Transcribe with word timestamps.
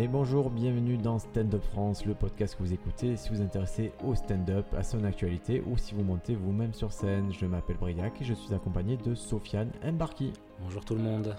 Et 0.00 0.06
bonjour, 0.06 0.48
bienvenue 0.48 0.96
dans 0.96 1.18
Stand 1.18 1.52
Up 1.52 1.64
France, 1.72 2.06
le 2.06 2.14
podcast 2.14 2.54
que 2.54 2.62
vous 2.62 2.72
écoutez 2.72 3.16
si 3.16 3.30
vous 3.30 3.34
vous 3.34 3.42
intéressez 3.42 3.90
au 4.04 4.14
stand-up, 4.14 4.64
à 4.76 4.84
son 4.84 5.02
actualité 5.02 5.60
ou 5.66 5.76
si 5.76 5.92
vous 5.92 6.04
montez 6.04 6.36
vous-même 6.36 6.72
sur 6.72 6.92
scène. 6.92 7.32
Je 7.32 7.46
m'appelle 7.46 7.78
Briac 7.78 8.12
et 8.20 8.24
je 8.24 8.32
suis 8.32 8.54
accompagné 8.54 8.96
de 8.96 9.16
Sofiane 9.16 9.72
Mbarki. 9.82 10.32
Bonjour 10.60 10.84
tout 10.84 10.94
le 10.94 11.02
monde. 11.02 11.34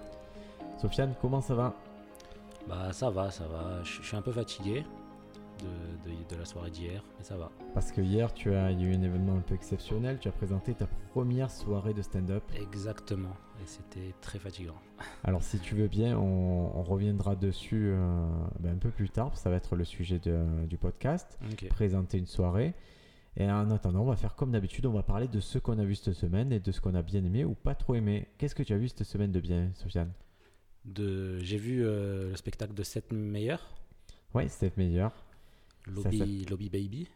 Sofiane, 0.77 1.13
comment 1.21 1.39
ça 1.39 1.55
va? 1.55 1.73
Bah 2.67 2.91
ça 2.91 3.09
va, 3.09 3.31
ça 3.31 3.45
va. 3.47 3.81
Je 3.85 4.01
suis 4.03 4.17
un 4.17 4.21
peu 4.21 4.33
fatigué 4.33 4.83
de, 5.59 6.09
de- 6.09 6.29
de 6.29 6.35
la 6.35 6.45
soirée 6.45 6.69
d'hier, 6.71 7.03
mais 7.17 7.23
ça 7.23 7.37
va. 7.37 7.51
Parce 7.73 7.91
que 7.91 8.01
hier, 8.01 8.33
tu 8.33 8.53
as, 8.53 8.71
il 8.71 8.81
y 8.81 8.85
a 8.85 8.87
eu 8.87 8.95
un 8.95 9.01
événement 9.01 9.35
un 9.35 9.41
peu 9.41 9.55
exceptionnel, 9.55 10.17
tu 10.19 10.27
as 10.27 10.31
présenté 10.31 10.73
ta 10.73 10.87
première 11.11 11.49
soirée 11.51 11.93
de 11.93 12.01
stand-up. 12.01 12.43
Exactement. 12.55 13.33
Et 13.61 13.65
c'était 13.65 14.13
très 14.21 14.39
fatigant. 14.39 14.75
Alors 15.23 15.43
si 15.43 15.59
tu 15.59 15.75
veux 15.75 15.87
bien, 15.87 16.17
on, 16.17 16.71
on 16.77 16.83
reviendra 16.83 17.35
dessus 17.35 17.89
euh, 17.93 18.27
ben, 18.59 18.75
un 18.75 18.77
peu 18.77 18.89
plus 18.89 19.09
tard, 19.09 19.37
ça 19.37 19.49
va 19.49 19.55
être 19.57 19.75
le 19.75 19.83
sujet 19.85 20.19
de- 20.19 20.65
du 20.65 20.77
podcast. 20.77 21.37
Présenter 21.69 22.17
une 22.17 22.25
soirée. 22.27 22.73
Et 23.37 23.49
en 23.49 23.69
attendant, 23.71 24.01
on 24.01 24.05
va 24.05 24.15
faire 24.15 24.35
comme 24.35 24.51
d'habitude, 24.51 24.85
on 24.85 24.91
va 24.91 25.03
parler 25.03 25.27
de 25.27 25.39
ce 25.39 25.59
qu'on 25.59 25.77
a 25.79 25.85
vu 25.85 25.95
cette 25.95 26.13
semaine 26.15 26.51
et 26.51 26.59
de 26.59 26.71
ce 26.71 26.81
qu'on 26.81 26.95
a 26.95 27.01
bien 27.01 27.23
aimé 27.23 27.45
ou 27.45 27.53
pas 27.53 27.75
trop 27.75 27.95
aimé. 27.95 28.27
Qu'est-ce 28.37 28.55
que 28.55 28.63
tu 28.63 28.73
as 28.73 28.77
vu 28.77 28.89
cette 28.89 29.03
semaine 29.03 29.31
de 29.31 29.39
bien, 29.39 29.69
Sofiane? 29.75 30.11
De, 30.85 31.37
j'ai 31.39 31.57
vu 31.57 31.85
euh, 31.85 32.29
le 32.31 32.35
spectacle 32.35 32.73
de 32.73 32.83
7 32.83 33.11
meilleurs, 33.13 33.75
Ouais, 34.33 34.47
c'était 34.47 34.71
meilleur. 34.77 35.11
Lobby, 35.89 36.45
Lobby 36.45 36.69
Baby. 36.69 37.07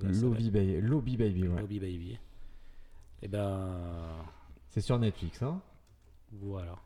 Lobby, 0.00 0.50
Ba- 0.50 0.80
Lobby 0.80 1.16
Baby, 1.16 1.48
ouais. 1.48 1.60
Lobby 1.60 1.78
Baby. 1.78 2.18
Et 3.22 3.28
ben 3.28 4.24
C'est 4.70 4.80
sur 4.80 4.98
Netflix, 4.98 5.42
hein 5.42 5.60
voilà. 6.32 6.76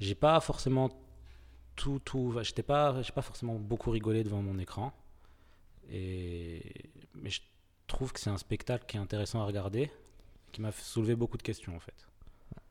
J'ai 0.00 0.14
pas 0.14 0.38
forcément 0.40 0.90
tout 1.76 1.98
tout. 2.04 2.34
J'étais 2.42 2.62
pas, 2.62 3.00
j'ai 3.02 3.12
pas 3.12 3.22
forcément 3.22 3.54
beaucoup 3.54 3.90
rigolé 3.90 4.22
devant 4.22 4.42
mon 4.42 4.58
écran. 4.58 4.92
Et 5.90 6.62
mais 7.14 7.30
je 7.30 7.40
trouve 7.86 8.12
que 8.12 8.20
c'est 8.20 8.30
un 8.30 8.36
spectacle 8.38 8.84
qui 8.86 8.96
est 8.96 9.00
intéressant 9.00 9.40
à 9.40 9.44
regarder, 9.44 9.90
qui 10.52 10.60
m'a 10.60 10.72
soulevé 10.72 11.14
beaucoup 11.14 11.36
de 11.36 11.42
questions 11.42 11.74
en 11.76 11.80
fait. 11.80 12.06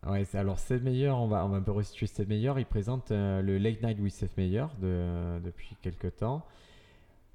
Ouais, 0.08 0.26
alors 0.36 0.58
Seth 0.60 0.82
Meyer, 0.84 1.10
on 1.10 1.28
va, 1.28 1.46
on 1.46 1.50
va 1.50 1.58
un 1.58 1.62
peu 1.62 1.72
restituer 1.72 2.08
Seth 2.08 2.28
Meyer. 2.28 2.54
Il 2.58 2.66
présente 2.66 3.12
euh, 3.12 3.42
le 3.42 3.58
Late 3.58 3.82
Night 3.84 4.00
with 4.00 4.14
Seth 4.14 4.36
Meyer 4.38 4.66
de, 4.80 5.40
depuis 5.44 5.76
quelques 5.82 6.18
temps. 6.18 6.46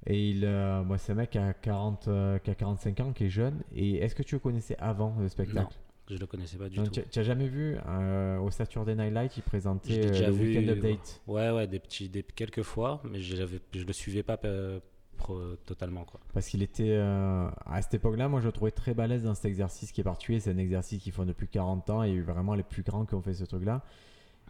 Et 0.07 0.29
il, 0.29 0.45
euh, 0.45 0.83
moi, 0.83 0.97
c'est 0.97 1.11
un 1.11 1.15
mec 1.15 1.31
qui 1.31 1.37
a, 1.37 1.53
40, 1.53 2.07
euh, 2.07 2.39
qui 2.39 2.49
a 2.49 2.55
45 2.55 2.99
ans, 3.01 3.11
qui 3.13 3.25
est 3.25 3.29
jeune. 3.29 3.61
Et 3.75 3.97
est-ce 3.97 4.15
que 4.15 4.23
tu 4.23 4.35
le 4.35 4.39
connaissais 4.39 4.75
avant 4.79 5.15
le 5.19 5.27
spectacle? 5.27 5.75
Je 6.09 6.15
le 6.15 6.25
connaissais 6.25 6.57
pas 6.57 6.69
du 6.69 6.77
Non, 6.79 6.85
tout. 6.85 6.91
tu, 6.91 7.01
tu 7.11 7.19
as 7.19 7.23
jamais 7.23 7.47
vu 7.49 7.75
euh, 7.85 8.37
au 8.39 8.49
Saturday 8.49 8.95
Night 8.95 9.13
Live, 9.13 9.31
il 9.35 9.43
présentait 9.43 10.05
euh, 10.05 10.09
déjà 10.09 10.27
le 10.27 10.33
vu, 10.33 10.47
Weekend 10.47 10.69
euh, 10.69 10.73
Update? 10.75 11.21
Ouais, 11.27 11.51
ouais, 11.51 11.67
des 11.67 11.79
petits, 11.79 12.07
des, 12.07 12.23
quelques 12.23 12.63
fois, 12.63 13.01
mais 13.03 13.19
je, 13.19 13.35
je 13.73 13.83
le 13.83 13.93
suivais 13.93 14.23
pas 14.23 14.39
euh, 14.45 14.79
totalement 15.65 16.05
quoi. 16.05 16.21
Parce 16.33 16.47
qu'il 16.47 16.63
était 16.63 16.91
euh, 16.91 17.49
à 17.65 17.81
cette 17.81 17.95
époque-là, 17.95 18.29
moi 18.29 18.39
je 18.39 18.45
le 18.45 18.53
trouvais 18.53 18.71
très 18.71 18.93
balèze 18.93 19.23
dans 19.23 19.35
cet 19.35 19.45
exercice 19.45 19.91
qui 19.91 19.99
est 19.99 20.03
particulier. 20.05 20.39
C'est 20.39 20.51
un 20.51 20.57
exercice 20.57 21.03
qu'ils 21.03 21.11
font 21.11 21.25
depuis 21.25 21.49
40 21.49 21.89
ans 21.89 22.03
et 22.03 22.07
il 22.07 22.13
y 22.13 22.15
a 22.15 22.19
eu 22.19 22.23
vraiment 22.23 22.53
les 22.55 22.63
plus 22.63 22.83
grands 22.83 23.05
qui 23.05 23.13
ont 23.15 23.21
fait 23.21 23.33
ce 23.33 23.43
truc-là. 23.43 23.83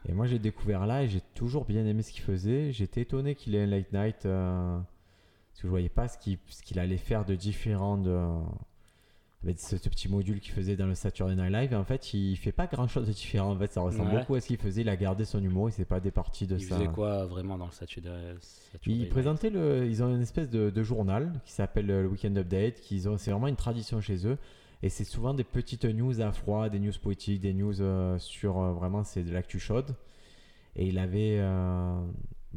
Et 0.08 0.14
moi 0.14 0.28
j'ai 0.28 0.38
découvert 0.38 0.86
là 0.86 1.04
et 1.04 1.08
j'ai 1.08 1.22
toujours 1.34 1.66
bien 1.66 1.86
aimé 1.88 2.04
ce 2.04 2.12
qu'il 2.12 2.22
faisait. 2.22 2.72
J'étais 2.72 3.02
étonné 3.02 3.34
qu'il 3.34 3.56
ait 3.56 3.64
un 3.64 3.66
late 3.66 3.92
night 3.94 4.26
euh, 4.28 4.78
parce 5.58 5.64
que 5.64 5.68
je 5.70 5.72
voyais 5.72 5.90
pas 5.90 6.08
ce 6.08 6.20
qu'il 6.20 6.38
ce 6.50 6.62
qu'il 6.62 6.78
allait 6.78 6.98
faire 6.98 7.26
de 7.26 7.34
différent 7.34 7.98
de, 7.98 8.16
avec 9.44 9.60
ce, 9.60 9.76
ce 9.78 9.90
petit 9.90 10.08
module 10.08 10.40
qu'il 10.40 10.52
faisait 10.54 10.76
dans 10.76 10.86
le 10.86 10.94
Saturday 10.94 11.36
Night 11.36 11.52
Live. 11.52 11.74
Et 11.74 11.76
en 11.76 11.84
fait, 11.84 12.14
il 12.14 12.36
fait 12.36 12.52
pas 12.52 12.68
grand-chose 12.68 13.08
de 13.08 13.12
différent. 13.12 13.54
En 13.54 13.58
fait, 13.58 13.72
ça 13.74 13.82
ressemble 13.82 14.12
Ouais. 14.12 14.20
beaucoup 14.20 14.36
à 14.36 14.42
ce 14.42 14.48
qu'il 14.48 14.58
faisait. 14.58 14.82
Il 14.82 14.90
a 14.90 14.96
gardé 14.96 15.26
son 15.26 15.42
humour. 15.44 15.70
Il 15.70 15.72
s'est 15.72 15.86
pas 15.86 16.00
départi 16.00 16.46
de 16.46 16.58
Il 16.58 16.62
ça. 16.64 16.76
faisait 16.78 16.88
quoi 16.90 17.26
vraiment 17.26 17.58
dans 17.58 17.66
le 17.66 17.72
Saturday, 17.72 18.36
Saturday 18.40 18.80
Ils 18.86 18.98
Night? 19.00 19.10
présentaient 19.10 19.50
le, 19.50 19.88
ils 19.88 20.04
ont 20.04 20.14
une 20.14 20.22
espèce 20.22 20.50
de, 20.50 20.70
de 20.70 20.84
journal 20.84 21.34
qui 21.44 21.54
s'appelle 21.54 21.90
euh, 21.90 22.04
le 22.04 22.08
Weekend 22.10 22.38
Update. 22.38 22.82
Qu'ils 22.82 23.10
ont, 23.10 23.18
c'est 23.18 23.32
vraiment 23.32 23.48
une 23.48 23.56
tradition 23.56 24.00
chez 24.00 24.28
eux. 24.28 24.38
Et 24.84 24.90
c'est 24.90 25.06
souvent 25.06 25.34
des 25.34 25.44
petites 25.44 25.86
news 25.86 26.22
à 26.22 26.32
froid, 26.32 26.70
des 26.70 26.80
news 26.80 26.94
poétiques, 27.02 27.42
des 27.42 27.56
news 27.56 27.82
euh, 27.82 28.20
sur 28.20 28.60
euh, 28.60 28.74
vraiment 28.74 29.04
c'est 29.04 29.24
de 29.24 29.32
l'actu 29.34 29.60
chaude. 29.60 29.96
Et 30.76 30.86
il 30.88 31.00
avait, 31.00 31.38
euh, 31.40 32.00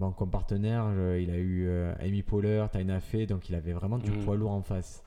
bon, 0.00 0.10
comme 0.12 0.30
partenaire, 0.30 0.92
je- 0.94 1.20
il 1.20 1.30
a 1.30 1.36
eu 1.36 1.68
euh, 1.68 1.94
Amy 2.00 2.22
Poehler, 2.22 2.66
Tina 2.72 2.98
Fey, 3.00 3.26
donc 3.26 3.48
il 3.48 3.54
avait 3.54 3.72
vraiment 3.72 3.98
du 3.98 4.10
Mhm. 4.10 4.24
poids 4.24 4.34
lourd 4.36 4.50
en 4.52 4.62
face. 4.62 5.04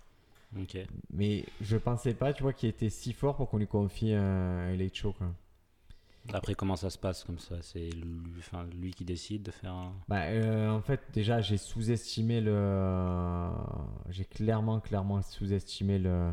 Mais 1.12 1.44
je 1.62 1.78
pensais 1.78 2.14
pas, 2.14 2.32
tu 2.32 2.44
vois, 2.44 2.54
qu'il 2.54 2.70
était 2.70 2.90
si 2.90 3.12
fort 3.12 3.36
pour 3.36 3.50
qu'on 3.50 3.58
lui 3.58 3.66
confie 3.68 4.14
un, 4.14 4.76
late 4.76 4.94
show. 4.96 5.12
Quoi. 5.14 5.28
Après, 6.32 6.54
comment 6.54 6.76
ça 6.76 6.90
se 6.92 6.98
passe 7.00 7.24
comme 7.24 7.40
ça? 7.40 7.56
C'est 7.62 7.90
lui, 7.90 8.36
enfin, 8.38 8.66
lui 8.80 8.92
qui 8.92 9.04
décide 9.04 9.42
de 9.44 9.52
faire 9.52 9.74
un. 9.74 9.94
Bah, 10.08 10.22
euh, 10.28 10.70
en 10.70 10.80
fait, 10.82 11.02
déjà, 11.12 11.42
j'ai 11.42 11.58
sous-estimé 11.58 12.40
le. 12.40 13.50
J'ai 14.10 14.26
clairement, 14.26 14.80
clairement 14.80 15.22
sous-estimé 15.24 15.98
le. 16.00 16.32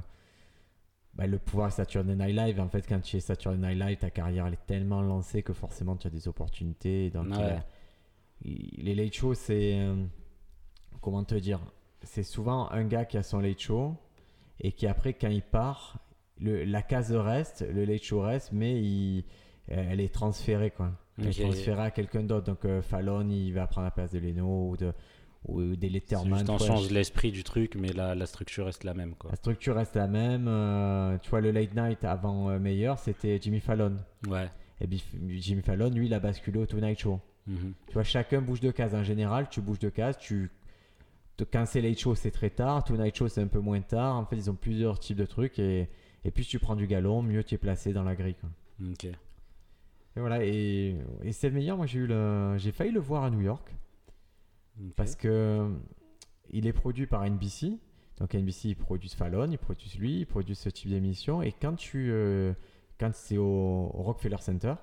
bah, 1.15 1.27
le 1.27 1.38
pouvoir 1.38 1.72
Saturday 1.72 2.15
Night 2.15 2.37
Live. 2.37 2.60
En 2.60 2.69
fait, 2.69 2.87
quand 2.87 3.00
tu 3.00 3.16
es 3.16 3.21
Saturday 3.21 3.59
Night 3.59 3.78
Live, 3.78 3.98
ta 3.98 4.10
carrière 4.10 4.47
elle 4.47 4.53
est 4.53 4.66
tellement 4.66 5.00
lancée 5.03 5.42
que 5.42 5.53
forcément 5.54 5.97
tu 5.97 6.06
as 6.06 6.10
des 6.10 6.28
opportunités. 6.28 7.10
Donc, 7.10 7.31
Ouais. 7.31 7.59
Les 8.43 8.95
late 8.95 9.15
shows, 9.15 9.34
c'est. 9.34 9.75
euh, 9.78 10.05
comment 11.01 11.25
te 11.25 11.34
dire 11.34 11.61
C'est 12.03 12.23
souvent 12.23 12.71
un 12.71 12.84
gars 12.84 13.05
qui 13.05 13.17
a 13.19 13.23
son 13.23 13.41
late 13.41 13.61
show 13.61 13.95
et 14.61 14.73
qui, 14.73 14.87
après, 14.87 15.15
quand 15.15 15.28
il 15.28 15.43
part, 15.43 15.99
le, 16.41 16.65
la 16.65 16.83
case 16.83 17.12
reste, 17.12 17.65
le 17.73 17.84
late 17.84 18.03
show 18.03 18.21
reste, 18.23 18.53
mais 18.53 18.81
il, 18.81 19.25
elle 19.69 20.01
est 20.01 20.12
transférée, 20.12 20.71
quoi. 20.71 20.93
Elle 21.19 21.28
Ok. 21.28 21.39
est 21.39 21.43
transférée 21.43 21.83
à 21.83 21.91
quelqu'un 21.91 22.23
d'autre. 22.23 22.47
Donc, 22.47 22.65
euh, 22.65 22.81
Fallon, 22.83 23.28
il 23.28 23.53
va 23.53 23.67
prendre 23.67 23.84
la 23.87 23.91
place 23.91 24.11
de 24.12 24.19
Leno 24.19 24.71
ou, 24.71 24.77
de, 24.77 24.93
ou 25.47 25.61
des 25.77 25.87
C'est 25.89 25.93
Letterman. 25.93 26.39
juste 26.39 26.47
vois, 26.51 26.67
change 26.67 26.91
l'esprit 26.91 27.31
du 27.33 27.45
truc, 27.45 27.75
mais 27.77 27.93
la, 27.93 28.15
la 28.15 28.27
structure 28.27 28.65
reste 28.67 28.84
la 28.84 28.95
même 28.95 29.15
quoi. 29.15 29.31
la 29.31 29.37
structure 29.37 29.75
reste 29.77 29.97
la 29.97 30.07
même. 30.09 30.47
euh, 30.49 31.19
tu 31.19 31.28
vois, 31.31 31.41
le 31.43 31.51
late 31.51 31.75
night 31.75 32.05
avant 32.05 32.49
euh, 32.51 32.59
Meilleur, 32.59 32.99
c'était 32.99 33.39
Jimmy 33.41 33.61
Fallon. 33.61 33.97
Ouais. 34.28 34.49
Et 34.81 34.87
Jimmy 35.41 35.61
Fallon, 35.61 35.91
lui, 35.91 36.07
il 36.07 36.15
a 36.15 36.21
basculé 36.21 36.59
au 36.59 36.65
Tonight 36.67 36.99
Show. 36.99 37.21
Mhm. 37.47 37.73
Tu 37.87 37.93
vois, 37.95 38.05
chacun 38.05 38.41
bouge 38.41 38.61
de 38.61 38.71
case. 38.71 38.95
En 38.95 39.03
général, 39.03 39.49
tu 39.49 39.61
bouges 39.61 39.78
de 39.78 39.89
case. 39.89 40.19
Tu... 40.19 40.51
c'est 41.65 41.81
late 41.81 41.99
show, 41.99 42.15
c'est 42.15 42.31
très 42.31 42.51
tard. 42.51 42.84
Tonight 42.84 43.17
Show, 43.17 43.28
c'est 43.28 43.43
un 43.43 43.47
peu 43.49 43.61
moins 43.61 43.81
tard. 43.81 44.17
En 44.17 44.25
fait, 44.25 44.37
ils 44.37 44.51
ont 44.51 44.55
plusieurs 44.55 44.99
types 44.99 45.17
de 45.17 45.27
trucs. 45.27 45.59
Et, 45.59 45.89
et 46.25 46.31
plus 46.31 46.47
tu 46.47 46.59
prends 46.59 46.77
du 46.77 46.87
galon, 46.87 47.23
mieux 47.23 47.43
tu 47.43 47.55
es 47.55 47.59
placé 47.59 47.93
dans 47.93 48.05
la 48.05 48.15
grille. 48.15 48.37
quoi. 48.41 48.51
Ok. 48.91 49.05
Et 49.05 49.17
voilà. 50.17 50.45
Et, 50.45 50.97
et 51.23 51.33
c'est 51.33 51.49
le 51.49 51.55
meilleur. 51.55 51.77
Moi, 51.77 51.87
j'ai 51.87 52.01
eu 52.01 52.06
le... 52.06 52.56
j'ai 52.59 52.73
failli 52.73 52.93
le 52.93 53.01
voir 53.01 53.25
à 53.25 53.31
New 53.31 53.41
York. 53.41 53.75
Parce 54.97 55.15
que 55.17 55.28
euh, 55.28 55.69
il 56.51 56.67
est 56.67 56.72
produit 56.72 57.07
par 57.07 57.28
NBC. 57.28 57.78
Donc 58.19 58.34
NBC, 58.34 58.69
ils 58.69 58.77
produisent 58.77 59.15
Fallon, 59.15 59.51
ils 59.51 59.59
produisent 59.59 59.99
lui, 59.99 60.21
ils 60.21 60.27
produisent 60.27 60.59
ce 60.59 60.69
type 60.69 60.91
d'émission. 60.91 61.43
Et 61.43 61.53
quand 61.53 61.75
tu, 61.75 62.11
euh, 62.11 62.53
quand 62.99 63.11
c'est 63.15 63.39
au, 63.39 63.45
au 63.95 64.03
Rockefeller 64.03 64.37
Center, 64.41 64.75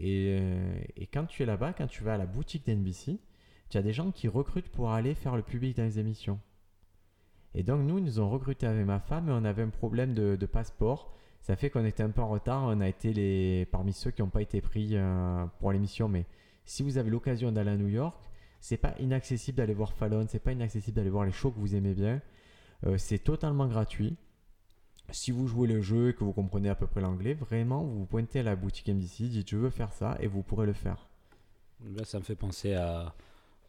et, 0.00 0.38
euh, 0.40 0.80
et 0.96 1.06
quand 1.06 1.26
tu 1.26 1.42
es 1.42 1.46
là-bas, 1.46 1.74
quand 1.74 1.86
tu 1.86 2.02
vas 2.02 2.14
à 2.14 2.18
la 2.18 2.26
boutique 2.26 2.66
d'NBC, 2.66 3.20
tu 3.68 3.76
as 3.76 3.82
des 3.82 3.92
gens 3.92 4.10
qui 4.10 4.28
recrutent 4.28 4.70
pour 4.70 4.90
aller 4.90 5.14
faire 5.14 5.36
le 5.36 5.42
public 5.42 5.76
dans 5.76 5.84
les 5.84 5.98
émissions. 5.98 6.40
Et 7.54 7.62
donc 7.62 7.82
nous, 7.82 7.98
ils 7.98 8.04
nous 8.04 8.18
ont 8.18 8.30
recrutés 8.30 8.66
avec 8.66 8.84
ma 8.86 8.98
femme 8.98 9.28
et 9.28 9.32
on 9.32 9.44
avait 9.44 9.62
un 9.62 9.68
problème 9.68 10.14
de, 10.14 10.36
de 10.36 10.46
passeport. 10.46 11.14
Ça 11.42 11.54
fait 11.54 11.68
qu'on 11.68 11.84
était 11.84 12.02
un 12.02 12.10
peu 12.10 12.22
en 12.22 12.28
retard. 12.28 12.64
On 12.64 12.80
a 12.80 12.88
été 12.88 13.12
les, 13.12 13.66
parmi 13.66 13.92
ceux 13.92 14.10
qui 14.10 14.22
n'ont 14.22 14.28
pas 14.28 14.42
été 14.42 14.60
pris 14.60 14.90
euh, 14.92 15.44
pour 15.58 15.72
l'émission. 15.72 16.08
Mais 16.08 16.24
si 16.64 16.82
vous 16.82 16.96
avez 16.96 17.10
l'occasion 17.10 17.52
d'aller 17.52 17.70
à 17.70 17.76
New 17.76 17.88
York, 17.88 18.16
c'est 18.60 18.76
pas 18.76 18.94
inaccessible 19.00 19.58
d'aller 19.58 19.74
voir 19.74 19.92
Fallon, 19.92 20.26
c'est 20.28 20.42
pas 20.42 20.52
inaccessible 20.52 20.96
d'aller 20.96 21.10
voir 21.10 21.24
les 21.24 21.32
shows 21.32 21.50
que 21.50 21.58
vous 21.58 21.74
aimez 21.74 21.94
bien. 21.94 22.20
Euh, 22.86 22.96
c'est 22.98 23.18
totalement 23.18 23.66
gratuit. 23.66 24.16
Si 25.12 25.30
vous 25.30 25.46
jouez 25.48 25.66
le 25.68 25.80
jeu 25.80 26.10
et 26.10 26.14
que 26.14 26.24
vous 26.24 26.32
comprenez 26.32 26.68
à 26.68 26.74
peu 26.74 26.86
près 26.86 27.00
l'anglais, 27.00 27.34
vraiment, 27.34 27.82
vous 27.82 28.00
vous 28.00 28.06
pointez 28.06 28.40
à 28.40 28.42
la 28.42 28.56
boutique 28.56 28.88
NBC, 28.88 29.28
dites 29.28 29.48
je 29.50 29.56
veux 29.56 29.70
faire 29.70 29.92
ça 29.92 30.16
et 30.20 30.26
vous 30.26 30.42
pourrez 30.42 30.66
le 30.66 30.72
faire. 30.72 31.08
Là, 31.84 32.04
ça 32.04 32.18
me 32.18 32.24
fait 32.24 32.36
penser 32.36 32.74
à, 32.74 33.14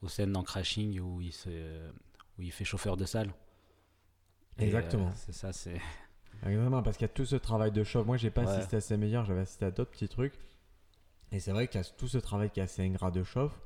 aux 0.01 0.07
scènes 0.09 0.31
dans 0.33 0.43
Crashing 0.43 0.99
où 0.99 1.21
il, 1.21 1.31
se, 1.33 1.49
où 2.37 2.41
il 2.41 2.51
fait 2.51 2.65
chauffeur 2.65 2.97
de 2.97 3.05
salle. 3.05 3.33
Exactement. 4.57 5.07
euh, 5.07 5.11
c'est 5.15 5.33
ça, 5.33 5.53
c'est. 5.53 5.79
Vraiment, 6.43 6.81
parce 6.83 6.97
qu'il 6.97 7.05
y 7.05 7.09
a 7.09 7.13
tout 7.13 7.25
ce 7.25 7.35
travail 7.35 7.71
de 7.71 7.83
chauffe. 7.83 8.05
Moi, 8.05 8.17
j'ai 8.17 8.31
pas 8.31 8.41
Ouais. 8.43 8.47
assisté 8.49 8.77
à 8.77 8.81
ces 8.81 8.97
meilleurs, 8.97 9.25
j'avais 9.25 9.41
assisté 9.41 9.65
à 9.65 9.71
d'autres 9.71 9.91
petits 9.91 10.09
trucs. 10.09 10.33
Et 11.31 11.39
c'est 11.39 11.51
vrai 11.51 11.67
qu'il 11.67 11.79
y 11.79 11.83
a 11.83 11.87
tout 11.87 12.07
ce 12.07 12.17
travail 12.17 12.49
qui 12.49 12.59
est 12.59 12.63
assez 12.63 12.81
ingrat 12.83 13.11
de 13.11 13.23
chauffe. 13.23 13.57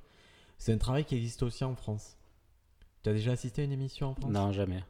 C'est 0.58 0.74
un 0.74 0.78
travail 0.78 1.06
qui 1.06 1.16
existe 1.16 1.42
aussi 1.44 1.64
en 1.64 1.76
France. 1.76 2.18
Tu 3.04 3.10
as 3.10 3.14
déjà 3.14 3.32
assisté 3.32 3.62
à 3.62 3.66
une 3.66 3.72
émission 3.72 4.10
en 4.10 4.16
France? 4.16 4.32
Non, 4.32 4.52
jamais. 4.52 4.84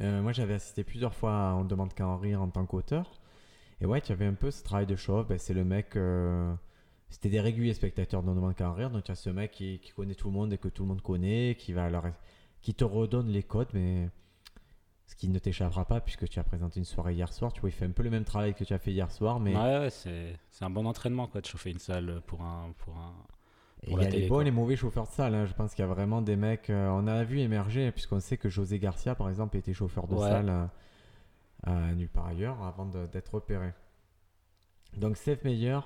Euh, 0.00 0.20
moi, 0.22 0.32
j'avais 0.32 0.54
assisté 0.54 0.84
plusieurs 0.84 1.14
fois 1.14 1.50
à 1.50 1.54
On 1.54 1.64
demande 1.64 1.94
qu'à 1.94 2.06
en 2.06 2.16
rire 2.18 2.42
en 2.42 2.48
tant 2.48 2.66
qu'auteur. 2.66 3.20
Et 3.80 3.86
ouais, 3.86 4.00
tu 4.00 4.12
avais 4.12 4.26
un 4.26 4.34
peu 4.34 4.50
ce 4.50 4.62
travail 4.62 4.86
de 4.86 4.96
chauffe. 4.96 5.26
Ben, 5.28 5.38
c'est 5.38 5.54
le 5.54 5.64
mec. 5.64 5.96
euh, 5.96 6.54
C'était 7.10 7.28
des 7.30 7.40
réguliers 7.40 7.74
spectateurs 7.74 8.22
d'On 8.22 8.34
demande 8.34 8.54
qu'à 8.54 8.68
en 8.70 8.74
rire. 8.74 8.90
Donc, 8.90 9.04
tu 9.04 9.12
as 9.12 9.14
ce 9.16 9.30
mec 9.30 9.52
qui, 9.52 9.80
connaît 9.94 10.14
tout 10.14 10.28
le 10.28 10.34
monde 10.34 10.52
et 10.52 10.58
que 10.58 10.68
tout 10.68 10.82
le 10.82 10.88
monde 10.88 11.02
connaît, 11.02 11.56
qui, 11.58 11.72
va 11.72 11.88
leur... 11.90 12.04
qui 12.62 12.74
te 12.74 12.84
redonne 12.84 13.28
les 13.28 13.42
codes, 13.42 13.68
mais 13.72 14.08
ce 15.06 15.14
qui 15.14 15.28
ne 15.28 15.38
t'échappera 15.38 15.84
pas 15.84 16.00
puisque 16.00 16.28
tu 16.28 16.38
as 16.40 16.44
présenté 16.44 16.80
une 16.80 16.84
soirée 16.84 17.14
hier 17.14 17.32
soir. 17.32 17.52
Tu 17.52 17.60
vois, 17.60 17.70
il 17.70 17.72
fait 17.72 17.84
un 17.84 17.90
peu 17.92 18.02
le 18.02 18.10
même 18.10 18.24
travail 18.24 18.54
que 18.54 18.64
tu 18.64 18.74
as 18.74 18.78
fait 18.78 18.92
hier 18.92 19.10
soir, 19.12 19.38
mais 19.40 19.54
Ouais, 19.56 19.78
ouais, 19.78 19.90
c'est 19.90 20.64
un 20.64 20.70
bon 20.70 20.84
entraînement 20.84 21.26
quoi, 21.28 21.40
de 21.40 21.46
chauffer 21.46 21.70
une 21.70 21.78
salle 21.78 22.20
pour 22.26 22.42
un, 22.42 22.72
pour 22.78 22.96
un, 22.96 23.14
il 23.86 23.92
y 24.02 24.04
a 24.04 24.08
les 24.10 24.28
bons 24.28 24.40
et 24.40 24.44
les 24.44 24.50
mauvais 24.50 24.76
chauffeurs 24.76 25.06
de 25.06 25.12
salle. 25.12 25.34
hein. 25.34 25.46
Je 25.46 25.52
pense 25.54 25.74
qu'il 25.74 25.82
y 25.82 25.88
a 25.88 25.92
vraiment 25.92 26.22
des 26.22 26.36
mecs. 26.36 26.70
euh, 26.70 26.88
on 26.90 27.06
a 27.06 27.22
vu 27.24 27.40
émerger, 27.40 27.90
puisqu'on 27.92 28.20
sait 28.20 28.36
que 28.36 28.48
José 28.48 28.78
Garcia, 28.78 29.14
par 29.14 29.28
exemple, 29.28 29.56
était 29.56 29.72
chauffeur 29.72 30.06
de 30.06 30.14
Ouais. 30.16 30.28
salle 30.28 30.48
euh, 30.48 30.66
à 31.64 31.94
nulle 31.94 32.08
part 32.08 32.26
ailleurs 32.26 32.62
avant 32.62 32.86
d'être 32.86 33.34
repéré. 33.34 33.72
Donc, 34.96 35.16
Steph 35.16 35.38
Meyer, 35.44 35.80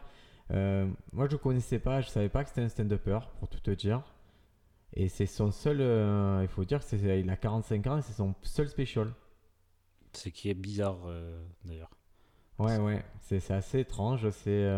euh, 0.53 0.89
moi 1.13 1.27
je 1.29 1.33
ne 1.33 1.39
connaissais 1.39 1.79
pas, 1.79 2.01
je 2.01 2.09
savais 2.09 2.29
pas 2.29 2.43
que 2.43 2.49
c'était 2.51 2.63
un 2.63 2.69
stand-upper, 2.69 3.19
pour 3.39 3.49
tout 3.49 3.61
te 3.61 3.71
dire. 3.71 4.03
Et 4.95 5.09
c'est 5.09 5.27
son 5.27 5.51
seul. 5.51 5.81
euh, 5.81 6.41
il 6.43 6.49
faut 6.49 6.65
dire 6.65 6.81
qu'il 6.85 7.31
a 7.31 7.37
45 7.37 7.87
ans 7.87 7.99
et 7.99 8.03
c'est 8.03 8.13
son 8.13 8.35
seul 8.43 8.69
special. 8.69 9.13
Ce 10.13 10.29
qui 10.29 10.51
est 10.51 10.55
bizarre 10.55 10.99
d'ailleurs. 11.65 11.91
Ouais, 12.59 12.79
ouais, 12.79 13.05
c'est 13.21 13.51
assez 13.53 13.79
étrange. 13.81 14.29
c'est 14.31 14.69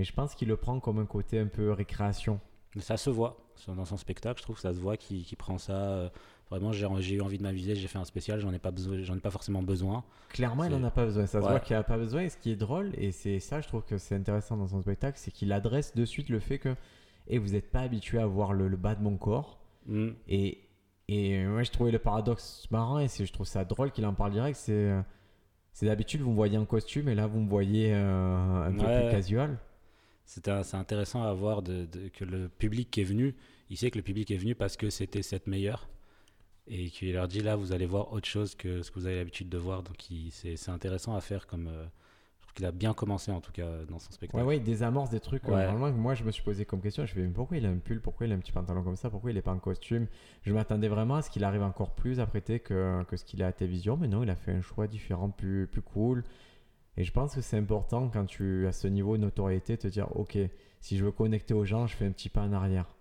Mais 0.00 0.04
je 0.04 0.14
pense 0.14 0.34
qu'il 0.34 0.48
le 0.48 0.56
prend 0.56 0.80
comme 0.80 0.98
un 0.98 1.04
côté 1.04 1.38
un 1.38 1.46
peu 1.46 1.72
récréation. 1.72 2.40
Ça 2.78 2.96
se 2.96 3.10
voit 3.10 3.36
dans 3.68 3.84
son 3.84 3.98
spectacle, 3.98 4.38
je 4.38 4.44
trouve 4.44 4.56
que 4.56 4.62
ça 4.62 4.72
se 4.72 4.80
voit 4.80 4.96
qu'il 4.96 5.36
prend 5.36 5.58
ça. 5.58 5.74
euh, 5.74 6.08
vraiment, 6.50 6.72
j'ai 6.72 7.16
eu 7.16 7.20
envie 7.20 7.36
de 7.36 7.42
m'amuser, 7.42 7.74
j'ai 7.74 7.86
fait 7.86 7.98
un 7.98 8.06
spécial, 8.06 8.40
j'en 8.40 8.50
ai 8.54 8.58
pas 8.58 8.70
besoin, 8.70 9.02
j'en 9.02 9.14
ai 9.14 9.20
pas 9.20 9.30
forcément 9.30 9.62
besoin. 9.62 10.02
Clairement, 10.30 10.64
il 10.64 10.70
n'en 10.70 10.82
a 10.84 10.90
pas 10.90 11.04
besoin. 11.04 11.26
Ça 11.26 11.42
se 11.42 11.46
voit 11.46 11.60
qu'il 11.60 11.76
n'a 11.76 11.82
pas 11.82 11.98
besoin. 11.98 12.22
Et 12.22 12.30
ce 12.30 12.38
qui 12.38 12.50
est 12.50 12.56
drôle, 12.56 12.92
et 12.96 13.12
c'est 13.12 13.40
ça, 13.40 13.60
je 13.60 13.68
trouve 13.68 13.82
que 13.84 13.98
c'est 13.98 14.14
intéressant 14.14 14.56
dans 14.56 14.68
son 14.68 14.80
spectacle, 14.80 15.18
c'est 15.20 15.30
qu'il 15.32 15.52
adresse 15.52 15.94
de 15.94 16.06
suite 16.06 16.30
le 16.30 16.40
fait 16.40 16.58
que 16.58 16.74
et 17.28 17.36
vous 17.36 17.50
n'êtes 17.50 17.70
pas 17.70 17.80
habitué 17.80 18.18
à 18.18 18.24
voir 18.26 18.54
le, 18.54 18.68
le 18.68 18.78
bas 18.78 18.94
de 18.94 19.02
mon 19.02 19.18
corps. 19.18 19.58
Hmm. 19.86 20.12
Et, 20.28 20.60
et 21.08 21.44
moi, 21.44 21.62
je 21.62 21.70
trouvais 21.72 21.90
le 21.90 21.98
paradoxe 21.98 22.66
marrant 22.70 22.98
et 23.00 23.08
je 23.08 23.30
trouve 23.30 23.46
ça 23.46 23.66
drôle 23.66 23.90
qu'il 23.92 24.06
en 24.06 24.14
parle 24.14 24.32
direct. 24.32 24.56
C'est 24.58 24.72
euh, 24.72 25.02
c'est 25.74 25.84
d'habitude, 25.86 26.22
vous 26.22 26.30
me 26.30 26.34
voyez 26.36 26.56
en 26.56 26.64
costume 26.64 27.08
et 27.10 27.14
là, 27.14 27.26
vous 27.26 27.40
me 27.40 27.48
voyez 27.48 27.92
euh, 27.94 28.64
un 28.68 28.72
peu 28.72 28.86
Ouais. 28.86 29.02
plus 29.02 29.10
casual. 29.10 29.58
C'est 30.62 30.76
intéressant 30.76 31.24
à 31.24 31.32
voir 31.32 31.60
de, 31.62 31.86
de- 31.86 32.08
que 32.08 32.24
le 32.24 32.48
public 32.48 32.88
qui 32.90 33.00
est 33.00 33.04
venu, 33.04 33.34
il 33.68 33.76
sait 33.76 33.90
que 33.90 33.98
le 33.98 34.02
public 34.04 34.30
est 34.30 34.36
venu 34.36 34.54
parce 34.54 34.76
que 34.76 34.88
c'était 34.88 35.22
cette 35.22 35.46
meilleure. 35.48 35.88
Et 36.68 36.88
qu'il 36.90 37.12
leur 37.12 37.26
dit 37.26 37.40
là, 37.40 37.56
vous 37.56 37.72
allez 37.72 37.86
voir 37.86 38.12
autre 38.12 38.28
chose 38.28 38.54
que 38.54 38.82
ce 38.82 38.92
que 38.92 39.00
vous 39.00 39.06
avez 39.06 39.16
l'habitude 39.16 39.48
de 39.48 39.58
voir. 39.58 39.82
Donc 39.82 39.96
c'est 40.30 40.68
intéressant 40.68 41.16
à 41.16 41.20
faire 41.20 41.48
comme. 41.48 41.66
euh, 41.66 41.84
je 42.38 42.42
trouve 42.46 42.52
qu'il 42.54 42.64
a 42.64 42.70
bien 42.70 42.94
commencé 42.94 43.32
en 43.32 43.40
tout 43.40 43.50
cas 43.50 43.84
dans 43.88 43.98
son 43.98 44.08
Ouais, 44.10 44.14
spectacle. 44.14 44.44
ouais, 44.44 44.56
il 44.58 44.62
désamorce 44.62 45.10
des 45.10 45.18
trucs. 45.20 45.44
euh, 45.48 45.52
Ouais. 45.52 45.66
vraiment, 45.66 45.90
que 45.90 45.96
moi, 45.96 46.14
je 46.14 46.22
me 46.22 46.30
suis 46.30 46.44
posé 46.44 46.64
comme 46.64 46.80
question. 46.80 47.04
Je 47.06 47.12
fais, 47.12 47.22
mais 47.22 47.28
pourquoi 47.32 47.56
il 47.56 47.66
a 47.66 47.68
un 47.68 47.78
pull? 47.78 48.00
Pourquoi 48.00 48.26
il 48.26 48.32
a 48.32 48.36
un 48.36 48.38
petit 48.38 48.52
pantalon 48.52 48.84
comme 48.84 48.94
ça? 48.96 49.10
Pourquoi 49.10 49.32
il 49.32 49.36
est 49.36 49.42
pas 49.42 49.52
en 49.52 49.58
costume? 49.58 50.06
Je 50.42 50.52
m'attendais 50.52 50.88
vraiment 50.88 51.16
à 51.16 51.22
ce 51.22 51.30
qu'il 51.30 51.42
arrive 51.42 51.62
encore 51.62 51.92
plus 51.96 52.20
apprêté 52.20 52.60
que, 52.60 53.02
que 53.08 53.16
ce 53.16 53.24
qu'il 53.24 53.42
a 53.42 53.48
à 53.48 53.52
télévision. 53.52 53.96
Mais 53.96 54.06
non, 54.06 54.22
il 54.22 54.30
a 54.30 54.36
fait 54.36 54.52
un 54.52 54.62
choix 54.62 54.86
différent, 54.86 55.30
plus, 55.30 55.66
plus 55.66 55.82
cool. 55.82 56.22
Et 56.96 57.04
je 57.04 57.12
pense 57.12 57.34
que 57.34 57.40
c'est 57.40 57.56
important 57.56 58.08
quand 58.08 58.26
tu 58.26 58.66
as 58.66 58.72
ce 58.72 58.88
niveau 58.88 59.16
de 59.16 59.22
notoriété, 59.22 59.76
te 59.78 59.86
dire, 59.86 60.14
ok, 60.16 60.38
si 60.80 60.98
je 60.98 61.04
veux 61.04 61.12
connecter 61.12 61.54
aux 61.54 61.64
gens, 61.64 61.86
je 61.86 61.96
fais 61.96 62.06
un 62.06 62.12
petit 62.12 62.28
pas 62.28 62.42
en 62.42 62.52
arrière. 62.52 62.94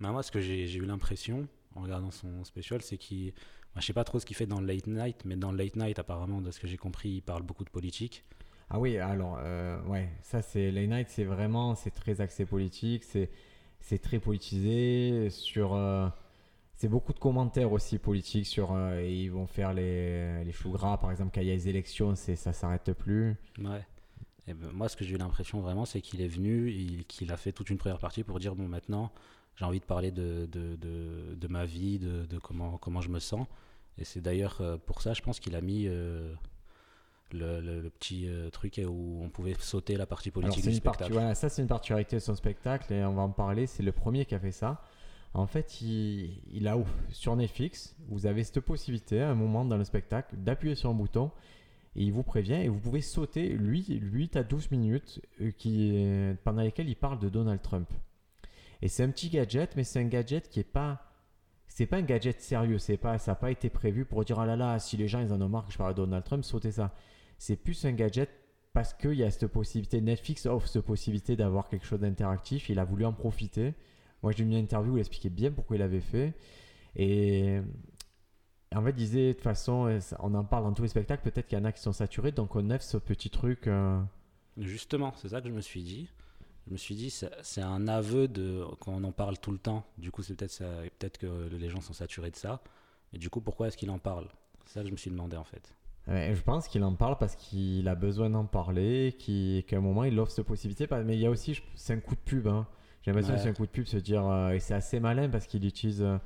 Mais 0.00 0.10
moi, 0.10 0.22
ce 0.22 0.30
que 0.30 0.40
j'ai 0.40 0.72
eu 0.74 0.84
l'impression 0.84 1.46
en 1.74 1.82
regardant 1.82 2.10
son 2.10 2.44
special, 2.44 2.82
c'est 2.82 2.98
qu'il. 2.98 3.32
moi, 3.74 3.80
je 3.80 3.86
sais 3.86 3.92
pas 3.92 4.04
trop 4.04 4.18
ce 4.18 4.26
qu'il 4.26 4.36
fait 4.36 4.46
dans 4.46 4.60
le 4.60 4.66
late 4.66 4.86
night, 4.86 5.24
mais 5.24 5.36
dans 5.36 5.52
le 5.52 5.58
late 5.58 5.76
night, 5.76 5.98
apparemment, 5.98 6.40
de 6.40 6.50
ce 6.50 6.58
que 6.58 6.66
j'ai 6.66 6.76
compris, 6.76 7.10
il 7.10 7.22
parle 7.22 7.42
beaucoup 7.42 7.64
de 7.64 7.70
politique. 7.70 8.24
Ah 8.70 8.78
oui, 8.78 8.98
alors, 8.98 9.38
euh, 9.40 9.82
ouais, 9.84 10.08
ça 10.22 10.42
c'est 10.42 10.70
les 10.70 10.86
nights, 10.86 11.08
c'est 11.08 11.24
vraiment, 11.24 11.74
c'est 11.74 11.90
très 11.90 12.20
axé 12.20 12.46
politique, 12.46 13.04
c'est 13.04 13.30
c'est 13.80 13.98
très 13.98 14.18
politisé 14.18 15.30
sur, 15.30 15.74
euh, 15.74 16.08
c'est 16.80 16.88
beaucoup 16.88 17.12
de 17.12 17.18
commentaires 17.18 17.70
aussi 17.72 17.98
politiques 17.98 18.46
sur, 18.46 18.72
euh, 18.72 19.02
ils 19.02 19.28
vont 19.30 19.46
faire 19.46 19.74
les 19.74 20.42
les 20.44 20.52
choux 20.52 20.70
gras, 20.70 20.96
par 20.96 21.10
exemple, 21.10 21.30
quand 21.34 21.42
il 21.42 21.46
y 21.48 21.50
a 21.50 21.54
les 21.54 21.68
élections, 21.68 22.14
c'est 22.14 22.36
ça 22.36 22.54
s'arrête 22.54 22.92
plus. 22.94 23.36
Ouais. 23.58 23.84
Et 24.46 24.54
ben, 24.54 24.70
moi, 24.72 24.88
ce 24.88 24.96
que 24.96 25.04
j'ai 25.04 25.14
eu 25.14 25.18
l'impression 25.18 25.60
vraiment, 25.60 25.84
c'est 25.84 26.00
qu'il 26.00 26.22
est 26.22 26.26
venu, 26.26 26.70
il- 26.70 27.04
qu'il 27.04 27.30
a 27.32 27.36
fait 27.36 27.52
toute 27.52 27.68
une 27.68 27.76
première 27.76 27.98
partie 27.98 28.24
pour 28.24 28.38
dire 28.40 28.54
bon, 28.56 28.66
maintenant, 28.66 29.12
j'ai 29.56 29.66
envie 29.66 29.80
de 29.80 29.84
parler 29.84 30.10
de, 30.10 30.46
de, 30.50 30.76
de, 30.76 31.34
de 31.34 31.48
ma 31.48 31.66
vie, 31.66 31.98
de, 31.98 32.24
de 32.24 32.38
comment, 32.38 32.78
comment 32.78 33.02
je 33.02 33.10
me 33.10 33.18
sens. 33.18 33.46
Et 33.98 34.04
c'est 34.04 34.22
d'ailleurs 34.22 34.56
euh, 34.62 34.78
pour 34.78 35.02
ça, 35.02 35.12
je 35.12 35.20
pense 35.20 35.38
qu'il 35.38 35.54
a 35.56 35.60
mis 35.60 35.86
euh, 35.86 36.32
le, 37.32 37.60
le- 37.60 37.80
le 37.82 37.90
petit 37.90 38.26
euh, 38.26 38.48
truc 38.48 38.80
où 38.88 39.20
on 39.22 39.28
pouvait 39.28 39.54
sauter 39.58 39.96
la 39.96 40.06
partie 40.06 40.30
Alors 40.30 40.40
politique 40.44 40.64
c'est 40.64 40.70
du 40.70 40.76
une 40.76 40.82
partie, 40.82 41.04
spectacle. 41.04 41.12
voilà, 41.20 41.34
ça 41.34 41.50
c'est 41.50 41.60
une 41.60 41.68
particularité 41.68 42.16
de 42.16 42.20
son 42.22 42.34
spectacle 42.34 42.90
et 42.94 43.04
on 43.04 43.12
va 43.12 43.22
en 43.22 43.28
parler. 43.30 43.66
C'est 43.66 43.82
le 43.82 43.92
premier 43.92 44.24
qui 44.24 44.34
a 44.34 44.40
fait 44.40 44.50
ça. 44.52 44.80
En 45.32 45.46
fait, 45.46 45.80
il, 45.80 46.42
il 46.52 46.66
a 46.66 46.76
sur 47.10 47.36
Netflix, 47.36 47.94
vous 48.08 48.26
avez 48.26 48.42
cette 48.42 48.60
possibilité 48.60 49.20
à 49.20 49.30
un 49.30 49.34
moment 49.34 49.64
dans 49.64 49.76
le 49.76 49.84
spectacle 49.84 50.36
d'appuyer 50.36 50.74
sur 50.74 50.90
un 50.90 50.94
bouton 50.94 51.30
et 51.96 52.02
il 52.02 52.12
vous 52.12 52.22
prévient 52.22 52.54
et 52.54 52.68
vous 52.68 52.78
pouvez 52.78 53.00
sauter 53.00 53.48
lui 53.48 53.84
8 53.86 54.36
à 54.36 54.42
12 54.42 54.70
minutes 54.70 55.20
euh, 55.40 55.50
qui, 55.50 55.94
pendant 56.44 56.62
lesquelles 56.62 56.88
il 56.88 56.96
parle 56.96 57.18
de 57.18 57.28
Donald 57.28 57.62
Trump. 57.62 57.88
Et 58.82 58.88
c'est 58.88 59.02
un 59.02 59.10
petit 59.10 59.28
gadget, 59.28 59.76
mais 59.76 59.84
c'est 59.84 60.00
un 60.00 60.04
gadget 60.04 60.48
qui 60.48 60.60
est 60.60 60.64
pas 60.64 61.06
c'est 61.66 61.86
pas 61.86 61.98
un 61.98 62.02
gadget 62.02 62.40
sérieux, 62.40 62.78
c'est 62.78 62.96
pas 62.96 63.18
ça 63.18 63.32
n'a 63.32 63.36
pas 63.36 63.50
été 63.50 63.70
prévu 63.70 64.04
pour 64.04 64.24
dire 64.24 64.38
ah 64.40 64.46
là 64.46 64.56
là 64.56 64.78
si 64.78 64.96
les 64.96 65.06
gens 65.06 65.20
ils 65.20 65.32
en 65.32 65.40
ont 65.40 65.48
marre 65.48 65.66
que 65.66 65.72
je 65.72 65.78
parle 65.78 65.94
de 65.94 65.98
Donald 65.98 66.24
Trump, 66.24 66.44
sautez 66.44 66.72
ça. 66.72 66.94
C'est 67.38 67.56
plus 67.56 67.84
un 67.84 67.92
gadget 67.92 68.28
parce 68.72 68.94
qu'il 68.94 69.14
y 69.14 69.24
a 69.24 69.30
cette 69.30 69.46
possibilité, 69.48 70.00
Netflix 70.00 70.46
offre 70.46 70.68
cette 70.68 70.84
possibilité 70.84 71.36
d'avoir 71.36 71.68
quelque 71.68 71.86
chose 71.86 72.00
d'interactif, 72.00 72.68
il 72.68 72.78
a 72.78 72.84
voulu 72.84 73.04
en 73.04 73.12
profiter. 73.12 73.74
Moi 74.22 74.32
j'ai 74.32 74.44
mis 74.44 74.54
une 74.56 74.62
interview 74.64 74.92
où 74.94 74.96
il 74.96 75.00
expliquait 75.00 75.30
bien 75.30 75.50
pourquoi 75.50 75.76
il 75.76 75.82
avait 75.82 76.00
fait. 76.00 76.34
Et 76.96 77.60
en 78.74 78.82
fait, 78.82 78.90
il 78.90 78.94
disait 78.96 79.28
de 79.28 79.32
toute 79.32 79.42
façon, 79.42 79.86
euh, 79.88 79.98
on 80.20 80.34
en 80.34 80.44
parle 80.44 80.64
dans 80.64 80.72
tous 80.72 80.82
les 80.82 80.88
spectacles, 80.88 81.22
peut-être 81.28 81.46
qu'il 81.48 81.58
y 81.58 81.60
en 81.60 81.64
a 81.64 81.72
qui 81.72 81.80
sont 81.82 81.92
saturés, 81.92 82.32
donc 82.32 82.54
on 82.56 82.70
offre 82.70 82.84
ce 82.84 82.96
petit 82.98 83.30
truc. 83.30 83.66
euh, 83.66 84.00
Justement, 84.56 85.12
c'est 85.16 85.28
ça 85.28 85.40
que 85.40 85.48
je 85.48 85.52
me 85.54 85.60
suis 85.60 85.82
dit. 85.82 86.08
Je 86.66 86.72
me 86.72 86.76
suis 86.76 86.94
dit, 86.94 87.10
c'est 87.10 87.62
un 87.62 87.88
aveu 87.88 88.28
de 88.28 88.64
quand 88.80 88.92
on 88.92 89.02
en 89.04 89.12
parle 89.12 89.38
tout 89.38 89.50
le 89.50 89.58
temps. 89.58 89.84
Du 89.98 90.10
coup, 90.12 90.22
c'est 90.22 90.34
peut-être 90.34 90.50
ça- 90.52 90.82
peut-être 90.98 91.18
que 91.18 91.48
les 91.50 91.68
gens 91.70 91.80
sont 91.80 91.94
saturés 91.94 92.30
de 92.30 92.36
ça. 92.36 92.60
Et 93.12 93.18
du 93.18 93.28
coup, 93.30 93.40
pourquoi 93.40 93.68
est-ce 93.68 93.76
qu'il 93.76 93.90
en 93.90 93.98
parle? 93.98 94.28
C'est 94.66 94.74
ça 94.74 94.80
que 94.82 94.86
je 94.86 94.92
me 94.92 94.96
suis 94.98 95.10
demandé 95.10 95.36
en 95.36 95.42
fait. 95.44 95.74
Ouais, 96.06 96.32
je 96.34 96.42
pense 96.42 96.68
qu'il 96.68 96.84
en 96.84 96.94
parle 96.94 97.16
parce 97.18 97.34
qu'il 97.34 97.88
a 97.88 97.94
besoin 97.94 98.30
d'en 98.30 98.44
parler, 98.44 99.16
qu'à 99.66 99.76
un 99.76 99.80
moment 99.80 100.04
il 100.04 100.18
offre 100.20 100.30
cette 100.32 100.46
possibilité. 100.46 100.86
Mais 101.04 101.16
il 101.16 101.20
y 101.20 101.26
a 101.26 101.30
aussi, 101.30 101.60
c'est 101.74 101.94
un 101.94 102.00
coup 102.00 102.14
de 102.14 102.20
pub. 102.20 102.46
hein. 102.46 102.66
J'ai 103.02 103.10
l'impression 103.12 103.32
que 103.34 103.38
Ouais. 103.38 103.42
c'est 103.44 103.48
un 103.50 103.54
coup 103.54 103.66
de 103.66 103.70
pub 103.70 103.86
se 103.86 103.96
dire, 103.96 104.26
euh, 104.26 104.50
et 104.50 104.60
c'est 104.60 104.74
assez 104.74 105.00
malin 105.00 105.28
parce 105.28 105.46
qu'il 105.46 105.64
utilise. 105.64 106.02
euh, 106.02 106.18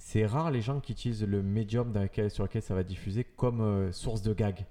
c'est 0.00 0.24
rare 0.26 0.50
les 0.52 0.60
gens 0.62 0.80
qui 0.80 0.92
utilisent 0.92 1.24
le 1.24 1.42
médium 1.42 1.92
dans 1.92 2.02
lequel- 2.02 2.30
sur 2.30 2.44
lequel 2.44 2.62
ça 2.62 2.74
va 2.74 2.82
diffuser 2.84 3.24
comme 3.24 3.60
euh, 3.60 3.90
source 3.92 4.22
de 4.22 4.32
gag. 4.32 4.64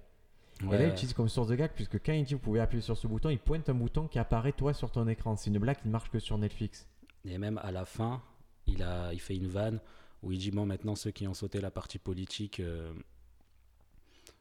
Et 0.64 0.66
là, 0.66 0.86
il 0.86 0.90
utilise 0.90 1.14
comme 1.14 1.28
source 1.30 1.48
de 1.50 1.56
gag 1.56 1.72
puisque 1.76 2.04
quand 2.04 2.14
il 2.14 2.24
dit 2.24 2.34
vous 2.34 2.40
pouvez 2.40 2.60
appuyer 2.62 2.82
sur 2.82 2.98
ce 2.98 3.06
bouton, 3.08 3.30
il 3.30 3.38
pointe 3.38 3.70
un 3.70 3.76
bouton 3.76 4.08
qui 4.08 4.18
apparaît 4.20 4.54
toi 4.54 4.74
sur 4.74 4.90
ton 4.90 5.08
écran. 5.08 5.36
C'est 5.36 5.50
une 5.52 5.60
blague 5.60 5.78
qui 5.80 5.88
ne 5.88 5.92
marche 5.92 6.10
que 6.10 6.18
sur 6.18 6.38
Netflix. 6.38 6.88
Et 7.26 7.38
même 7.38 7.60
à 7.62 7.72
la 7.72 7.86
fin, 7.86 8.24
il, 8.66 8.82
a, 8.82 9.14
il 9.14 9.20
fait 9.20 9.36
une 9.36 9.48
vanne 9.48 9.80
où 10.24 10.32
il 10.32 10.40
dit 10.40 10.50
Bon, 10.50 10.66
maintenant, 10.66 10.96
ceux 10.96 11.12
qui 11.12 11.28
ont 11.28 11.34
sauté 11.36 11.62
la 11.62 11.70
partie 11.70 12.00
politique 12.00 12.60
euh, 12.62 12.92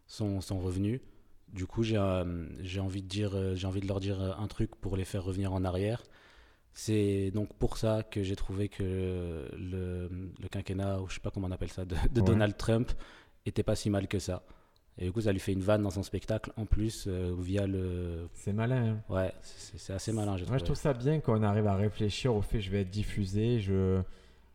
sont, 0.07 0.41
sont 0.41 0.59
revenus. 0.61 1.01
Du 1.53 1.67
coup, 1.67 1.83
j'ai 1.83 1.97
euh, 1.97 2.47
j'ai 2.63 2.81
envie, 2.81 3.03
de 3.03 3.09
dire, 3.09 3.55
j'ai 3.55 3.67
envie 3.67 3.81
de 3.81 3.87
leur 3.89 4.01
dire 4.01 4.21
un 4.39 4.47
truc 4.49 4.75
pour 4.77 4.97
les 4.97 5.05
faire 5.05 5.25
revenir 5.25 5.53
en 5.53 5.65
arrière. 5.65 6.03
C'est 6.79 7.31
donc 7.33 7.55
pour 7.55 7.79
ça 7.79 8.03
que 8.03 8.23
j'ai 8.23 8.37
trouvé 8.37 8.69
que 8.69 8.83
le, 9.57 10.11
le 10.39 10.49
quinquennat, 10.51 11.01
ou 11.01 11.09
je 11.09 11.15
sais 11.15 11.21
pas 11.21 11.31
comment 11.31 11.49
on 11.49 11.51
appelle 11.51 11.71
ça, 11.73 11.87
de, 11.87 11.95
de 12.13 12.21
Ouais. 12.21 12.27
Donald 12.27 12.55
Trump 12.59 12.93
était 13.47 13.63
pas 13.63 13.75
si 13.77 13.89
mal 13.89 14.09
que 14.09 14.19
ça. 14.19 14.43
Et 14.99 15.07
du 15.07 15.13
coup, 15.13 15.23
ça 15.23 15.33
lui 15.33 15.41
fait 15.41 15.53
une 15.55 15.63
vanne 15.63 15.83
dans 15.83 15.91
son 15.91 16.03
spectacle 16.03 16.53
en 16.59 16.67
plus 16.67 17.07
euh, 17.07 17.35
via 17.39 17.67
le. 17.67 18.29
C'est 18.35 18.53
malin. 18.53 18.93
hein. 19.09 19.15
Ouais, 19.15 19.33
c'est 19.43 19.79
c'est 19.79 19.93
assez 19.95 20.13
malin, 20.13 20.37
Moi, 20.49 20.59
je 20.59 20.65
trouve 20.65 20.77
ça 20.77 20.93
bien 20.93 21.21
qu'on 21.21 21.43
arrive 21.43 21.67
à 21.67 21.77
réfléchir 21.77 22.35
au 22.35 22.43
fait 22.43 22.61
je 22.61 22.71
vais 22.71 22.83
être 22.83 22.91
diffusé. 22.91 23.59
Je... 23.61 24.03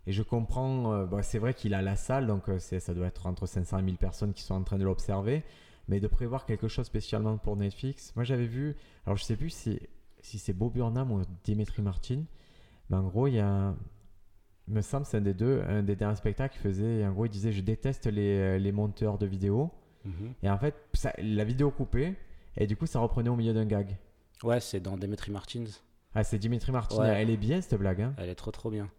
Et 0.07 0.11
je 0.11 0.21
comprends, 0.23 0.93
euh, 0.93 1.05
bah, 1.05 1.23
c'est 1.23 1.37
vrai 1.39 1.53
qu'il 1.55 1.73
a 1.73 1.81
la 1.81 1.95
salle, 1.95 2.25
donc 2.27 2.49
euh, 2.49 2.57
c'est- 2.59 2.79
ça 2.79 2.93
doit 2.93 3.07
être 3.07 3.25
entre 3.27 3.45
500 3.47 3.79
et 3.79 3.81
1000 3.83 3.97
personnes 3.97 4.33
qui 4.33 4.41
sont 4.43 4.55
en 4.55 4.63
train 4.63 4.77
de 4.77 4.83
l'observer. 4.83 5.43
Mais 5.87 5.99
de 5.99 6.07
prévoir 6.07 6.45
quelque 6.45 6.67
chose 6.67 6.85
spécialement 6.85 7.37
pour 7.37 7.55
Netflix. 7.57 8.11
Moi, 8.15 8.23
j'avais 8.23 8.45
vu, 8.45 8.75
alors 9.05 9.17
je 9.17 9.23
sais 9.23 9.35
plus 9.35 9.49
si, 9.49 9.79
si 10.21 10.39
c'est 10.39 10.53
Bob 10.53 10.73
Burnham 10.73 11.11
ou 11.11 11.21
Dimitri 11.43 11.81
Martin, 11.81 12.23
mais 12.89 12.97
en 12.97 13.03
gros, 13.03 13.27
il 13.27 13.35
y 13.35 13.39
a, 13.39 13.73
il 14.67 14.73
me 14.73 14.81
semble, 14.81 15.05
c'est 15.05 15.17
un 15.17 15.21
des 15.21 15.33
deux, 15.33 15.61
un 15.67 15.83
des 15.83 15.95
derniers 15.95 16.15
spectacles 16.15 16.53
qui 16.55 16.59
faisait, 16.59 17.05
en 17.05 17.11
gros, 17.11 17.25
il 17.25 17.29
disait 17.29 17.51
Je 17.51 17.61
déteste 17.61 18.07
les, 18.07 18.59
les 18.59 18.71
monteurs 18.71 19.17
de 19.17 19.25
vidéos. 19.25 19.71
Mhm. 20.05 20.33
Et 20.43 20.49
en 20.49 20.57
fait, 20.57 20.75
ça- 20.93 21.13
la 21.19 21.43
vidéo 21.43 21.69
coupée, 21.71 22.15
et 22.57 22.67
du 22.67 22.75
coup, 22.75 22.85
ça 22.85 22.99
reprenait 22.99 23.29
au 23.29 23.35
milieu 23.35 23.53
d'un 23.53 23.65
gag. 23.65 23.97
Ouais, 24.43 24.59
c'est 24.59 24.79
dans 24.79 24.97
Demetri 24.97 25.31
Martins. 25.31 25.65
Ah, 26.13 26.23
c'est 26.23 26.39
Dimitri 26.39 26.71
Martin. 26.71 26.97
Ouais. 26.97 27.21
Elle 27.21 27.29
est 27.29 27.37
bien 27.37 27.61
cette 27.61 27.79
blague. 27.79 28.01
hein. 28.01 28.13
Elle 28.17 28.29
est 28.29 28.35
trop 28.35 28.51
trop 28.51 28.69
bien. 28.71 28.89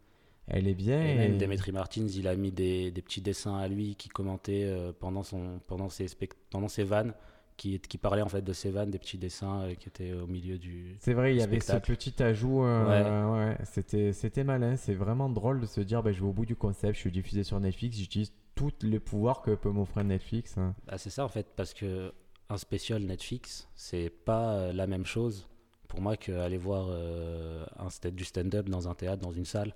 Elle 0.46 0.66
est 0.68 0.74
bien. 0.74 1.00
Et 1.02 1.14
même 1.16 1.38
Demetri 1.38 1.70
Martins, 1.72 2.06
il 2.06 2.26
a 2.28 2.34
mis 2.36 2.50
des, 2.52 2.90
des 2.90 3.02
petits 3.02 3.20
dessins 3.20 3.56
à 3.58 3.68
lui 3.68 3.94
qui 3.96 4.08
commentaient 4.08 4.64
euh, 4.64 4.92
pendant, 4.98 5.22
son, 5.22 5.60
pendant, 5.66 5.88
ses 5.88 6.06
spect- 6.06 6.36
pendant 6.50 6.68
ses 6.68 6.84
vannes, 6.84 7.12
qui, 7.56 7.78
qui 7.80 7.98
parlaient 7.98 8.22
en 8.22 8.28
fait 8.28 8.42
de 8.42 8.52
ses 8.52 8.70
vannes, 8.70 8.90
des 8.90 8.98
petits 8.98 9.18
dessins 9.18 9.62
euh, 9.62 9.74
qui 9.74 9.88
étaient 9.88 10.12
au 10.12 10.26
milieu 10.26 10.58
du. 10.58 10.96
C'est 11.00 11.12
vrai, 11.14 11.34
il 11.34 11.38
y 11.38 11.42
avait 11.42 11.60
ce 11.60 11.76
petit 11.76 12.22
ajout. 12.22 12.64
euh, 12.64 13.50
ouais. 13.50 13.56
C'était, 13.64 14.12
c'était 14.12 14.44
malin. 14.44 14.76
C'est 14.76 14.94
vraiment 14.94 15.28
drôle 15.28 15.60
de 15.60 15.66
se 15.66 15.80
dire 15.80 16.02
bah, 16.02 16.12
je 16.12 16.20
vais 16.20 16.26
au 16.26 16.32
bout 16.32 16.46
du 16.46 16.56
concept, 16.56 16.94
je 16.94 17.00
suis 17.00 17.12
diffusé 17.12 17.44
sur 17.44 17.58
Netflix, 17.60 17.96
j'utilise 17.96 18.32
tous 18.54 18.72
les 18.82 19.00
pouvoirs 19.00 19.42
que 19.42 19.54
peut 19.54 19.70
m'offrir 19.70 20.04
Netflix. 20.04 20.56
hein. 20.58 20.74
Bah, 20.86 20.98
c'est 20.98 21.10
ça 21.10 21.24
en 21.24 21.28
fait, 21.28 21.46
parce 21.56 21.72
que 21.74 22.12
un 22.50 22.56
spécial 22.58 23.02
Netflix, 23.02 23.68
c'est 23.74 24.10
pas 24.10 24.52
euh, 24.54 24.72
la 24.72 24.86
même 24.86 25.06
chose 25.06 25.48
pour 25.88 26.00
moi 26.00 26.16
qu'aller 26.16 26.58
voir 26.58 26.86
euh, 26.90 27.64
un 27.78 27.88
stand- 27.90 28.14
du 28.14 28.24
stand-up 28.24 28.68
dans 28.68 28.88
un 28.88 28.94
théâtre, 28.94 29.22
dans 29.22 29.32
une 29.32 29.44
salle. 29.44 29.74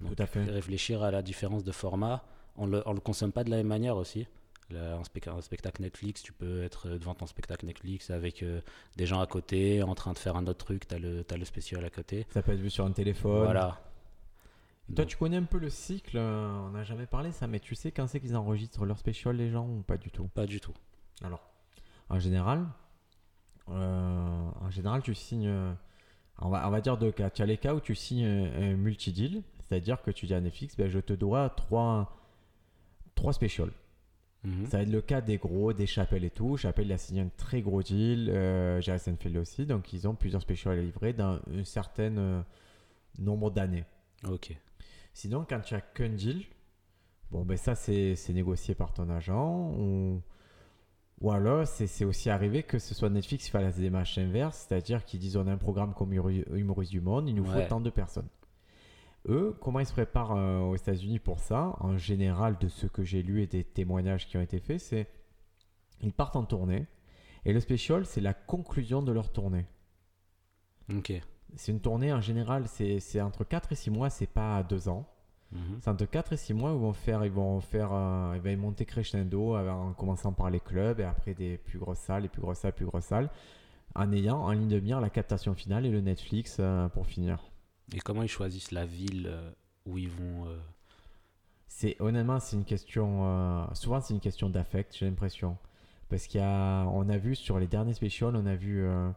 Donc, 0.00 0.14
Tout 0.14 0.22
à 0.22 0.26
fait. 0.26 0.44
Réfléchir 0.44 1.02
à 1.02 1.10
la 1.10 1.22
différence 1.22 1.64
de 1.64 1.72
format. 1.72 2.22
On 2.56 2.66
le, 2.66 2.82
on 2.86 2.92
le 2.92 3.00
consomme 3.00 3.32
pas 3.32 3.42
de 3.44 3.50
la 3.50 3.56
même 3.58 3.66
manière 3.66 3.96
aussi. 3.96 4.26
Là, 4.70 4.96
un, 4.96 5.02
spec- 5.02 5.28
un 5.28 5.40
spectacle 5.40 5.80
Netflix, 5.80 6.22
tu 6.22 6.32
peux 6.34 6.62
être 6.62 6.88
devant 6.90 7.14
ton 7.14 7.26
spectacle 7.26 7.64
Netflix 7.64 8.10
avec 8.10 8.42
euh, 8.42 8.60
des 8.96 9.06
gens 9.06 9.20
à 9.20 9.26
côté, 9.26 9.82
en 9.82 9.94
train 9.94 10.12
de 10.12 10.18
faire 10.18 10.36
un 10.36 10.46
autre 10.46 10.66
truc, 10.66 10.86
tu 10.86 10.94
as 10.94 10.98
le, 10.98 11.24
t'as 11.24 11.38
le 11.38 11.46
spécial 11.46 11.82
à 11.86 11.90
côté. 11.90 12.26
Ça 12.30 12.42
peut 12.42 12.52
être 12.52 12.60
vu 12.60 12.68
sur 12.68 12.84
un 12.84 12.92
téléphone. 12.92 13.44
Voilà. 13.44 13.80
Toi, 14.88 15.04
Donc, 15.04 15.06
tu 15.06 15.16
connais 15.16 15.38
un 15.38 15.44
peu 15.44 15.58
le 15.58 15.70
cycle, 15.70 16.18
euh, 16.18 16.66
on 16.66 16.70
n'a 16.70 16.84
jamais 16.84 17.06
parlé 17.06 17.32
ça, 17.32 17.46
mais 17.46 17.60
tu 17.60 17.74
sais 17.74 17.92
quand 17.92 18.06
c'est 18.06 18.20
qu'ils 18.20 18.36
enregistrent 18.36 18.84
leur 18.84 18.98
spécial, 18.98 19.36
les 19.36 19.50
gens, 19.50 19.66
ou 19.66 19.82
pas 19.82 19.96
du 19.96 20.10
tout? 20.10 20.28
Pas 20.28 20.44
du 20.46 20.60
tout. 20.60 20.74
Alors, 21.22 21.48
en 22.10 22.18
général, 22.18 22.66
euh, 23.70 24.50
en 24.60 24.70
général, 24.70 25.02
tu 25.02 25.14
signes, 25.14 25.48
euh, 25.48 25.72
on 26.40 26.50
va, 26.50 26.66
on 26.68 26.70
va 26.70 26.80
dire 26.82 26.98
deux 26.98 27.12
cas. 27.12 27.30
Tu 27.30 27.40
as 27.40 27.46
les 27.46 27.56
cas 27.58 27.74
où 27.74 27.80
tu 27.80 27.94
signes 27.94 28.24
un, 28.26 28.72
un 28.72 28.76
multi-deal, 28.76 29.42
c'est-à-dire 29.60 30.02
que 30.02 30.10
tu 30.10 30.26
dis 30.26 30.34
à 30.34 30.40
Netflix, 30.42 30.76
ben, 30.76 30.88
je 30.90 31.00
te 31.00 31.14
dois 31.14 31.48
trois, 31.50 32.16
trois 33.14 33.32
specials. 33.32 33.72
Mhm. 34.44 34.66
Ça 34.66 34.76
va 34.78 34.82
être 34.84 34.90
le 34.92 35.00
cas 35.00 35.20
des 35.20 35.36
gros, 35.36 35.72
des 35.72 35.86
Chapelles 35.86 36.24
et 36.24 36.30
tout. 36.30 36.56
Chapelle 36.56 36.90
a 36.92 36.98
signé 36.98 37.22
un 37.22 37.30
très 37.36 37.60
gros 37.60 37.82
deal, 37.82 38.30
euh, 38.30 38.80
Jerry 38.80 38.98
Seinfeld 39.00 39.36
aussi, 39.36 39.66
donc 39.66 39.92
ils 39.92 40.06
ont 40.06 40.14
plusieurs 40.14 40.42
specials 40.42 40.78
à 40.78 40.82
livrer 40.82 41.12
dans 41.12 41.40
un 41.52 41.64
certain 41.64 42.16
euh, 42.16 42.40
nombre 43.18 43.50
d'années. 43.50 43.84
Ok. 44.28 44.56
Sinon, 45.12 45.44
quand 45.48 45.60
tu 45.60 45.74
as 45.74 45.80
qu'un 45.80 46.10
deal, 46.10 46.44
bon, 47.32 47.44
ben 47.44 47.56
ça, 47.56 47.74
c'est 47.74 48.14
c'est 48.14 48.32
négocié 48.32 48.74
par 48.76 48.92
ton 48.92 49.10
agent. 49.10 49.70
Ou, 49.76 50.22
ou 51.20 51.32
alors, 51.32 51.66
c'est 51.66 51.88
c'est 51.88 52.04
aussi 52.04 52.30
arrivé 52.30 52.62
que 52.62 52.78
ce 52.78 52.94
soit 52.94 53.10
Netflix 53.10 53.46
qui 53.46 53.50
fasse 53.50 53.62
la 53.64 53.72
démarche 53.72 54.18
inverse, 54.18 54.66
c'est-à-dire 54.68 55.04
qu'ils 55.04 55.18
disent 55.18 55.36
on 55.36 55.48
a 55.48 55.52
un 55.52 55.56
programme 55.58 55.94
comme 55.94 56.12
Humori- 56.12 56.44
Humoriste 56.54 56.92
du 56.92 57.00
Monde, 57.00 57.28
il 57.28 57.34
nous 57.34 57.42
Ouais. 57.44 57.62
faut 57.64 57.68
tant 57.68 57.80
de 57.80 57.90
personnes. 57.90 58.28
Eux, 59.26 59.56
comment 59.60 59.80
ils 59.80 59.86
se 59.86 59.92
préparent 59.92 60.36
euh, 60.36 60.60
aux 60.60 60.76
États-Unis 60.76 61.18
pour 61.18 61.40
ça? 61.40 61.76
En 61.80 61.96
général, 61.96 62.56
de 62.58 62.68
ce 62.68 62.86
que 62.86 63.02
j'ai 63.02 63.22
lu 63.22 63.42
et 63.42 63.46
des 63.46 63.64
témoignages 63.64 64.26
qui 64.26 64.36
ont 64.36 64.42
été 64.42 64.58
faits, 64.58 64.80
c'est 64.80 65.08
ils 66.00 66.12
partent 66.12 66.36
en 66.36 66.44
tournée 66.44 66.86
et 67.44 67.52
le 67.52 67.60
special, 67.60 68.06
c'est 68.06 68.20
la 68.20 68.34
conclusion 68.34 69.02
de 69.02 69.12
leur 69.12 69.30
tournée. 69.30 69.66
Ok. 70.94 71.12
C'est 71.56 71.72
une 71.72 71.80
tournée 71.80 72.12
en 72.12 72.20
général, 72.20 72.68
c'est 72.68 73.00
c'est 73.00 73.20
entre 73.20 73.44
4 73.44 73.72
et 73.72 73.74
6 73.74 73.90
mois, 73.90 74.10
c'est 74.10 74.26
pas 74.26 74.62
2 74.62 74.88
ans. 74.88 75.06
Mhm. 75.52 75.78
C'est 75.80 75.90
entre 75.90 76.04
4 76.04 76.34
et 76.34 76.36
6 76.36 76.52
mois 76.54 76.72
où 76.72 76.76
ils 76.76 76.80
vont 76.80 76.92
faire, 76.92 77.24
ils 77.24 77.32
vont 77.32 77.60
faire, 77.60 77.90
euh, 77.92 78.36
ils 78.36 78.42
vont 78.42 78.62
monter 78.62 78.84
crescendo 78.84 79.56
euh, 79.56 79.70
en 79.70 79.92
commençant 79.94 80.32
par 80.32 80.50
les 80.50 80.60
clubs 80.60 81.00
et 81.00 81.04
après 81.04 81.34
des 81.34 81.56
plus 81.56 81.78
grosses 81.78 82.00
salles, 82.00 82.22
les 82.22 82.28
plus 82.28 82.42
grosses 82.42 82.58
salles, 82.58 82.74
plus 82.74 82.84
grosses 82.84 83.06
salles, 83.06 83.30
en 83.94 84.12
ayant 84.12 84.40
en 84.42 84.52
ligne 84.52 84.68
de 84.68 84.80
mire 84.80 85.00
la 85.00 85.10
captation 85.10 85.54
finale 85.54 85.86
et 85.86 85.90
le 85.90 86.00
Netflix 86.00 86.58
euh, 86.60 86.88
pour 86.88 87.06
finir. 87.06 87.50
Et 87.94 88.00
comment 88.00 88.22
ils 88.22 88.28
choisissent 88.28 88.70
la 88.72 88.84
ville 88.86 89.26
euh, 89.30 89.50
où 89.86 89.98
ils 89.98 90.10
vont 90.10 90.46
euh, 90.46 90.56
C'est 91.68 91.96
honnêtement, 92.00 92.38
c'est 92.40 92.56
une 92.56 92.64
question, 92.64 93.20
euh, 93.26 93.64
souvent 93.74 94.00
c'est 94.00 94.12
une 94.14 94.20
question 94.20 94.50
d'affect, 94.50 94.94
j'ai 94.98 95.06
l'impression, 95.06 95.56
parce 96.08 96.26
qu'il 96.26 96.40
a, 96.40 96.84
on 96.86 97.08
a 97.08 97.16
vu 97.18 97.34
sur 97.34 97.58
les 97.58 97.66
derniers 97.66 97.94
specials, 97.94 98.36
on 98.36 98.46
a 98.46 98.54
vu 98.56 98.82
euh, 98.82 99.10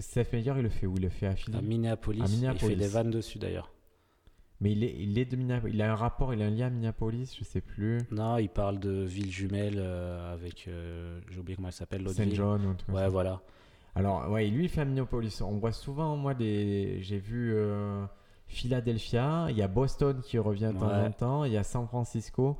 Seth 0.00 0.32
Meyer, 0.32 0.52
il 0.56 0.62
le 0.62 0.68
fait 0.68 0.86
où? 0.86 0.94
Il 0.96 1.02
le 1.02 1.08
fait 1.08 1.26
à 1.26 1.34
Philly? 1.34 1.56
à 1.56 1.60
Minneapolis. 1.62 2.22
À 2.22 2.26
Il 2.26 2.30
Minneapolis. 2.36 2.74
fait 2.74 2.76
des 2.76 2.88
vannes 2.88 3.10
dessus 3.10 3.38
d'ailleurs. 3.38 3.72
Mais 4.60 4.72
il 4.72 4.84
est, 4.84 4.94
il 4.98 5.18
est 5.18 5.24
de 5.26 5.36
Minneapolis. 5.36 5.74
Il 5.74 5.82
a 5.82 5.92
un 5.92 5.96
rapport, 5.96 6.32
il 6.32 6.40
a 6.40 6.46
un 6.46 6.50
lien 6.50 6.68
à 6.68 6.70
Minneapolis, 6.70 7.36
je 7.38 7.44
sais 7.44 7.60
plus. 7.60 7.98
Non, 8.10 8.38
il 8.38 8.48
parle 8.48 8.78
de 8.78 9.02
ville 9.04 9.30
jumelle 9.30 9.78
avec. 9.78 10.70
J'ai 11.30 11.38
oublié 11.38 11.56
comment 11.56 11.68
elle 11.68 11.74
s'appelle 11.74 12.02
l'autre 12.02 12.16
Saint 12.16 12.24
ville. 12.24 12.36
John 12.36 12.64
ou 12.64 12.74
comme 12.86 12.94
Ouais, 12.94 13.02
ça. 13.02 13.08
voilà. 13.10 13.42
Alors, 13.96 14.30
ouais, 14.30 14.46
lui, 14.48 14.64
il 14.64 14.68
fait 14.68 14.82
à 14.82 14.84
Minneapolis. 14.84 15.40
On 15.40 15.58
voit 15.58 15.72
souvent, 15.72 16.16
moi, 16.16 16.34
des... 16.34 16.98
j'ai 17.00 17.18
vu 17.18 17.52
euh, 17.54 18.04
Philadelphia, 18.46 19.46
il 19.50 19.56
y 19.56 19.62
a 19.62 19.68
Boston 19.68 20.20
qui 20.22 20.38
revient 20.38 20.70
de 20.74 20.78
temps 20.78 20.86
Ouais. 20.88 21.06
en 21.06 21.10
temps, 21.10 21.44
il 21.44 21.52
y 21.52 21.56
a 21.56 21.62
San 21.64 21.86
Francisco. 21.86 22.56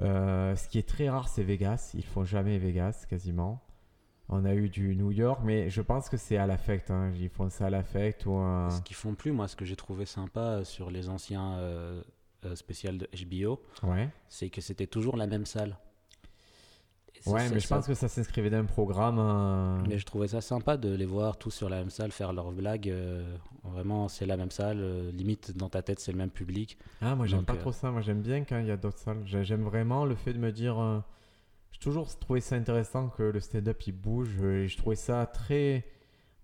Euh, 0.00 0.54
ce 0.56 0.68
qui 0.68 0.78
est 0.78 0.88
très 0.88 1.08
rare, 1.08 1.28
c'est 1.28 1.42
Vegas. 1.42 1.92
Ils 1.94 2.04
font 2.04 2.24
jamais 2.24 2.58
Vegas, 2.58 3.04
quasiment. 3.08 3.60
On 4.28 4.44
a 4.44 4.54
eu 4.54 4.68
du 4.70 4.96
New 4.96 5.10
York, 5.10 5.40
mais 5.44 5.68
je 5.68 5.82
pense 5.82 6.08
que 6.08 6.16
c'est 6.16 6.36
à 6.38 6.46
l'affect. 6.46 6.90
hein. 6.90 7.12
Ils 7.18 7.28
font 7.28 7.50
ça 7.50 7.66
à 7.66 7.70
l'affect 7.70 8.24
ou 8.26 8.34
un... 8.34 8.70
Ce 8.70 8.80
qu'ils 8.80 8.96
font 8.96 9.14
plus, 9.14 9.32
moi, 9.32 9.48
ce 9.48 9.56
que 9.56 9.64
j'ai 9.64 9.76
trouvé 9.76 10.06
sympa 10.06 10.40
euh, 10.40 10.64
sur 10.64 10.90
les 10.90 11.08
anciens 11.10 11.54
euh, 11.58 12.02
spéciales 12.54 12.98
de 12.98 13.08
HBO, 13.26 13.60
Ouais, 13.82 14.08
c'est 14.28 14.48
que 14.48 14.60
c'était 14.60 14.86
toujours 14.86 15.16
la 15.16 15.26
même 15.26 15.44
salle. 15.46 15.76
Ouais 17.26 17.48
mais 17.50 17.60
je 17.60 17.68
pense 17.68 17.86
que 17.86 17.94
ça 17.94 18.08
s'inscrivait 18.08 18.50
d'un 18.50 18.64
programme. 18.64 19.18
euh, 19.18 19.78
Mais 19.88 19.98
je 19.98 20.04
trouvais 20.06 20.28
ça 20.28 20.40
sympa 20.40 20.76
de 20.76 20.94
les 20.94 21.04
voir 21.06 21.36
tous 21.36 21.50
sur 21.50 21.68
la 21.68 21.78
même 21.78 21.90
salle 21.90 22.10
faire 22.12 22.32
leurs 22.32 22.52
blagues. 22.52 22.88
euh, 22.88 23.36
vraiment, 23.64 24.08
c'est 24.08 24.26
la 24.26 24.36
même 24.36 24.50
salle. 24.50 24.78
euh, 24.80 25.10
limite, 25.12 25.56
dans 25.56 25.68
ta 25.68 25.82
tête, 25.82 26.00
c'est 26.00 26.12
le 26.12 26.18
même 26.18 26.30
public. 26.30 26.78
Ah, 27.00 27.14
moi 27.14 27.26
j'aime 27.26 27.44
pas 27.44 27.52
euh, 27.54 27.56
trop 27.60 27.72
ça. 27.72 27.90
Moi 27.90 28.00
j'aime 28.00 28.22
bien 28.22 28.44
quand 28.44 28.58
il 28.58 28.66
y 28.66 28.70
a 28.70 28.76
d'autres 28.76 28.98
salles. 28.98 29.22
J'ai- 29.24 29.44
J'aime 29.44 29.62
vraiment 29.62 30.04
le 30.04 30.14
fait 30.14 30.32
de 30.32 30.38
me 30.38 30.50
dire. 30.52 31.02
J'ai 31.70 31.78
toujours 31.80 32.06
trouvé 32.18 32.40
ça 32.40 32.56
intéressant 32.56 33.08
que 33.08 33.22
le 33.22 33.40
stand-up 33.40 33.80
il 33.86 33.92
bouge. 33.92 34.40
Et 34.42 34.68
je 34.68 34.76
trouvais 34.76 34.96
ça 34.96 35.26
très. 35.26 35.84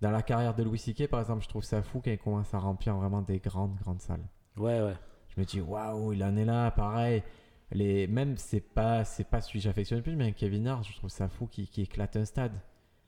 Dans 0.01 0.13
la 0.13 0.23
carrière 0.23 0.55
de 0.55 0.63
Louis 0.63 0.79
C.K. 0.79 1.09
par 1.09 1.19
exemple, 1.21 1.43
je 1.43 1.49
trouve 1.49 1.65
ça 1.65 1.83
fou 1.83 2.01
quand 2.05 2.11
il 2.13 2.19
commence 2.19 2.55
à 2.55 2.59
remplir 2.59 2.95
vraiment 2.97 3.21
des 3.21 3.41
grandes, 3.41 3.75
grandes 3.83 4.01
salles. 4.01 4.23
Ouais, 4.57 4.81
ouais. 4.81 4.95
Je 5.35 5.41
me 5.41 5.45
dis, 5.45 5.61
waouh, 5.61 6.13
il 6.13 6.23
en 6.23 6.37
est 6.37 6.45
là, 6.45 6.71
pareil. 6.71 7.23
Les... 7.73 8.07
Même 8.07 8.37
c'est 8.37 8.61
pas, 8.61 9.05
c'est 9.05 9.25
pas 9.29 9.41
celui 9.41 9.59
que 9.61 9.65
j'affectionne 9.65 9.99
le 9.99 10.03
plus, 10.03 10.17
mais 10.17 10.33
Kevin 10.33 10.67
Hart, 10.69 10.87
je 10.89 10.95
trouve 10.97 11.11
ça 11.11 11.29
fou 11.29 11.47
qu'il 11.47 11.69
qu'il 11.69 11.85
éclate 11.85 12.17
un 12.17 12.25
stade. 12.25 12.53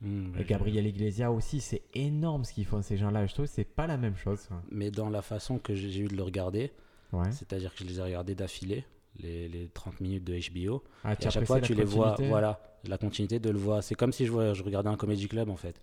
Hmm, 0.02 0.33
Et 0.38 0.45
Gabriel 0.45 0.87
Iglesias 0.87 1.31
aussi, 1.31 1.61
c'est 1.61 1.83
énorme 1.95 2.45
ce 2.45 2.52
qu'ils 2.55 2.64
font 2.64 2.81
ces 2.83 2.97
gens-là. 2.97 3.26
Je 3.26 3.35
trouve 3.35 3.47
que 3.47 3.50
c'est 3.52 3.64
pas 3.64 3.87
la 3.87 3.97
même 3.99 4.17
chose. 4.17 4.40
je- 4.50 4.55
Mais 4.75 4.90
dans 4.90 5.11
la 5.11 5.23
façon 5.23 5.59
que 5.59 5.75
j'ai 5.75 6.00
eu 6.00 6.09
de 6.09 6.17
le 6.17 6.23
regarder, 6.23 6.73
Ouais. 7.12 7.31
c'est-à-dire 7.33 7.75
que 7.75 7.81
je 7.81 7.88
les 7.88 7.99
ai 7.99 8.02
regardés 8.02 8.35
d'affilée, 8.35 8.85
les, 9.19 9.49
les 9.49 9.69
30 9.69 10.00
minutes 10.00 10.25
de 10.25 10.35
HBO. 10.38 10.83
Ah, 11.05 11.14
Et 11.21 11.26
à 11.26 11.31
chaque 11.31 11.45
fois, 11.45 11.61
tu 11.61 11.75
les 11.75 11.85
vois, 11.85 12.14
voilà, 12.29 12.61
la 12.87 12.97
continuité 12.97 13.38
de 13.40 13.50
le 13.50 13.59
voir. 13.59 13.83
C'est 13.83 13.95
comme 13.95 14.12
si 14.12 14.25
je, 14.26 14.31
vois, 14.33 14.55
je 14.55 14.62
regardais 14.62 14.88
un 14.88 14.97
comedy 14.97 15.26
club 15.29 15.50
en 15.50 15.57
fait. 15.57 15.81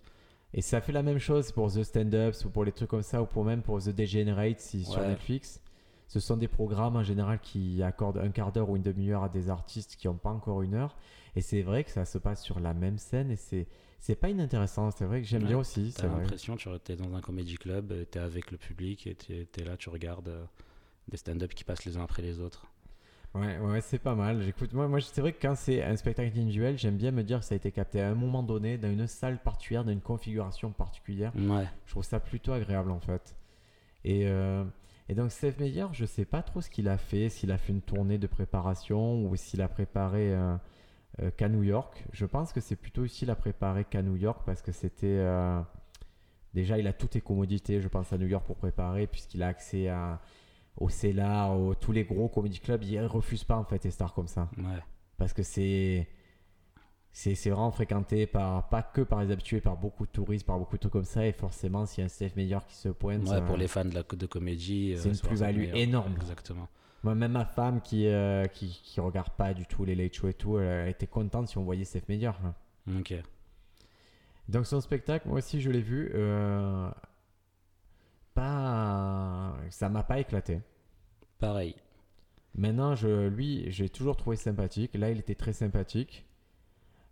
Et 0.54 0.62
ça 0.62 0.80
fait 0.80 0.92
la 0.92 1.02
même 1.02 1.18
chose 1.18 1.52
pour 1.52 1.70
The 1.72 1.82
Stand-Ups 1.84 2.44
ou 2.46 2.50
pour 2.50 2.64
les 2.64 2.72
trucs 2.72 2.88
comme 2.88 3.02
ça, 3.02 3.22
ou 3.22 3.26
pour 3.26 3.44
même 3.44 3.62
pour 3.62 3.80
The 3.82 3.90
Degenerates 3.90 4.60
si, 4.60 4.84
sur. 4.84 5.06
Netflix. 5.06 5.60
Ce 6.08 6.20
sont 6.20 6.38
des 6.38 6.48
programmes 6.48 6.96
en 6.96 7.02
général 7.02 7.38
qui 7.40 7.82
accordent 7.82 8.18
un 8.18 8.30
quart 8.30 8.50
d'heure 8.50 8.70
ou 8.70 8.76
une 8.76 8.82
demi-heure 8.82 9.22
à 9.22 9.28
des 9.28 9.50
artistes 9.50 9.96
qui 9.96 10.06
n'ont 10.06 10.14
pas 10.14 10.30
encore 10.30 10.62
une 10.62 10.74
heure. 10.74 10.96
Et 11.36 11.42
c'est 11.42 11.62
vrai 11.62 11.84
que 11.84 11.90
ça 11.90 12.06
se 12.06 12.16
passe 12.18 12.42
sur 12.42 12.60
la 12.60 12.74
même 12.74 12.98
scène 12.98 13.30
et 13.30 13.36
c'est 13.36 13.66
c'est 14.00 14.14
pas 14.14 14.28
inintéressant. 14.30 14.90
C'est 14.90 15.04
vrai 15.04 15.20
que 15.20 15.26
j'aime 15.26 15.42
Ouais, 15.42 15.48
bien 15.48 15.58
aussi. 15.58 15.92
T'as 15.94 16.06
l'impression, 16.06 16.56
tu 16.56 16.68
es 16.68 16.96
dans 16.96 17.14
un 17.14 17.20
comedy 17.20 17.56
club, 17.56 17.92
tu 18.10 18.18
es 18.18 18.20
avec 18.20 18.50
le 18.50 18.56
public 18.56 19.06
et 19.06 19.14
tu 19.14 19.34
es 19.34 19.64
là, 19.64 19.76
tu 19.76 19.90
regardes 19.90 20.28
euh, 20.28 20.44
des 21.08 21.16
stand-up 21.16 21.52
qui 21.52 21.64
passent 21.64 21.84
les 21.84 21.96
uns 21.96 22.04
après 22.04 22.22
les 22.22 22.40
autres. 22.40 22.66
Ouais, 23.34 23.58
ouais, 23.58 23.80
c'est 23.82 23.98
pas 23.98 24.14
mal. 24.14 24.42
J'écoute. 24.42 24.72
Moi, 24.72 24.88
moi 24.88 25.00
c'est 25.00 25.20
vrai 25.20 25.32
que 25.32 25.42
quand 25.42 25.54
c'est 25.54 25.82
un 25.82 25.96
spectacle 25.96 26.30
individuel, 26.30 26.78
j'aime 26.78 26.96
bien 26.96 27.10
me 27.10 27.22
dire 27.22 27.40
que 27.40 27.44
ça 27.44 27.54
a 27.54 27.56
été 27.56 27.70
capté 27.70 28.00
à 28.00 28.08
un 28.08 28.14
moment 28.14 28.42
donné, 28.42 28.78
dans 28.78 28.90
une 28.90 29.06
salle 29.06 29.42
particulière, 29.42 29.84
dans 29.84 29.92
une 29.92 30.00
configuration 30.00 30.70
particulière. 30.70 31.32
Ouais. 31.36 31.66
Je 31.84 31.90
trouve 31.90 32.04
ça 32.04 32.20
plutôt 32.20 32.52
agréable 32.52 32.90
en 32.90 33.00
fait. 33.00 33.36
Et, 34.04 34.26
euh, 34.26 34.64
et 35.08 35.14
donc 35.14 35.30
Steve 35.32 35.58
Meyer, 35.60 35.86
je 35.92 36.04
sais 36.04 36.24
pas 36.24 36.42
trop 36.42 36.60
ce 36.60 36.68
qu'il 36.70 36.88
a 36.88 36.98
fait, 36.98 37.28
s'il 37.28 37.50
a 37.50 37.58
fait 37.58 37.72
une 37.72 37.80
tournée 37.82 38.18
de 38.18 38.26
préparation 38.26 39.24
ou 39.24 39.36
s'il 39.36 39.62
a 39.62 39.68
préparé 39.68 40.34
euh, 40.34 40.56
euh, 41.22 41.30
qu'à 41.36 41.48
New 41.48 41.62
York. 41.62 42.04
Je 42.12 42.26
pense 42.26 42.52
que 42.52 42.60
c'est 42.60 42.76
plutôt 42.76 43.04
utile 43.04 43.30
à 43.30 43.34
préparer 43.34 43.84
qu'à 43.84 44.02
New 44.02 44.16
York 44.16 44.42
parce 44.44 44.60
que 44.62 44.72
c'était... 44.72 45.06
euh, 45.06 45.60
déjà, 46.54 46.78
il 46.78 46.86
a 46.86 46.92
toutes 46.92 47.14
les 47.14 47.20
commodités, 47.22 47.80
je 47.80 47.88
pense, 47.88 48.12
à 48.12 48.18
New 48.18 48.26
York 48.26 48.44
pour 48.46 48.56
préparer 48.56 49.06
puisqu'il 49.06 49.42
a 49.42 49.48
accès 49.48 49.88
à, 49.88 50.20
au 50.76 50.88
Cellar, 50.90 51.58
au, 51.58 51.74
tous 51.74 51.92
les 51.92 52.04
gros 52.04 52.28
comedy 52.28 52.60
clubs. 52.60 52.82
Il 52.84 53.00
refuse 53.06 53.44
pas 53.44 53.56
en 53.56 53.64
fait 53.64 53.82
les 53.84 53.90
stars 53.90 54.12
comme 54.14 54.28
ça 54.28 54.50
Ouais. 54.58 54.78
parce 55.16 55.32
que 55.32 55.42
c'est 55.42 56.06
c'est 57.20 57.34
c'est 57.34 57.50
vraiment 57.50 57.72
fréquenté 57.72 58.26
par 58.28 58.68
pas 58.68 58.80
que 58.82 59.00
par 59.00 59.20
les 59.24 59.32
habitués 59.32 59.60
par 59.60 59.76
beaucoup 59.76 60.06
de 60.06 60.10
touristes 60.12 60.46
par 60.46 60.56
beaucoup 60.58 60.76
de 60.76 60.80
trucs 60.80 60.92
comme 60.92 61.04
ça 61.04 61.26
et 61.26 61.32
forcément 61.32 61.84
s'il 61.84 62.02
y 62.02 62.04
a 62.04 62.06
un 62.06 62.08
Steve 62.08 62.30
meilleur 62.36 62.64
qui 62.64 62.76
se 62.76 62.88
pointe 62.90 63.22
Ouais, 63.22 63.26
ça- 63.26 63.40
pour 63.40 63.56
les 63.56 63.66
fans 63.66 63.84
de, 63.84 63.94
la, 63.94 64.04
de 64.04 64.26
comédie. 64.26 64.94
C'est 64.96 65.08
euh, 65.08 65.10
une 65.10 65.16
voir 65.16 65.22
ça 65.22 65.28
plus-value 65.28 65.74
énorme. 65.74 66.12
Exactement. 66.16 66.68
moi 67.02 67.16
même 67.16 67.32
ma 67.32 67.44
femme 67.44 67.80
qui, 67.80 68.06
euh, 68.06 68.46
qui 68.46 68.68
qui 68.84 69.00
regarde 69.00 69.30
pas 69.30 69.52
du 69.52 69.66
tout 69.66 69.84
les 69.84 69.96
late 69.96 70.14
shows 70.14 70.28
et 70.28 70.34
tout 70.34 70.60
elle 70.60 70.88
était 70.90 71.08
contente 71.08 71.48
si 71.48 71.58
on 71.58 71.64
voyait 71.64 71.84
Steve 71.84 72.04
meilleur 72.08 72.38
Ok. 72.98 73.12
donc 74.48 74.66
son 74.66 74.80
spectacle 74.80 75.26
moi 75.28 75.38
aussi 75.38 75.60
je 75.60 75.70
l'ai 75.72 75.82
vu 75.82 76.12
euh, 76.14 76.88
pas 78.34 79.54
ça 79.70 79.88
m'a 79.88 80.02
pas 80.04 80.20
éclaté 80.20 80.60
Pareil. 81.40 81.74
Maintenant, 82.56 82.94
je, 82.96 83.28
lui, 83.28 83.64
j'ai 83.70 83.88
toujours 83.88 84.16
trouvé 84.16 84.34
sympathique. 84.36 84.94
Là, 84.94 85.10
il 85.12 85.18
était 85.20 85.36
très 85.36 85.52
sympathique. 85.52 86.26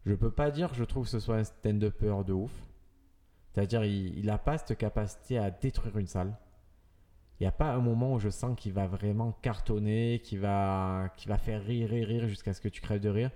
Je 0.06 0.14
peux 0.14 0.30
pas 0.30 0.50
dire 0.50 0.70
que 0.70 0.76
je 0.76 0.84
trouve 0.84 1.04
que 1.04 1.10
ce 1.10 1.20
soit 1.20 1.36
un 1.36 1.44
stand-upper 1.44 2.22
de 2.26 2.32
ouf. 2.32 2.52
C'est-à-dire, 3.52 3.84
il 3.84 4.24
n'a 4.26 4.38
pas 4.38 4.56
cette 4.56 4.78
capacité 4.78 5.38
à 5.38 5.50
détruire 5.50 5.96
une 5.98 6.06
salle. 6.06 6.36
Il 7.38 7.42
n'y 7.42 7.46
a 7.48 7.52
pas 7.52 7.72
un 7.72 7.80
moment 7.80 8.14
où 8.14 8.18
je 8.18 8.30
sens 8.30 8.58
qu'il 8.58 8.72
va 8.72 8.86
vraiment 8.86 9.32
cartonner, 9.42 10.20
qu'il 10.22 10.38
va, 10.38 11.10
qu'il 11.16 11.28
va 11.28 11.36
faire 11.38 11.62
rire, 11.62 11.90
rire, 11.90 12.06
rire 12.08 12.28
jusqu'à 12.28 12.54
ce 12.54 12.60
que 12.60 12.68
tu 12.68 12.80
crèves 12.80 13.00
de 13.00 13.08
rire. 13.10 13.30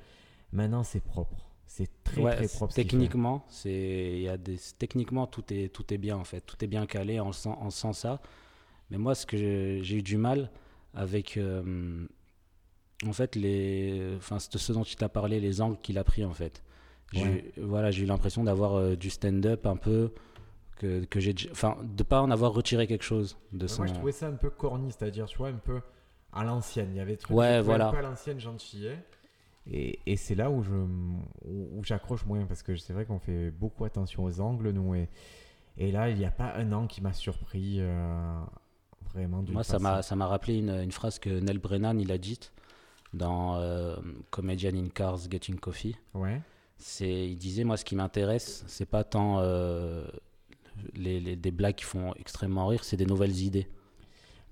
Maintenant, 0.52 0.82
c'est 0.84 1.00
propre. 1.00 1.46
C'est 1.66 1.90
très 2.02 2.20
Ouais, 2.22 2.34
très 2.36 2.48
propre. 2.48 2.72
techniquement, 2.74 3.44
c'est 3.48 4.12
il 4.16 4.22
y 4.22 4.28
a 4.28 4.36
des 4.36 4.58
techniquement 4.78 5.26
tout 5.28 5.44
est 5.52 5.68
tout 5.72 5.94
est 5.94 5.98
bien 5.98 6.16
en 6.16 6.24
fait, 6.24 6.40
tout 6.40 6.56
est 6.64 6.66
bien 6.66 6.84
calé, 6.86 7.20
on 7.20 7.30
sent 7.32 7.50
on 7.60 7.70
sent 7.70 7.92
ça. 7.92 8.20
Mais 8.90 8.98
moi, 8.98 9.14
ce 9.14 9.24
que 9.24 9.36
j'ai 9.36 9.80
j'ai 9.84 9.98
eu 9.98 10.02
du 10.02 10.16
mal 10.16 10.50
avec 10.94 11.36
euh, 11.36 12.06
en 13.06 13.12
fait 13.12 13.36
les 13.36 14.14
enfin 14.16 14.38
ce 14.38 14.72
dont 14.72 14.82
tu 14.82 14.96
t'as 14.96 15.08
parlé, 15.08 15.40
les 15.40 15.60
angles 15.60 15.78
qu'il 15.82 15.98
a 15.98 16.04
pris 16.04 16.24
en 16.24 16.34
fait. 16.34 16.62
Ouais. 17.14 17.52
voilà, 17.56 17.90
j'ai 17.90 18.04
eu 18.04 18.06
l'impression 18.06 18.44
d'avoir 18.44 18.74
euh, 18.74 18.94
du 18.94 19.10
stand-up 19.10 19.66
un 19.66 19.76
peu 19.76 20.12
que, 20.76 21.04
que 21.04 21.18
j'ai 21.18 21.34
enfin 21.50 21.76
de 21.82 22.02
pas 22.02 22.22
en 22.22 22.30
avoir 22.30 22.52
retiré 22.52 22.86
quelque 22.86 23.02
chose 23.02 23.36
de 23.52 23.66
son 23.66 23.82
Moi, 23.82 23.88
je 23.88 23.94
trouvais 23.94 24.12
ça 24.12 24.28
un 24.28 24.36
peu 24.36 24.48
corny, 24.48 24.92
c'est-à-dire, 24.92 25.26
tu 25.26 25.38
vois, 25.38 25.48
un 25.48 25.54
peu 25.54 25.80
à 26.32 26.44
l'ancienne. 26.44 26.88
Il 26.92 26.96
y 26.96 27.00
avait 27.00 27.12
des 27.12 27.18
trucs 27.18 27.36
Ouais, 27.36 27.60
voilà. 27.60 27.88
un 27.88 27.90
peu 27.90 27.98
à 27.98 28.02
l'ancienne 28.02 28.38
gentillet. 28.38 28.96
Et, 29.70 29.98
et 30.06 30.16
c'est 30.16 30.34
là 30.34 30.50
où 30.50 30.62
je 30.62 30.72
où, 31.44 31.84
j'accroche 31.84 32.24
moins 32.24 32.46
parce 32.46 32.62
que 32.62 32.76
c'est 32.76 32.92
vrai 32.92 33.04
qu'on 33.04 33.18
fait 33.18 33.50
beaucoup 33.50 33.84
attention 33.84 34.24
aux 34.24 34.40
angles, 34.40 34.70
nous. 34.70 34.94
Et, 34.94 35.08
et 35.76 35.92
là, 35.92 36.08
il 36.10 36.16
n'y 36.16 36.24
a 36.24 36.30
pas 36.30 36.54
un 36.54 36.72
angle 36.72 36.88
qui 36.88 37.02
m'a 37.02 37.12
surpris 37.12 37.76
euh, 37.78 38.40
vraiment. 39.12 39.44
Moi, 39.48 39.64
ça 39.64 39.78
m'a, 39.78 40.02
ça 40.02 40.16
m'a 40.16 40.26
rappelé 40.26 40.58
une, 40.58 40.70
une 40.70 40.92
phrase 40.92 41.18
que 41.18 41.28
Nell 41.28 41.58
Brennan 41.58 42.00
il 42.00 42.10
a 42.10 42.18
dite 42.18 42.52
dans 43.12 43.56
euh, 43.56 43.96
Comedian 44.30 44.74
in 44.76 44.88
Cars 44.88 45.18
Getting 45.30 45.58
Coffee. 45.58 45.96
Ouais. 46.14 46.40
C'est, 46.78 47.28
il 47.28 47.36
disait 47.36 47.64
moi, 47.64 47.76
ce 47.76 47.84
qui 47.84 47.96
m'intéresse, 47.96 48.64
c'est 48.66 48.86
pas 48.86 49.04
tant 49.04 49.38
euh, 49.40 50.06
les, 50.94 51.20
les- 51.20 51.36
des 51.36 51.50
blagues 51.50 51.74
qui 51.74 51.84
font 51.84 52.14
extrêmement 52.14 52.66
rire, 52.68 52.84
c'est 52.84 52.96
des 52.96 53.06
nouvelles 53.06 53.36
idées. 53.40 53.68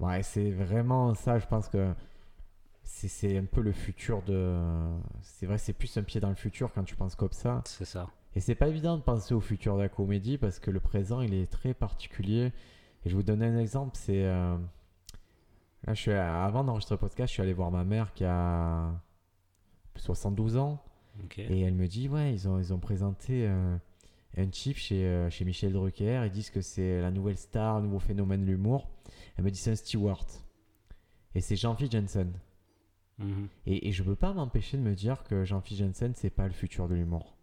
Ouais, 0.00 0.23
c'est 0.23 0.50
vraiment 0.50 1.15
ça. 1.15 1.38
Je 1.38 1.47
pense 1.47 1.69
que 1.69 1.93
c'est 2.85 3.09
c'est 3.09 3.37
un 3.38 3.45
peu 3.45 3.61
le 3.62 3.73
futur 3.73 4.23
de. 4.23 4.57
C'est 5.23 5.47
vrai, 5.47 5.59
c'est 5.59 5.73
plus 5.73 5.97
un 5.97 6.03
pied 6.03 6.21
dans 6.21 6.29
le 6.29 6.35
futur 6.35 6.73
quand 6.73 6.85
tu 6.85 6.95
penses 6.97 7.15
comme 7.15 7.33
ça. 7.33 7.62
C'est 7.65 7.85
ça. 7.85 8.09
Et 8.37 8.41
c'est 8.41 8.55
pas 8.55 8.69
évident 8.69 8.97
de 8.97 9.03
penser 9.03 9.35
au 9.35 9.41
futur 9.41 9.77
de 9.77 9.83
la 9.83 9.88
comédie 9.88 10.38
parce 10.38 10.59
que 10.59 10.71
le 10.71 10.81
présent 10.81 11.21
il 11.23 11.35
est 11.35 11.50
très 11.50 11.75
particulier. 11.75 12.53
Et 13.05 13.11
je 13.11 13.17
vous 13.17 13.23
donne 13.23 13.43
un 13.43 13.59
exemple, 13.59 13.93
c'est 13.95 14.25
euh, 14.27 14.57
là 15.88 15.95
je 15.95 16.00
suis 16.00 16.12
avant 16.12 16.64
d'enregistrer 16.64 16.95
le 16.95 17.00
podcast, 17.00 17.30
je 17.30 17.35
suis 17.35 17.42
allé 17.42 17.54
voir 17.54 17.71
ma 17.71 17.85
mère 17.85 18.12
qui 18.12 18.25
a 18.25 18.92
72 19.97 20.57
ans 20.57 20.83
et 21.37 21.61
elle 21.61 21.75
me 21.75 21.88
dit 21.88 22.09
ouais 22.09 22.33
ils 22.33 22.47
ont 22.49 22.59
ils 22.59 22.73
ont 22.73 22.78
présenté 22.78 23.47
euh, 23.49 23.76
un 24.37 24.52
chip 24.52 24.76
chez 24.76 25.04
euh, 25.07 25.30
chez 25.30 25.45
Michel 25.45 25.73
Drucker, 25.73 26.23
ils 26.26 26.30
disent 26.30 26.50
que 26.50 26.61
c'est 26.61 27.00
la 27.00 27.11
nouvelle 27.11 27.38
star, 27.38 27.80
le 27.80 27.87
nouveau 27.87 27.99
phénomène 27.99 28.42
de 28.42 28.47
l'humour. 28.47 28.88
Elle 29.37 29.45
me 29.45 29.50
dit 29.50 29.59
c'est 29.59 29.71
un 29.71 29.76
Stewart 29.76 30.26
et 31.35 31.40
c'est 31.40 31.57
Jean-Philippe 31.57 31.92
Jensen. 31.92 32.33
Mhm. 33.18 33.49
Et, 33.66 33.88
et 33.88 33.92
je 33.92 34.02
peux 34.02 34.14
pas 34.14 34.33
m'empêcher 34.33 34.76
de 34.76 34.83
me 34.83 34.95
dire 34.95 35.25
que 35.25 35.45
Jean-Philippe 35.45 35.87
Jensen 35.87 36.12
c'est 36.14 36.30
pas 36.30 36.47
le 36.47 36.52
futur 36.52 36.88
de 36.88 36.95
l'humour. 36.95 37.38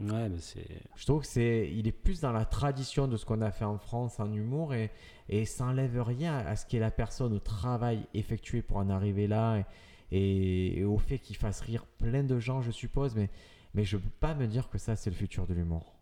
Ouais, 0.00 0.28
mais 0.30 0.38
c'est. 0.38 0.66
Je 0.96 1.04
trouve 1.04 1.20
que 1.20 1.26
c'est, 1.26 1.70
il 1.72 1.86
est 1.86 1.92
plus 1.92 2.20
dans 2.20 2.32
la 2.32 2.46
tradition 2.46 3.06
de 3.06 3.16
ce 3.16 3.26
qu'on 3.26 3.42
a 3.42 3.50
fait 3.50 3.66
en 3.66 3.78
France 3.78 4.18
en 4.18 4.32
humour 4.32 4.72
et, 4.72 4.90
et 5.28 5.44
ça 5.44 5.64
enlève 5.64 6.00
rien 6.00 6.38
à 6.38 6.56
ce 6.56 6.64
qu'est 6.64 6.78
la 6.78 6.90
personne, 6.90 7.34
au 7.34 7.38
travail 7.38 8.06
effectué 8.14 8.62
pour 8.62 8.78
en 8.78 8.88
arriver 8.88 9.26
là 9.26 9.62
et, 10.10 10.84
au 10.84 10.98
fait 10.98 11.18
qu'il 11.18 11.36
fasse 11.36 11.60
rire 11.60 11.84
plein 11.98 12.24
de 12.24 12.38
gens, 12.38 12.62
je 12.62 12.70
suppose, 12.70 13.14
mais, 13.14 13.28
mais 13.74 13.84
je 13.84 13.98
peux 13.98 14.10
pas 14.20 14.34
me 14.34 14.46
dire 14.46 14.70
que 14.70 14.78
ça 14.78 14.96
c'est 14.96 15.10
le 15.10 15.16
futur 15.16 15.46
de 15.46 15.54
l'humour. 15.54 15.94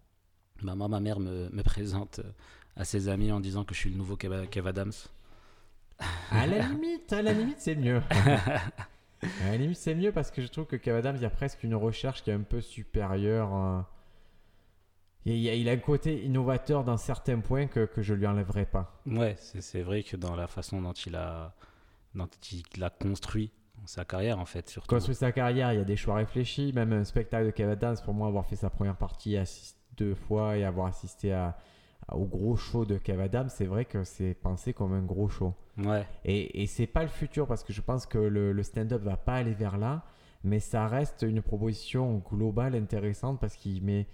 Bah, 0.62 0.74
moi, 0.74 0.88
ma 0.88 1.00
mère 1.00 1.18
me, 1.18 1.48
me 1.50 1.62
présente 1.62 2.20
euh, 2.20 2.30
à 2.76 2.84
ses 2.84 3.08
amis 3.08 3.32
en 3.32 3.40
disant 3.40 3.64
que 3.64 3.74
je 3.74 3.80
suis 3.80 3.90
le 3.90 3.96
nouveau 3.96 4.16
Kev, 4.16 4.46
Kev 4.48 4.68
Adams. 4.68 4.92
À 6.30 6.46
la 6.46 6.68
limite, 6.68 7.12
à 7.12 7.22
la 7.22 7.32
limite 7.32 7.58
c'est 7.58 7.74
mieux. 7.74 8.00
à 9.44 9.50
la 9.50 9.56
limite 9.56 9.76
c'est 9.76 9.94
mieux 9.94 10.12
parce 10.12 10.30
que 10.30 10.42
je 10.42 10.46
trouve 10.48 10.66
que 10.66 10.76
Kev 10.76 10.96
Adams, 10.98 11.16
il 11.16 11.22
y 11.22 11.26
a 11.26 11.30
presque 11.30 11.64
une 11.64 11.74
recherche 11.74 12.22
qui 12.22 12.30
est 12.30 12.34
un 12.34 12.42
peu 12.42 12.60
supérieure. 12.60 13.54
euh. 13.54 13.80
Il, 15.24 15.36
y 15.36 15.48
a, 15.50 15.54
il 15.54 15.68
a 15.68 15.72
un 15.72 15.76
côté 15.78 16.24
innovateur 16.24 16.84
dans 16.84 16.96
certains 16.96 17.40
points 17.40 17.66
que, 17.66 17.84
que 17.84 18.00
je 18.00 18.14
lui 18.14 18.26
enlèverai 18.26 18.64
pas. 18.64 19.00
Ouais, 19.04 19.34
c'est, 19.38 19.60
c'est 19.60 19.82
vrai 19.82 20.02
que 20.02 20.16
dans 20.16 20.34
la 20.36 20.46
façon 20.46 20.80
dont 20.80 20.92
il 20.92 21.16
a, 21.16 21.54
dont 22.14 22.28
il 22.74 22.82
a 22.82 22.88
construit 22.90 23.50
sa 23.84 24.04
carrière, 24.04 24.38
en 24.38 24.44
fait, 24.46 24.68
surtout. 24.70 24.88
construit 24.88 25.14
sa 25.14 25.32
carrière, 25.32 25.72
il 25.72 25.78
y 25.78 25.82
a 25.82 25.84
des 25.84 25.96
choix 25.96 26.14
réfléchis. 26.14 26.72
Même 26.72 26.92
un 26.92 27.04
spectacle 27.04 27.46
de 27.46 27.50
Kev 27.50 27.70
Adams, 27.72 27.96
pour 28.04 28.14
moi, 28.14 28.28
avoir 28.28 28.46
fait 28.46 28.56
sa 28.56 28.70
première 28.70 28.96
partie 28.96 29.36
assist- 29.36 29.76
deux 29.96 30.14
fois 30.14 30.56
et 30.56 30.64
avoir 30.64 30.86
assisté 30.86 31.32
à- 31.32 31.58
au 32.12 32.24
gros 32.24 32.56
show 32.56 32.84
de 32.84 32.96
Kev 32.98 33.20
Adams, 33.22 33.48
c'est 33.48 33.66
vrai 33.66 33.84
que 33.84 34.04
c'est 34.04 34.34
pensé 34.34 34.72
comme 34.72 34.92
un 34.92 35.02
gros 35.02 35.28
show. 35.28 35.54
Ouais, 35.78 36.06
Et, 36.24 36.62
et 36.62 36.66
c'est 36.66 36.86
pas 36.86 37.02
le 37.02 37.08
futur 37.08 37.46
parce 37.46 37.62
que 37.62 37.72
je 37.72 37.80
pense 37.80 38.06
que 38.06 38.18
le, 38.18 38.52
le 38.52 38.62
stand-up 38.62 39.02
va 39.02 39.16
pas 39.16 39.34
aller 39.34 39.54
vers 39.54 39.78
là, 39.78 40.04
mais 40.42 40.58
ça 40.60 40.86
reste 40.88 41.22
une 41.22 41.42
proposition 41.42 42.18
globale 42.30 42.74
intéressante 42.74 43.40
parce 43.40 43.54
qu'il 43.56 43.82
met 43.84 44.06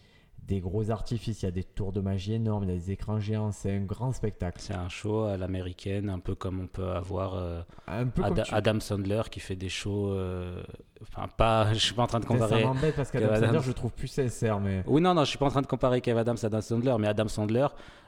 des 0.47 0.61
gros 0.61 0.91
artifices, 0.91 1.41
il 1.43 1.47
y 1.47 1.49
a 1.49 1.53
des 1.53 1.65
tours 1.65 1.93
de 1.93 2.01
magie 2.01 2.35
énormes, 2.35 2.65
il 2.65 2.71
y 2.71 2.73
a 2.73 2.77
des 2.77 2.91
écrans 2.91 3.19
géants, 3.19 3.51
c'est 3.51 3.73
un 3.75 3.81
grand 3.81 4.13
spectacle. 4.13 4.59
c'est 4.61 4.75
un 4.75 4.91
show 4.91 5.25
à 5.25 5.37
l'américaine, 5.39 6.11
un 6.11 6.19
peu 6.19 6.35
comme 6.35 6.61
on 6.61 6.67
peut 6.67 6.91
avoir 6.91 7.35
euh, 7.35 7.63
Un 7.87 8.07
peu 8.07 8.23
comme 8.23 8.33
Ada- 8.33 8.43
tu- 8.43 8.55
Adam 8.55 8.79
Sandler 8.81 9.23
qui 9.31 9.41
fait 9.41 9.57
des 9.57 9.69
shows. 9.71 10.09
euh, 10.11 10.63
Enfin, 11.03 11.29
pas. 11.37 11.67
Je 11.75 11.79
suis 11.79 11.95
pas 11.95 12.03
en 12.03 12.07
train 12.07 12.19
de 12.21 12.25
Ça 12.25 12.29
comparer. 12.29 12.65
m'embête 12.65 12.95
parce 12.97 13.11
qu'Adam 13.11 13.35
Sandler, 13.35 13.59
je 13.63 13.69
le 13.69 13.75
trouve 13.75 13.93
plus 13.93 14.09
sincère, 14.09 14.59
mais 14.61 14.83
Oui, 14.87 15.01
non, 15.03 15.13
non, 15.15 15.25
je 15.25 15.29
suis 15.31 15.39
pas 15.39 15.47
en 15.47 15.51
train 15.51 15.61
de 15.63 15.67
comparer 15.67 16.01
Kev 16.01 16.19
Adams 16.19 16.37
à 16.43 16.47
Adam 16.47 16.61
Sandler, 16.63 16.95
mais 16.99 17.09
Adam 17.09 17.29
Sandler, 17.29 17.67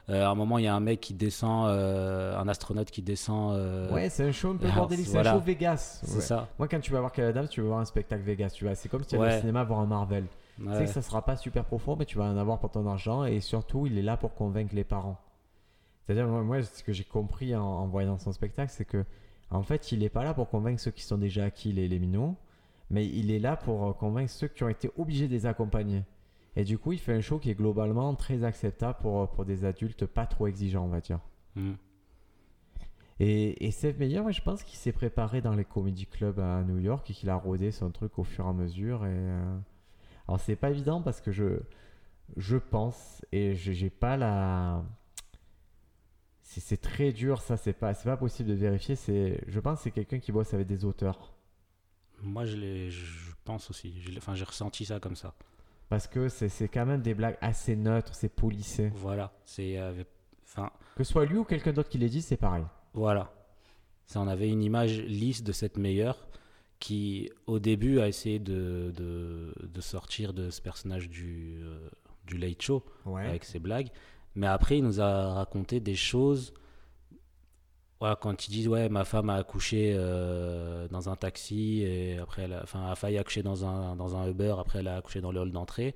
euh, 0.09 0.25
à 0.25 0.29
un 0.29 0.35
moment, 0.35 0.57
il 0.57 0.65
y 0.65 0.67
a 0.67 0.73
un 0.75 0.79
mec 0.79 0.99
qui 0.99 1.13
descend, 1.13 1.67
euh, 1.69 2.37
un 2.39 2.47
astronaute 2.47 2.89
qui 2.91 3.01
descend. 3.03 3.55
ouais, 3.91 4.09
c'est 4.09 4.23
un 4.27 4.31
show 4.31 4.51
un 4.51 4.57
peu 4.57 4.67
bordélique, 4.71 5.05
c'est 5.05 5.11
voilà. 5.13 5.31
un 5.31 5.33
show 5.35 5.41
Vegas. 5.45 5.99
c'est 6.03 6.15
Ouais. 6.15 6.21
ça. 6.21 6.47
Moi, 6.57 6.67
quand 6.67 6.79
tu 6.79 6.91
vas 6.91 6.99
voir 7.01 7.11
Kev 7.11 7.27
Adams, 7.29 7.47
tu 7.47 7.61
vas 7.61 7.67
voir 7.67 7.79
un 7.79 7.85
spectacle 7.85 8.23
Vegas. 8.23 8.51
Tu 8.55 8.63
vois, 8.65 8.73
c'est 8.75 8.89
comme 8.89 9.01
si 9.01 9.09
tu 9.09 9.15
allais 9.15 9.25
Ouais. 9.25 9.37
au 9.37 9.39
cinéma 9.41 9.63
voir 9.63 9.79
un 9.81 9.85
Marvel. 9.85 10.25
Tu 10.57 10.63
sais 10.63 10.69
Ouais. 10.69 10.85
que 10.85 10.89
ça 10.89 11.01
sera 11.01 11.23
pas 11.23 11.35
super 11.37 11.65
profond, 11.65 11.95
mais 11.95 12.05
tu 12.05 12.17
vas 12.17 12.25
en 12.25 12.37
avoir 12.37 12.59
pour 12.59 12.71
ton 12.71 12.87
argent 12.87 13.23
et 13.25 13.39
surtout, 13.41 13.85
il 13.85 13.97
est 13.97 14.01
là 14.01 14.17
pour 14.17 14.33
convaincre 14.33 14.73
les 14.75 14.83
parents. 14.83 15.19
C'est-à-dire, 16.05 16.27
moi, 16.27 16.41
moi, 16.41 16.63
ce 16.63 16.83
que 16.83 16.93
j'ai 16.93 17.03
compris 17.03 17.55
en, 17.55 17.63
en 17.63 17.87
voyant 17.87 18.17
son 18.17 18.31
spectacle, 18.31 18.71
c'est 18.75 18.85
que 18.85 19.05
en 19.51 19.61
fait, 19.61 19.91
il 19.91 20.03
est 20.03 20.09
pas 20.09 20.23
là 20.23 20.33
pour 20.33 20.49
convaincre 20.49 20.79
ceux 20.81 20.91
qui 20.91 21.03
sont 21.03 21.17
déjà 21.17 21.45
acquis, 21.45 21.71
les, 21.71 21.87
les 21.87 21.99
minots, 21.99 22.35
mais 22.89 23.05
il 23.07 23.29
est 23.31 23.39
là 23.39 23.55
pour 23.55 23.85
euh, 23.87 23.93
convaincre 23.93 24.31
ceux 24.31 24.47
qui 24.47 24.63
ont 24.63 24.69
été 24.69 24.89
obligés 24.97 25.27
de 25.27 25.33
les 25.33 25.45
accompagner. 25.45 26.03
Et 26.55 26.63
du 26.63 26.77
coup, 26.79 26.91
il 26.91 26.99
fait 26.99 27.13
un 27.13 27.21
show 27.21 27.37
qui 27.37 27.51
est 27.51 27.55
globalement 27.55 28.15
très 28.15 28.43
acceptable 28.43 28.97
pour, 28.99 29.29
pour 29.29 29.45
des 29.45 29.63
adultes 29.63 30.05
pas 30.07 30.25
trop 30.25 30.47
exigeants, 30.47 30.85
on 30.85 30.89
va 30.89 31.01
dire. 31.01 31.19
Mm. 31.55 31.73
Et, 33.19 33.65
et 33.65 33.71
Seth 33.71 33.97
Meyer, 33.99 34.21
moi, 34.21 34.31
je 34.31 34.41
pense 34.41 34.63
qu'il 34.63 34.77
s'est 34.77 34.91
préparé 34.91 35.41
dans 35.41 35.53
les 35.55 35.65
comedy 35.65 36.05
clubs 36.05 36.39
à 36.39 36.63
New 36.63 36.79
York 36.79 37.09
et 37.09 37.13
qu'il 37.13 37.29
a 37.29 37.35
rodé 37.35 37.71
son 37.71 37.89
truc 37.91 38.17
au 38.19 38.23
fur 38.23 38.45
et 38.45 38.49
à 38.49 38.53
mesure. 38.53 39.05
Et, 39.05 39.09
euh, 39.11 39.57
Alors, 40.27 40.39
c'est 40.39 40.55
pas 40.55 40.69
évident 40.71 41.01
parce 41.01 41.21
que 41.21 41.31
je, 41.31 41.59
je 42.35 42.57
pense 42.57 43.25
et 43.31 43.55
j'ai 43.55 43.89
pas 43.89 44.17
la. 44.17 44.83
C'est 46.41 46.81
très 46.81 47.11
dur, 47.11 47.41
ça, 47.41 47.55
c'est 47.57 47.73
pas, 47.73 47.93
pas 47.93 48.17
possible 48.17 48.49
de 48.49 48.55
vérifier. 48.55 48.95
Je 49.47 49.59
pense 49.59 49.79
que 49.79 49.83
c'est 49.83 49.91
quelqu'un 49.91 50.19
qui 50.19 50.31
bosse 50.31 50.53
avec 50.53 50.65
des 50.65 50.85
auteurs. 50.85 51.33
Moi, 52.21 52.45
je, 52.45 52.89
je 52.89 53.31
pense 53.45 53.69
aussi. 53.69 53.93
Enfin, 54.17 54.33
j'ai 54.33 54.45
ressenti 54.45 54.85
ça 54.85 54.99
comme 54.99 55.15
ça. 55.15 55.35
Parce 55.89 56.07
que 56.07 56.27
c'est 56.29 56.67
quand 56.67 56.85
même 56.85 57.01
des 57.01 57.13
blagues 57.13 57.37
assez 57.41 57.75
neutres, 57.75 58.15
c'est 58.15 58.29
polissé. 58.29 58.91
Voilà. 58.95 59.31
C'est. 59.45 59.77
euh, 59.77 60.03
Que 60.95 61.03
ce 61.03 61.11
soit 61.11 61.25
lui 61.25 61.37
ou 61.37 61.43
quelqu'un 61.43 61.73
d'autre 61.73 61.89
qui 61.89 61.97
l'ait 61.97 62.09
dit, 62.09 62.21
c'est 62.21 62.37
pareil. 62.37 62.63
voilà. 62.93 63.31
Ça, 64.07 64.21
on 64.21 64.27
avait 64.27 64.47
une 64.49 64.63
image 64.63 64.99
lisse 65.01 65.43
de 65.43 65.51
cette 65.51 65.77
meilleure 65.77 66.27
qui, 66.79 67.29
au 67.47 67.59
début, 67.59 67.99
a 67.99 68.07
essayé 68.07 68.39
de, 68.39 68.91
de, 68.95 69.53
de 69.61 69.81
sortir 69.81 70.33
de 70.33 70.49
ce 70.49 70.61
personnage 70.61 71.09
du, 71.09 71.59
euh, 71.63 71.89
du 72.25 72.37
Late 72.37 72.61
Show. 72.61 72.83
Ouais. 73.05 73.25
avec 73.25 73.43
ses 73.45 73.59
blagues. 73.59 73.89
Mais 74.35 74.47
après, 74.47 74.77
il 74.77 74.83
nous 74.83 75.01
a 75.01 75.33
raconté 75.33 75.79
des 75.79 75.95
choses. 75.95 76.53
Voilà, 77.99 78.15
quand 78.15 78.47
il 78.47 78.51
dit 78.51 78.67
ouais, 78.67 78.89
ma 78.89 79.05
femme 79.05 79.31
a 79.31 79.35
accouché 79.35 79.93
euh, 79.95 80.87
dans 80.89 81.09
un 81.09 81.15
taxi 81.15 81.81
et 81.81 82.19
après, 82.19 82.43
elle 82.43 82.53
a, 82.53 82.61
enfin, 82.61 82.91
a 82.91 82.95
failli 82.95 83.17
accoucher 83.17 83.41
dans 83.41 83.65
un 83.65 83.95
dans 83.95 84.15
un 84.15 84.27
Uber. 84.29 84.55
Après, 84.59 84.79
elle 84.79 84.87
a 84.87 84.97
accouché 84.97 85.19
dans 85.19 85.31
le 85.31 85.39
hall 85.39 85.51
d'entrée. 85.51 85.95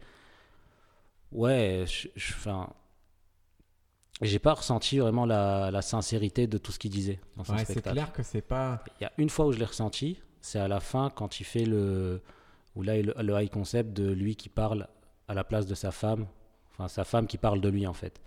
Ouais, 1.32 1.86
enfin, 2.18 2.74
j'ai 4.24 4.40
pas 4.40 4.54
ressenti 4.54 4.98
vraiment 4.98 5.28
la, 5.28 5.70
la 5.70 5.82
sincérité 5.84 6.48
de 6.48 6.58
tout 6.58 6.72
ce 6.72 6.80
qu'il 6.80 6.92
disait 6.92 7.20
dans 7.38 7.44
son 7.44 7.54
Ouais, 7.54 7.66
c'est 7.66 7.82
clair 7.82 8.12
que 8.12 8.24
c'est 8.24 8.42
pas. 8.42 8.84
Il 9.00 9.04
y 9.04 9.06
a 9.06 9.12
une 9.20 9.30
fois 9.30 9.46
où 9.46 9.52
je 9.52 9.60
l'ai 9.60 9.66
ressenti, 9.66 10.20
c'est 10.42 10.60
à 10.60 10.68
la 10.68 10.80
fin 10.80 11.10
quand 11.10 11.40
il 11.40 11.44
fait 11.44 11.66
le 11.66 12.22
où 12.76 12.84
là 12.84 13.02
le, 13.02 13.14
le 13.22 13.42
high 13.42 13.50
concept 13.50 13.94
de 13.94 14.12
lui 14.12 14.36
qui 14.36 14.50
parle 14.50 14.88
à 15.28 15.34
la 15.34 15.44
place 15.44 15.66
de 15.66 15.76
sa 15.76 15.92
femme, 15.92 16.26
enfin 16.72 16.88
sa 16.88 17.04
femme 17.04 17.28
qui 17.28 17.38
parle 17.38 17.62
de 17.62 17.70
lui 17.70 17.86
en 17.88 17.94
fait. 17.94 18.22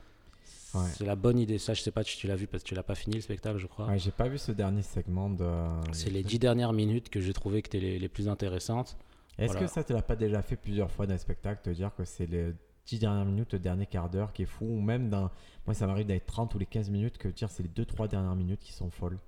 Ouais. 0.74 0.80
C'est 0.92 1.04
la 1.06 1.14
bonne 1.14 1.38
idée. 1.38 1.58
Ça, 1.58 1.72
je 1.72 1.82
sais 1.82 1.92
pas 1.92 2.02
si 2.02 2.16
tu 2.16 2.26
l'as 2.26 2.34
vu 2.34 2.48
parce 2.48 2.64
que 2.64 2.68
tu 2.68 2.74
l'as 2.74 2.82
pas 2.82 2.96
fini 2.96 3.14
le 3.14 3.20
spectacle, 3.22 3.58
je 3.58 3.66
crois. 3.68 3.86
Ouais, 3.86 3.98
j'ai 3.98 4.10
pas 4.10 4.26
vu 4.28 4.38
ce 4.38 4.50
dernier 4.50 4.82
segment 4.82 5.30
de. 5.30 5.48
C'est 5.92 6.10
les 6.10 6.24
dix 6.24 6.40
dernières 6.40 6.72
minutes 6.72 7.10
que 7.10 7.20
j'ai 7.20 7.32
trouvé 7.32 7.62
que 7.62 7.68
étaient 7.68 7.78
les, 7.78 7.98
les 8.00 8.08
plus 8.08 8.28
intéressantes. 8.28 8.96
Est-ce 9.38 9.52
Voilà. 9.52 9.66
que 9.66 9.72
ça 9.72 9.84
te 9.84 9.92
l'a 9.92 10.02
pas 10.02 10.16
déjà 10.16 10.42
fait 10.42 10.56
plusieurs 10.56 10.90
fois 10.90 11.06
dans 11.06 11.12
les 11.12 11.18
spectacles, 11.18 11.60
te 11.62 11.70
dire 11.70 11.92
que 11.96 12.04
c'est 12.04 12.26
les 12.26 12.52
10 12.86 12.98
dernières 12.98 13.24
minutes, 13.24 13.52
le 13.52 13.58
dernier 13.60 13.86
quart 13.86 14.08
d'heure 14.10 14.32
qui 14.32 14.42
est 14.42 14.46
fou, 14.46 14.64
ou 14.66 14.80
même 14.80 15.08
dans. 15.10 15.30
Moi, 15.66 15.74
ça 15.74 15.86
m'arrive 15.86 16.06
d'être 16.06 16.26
30 16.26 16.54
ou 16.54 16.58
les 16.58 16.66
15 16.66 16.90
minutes, 16.90 17.18
que 17.18 17.28
dire 17.28 17.50
c'est 17.50 17.62
les 17.62 17.68
2-3 17.84 18.08
dernières 18.08 18.34
minutes 18.36 18.60
qui 18.60 18.72
sont 18.72 18.90
folles? 18.90 19.18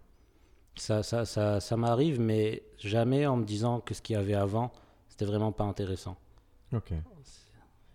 Ça, 0.76 1.02
ça, 1.02 1.24
ça, 1.24 1.60
ça 1.60 1.76
m'arrive, 1.76 2.20
mais 2.20 2.62
jamais 2.78 3.26
en 3.26 3.36
me 3.36 3.44
disant 3.44 3.80
que 3.80 3.94
ce 3.94 4.02
qu'il 4.02 4.14
y 4.14 4.18
avait 4.18 4.34
avant, 4.34 4.72
c'était 5.08 5.24
vraiment 5.24 5.52
pas 5.52 5.64
intéressant. 5.64 6.16
Ok. 6.72 6.92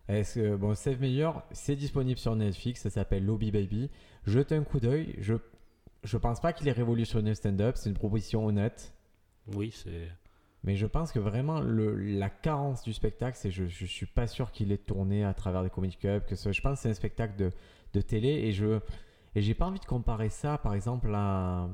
Est-ce 0.07 0.39
que, 0.39 0.55
bon, 0.55 0.73
Save 0.75 0.99
Meyer, 0.99 1.29
c'est 1.51 1.75
disponible 1.75 2.19
sur 2.19 2.35
Netflix, 2.35 2.81
ça 2.81 2.89
s'appelle 2.89 3.25
Lobby 3.25 3.51
Baby. 3.51 3.89
Jetez 4.25 4.55
un 4.55 4.63
coup 4.63 4.79
d'œil. 4.79 5.15
Je, 5.19 5.35
je 6.03 6.17
pense 6.17 6.41
pas 6.41 6.53
qu'il 6.53 6.67
ait 6.67 6.73
révolutionné 6.73 7.29
le 7.29 7.35
stand-up, 7.35 7.75
c'est 7.77 7.89
une 7.89 7.95
proposition 7.95 8.45
honnête. 8.45 8.93
Oui, 9.55 9.71
c'est. 9.71 10.09
Mais 10.63 10.75
je 10.75 10.85
pense 10.85 11.11
que 11.11 11.19
vraiment, 11.19 11.59
le, 11.59 11.95
la 11.95 12.29
carence 12.29 12.83
du 12.83 12.93
spectacle, 12.93 13.37
c'est 13.39 13.51
je, 13.51 13.65
je 13.65 13.85
suis 13.85 14.05
pas 14.05 14.27
sûr 14.27 14.51
qu'il 14.51 14.71
est 14.71 14.85
tourné 14.85 15.23
à 15.23 15.33
travers 15.33 15.63
des 15.63 15.69
comedy 15.69 15.95
clubs. 15.95 16.23
Que 16.25 16.35
ce, 16.35 16.51
je 16.51 16.61
pense 16.61 16.77
que 16.77 16.83
c'est 16.83 16.89
un 16.89 16.93
spectacle 16.93 17.35
de, 17.35 17.51
de 17.93 18.01
télé 18.01 18.29
et 18.29 18.51
je 18.51 18.79
et 19.33 19.41
j'ai 19.41 19.53
pas 19.53 19.65
envie 19.65 19.79
de 19.79 19.85
comparer 19.85 20.29
ça, 20.29 20.57
par 20.57 20.73
exemple, 20.73 21.11
à, 21.15 21.69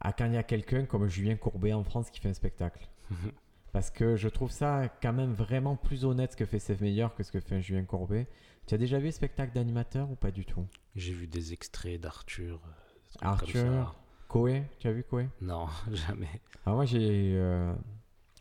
à 0.00 0.12
quand 0.12 0.26
il 0.26 0.34
y 0.34 0.36
a 0.36 0.42
quelqu'un 0.42 0.84
comme 0.84 1.06
Julien 1.08 1.36
Courbet 1.36 1.72
en 1.72 1.84
France 1.84 2.10
qui 2.10 2.20
fait 2.20 2.28
un 2.28 2.34
spectacle. 2.34 2.88
Parce 3.72 3.90
que 3.90 4.16
je 4.16 4.28
trouve 4.28 4.50
ça 4.50 4.88
quand 5.02 5.12
même 5.12 5.32
vraiment 5.32 5.76
plus 5.76 6.04
honnête 6.04 6.32
ce 6.32 6.36
que 6.36 6.46
fait 6.46 6.58
Seth 6.58 6.80
Meyer 6.80 7.06
que 7.16 7.22
ce 7.22 7.30
que 7.30 7.38
fait 7.40 7.56
un 7.56 7.60
Julien 7.60 7.84
Courbet. 7.84 8.26
Tu 8.66 8.74
as 8.74 8.78
déjà 8.78 8.98
vu 8.98 9.06
le 9.06 9.12
spectacle 9.12 9.52
d'animateur 9.54 10.10
ou 10.10 10.14
pas 10.16 10.30
du 10.30 10.44
tout? 10.46 10.66
J'ai 10.96 11.12
vu 11.12 11.26
des 11.26 11.52
extraits 11.52 12.00
d'Arthur. 12.00 12.60
euh, 12.66 13.26
Arthur. 13.26 13.94
Koé, 14.28 14.64
tu 14.78 14.88
as 14.88 14.92
vu 14.92 15.04
Koé 15.04 15.28
Non, 15.40 15.66
jamais. 15.92 16.28
Ah 16.66 16.72
moi 16.72 16.84
j'ai 16.84 17.32
euh, 17.36 17.72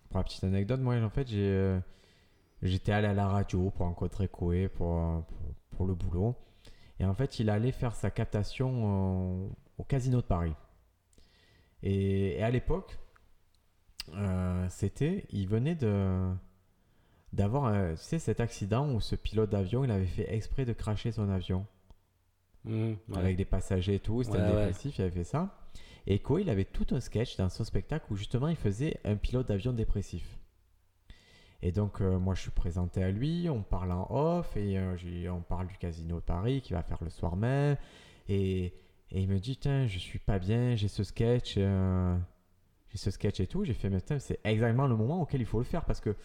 pour 0.10 0.18
la 0.20 0.24
petite 0.24 0.44
anecdote 0.44 0.80
moi 0.82 0.96
en 1.02 1.10
fait 1.10 1.28
j'ai 1.28 1.46
euh, 1.46 1.80
j'étais 2.62 2.92
allé 2.92 3.08
à 3.08 3.14
la 3.14 3.28
radio 3.28 3.70
pour 3.72 3.86
rencontrer 3.86 4.28
Koé 4.28 4.68
pour, 4.70 5.24
pour 5.28 5.38
pour 5.78 5.86
le 5.86 5.94
boulot 5.94 6.36
et 7.00 7.06
en 7.06 7.14
fait 7.14 7.40
il 7.40 7.50
allait 7.50 7.72
faire 7.72 7.96
sa 7.96 8.10
captation 8.12 9.46
euh, 9.46 9.50
au 9.78 9.84
casino 9.84 10.18
de 10.18 10.26
Paris 10.26 10.54
et, 11.84 12.38
et 12.40 12.44
à 12.44 12.50
l'époque 12.50 12.98
euh, 14.16 14.66
c'était 14.70 15.26
il 15.32 15.48
venait 15.48 15.76
de 15.76 16.30
d'avoir 17.34 17.66
euh, 17.66 17.92
tu 17.94 17.98
sais 18.02 18.20
cet 18.20 18.40
accident 18.40 18.90
où 18.94 19.02
ce 19.02 19.16
pilote 19.16 19.50
d'avion 19.50 19.84
il 19.84 19.92
avait 19.92 20.06
fait 20.06 20.34
exprès 20.34 20.66
de 20.66 20.74
cracher 20.74 21.12
son 21.12 21.30
avion 21.30 21.66
Mmh, 22.66 22.94
ouais. 23.10 23.18
avec 23.18 23.38
des 23.38 23.46
passagers 23.46 23.96
et 23.96 24.00
tout. 24.00 24.24
C'était 24.24 24.38
Ouais, 24.40 24.44
un 24.44 24.54
ouais. 24.56 24.66
dépressif, 24.66 24.98
il 24.98 25.02
avait 25.04 25.12
fait 25.12 25.24
ça. 25.24 25.58
Et 26.06 26.20
Koé, 26.20 26.42
il 26.42 26.50
avait 26.50 26.66
tout 26.66 26.86
un 26.92 27.00
sketch 27.00 27.38
dans 27.38 27.48
son 27.48 27.64
spectacle 27.64 28.06
où 28.12 28.18
justement 28.18 28.50
il 28.50 28.58
faisait 28.58 29.00
un 29.06 29.16
pilote 29.16 29.48
d'avion 29.48 29.72
dépressif. 29.72 30.38
Et 31.62 31.72
donc, 31.72 32.02
euh, 32.02 32.20
moi, 32.20 32.36
je 32.36 32.42
suis 32.42 32.52
présenté 32.52 33.02
à 33.04 33.10
lui, 33.10 33.48
on 33.50 33.64
parle 33.64 33.92
en 33.94 34.06
off, 34.10 34.56
et 34.58 34.78
euh, 34.78 34.96
on 35.32 35.40
parle 35.42 35.68
du 35.68 35.78
casino 35.78 36.18
de 36.18 36.22
Paris 36.22 36.62
qui 36.62 36.74
va 36.74 36.84
faire 36.84 37.02
le 37.04 37.10
soir 37.10 37.38
même. 37.38 37.78
Et, 38.28 38.74
et 39.12 39.22
il 39.22 39.30
me 39.30 39.40
dit, 39.40 39.58
tiens, 39.58 39.88
je 39.88 40.00
suis 40.00 40.20
pas 40.20 40.40
bien, 40.40 40.76
j'ai 40.76 40.88
ce 40.88 41.04
sketch, 41.04 41.56
euh, 41.58 42.18
j'ai 42.90 42.98
ce 42.98 43.12
sketch 43.12 43.40
et 43.40 43.48
tout. 43.48 43.64
J'ai 43.64 43.74
fait, 43.74 43.90
mais 43.90 44.00
c'est 44.20 44.40
exactement 44.44 44.88
le 44.88 44.96
moment 44.96 45.22
auquel 45.22 45.42
il 45.42 45.48
faut 45.48 45.60
le 45.60 45.64
faire 45.64 45.86
parce 45.86 46.00
que 46.00 46.16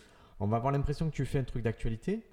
on 0.40 0.46
va 0.48 0.56
avoir 0.56 0.72
l'impression 0.72 1.08
que 1.08 1.14
tu 1.14 1.24
fais 1.24 1.38
un 1.38 1.44
truc 1.44 1.62
d'actualité, 1.62 2.26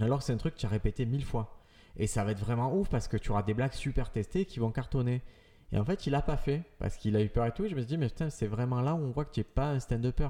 alors 0.00 0.22
c'est 0.22 0.32
un 0.32 0.38
truc 0.38 0.54
que 0.54 0.60
tu 0.60 0.66
as 0.66 0.70
répété 0.70 1.04
mille 1.04 1.24
fois. 1.24 1.60
Et 1.96 2.06
ça 2.06 2.24
va 2.24 2.30
être 2.32 2.38
vraiment 2.38 2.74
ouf 2.74 2.88
parce 2.88 3.08
que 3.08 3.16
tu 3.16 3.30
auras 3.30 3.42
des 3.42 3.54
blagues 3.54 3.72
super 3.72 4.10
testées 4.10 4.44
qui 4.44 4.60
vont 4.60 4.70
cartonner. 4.70 5.22
Et 5.72 5.78
en 5.78 5.84
fait, 5.84 6.06
il 6.06 6.14
a 6.14 6.22
pas 6.22 6.36
fait 6.36 6.62
parce 6.78 6.96
qu'il 6.96 7.16
a 7.16 7.22
eu 7.22 7.28
peur 7.28 7.46
et 7.46 7.52
tout. 7.52 7.64
Et 7.64 7.68
je 7.68 7.74
me 7.74 7.80
suis 7.80 7.88
dit, 7.88 7.98
mais 7.98 8.08
putain, 8.08 8.30
c'est 8.30 8.46
vraiment 8.46 8.80
là 8.80 8.94
où 8.94 8.98
on 8.98 9.10
voit 9.10 9.24
que 9.24 9.32
tu 9.32 9.40
n'es 9.40 9.44
pas 9.44 9.70
un 9.70 9.80
stand-upper. 9.80 10.28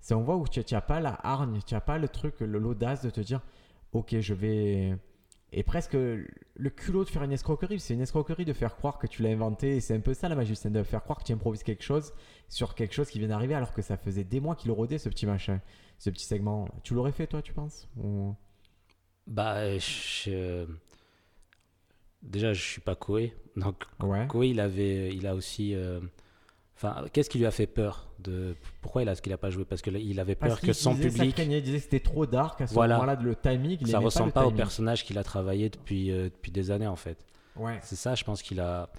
C'est 0.00 0.14
on 0.14 0.22
voit 0.22 0.36
où 0.36 0.46
tu 0.46 0.62
n'as 0.70 0.80
pas 0.80 1.00
la 1.00 1.18
hargne, 1.26 1.60
tu 1.66 1.74
n'as 1.74 1.80
pas 1.80 1.98
le 1.98 2.08
truc, 2.08 2.38
l'audace 2.40 3.02
de 3.02 3.10
te 3.10 3.20
dire, 3.20 3.40
ok, 3.92 4.20
je 4.20 4.34
vais. 4.34 4.96
Et 5.52 5.62
presque 5.62 5.94
le 5.94 6.70
culot 6.70 7.04
de 7.04 7.08
faire 7.08 7.22
une 7.22 7.32
escroquerie. 7.32 7.78
C'est 7.80 7.94
une 7.94 8.00
escroquerie 8.00 8.44
de 8.44 8.52
faire 8.52 8.76
croire 8.76 8.98
que 8.98 9.06
tu 9.06 9.22
l'as 9.22 9.30
inventé. 9.30 9.76
Et 9.76 9.80
c'est 9.80 9.94
un 9.94 10.00
peu 10.00 10.12
ça 10.12 10.28
la 10.28 10.34
magie 10.34 10.50
du 10.50 10.56
stand-up. 10.56 10.84
Faire 10.86 11.02
croire 11.02 11.18
que 11.18 11.24
tu 11.24 11.32
improvises 11.32 11.62
quelque 11.62 11.84
chose 11.84 12.12
sur 12.48 12.74
quelque 12.74 12.94
chose 12.94 13.08
qui 13.08 13.18
vient 13.20 13.28
d'arriver 13.28 13.54
alors 13.54 13.72
que 13.72 13.80
ça 13.82 13.96
faisait 13.96 14.24
des 14.24 14.40
mois 14.40 14.56
qu'il 14.56 14.70
rodait 14.72 14.98
ce 14.98 15.08
petit 15.08 15.24
machin, 15.26 15.60
ce 15.98 16.10
petit 16.10 16.24
segment. 16.26 16.68
Tu 16.82 16.94
l'aurais 16.94 17.12
fait 17.12 17.26
toi, 17.26 17.42
tu 17.42 17.52
penses 17.52 17.88
Ou- 17.96 18.34
Bah, 19.26 19.78
je... 19.78 20.66
déjà, 22.22 22.52
je 22.52 22.62
suis 22.62 22.80
pas 22.80 22.94
Koé. 22.96 23.32
Donc, 23.56 23.84
Ouais. 24.02 24.26
Koé, 24.26 24.48
il 24.48 24.60
avait, 24.60 25.14
il 25.14 25.26
a 25.26 25.34
aussi. 25.34 25.74
euh, 25.74 26.00
Enfin, 26.76 27.06
qu'est-ce 27.12 27.30
qui 27.30 27.38
lui 27.38 27.46
a 27.46 27.50
fait 27.50 27.66
peur 27.66 28.10
de 28.18 28.54
Pourquoi 28.82 29.00
il 29.02 29.08
a 29.08 29.14
ce 29.14 29.22
qu'il 29.22 29.32
a 29.32 29.38
pas 29.38 29.48
joué? 29.48 29.64
Parce 29.64 29.80
que 29.80 29.88
là, 29.90 29.98
il 29.98 30.20
avait 30.20 30.34
peur 30.34 30.50
Parce 30.50 30.60
que 30.60 30.74
son 30.74 30.92
disait, 30.94 31.08
ça 31.10 31.16
public, 31.16 31.34
craignait, 31.34 31.58
il 31.58 31.62
disait 31.62 31.78
que 31.78 31.84
c'était 31.84 32.00
trop 32.00 32.26
dark 32.26 32.60
à 32.60 32.66
ce 32.66 32.74
Voilà. 32.74 32.96
moment-là, 32.98 33.18
le 33.22 33.34
timing. 33.34 33.78
il 33.80 33.88
ça 33.88 33.98
ressemble 33.98 34.26
le 34.28 34.32
pas, 34.32 34.46
au 34.46 34.50
personnage 34.50 35.04
qu'il 35.04 35.16
a 35.16 35.24
travaillé 35.24 35.70
depuis 35.70 36.10
euh, 36.10 36.24
depuis 36.24 36.52
des 36.52 36.70
années 36.70 36.86
en 36.86 36.96
fait. 36.96 37.24
Ouais. 37.56 37.78
C'est 37.82 37.96
ça, 37.96 38.14
je 38.14 38.24
pense 38.24 38.42
qu'il 38.42 38.60
a. 38.60 38.90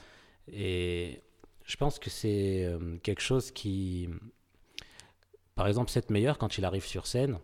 Et 0.52 1.22
je 1.66 1.76
pense 1.76 2.00
que 2.00 2.10
c'est 2.10 2.66
euh, 2.66 2.98
quelque 3.04 3.22
chose 3.22 3.52
qui. 3.52 4.10
Par 5.54 5.68
exemple, 5.68 5.92
Seth 5.92 6.10
Meyer, 6.10 6.34
quand 6.40 6.58
il 6.58 6.66
arrive 6.66 6.86
sur 6.86 7.06
scène, 7.06 7.38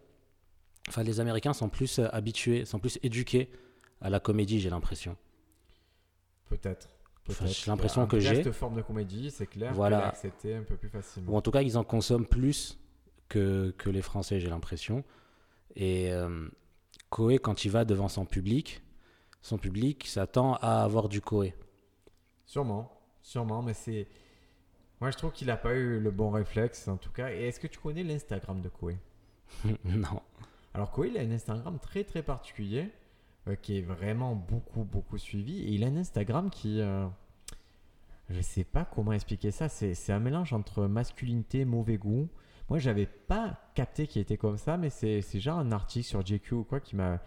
enfin, 0.88 1.04
les 1.04 1.19
Américains 1.19 1.54
sont 1.54 1.69
plus 1.69 2.00
euh, 2.00 2.08
habitués, 2.12 2.65
sont 2.65 2.80
plus 2.80 2.98
éduqués 3.04 3.52
à 4.02 4.10
la 4.10 4.19
comédie, 4.19 4.60
j'ai 4.60 4.69
l'impression. 4.72 5.15
Peut-être. 6.50 6.89
Peut-être. 7.26 7.48
j'ai 7.48 7.72
l'impression 7.72 8.06
que 8.06 8.20
j'ai. 8.20 8.44
Cette 8.44 8.54
forme 8.54 8.76
de 8.76 8.82
comédie, 8.82 9.32
c'est 9.32 9.48
clair. 9.48 9.74
Voilà. 9.74 10.08
Accepté 10.08 10.56
un 10.56 10.64
peu 10.64 10.76
plus 10.76 10.90
facilement. 10.90 11.32
Ou 11.32 11.38
en 11.38 11.42
tout 11.42 11.52
cas, 11.52 11.62
ils 11.62 11.78
en 11.78 11.84
consomment 11.84 12.26
plus 12.26 12.80
que, 13.30 13.74
que 13.78 13.90
les 13.90 14.02
Français, 14.02 14.40
j'ai 14.40 14.50
l'impression. 14.50 15.04
Et 15.76 16.12
euh, 16.12 16.48
Koé, 17.10 17.40
quand 17.40 17.66
il 17.66 17.72
va 17.72 17.86
devant 17.86 18.10
son 18.10 18.26
public, 18.26 18.82
son 19.42 19.58
public 19.58 20.08
s'attend 20.08 20.56
à 20.56 20.84
avoir 20.84 21.10
du 21.10 21.22
Koé. 21.22 21.56
Sûrement. 22.46 22.92
Sûrement, 23.22 23.62
mais 23.62 23.74
c'est. 23.74 24.08
Moi, 25.00 25.12
je 25.12 25.18
trouve 25.18 25.32
qu'il 25.32 25.48
n'a 25.48 25.58
pas 25.58 25.74
eu 25.74 26.00
le 26.00 26.12
bon 26.12 26.30
réflexe, 26.30 26.88
en 26.88 26.98
tout 26.98 27.12
cas. 27.12 27.32
Et 27.32 27.48
est-ce 27.48 27.60
que 27.60 27.68
tu 27.68 27.80
connais 27.80 28.04
l'Instagram 28.04 28.62
de 28.62 28.70
Koé? 28.70 28.98
Non. 29.86 30.22
Alors, 30.74 30.92
Koé, 30.92 31.10
il 31.10 31.18
a 31.18 31.22
un 31.22 31.32
Instagram 31.32 31.78
très 31.80 32.04
très 32.04 32.24
particulier, 32.24 32.90
euh, 33.48 33.56
qui 33.56 33.78
est 33.78 33.82
vraiment 33.82 34.36
beaucoup 34.36 34.84
beaucoup 34.84 35.18
suivi. 35.18 35.60
Et 35.64 35.72
il 35.72 35.84
a 35.84 35.88
un 35.88 35.98
Instagram 35.98 36.50
qui. 36.50 36.82
euh, 36.82 37.06
je 38.30 38.42
sais 38.42 38.64
pas 38.64 38.86
comment 38.86 39.14
expliquer 39.14 39.52
ça. 39.52 39.70
C'est 39.70 40.12
un 40.12 40.20
mélange 40.20 40.54
entre 40.54 40.86
masculinité, 40.88 41.66
mauvais 41.66 41.98
goût. 41.98 42.30
Moi, 42.70 42.80
j'avais 42.80 43.06
pas 43.06 43.60
capté 43.76 44.08
qu'il 44.08 44.22
était 44.22 44.38
comme 44.38 44.58
ça, 44.58 44.78
mais 44.78 44.90
c'est 44.90 45.22
genre 45.40 45.60
un 45.60 45.72
article 45.72 46.06
sur 46.08 46.26
JQ 46.26 46.56
ou 46.56 46.64
quoi 46.64 46.80
qui 46.80 46.96
m'a 46.96 47.20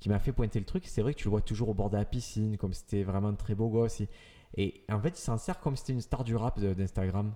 qui 0.00 0.08
m'a 0.08 0.18
fait 0.18 0.32
pointer 0.32 0.58
le 0.58 0.64
truc. 0.64 0.86
C'est 0.86 1.02
vrai 1.02 1.12
que 1.12 1.18
tu 1.18 1.24
le 1.24 1.30
vois 1.30 1.42
toujours 1.42 1.68
au 1.68 1.74
bord 1.74 1.90
de 1.90 1.96
la 1.96 2.04
piscine, 2.04 2.56
comme 2.56 2.72
c'était 2.72 3.02
vraiment 3.02 3.28
un 3.28 3.34
très 3.34 3.54
beau 3.54 3.68
gosse. 3.68 4.00
Et, 4.00 4.08
et 4.56 4.84
en 4.90 5.00
fait, 5.00 5.10
il 5.18 5.22
s'en 5.22 5.36
sert 5.38 5.60
comme 5.60 5.76
c'était 5.76 5.92
une 5.92 6.00
star 6.00 6.24
du 6.24 6.34
rap 6.36 6.58
d'Instagram. 6.60 7.34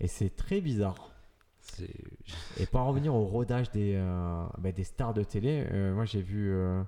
Et 0.00 0.08
c'est 0.08 0.34
très 0.34 0.60
bizarre. 0.60 1.12
Et 2.58 2.66
pour 2.66 2.80
en 2.80 2.88
revenir 2.88 3.14
au 3.14 3.24
rodage 3.24 3.70
des, 3.70 3.94
euh, 3.96 4.44
bah, 4.58 4.72
des 4.72 4.84
stars 4.84 5.14
de 5.14 5.22
télé, 5.22 5.64
euh, 5.70 5.94
moi 5.94 6.04
j'ai 6.04 6.20
vu. 6.22 6.50
euh, 6.52 6.82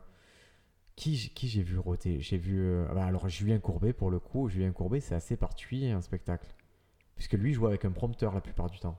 qui 0.97 1.31
qui 1.35 1.49
j'ai 1.49 1.63
vu 1.63 1.79
roter? 1.79 2.21
J'ai 2.21 2.37
vu. 2.39 2.61
euh, 2.61 2.87
bah, 2.95 3.05
alors 3.07 3.29
Julien 3.29 3.59
Courbet 3.59 3.93
pour 3.93 4.11
le 4.11 4.19
coup. 4.21 4.49
Julien 4.49 4.73
Courbet, 4.73 5.01
c'est 5.01 5.15
assez 5.15 5.37
particulier 5.37 5.91
un 5.91 6.01
spectacle. 6.01 6.47
Puisque 7.17 7.35
lui 7.35 7.53
joue 7.53 7.67
avec 7.67 7.85
un 7.85 7.91
prompteur 7.93 8.35
la 8.35 8.41
plupart 8.41 8.71
du 8.71 8.79
temps. 8.81 8.99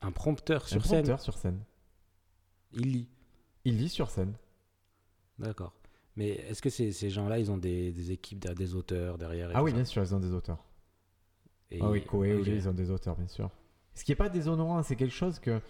Un 0.00 0.12
prompteur 0.12 0.62
un 0.64 0.66
sur 0.66 0.84
scène, 0.84 0.98
prompteur 1.04 1.20
sur 1.20 1.36
scène. 1.36 1.60
il 2.72 2.92
lit. 2.92 3.08
Il 3.64 3.76
lit 3.78 3.88
sur 3.88 4.10
scène. 4.10 4.34
D'accord. 5.38 5.72
Mais 6.16 6.28
est-ce 6.30 6.62
que 6.62 6.70
ces, 6.70 6.92
ces 6.92 7.10
gens-là, 7.10 7.38
ils 7.38 7.50
ont 7.50 7.58
des, 7.58 7.92
des 7.92 8.12
équipes, 8.12 8.44
des 8.54 8.74
auteurs 8.74 9.18
derrière 9.18 9.50
et 9.50 9.54
Ah 9.54 9.62
oui, 9.62 9.72
bien 9.72 9.84
sûr, 9.84 10.02
ils 10.02 10.14
ont 10.14 10.20
des 10.20 10.32
auteurs. 10.32 10.64
Et- 11.70 11.78
Ah 11.82 11.90
oui, 11.90 12.04
Koé, 12.04 12.34
oui, 12.34 12.42
ils 12.46 12.68
ont 12.68 12.72
des 12.74 12.90
auteurs, 12.90 13.16
bien 13.16 13.28
sûr. 13.28 13.50
Ce 13.94 14.04
qui 14.04 14.12
n'est 14.12 14.16
pas 14.16 14.28
déshonorant, 14.28 14.82
c'est 14.82 14.96
quelque 14.96 15.14
chose 15.14 15.38
que. 15.38 15.60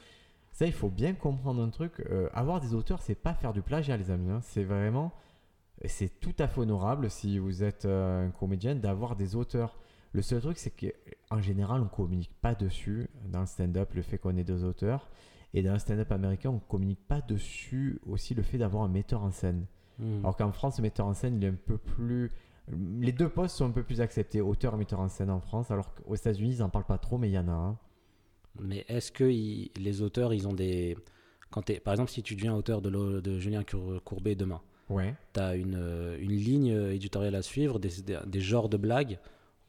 Ça, 0.59 0.67
il 0.67 0.73
faut 0.73 0.91
bien 0.91 1.15
comprendre 1.15 1.63
un 1.63 1.69
truc. 1.69 2.05
euh, 2.11 2.29
avoir 2.35 2.59
des 2.61 2.75
auteurs, 2.75 3.01
c'est 3.01 3.15
pas 3.15 3.33
faire 3.33 3.53
du 3.53 3.63
plagiat, 3.63 3.97
les 3.97 4.11
amis. 4.11 4.29
hein. 4.29 4.41
C'est 4.43 4.65
vraiment. 4.65 5.13
C'est 5.85 6.19
tout 6.19 6.35
à 6.41 6.49
fait 6.49 6.61
honorable 6.61 7.11
si 7.11 7.39
vous 7.39 7.63
êtes 7.63 7.85
euh, 7.85 8.27
un 8.27 8.31
comédien 8.31 8.75
d'avoir 8.75 9.15
des 9.15 9.37
auteurs. 9.37 9.79
Le 10.11 10.21
seul 10.21 10.41
truc, 10.41 10.59
c'est 10.59 10.73
qu'en 10.73 11.41
général, 11.41 11.81
on 11.81 11.87
communique 11.87 12.33
pas 12.41 12.57
dessus 12.57 13.09
dans 13.27 13.39
le 13.39 13.47
stand-up, 13.47 13.95
le 13.95 14.03
fait 14.03 14.19
qu'on 14.19 14.37
ait 14.37 14.43
deux 14.43 14.65
auteurs. 14.65 15.09
Et 15.55 15.63
dans 15.63 15.75
le 15.75 15.79
stand-up 15.79 16.11
américain, 16.11 16.51
on 16.51 16.59
communique 16.59 17.07
pas 17.07 17.21
dessus 17.21 18.01
aussi 18.05 18.35
le 18.35 18.43
fait 18.43 18.59
d'avoir 18.59 18.83
un 18.83 18.89
metteur 18.89 19.23
en 19.23 19.31
scène. 19.31 19.65
Hmm. 20.01 20.25
Alors 20.25 20.37
qu'en 20.37 20.51
France, 20.51 20.79
le 20.79 20.83
metteur 20.83 21.07
en 21.07 21.15
scène, 21.15 21.37
il 21.37 21.45
est 21.45 21.51
un 21.51 21.55
peu 21.55 21.79
plus. 21.79 22.33
Les 22.99 23.13
deux 23.13 23.29
postes 23.29 23.55
sont 23.55 23.67
un 23.67 23.71
peu 23.71 23.85
plus 23.85 24.01
acceptés, 24.01 24.41
auteur 24.41 24.75
et 24.75 24.77
metteur 24.77 24.99
en 24.99 25.09
scène 25.09 25.31
en 25.31 25.39
France, 25.39 25.71
alors 25.71 25.95
qu'aux 25.95 26.17
États-Unis, 26.17 26.55
ils 26.57 26.59
n'en 26.59 26.69
parlent 26.69 26.85
pas 26.85 26.99
trop, 26.99 27.17
mais 27.17 27.29
il 27.29 27.35
y 27.35 27.39
en 27.39 27.47
a 27.47 27.53
un. 27.53 27.79
Mais 28.61 28.85
est-ce 28.89 29.13
que 29.13 29.25
ils- 29.25 29.71
les 29.79 30.03
auteurs, 30.03 30.33
ils 30.35 30.47
ont 30.49 30.53
des. 30.53 30.97
Quand 31.51 31.63
par 31.81 31.95
exemple, 31.95 32.11
si 32.11 32.23
tu 32.23 32.35
deviens 32.35 32.55
auteur 32.55 32.83
de, 32.83 33.39
Julien 33.39 33.65
Cour- 33.65 34.03
Courbet 34.05 34.35
demain, 34.35 34.61
Ouais. 34.91 35.15
tu 35.35 35.41
as 35.41 35.55
une, 35.57 35.77
euh, 35.77 36.19
une 36.21 36.33
ligne 36.33 36.69
éditoriale 36.93 37.35
à 37.35 37.43
suivre, 37.43 37.79
des, 37.79 38.03
des, 38.03 38.19
des 38.27 38.41
genres 38.41 38.69
de 38.69 38.77
blagues 38.77 39.19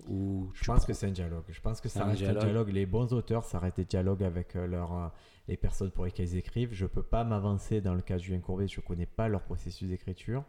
où 0.08 0.50
Je 0.54 0.64
pense 0.66 0.86
que 0.86 0.94
c'est 0.94 1.08
un 1.08 1.12
dialogue. 1.12 1.44
Je 1.50 1.60
pense 1.62 1.82
que 1.82 1.90
ça 1.90 2.06
un 2.06 2.14
dialogue. 2.14 2.70
Les 2.70 2.86
bons 2.86 3.12
auteurs, 3.14 3.44
ça 3.46 3.60
reste 3.60 3.78
des 3.78 3.86
dialogues 3.86 4.24
avec 4.24 4.56
euh, 4.56 4.66
leur, 4.68 4.94
euh, 4.94 5.08
les 5.48 5.58
personnes 5.58 5.92
pour 5.92 6.06
lesquelles 6.06 6.28
ils 6.30 6.38
écrivent. 6.38 6.74
Je 6.74 6.86
peux 6.86 7.04
pas 7.04 7.24
m'avancer 7.24 7.82
dans 7.82 7.94
le 7.96 8.02
cas 8.02 8.16
de 8.18 8.22
Julien 8.24 8.40
Courbet, 8.40 8.68
je 8.68 8.80
connais 8.82 9.06
pas 9.06 9.28
leur 9.28 9.42
processus 9.44 9.88
d'écriture. 9.90 10.44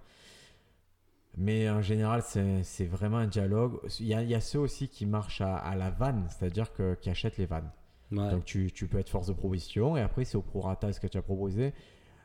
Mais 1.36 1.70
en 1.70 1.80
général, 1.80 2.22
c'est 2.24 2.86
vraiment 2.86 3.18
un 3.18 3.26
dialogue. 3.28 3.78
Il 4.00 4.06
y, 4.06 4.14
a, 4.14 4.22
il 4.22 4.28
y 4.28 4.34
a 4.34 4.40
ceux 4.40 4.58
aussi 4.58 4.88
qui 4.88 5.06
marchent 5.06 5.40
à, 5.40 5.56
à 5.56 5.76
la 5.76 5.90
vanne, 5.90 6.26
c'est-à-dire 6.28 6.66
qui 7.00 7.08
achètent 7.08 7.38
les 7.38 7.46
vannes. 7.46 7.70
Ouais. 8.12 8.30
Donc 8.30 8.44
tu, 8.44 8.72
tu 8.72 8.86
peux 8.88 8.98
être 8.98 9.08
force 9.08 9.28
de 9.28 9.32
proposition 9.32 9.96
et 9.96 10.00
après 10.00 10.24
c'est 10.24 10.36
au 10.36 10.42
prorata 10.42 10.92
ce 10.92 11.00
que 11.00 11.06
tu 11.06 11.18
as 11.18 11.22
proposé. 11.22 11.72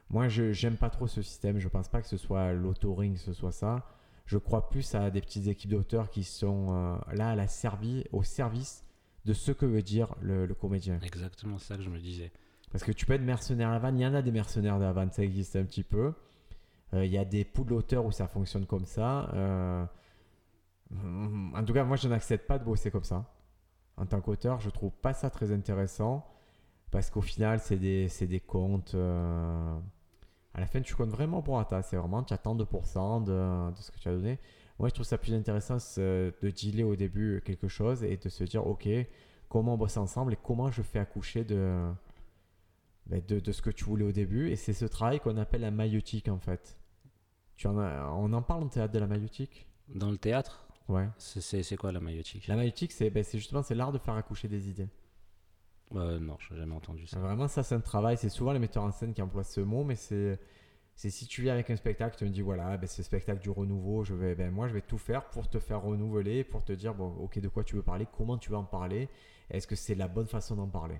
Moi, 0.09 0.27
je 0.27 0.51
j'aime 0.51 0.77
pas 0.77 0.89
trop 0.89 1.07
ce 1.07 1.21
système. 1.21 1.57
Je 1.59 1.67
pense 1.67 1.87
pas 1.87 2.01
que 2.01 2.07
ce 2.07 2.17
soit 2.17 2.53
l'autoring, 2.53 3.17
ce 3.17 3.33
soit 3.33 3.51
ça. 3.51 3.85
Je 4.25 4.37
crois 4.37 4.69
plus 4.69 4.95
à 4.95 5.09
des 5.09 5.21
petites 5.21 5.47
équipes 5.47 5.71
d'auteurs 5.71 6.09
qui 6.09 6.23
sont 6.23 6.67
euh, 6.69 6.97
là 7.13 7.29
à 7.31 7.35
la 7.35 7.47
servi, 7.47 8.03
au 8.11 8.23
service 8.23 8.83
de 9.25 9.33
ce 9.33 9.51
que 9.51 9.65
veut 9.65 9.81
dire 9.81 10.15
le, 10.21 10.45
le 10.45 10.53
comédien. 10.53 10.99
Exactement 11.03 11.57
ça 11.57 11.75
que 11.75 11.81
je 11.83 11.89
me 11.89 11.99
disais. 11.99 12.31
Parce 12.71 12.83
que 12.83 12.91
tu 12.91 13.05
peux 13.05 13.13
être 13.13 13.21
mercenaire 13.21 13.69
à 13.69 13.73
la 13.73 13.79
vanne. 13.79 13.97
Il 13.99 14.03
y 14.03 14.05
en 14.05 14.13
a 14.13 14.21
des 14.21 14.31
mercenaires 14.31 14.77
la 14.77 14.91
vanne, 14.91 15.11
ça 15.11 15.23
existe 15.23 15.55
un 15.55 15.63
petit 15.63 15.83
peu. 15.83 16.13
Euh, 16.93 17.05
Il 17.05 17.11
y 17.11 17.17
a 17.17 17.25
des 17.25 17.45
poules 17.45 17.67
d'auteurs 17.67 18.05
où 18.05 18.11
ça 18.11 18.27
fonctionne 18.27 18.65
comme 18.65 18.85
ça. 18.85 19.29
Euh, 19.33 19.85
en 21.55 21.63
tout 21.63 21.73
cas, 21.73 21.83
moi, 21.83 21.97
je 21.97 22.07
n'accepte 22.07 22.47
pas 22.47 22.59
de 22.59 22.63
bosser 22.63 22.91
comme 22.91 23.03
ça. 23.03 23.25
En 23.97 24.05
tant 24.05 24.21
qu'auteur, 24.21 24.59
je 24.59 24.69
trouve 24.69 24.91
pas 24.91 25.13
ça 25.13 25.29
très 25.29 25.51
intéressant. 25.51 26.25
Parce 26.91 27.09
qu'au 27.09 27.21
final, 27.21 27.59
c'est 27.59 27.77
des, 27.77 28.07
des 28.21 28.39
comptes. 28.39 28.93
euh, 28.95 29.77
à 30.53 30.59
la 30.61 30.67
fin, 30.67 30.81
tu 30.81 30.95
comptes 30.95 31.09
vraiment 31.09 31.41
pour 31.41 31.65
ta. 31.67 31.81
C'est 31.81 31.97
vraiment, 31.97 32.23
tu 32.23 32.33
attends 32.33 32.55
2% 32.55 33.23
de, 33.23 33.71
de 33.75 33.81
ce 33.81 33.91
que 33.91 33.99
tu 33.99 34.07
as 34.07 34.13
donné. 34.13 34.39
Moi, 34.79 34.89
je 34.89 34.93
trouve 34.93 35.05
ça 35.05 35.17
plus 35.17 35.33
intéressant 35.33 35.77
de 35.97 36.33
dealer 36.49 36.83
au 36.83 36.95
début 36.95 37.41
quelque 37.45 37.67
chose 37.67 38.03
et 38.03 38.17
de 38.17 38.29
se 38.29 38.43
dire, 38.43 38.65
OK, 38.67 38.87
comment 39.49 39.73
on 39.73 39.77
bosse 39.77 39.97
ensemble 39.97 40.33
et 40.33 40.37
comment 40.41 40.69
je 40.71 40.81
fais 40.81 40.99
accoucher 40.99 41.43
de, 41.45 41.85
ben, 43.07 43.21
de, 43.27 43.39
de 43.39 43.51
ce 43.51 43.61
que 43.61 43.69
tu 43.69 43.85
voulais 43.85 44.05
au 44.05 44.11
début. 44.11 44.49
Et 44.49 44.55
c'est 44.55 44.73
ce 44.73 44.85
travail 44.85 45.19
qu'on 45.19 45.37
appelle 45.37 45.61
la 45.61 45.71
maïeutique, 45.71 46.27
en 46.27 46.39
fait. 46.39 46.77
Tu 47.55 47.67
en 47.67 47.77
as- 47.79 48.09
on 48.17 48.31
en 48.33 48.41
parle 48.41 48.63
en 48.63 48.67
théâtre 48.67 48.93
de 48.93 48.99
la 48.99 49.07
maïeutique? 49.07 49.67
Dans 49.93 50.11
le 50.11 50.17
théâtre, 50.17 50.64
Ouais. 50.87 51.07
c'est- 51.17 51.75
quoi 51.77 51.91
la 51.91 51.99
maïotique 51.99 52.47
La 52.47 52.55
maïeutique, 52.55 52.91
c'est 52.91 53.09
ben, 53.09 53.23
c'est 53.23 53.37
justement 53.39 53.63
c'est 53.63 53.75
l'art 53.75 53.91
de 53.91 53.97
faire 53.97 54.13
accoucher 54.15 54.47
des 54.47 54.69
idées. 54.69 54.87
Euh, 55.95 56.19
Non, 56.19 56.37
je 56.39 56.53
n'ai 56.53 56.59
jamais 56.59 56.75
entendu 56.75 57.07
ça. 57.07 57.19
Vraiment, 57.19 57.47
ça, 57.47 57.63
c'est 57.63 57.75
un 57.75 57.79
travail. 57.79 58.17
C'est 58.17 58.29
souvent 58.29 58.53
les 58.53 58.59
metteurs 58.59 58.83
en 58.83 58.91
scène 58.91 59.13
qui 59.13 59.21
emploient 59.21 59.43
ce 59.43 59.61
mot, 59.61 59.83
mais 59.83 59.95
c'est. 59.95 60.39
C'est 60.97 61.09
si 61.09 61.27
tu 61.27 61.41
viens 61.41 61.53
avec 61.53 61.69
un 61.69 61.75
spectacle, 61.75 62.15
tu 62.17 62.23
me 62.23 62.29
dis 62.29 62.39
voilà, 62.41 62.77
ben, 62.77 62.87
c'est 62.87 62.99
le 62.99 63.03
spectacle 63.03 63.41
du 63.41 63.49
renouveau, 63.49 64.05
je 64.05 64.13
vais, 64.13 64.33
ben, 64.33 64.49
moi 64.49 64.69
je 64.69 64.73
vais 64.73 64.81
tout 64.81 64.97
faire 64.97 65.25
pour 65.29 65.49
te 65.49 65.59
faire 65.59 65.81
renouveler, 65.81 66.45
pour 66.45 66.63
te 66.63 66.71
dire 66.71 66.93
bon, 66.95 67.09
ok, 67.17 67.39
de 67.39 67.49
quoi 67.49 67.65
tu 67.65 67.75
veux 67.75 67.81
parler, 67.83 68.07
comment 68.15 68.37
tu 68.37 68.49
veux 68.49 68.55
en 68.55 68.63
parler, 68.63 69.09
est-ce 69.49 69.67
que 69.67 69.75
c'est 69.75 69.95
la 69.95 70.07
bonne 70.07 70.27
façon 70.27 70.55
d'en 70.55 70.69
parler? 70.69 70.95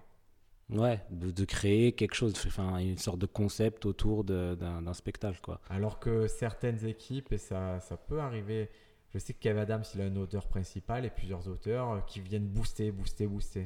Ouais, 0.70 1.00
de, 1.12 1.32
de 1.32 1.46
créer 1.46 1.94
quelque 1.94 2.14
chose, 2.14 2.34
enfin 2.46 2.80
une 2.80 2.98
sorte 2.98 3.20
de 3.20 3.26
concept 3.26 3.86
autour 3.86 4.26
d'un 4.26 4.94
spectacle, 4.94 5.40
quoi. 5.42 5.62
Alors 5.70 5.98
que 6.02 6.28
certaines 6.28 6.86
équipes, 6.86 7.32
et 7.32 7.38
ça, 7.38 7.80
ça 7.80 7.96
peut 7.96 8.20
arriver, 8.20 8.70
je 9.16 9.20
sais 9.20 9.34
que 9.34 9.40
Kev 9.40 9.58
Adams, 9.58 9.84
il 9.96 10.02
a 10.02 10.04
un 10.06 10.16
auteur 10.18 10.46
principal 10.48 11.06
et 11.06 11.10
plusieurs 11.10 11.48
auteurs 11.48 11.92
euh, 11.92 12.00
qui 12.02 12.20
viennent 12.20 12.48
booster, 12.48 12.92
booster, 12.92 13.26
booster. 13.28 13.66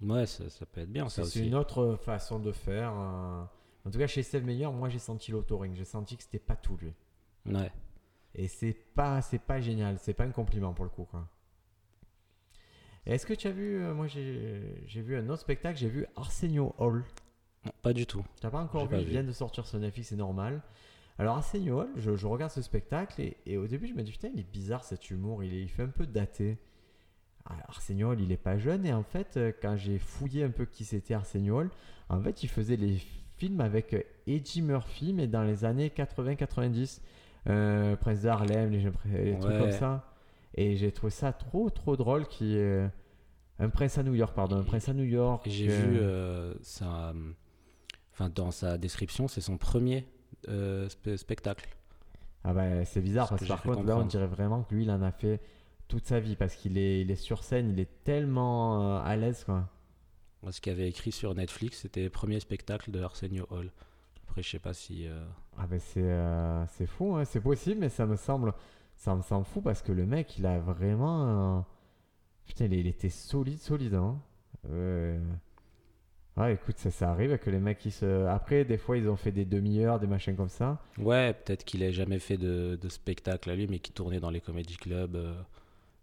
Ouais, 0.00 0.26
ça, 0.26 0.48
ça 0.50 0.66
peut 0.66 0.80
être 0.80 0.90
bien, 0.90 1.08
ça 1.08 1.22
C'est 1.24 1.30
c'est 1.30 1.38
aussi. 1.40 1.48
une 1.48 1.54
autre 1.54 1.96
façon 2.02 2.40
de 2.40 2.50
faire. 2.50 2.92
euh. 2.92 3.44
En 3.84 3.90
tout 3.90 3.98
cas, 3.98 4.06
chez 4.08 4.22
Steve 4.24 4.44
Meyer, 4.44 4.68
moi 4.70 4.88
j'ai 4.88 4.98
senti 4.98 5.30
l'autoring, 5.30 5.74
j'ai 5.76 5.84
senti 5.84 6.16
que 6.16 6.22
c'était 6.24 6.38
pas 6.40 6.56
tout 6.56 6.76
lui. 6.76 6.92
Ouais. 7.46 7.70
Et 8.34 8.48
c'est 8.48 8.72
pas, 8.72 9.20
c'est 9.22 9.38
pas 9.40 9.60
génial, 9.60 9.98
c'est 9.98 10.14
pas 10.14 10.24
un 10.24 10.30
compliment 10.30 10.72
pour 10.72 10.84
le 10.86 10.90
coup. 10.90 11.04
Quoi. 11.04 11.28
Est-ce 13.04 13.26
que 13.26 13.34
tu 13.34 13.48
as 13.48 13.52
vu, 13.52 13.82
euh, 13.82 13.94
moi 13.94 14.06
j'ai 14.06 15.02
vu 15.02 15.16
un 15.16 15.28
autre 15.28 15.42
spectacle, 15.42 15.78
j'ai 15.78 15.88
vu 15.88 16.06
Arsenio 16.16 16.74
Hall. 16.78 17.04
Non, 17.64 17.72
pas 17.82 17.92
du 17.92 18.06
tout. 18.06 18.24
T'as 18.40 18.50
pas 18.50 18.60
encore 18.60 18.84
vu, 18.84 18.90
pas 18.96 18.98
il 19.02 19.08
vient 19.08 19.24
de 19.24 19.32
sortir 19.32 19.66
sur 19.66 19.78
Netflix, 19.78 20.08
c'est 20.08 20.16
normal. 20.16 20.62
Alors 21.18 21.44
Hall, 21.54 21.88
je, 21.96 22.16
je 22.16 22.26
regarde 22.26 22.50
ce 22.50 22.62
spectacle 22.62 23.20
et, 23.20 23.36
et 23.46 23.56
au 23.56 23.66
début 23.66 23.86
je 23.86 23.94
me 23.94 24.02
dis 24.02 24.10
putain 24.12 24.28
il 24.34 24.40
est 24.40 24.50
bizarre 24.50 24.82
cet 24.84 25.10
humour, 25.10 25.44
il, 25.44 25.54
est- 25.54 25.62
il 25.62 25.68
fait 25.68 25.82
un 25.82 25.88
peu 25.88 26.06
daté. 26.06 26.58
Arsenio 27.68 28.10
Hall 28.12 28.20
il 28.20 28.30
est 28.32 28.36
pas 28.36 28.56
jeune 28.56 28.86
et 28.86 28.92
en 28.92 29.02
fait 29.02 29.36
euh, 29.36 29.52
quand 29.60 29.76
j'ai 29.76 29.98
fouillé 29.98 30.44
un 30.44 30.50
peu 30.50 30.64
qui 30.64 30.84
c'était 30.84 31.14
Arsenio 31.14 31.58
Hall, 31.58 31.70
en 32.08 32.20
fait 32.20 32.42
il 32.42 32.48
faisait 32.48 32.76
les 32.76 32.98
films 33.36 33.60
avec 33.60 33.94
euh, 33.94 34.02
Eddie 34.26 34.62
Murphy 34.62 35.12
mais 35.12 35.26
dans 35.26 35.42
les 35.42 35.64
années 35.64 35.88
80-90. 35.88 37.00
Euh, 37.48 37.96
Prince 37.96 38.22
de 38.22 38.28
Harlem, 38.28 38.70
les, 38.70 39.36
trucs 39.38 39.58
comme 39.58 39.72
ça. 39.72 40.08
Et 40.54 40.76
j'ai 40.76 40.92
trouvé 40.92 41.10
ça 41.10 41.32
trop 41.32 41.68
trop 41.70 41.96
drôle 41.96 42.26
qui. 42.28 42.56
Un 43.58 43.68
prince 43.68 43.98
à 43.98 44.02
New 44.02 44.14
York, 44.14 44.34
pardon, 44.34 44.56
un 44.56 44.64
prince 44.64 44.88
à 44.88 44.94
New 44.94 45.04
York. 45.04 45.44
J'ai 45.46 45.70
euh, 45.70 45.76
vu 45.76 45.98
euh, 46.00 46.54
sa, 46.62 47.12
enfin 48.12 48.28
dans 48.28 48.50
sa 48.50 48.76
description, 48.78 49.28
c'est 49.28 49.40
son 49.40 49.56
premier 49.56 50.06
euh, 50.48 50.88
spe- 50.88 51.16
spectacle. 51.16 51.68
Ah 52.44 52.52
bah 52.54 52.84
c'est 52.84 53.00
bizarre 53.00 53.26
Ce 53.26 53.30
parce 53.30 53.42
que 53.42 53.48
par 53.48 53.62
contre 53.62 53.82
là 53.86 53.96
on 53.96 54.04
dirait 54.06 54.26
vraiment 54.26 54.62
que 54.64 54.74
lui 54.74 54.82
il 54.84 54.90
en 54.90 55.00
a 55.02 55.12
fait 55.12 55.40
toute 55.88 56.06
sa 56.06 56.18
vie 56.20 56.34
parce 56.36 56.54
qu'il 56.56 56.76
est, 56.78 57.00
il 57.02 57.10
est 57.10 57.16
sur 57.16 57.44
scène, 57.44 57.70
il 57.70 57.78
est 57.78 58.02
tellement 58.04 58.96
euh, 58.98 59.02
à 59.04 59.14
l'aise 59.16 59.44
quoi. 59.44 59.68
Ce 60.50 60.60
qu'il 60.60 60.72
avait 60.72 60.88
écrit 60.88 61.12
sur 61.12 61.32
Netflix, 61.36 61.82
c'était 61.82 62.08
premier 62.10 62.40
spectacle 62.40 62.90
de 62.90 63.00
Arsenio 63.00 63.46
Hall. 63.50 63.70
Après, 64.26 64.42
je 64.42 64.50
sais 64.50 64.58
pas 64.58 64.74
si. 64.74 65.06
euh, 65.06 65.24
Ah 65.56 65.66
bah 65.68 65.78
c'est 65.78 66.02
euh, 66.02 66.66
c'est 66.66 66.86
fou, 66.86 67.14
hein, 67.14 67.24
c'est 67.24 67.40
possible 67.40 67.78
mais 67.80 67.88
ça 67.88 68.06
me 68.06 68.16
semble 68.16 68.52
ça 68.96 69.14
me 69.14 69.22
semble 69.22 69.44
fou 69.44 69.60
parce 69.60 69.82
que 69.82 69.92
le 69.92 70.04
mec 70.06 70.36
il 70.38 70.46
a 70.46 70.58
vraiment... 70.58 71.64
Putain 72.46 72.64
il, 72.64 72.72
il 72.74 72.86
était 72.88 73.08
solide 73.08 73.60
solide 73.60 73.94
hein. 73.94 74.18
Ouais 76.34 76.54
écoute 76.54 76.78
ça, 76.78 76.90
ça 76.90 77.10
arrive 77.10 77.36
que 77.36 77.50
les 77.50 77.58
mecs 77.58 77.84
ils 77.84 77.92
se... 77.92 78.24
Après 78.26 78.64
des 78.64 78.78
fois 78.78 78.96
ils 78.96 79.06
ont 79.08 79.16
fait 79.16 79.32
des 79.32 79.44
demi-heures, 79.44 80.00
des 80.00 80.06
machins 80.06 80.34
comme 80.34 80.48
ça. 80.48 80.78
Ouais, 80.98 81.34
peut-être 81.34 81.62
qu'il 81.64 81.82
ait 81.82 81.92
jamais 81.92 82.18
fait 82.18 82.38
de, 82.38 82.78
de 82.80 82.88
spectacle 82.88 83.50
à 83.50 83.54
lui, 83.54 83.66
mais 83.66 83.78
qui 83.80 83.92
tournait 83.92 84.18
dans 84.20 84.30
les 84.30 84.40
comedy 84.40 84.76
clubs. 84.76 85.14
euh. 85.14 85.34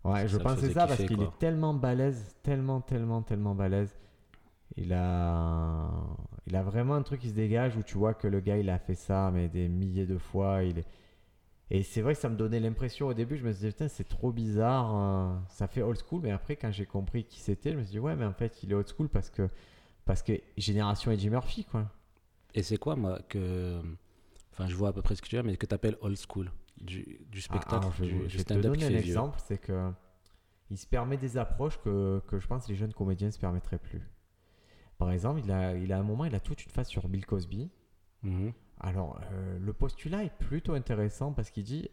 Ouais, 0.04 0.28
je 0.28 0.38
pensais 0.38 0.62
faisait 0.62 0.74
ça 0.74 0.86
parce 0.88 1.04
qu'il 1.04 1.22
est 1.22 1.38
tellement 1.40 1.74
balèze, 1.74 2.36
tellement, 2.44 2.80
tellement, 2.80 3.22
tellement 3.24 3.56
balèze. 3.56 3.98
Il 4.78 4.94
a, 4.94 5.90
il 6.46 6.56
a 6.56 6.62
vraiment 6.62 6.94
un 6.94 7.02
truc 7.02 7.22
qui 7.22 7.30
se 7.30 7.34
dégage 7.34 7.76
où 7.76 7.82
tu 7.82 7.98
vois 7.98 8.14
que 8.14 8.28
le 8.28 8.40
gars 8.40 8.58
il 8.58 8.70
a 8.70 8.78
fait 8.78 8.94
ça 8.96 9.32
mais 9.34 9.50
des 9.50 9.68
milliers 9.68 10.06
de 10.06 10.20
fois. 10.20 10.64
Il 10.64 10.78
est... 10.78 10.86
Et 11.72 11.82
c'est 11.82 12.02
vrai 12.02 12.14
que 12.14 12.20
ça 12.20 12.30
me 12.30 12.36
donnait 12.38 12.60
l'impression 12.60 13.08
au 13.08 13.14
début, 13.16 13.36
je 13.36 13.44
me 13.44 13.52
suis 13.52 13.66
dit 13.66 13.72
putain 13.72 13.88
c'est 13.88 14.08
trop 14.08 14.32
bizarre, 14.32 14.96
euh, 14.96 15.36
ça 15.50 15.68
fait 15.68 15.82
old 15.82 15.98
school. 16.08 16.22
Mais 16.22 16.32
après 16.32 16.56
quand 16.56 16.72
j'ai 16.72 16.86
compris 16.86 17.24
qui 17.24 17.40
c'était, 17.40 17.72
je 17.72 17.78
me 17.78 17.82
suis 17.82 17.94
dit 17.94 18.00
ouais 18.00 18.16
mais 18.16 18.26
en 18.26 18.34
fait 18.34 18.62
il 18.62 18.72
est 18.72 18.76
old 18.76 18.88
school 18.88 19.10
parce 19.10 19.32
que 19.32 19.50
parce 20.10 20.24
que 20.24 20.34
génération 20.58 21.12
Eddie 21.12 21.30
Murphy 21.30 21.66
quoi. 21.66 21.86
Et 22.56 22.64
c'est 22.64 22.78
quoi, 22.78 22.96
moi, 22.96 23.20
que. 23.30 23.80
Enfin, 24.52 24.68
je 24.68 24.74
vois 24.74 24.90
à 24.90 24.92
peu 24.92 25.04
près 25.04 25.14
ce 25.14 25.22
que 25.22 25.28
tu 25.28 25.36
veux, 25.36 25.44
mais 25.44 25.56
que 25.56 25.68
tu 25.68 25.76
appelles 25.76 25.98
old 26.02 26.18
school? 26.18 26.52
Du, 26.82 27.20
du 27.30 27.42
spectacle, 27.42 27.86
Ah, 27.88 27.94
je, 27.96 28.06
du, 28.06 28.12
du 28.14 28.18
vais 28.18 28.28
te 28.30 28.38
stand-up 28.40 28.74
qui 28.74 28.80
donner 28.80 28.96
un 28.96 28.98
exemple, 28.98 29.38
c'est 29.46 29.60
que 29.60 29.92
il 30.72 30.80
se 30.80 30.88
permet 30.88 31.18
des 31.18 31.38
approches 31.38 31.80
que, 31.84 32.24
que 32.28 32.40
je 32.40 32.48
pense 32.48 32.68
les 32.68 32.74
jeunes 32.74 32.92
comédiens 32.92 33.28
ne 33.28 33.32
se 33.32 33.38
permettraient 33.38 33.78
plus. 33.78 34.02
Par 34.98 35.12
exemple, 35.12 35.42
il 35.44 35.52
a, 35.52 35.76
il 35.76 35.94
a 35.94 36.00
un 36.00 36.04
moment, 36.04 36.26
il 36.26 36.34
a 36.34 36.40
toute 36.40 36.66
une 36.66 36.72
phase 36.72 36.88
sur 36.88 37.08
Bill 37.08 37.28
Cosby. 37.28 37.70
Mhm. 38.24 38.52
Alors, 38.80 39.22
euh, 39.32 39.60
le 39.60 39.74
postulat 39.74 40.24
est 40.24 40.36
plutôt 40.40 40.74
intéressant 40.74 41.34
parce 41.34 41.52
qu'il 41.52 41.66
dit 41.66 41.88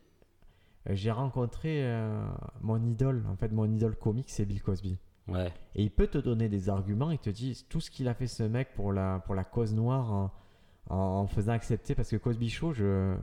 euh, 0.89 0.95
J'ai 0.95 1.11
rencontré 1.11 1.85
euh, 1.85 2.27
mon 2.63 2.83
idole, 2.83 3.27
en 3.29 3.37
fait, 3.37 3.53
mon 3.53 3.71
idole 3.71 3.95
comique, 3.95 4.31
c'est 4.31 4.47
Bill 4.47 4.63
Cosby. 4.63 4.99
Ouais. 5.29 5.53
Et 5.75 5.83
il 5.83 5.91
peut 5.91 6.07
te 6.07 6.19
donner 6.19 6.49
des 6.49 6.69
arguments, 6.69 7.11
il 7.11 7.19
te 7.19 7.31
dit 7.31 7.65
tout 7.69 7.81
ce 7.81 7.91
qu'il 7.91 8.09
a 8.09 8.15
fait 8.15 8.29
ce 8.29 8.43
mec 8.43 8.75
pour 8.75 8.93
la, 8.93 9.21
pour 9.27 9.35
la 9.35 9.45
cause 9.45 9.75
noire 9.75 10.13
en, 10.13 10.33
en, 10.89 10.97
en 10.97 11.27
faisant 11.27 11.53
accepter. 11.53 11.95
Parce 11.95 12.11
que 12.11 12.17
Cosby 12.17 12.49
Show, 12.49 12.73
je. 12.73 13.17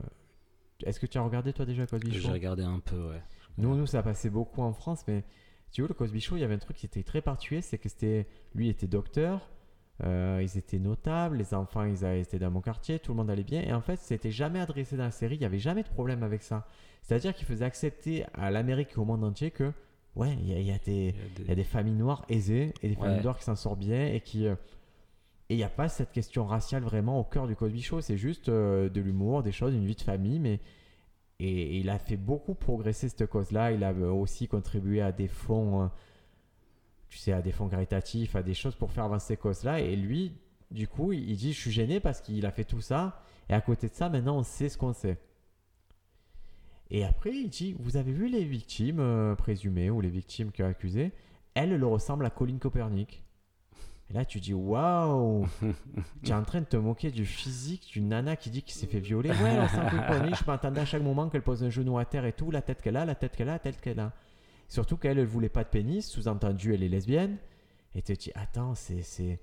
Est-ce 0.84 1.00
que 1.00 1.06
tu 1.06 1.18
as 1.18 1.22
regardé 1.22 1.52
toi 1.52 1.64
déjà 1.64 1.86
Cosby 1.86 2.12
Show? 2.12 2.20
J'ai 2.26 2.32
regardé 2.32 2.62
un 2.62 2.80
peu, 2.80 3.10
ouais. 3.10 3.22
nous, 3.58 3.76
nous, 3.76 3.86
ça 3.86 4.02
passait 4.02 4.28
beaucoup 4.28 4.60
en 4.60 4.72
France, 4.72 5.04
mais 5.06 5.24
tu 5.70 5.80
vois, 5.80 5.88
le 5.88 5.94
Cosby 5.94 6.20
Show, 6.20 6.36
il 6.36 6.40
y 6.40 6.44
avait 6.44 6.54
un 6.54 6.58
truc 6.58 6.76
qui 6.76 6.86
était 6.86 7.04
très 7.04 7.22
particulier, 7.22 7.62
c'est 7.62 7.78
que 7.78 7.88
c'était, 7.88 8.26
lui, 8.54 8.66
il 8.66 8.70
était 8.70 8.88
docteur, 8.88 9.48
euh, 10.02 10.40
ils 10.42 10.58
étaient 10.58 10.80
notables, 10.80 11.36
les 11.36 11.54
enfants, 11.54 11.84
ils 11.84 12.04
étaient 12.04 12.40
dans 12.40 12.50
mon 12.50 12.60
quartier, 12.60 12.98
tout 12.98 13.12
le 13.12 13.16
monde 13.16 13.30
allait 13.30 13.44
bien, 13.44 13.62
et 13.62 13.72
en 13.72 13.80
fait, 13.80 13.98
c'était 14.00 14.32
jamais 14.32 14.60
adressé 14.60 14.96
dans 14.96 15.04
la 15.04 15.10
série, 15.10 15.36
il 15.36 15.40
n'y 15.40 15.46
avait 15.46 15.58
jamais 15.58 15.84
de 15.84 15.88
problème 15.88 16.22
avec 16.22 16.42
ça. 16.42 16.66
C'est-à-dire 17.02 17.34
qu'il 17.34 17.46
faisait 17.46 17.64
accepter 17.64 18.26
à 18.34 18.50
l'Amérique 18.50 18.90
et 18.92 18.98
au 18.98 19.04
monde 19.04 19.24
entier 19.24 19.52
que, 19.52 19.72
ouais, 20.16 20.36
il 20.40 20.48
y 20.48 20.54
a, 20.54 20.60
y 20.76 20.80
des, 20.80 21.14
y 21.48 21.60
a 21.60 21.64
familles 21.64 21.94
noires 21.94 22.24
aisées 22.28 22.72
et 22.82 22.88
des 22.88 22.94
familles 22.94 23.16
Ouais. 23.18 23.22
noires 23.22 23.38
qui 23.38 23.44
s'en 23.44 23.56
sortent 23.56 23.78
bien 23.80 24.06
et 24.06 24.20
qui. 24.20 24.46
euh, 24.46 24.54
et 25.50 25.54
il 25.54 25.56
n'y 25.58 25.62
a 25.64 25.68
pas 25.68 25.88
cette 25.88 26.10
question 26.12 26.46
raciale 26.46 26.82
vraiment 26.84 27.20
au 27.20 27.24
cœur 27.24 27.46
du 27.46 27.54
Cosby 27.54 27.82
Show, 27.82 28.00
c'est 28.00 28.16
juste 28.16 28.48
euh, 28.48 28.88
de 28.88 29.00
l'humour, 29.02 29.42
des 29.42 29.52
choses, 29.52 29.74
une 29.74 29.84
vie 29.86 29.94
de 29.96 30.00
famille, 30.02 30.38
mais. 30.38 30.60
Et, 31.40 31.48
et 31.50 31.76
il 31.80 31.90
a 31.90 31.98
fait 31.98 32.16
beaucoup 32.16 32.54
progresser 32.54 33.08
cette 33.08 33.26
cause-là. 33.26 33.72
Il 33.72 33.82
a 33.84 33.90
euh, 33.92 34.10
aussi 34.10 34.46
contribué 34.48 35.02
à 35.02 35.10
des 35.12 35.26
fonds, 35.28 35.82
euh, 35.82 35.86
tu 37.08 37.18
sais, 37.18 37.32
à 37.32 37.42
des 37.42 37.52
fonds 37.52 37.68
caritatifs, 37.68 38.36
à 38.36 38.42
des 38.42 38.54
choses 38.54 38.74
pour 38.76 38.90
faire 38.92 39.04
avancer 39.04 39.28
cette 39.34 39.40
cause-là. 39.40 39.80
Et 39.80 39.96
lui, 39.96 40.32
du 40.70 40.88
coup, 40.88 41.12
il 41.12 41.28
il 41.28 41.36
dit 41.36 41.52
Je 41.52 41.60
suis 41.60 41.70
gêné 41.72 42.00
parce 42.00 42.20
qu'il 42.20 42.46
a 42.46 42.50
fait 42.52 42.64
tout 42.64 42.80
ça. 42.80 43.20
Et 43.48 43.52
à 43.52 43.60
côté 43.60 43.88
de 43.88 43.94
ça, 43.94 44.08
maintenant, 44.08 44.38
on 44.38 44.42
sait 44.44 44.68
ce 44.68 44.78
qu'on 44.78 44.92
sait. 44.94 45.18
Et 46.90 47.04
après, 47.04 47.32
il 47.34 47.48
dit 47.48 47.74
Vous 47.78 47.96
avez 47.96 48.12
vu 48.12 48.28
les 48.28 48.44
victimes 48.44 49.00
euh, 49.00 49.34
présumées 49.34 49.90
ou 49.90 50.00
les 50.00 50.10
victimes 50.10 50.50
qui 50.52 50.62
ont 50.62 50.68
accusé? 50.68 51.12
Elle 51.54 51.76
le 51.76 51.86
ressemble 51.86 52.26
à 52.26 52.30
Colin 52.30 52.58
Copernic. 52.58 53.22
Et 54.10 54.12
là, 54.12 54.24
tu 54.24 54.38
dis 54.40 54.52
Waouh 54.54 55.46
Tu 56.22 56.30
es 56.30 56.34
en 56.34 56.42
train 56.42 56.60
de 56.60 56.66
te 56.66 56.76
moquer 56.76 57.10
du 57.10 57.24
physique 57.24 57.90
d'une 57.92 58.08
nana 58.08 58.36
qui 58.36 58.50
dit 58.50 58.62
qu'il 58.62 58.74
s'est 58.74 58.86
fait 58.86 59.00
violer. 59.00 59.30
Ouais, 59.30 59.36
elle 59.54 59.62
ressemble 59.62 59.86
à 59.86 59.90
Colin 59.90 60.02
Copernic. 60.06 60.36
Je 60.36 60.44
m'attendais 60.46 60.80
à 60.80 60.84
chaque 60.84 61.02
moment 61.02 61.28
qu'elle 61.30 61.42
pose 61.42 61.62
un 61.64 61.70
genou 61.70 61.96
à 61.98 62.04
terre 62.04 62.26
et 62.26 62.32
tout, 62.32 62.50
la 62.50 62.60
tête 62.62 62.82
qu'elle 62.82 62.96
a, 62.96 63.04
la 63.04 63.14
tête 63.14 63.34
qu'elle 63.36 63.48
a, 63.48 63.52
la 63.52 63.58
tête 63.58 63.80
qu'elle 63.80 64.00
a. 64.00 64.12
Surtout 64.68 64.96
qu'elle, 64.96 65.18
elle 65.18 65.26
voulait 65.26 65.48
pas 65.48 65.62
de 65.64 65.68
pénis, 65.68 66.06
sous-entendu, 66.08 66.74
elle 66.74 66.82
est 66.82 66.88
lesbienne. 66.88 67.38
Et 67.94 68.02
tu 68.02 68.16
te 68.16 68.22
dis 68.24 68.30
Attends, 68.34 68.74
c'est- 68.74 69.40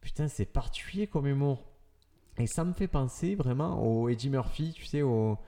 Putain, 0.00 0.28
c'est 0.28 0.44
particulier 0.46 1.06
comme 1.06 1.26
humour. 1.26 1.64
Et 2.38 2.46
ça 2.46 2.64
me 2.64 2.72
fait 2.74 2.86
penser 2.88 3.34
vraiment 3.34 3.82
au 3.82 4.08
Eddie 4.08 4.30
Murphy, 4.30 4.72
tu 4.74 4.84
sais, 4.84 5.02
au, 5.02 5.38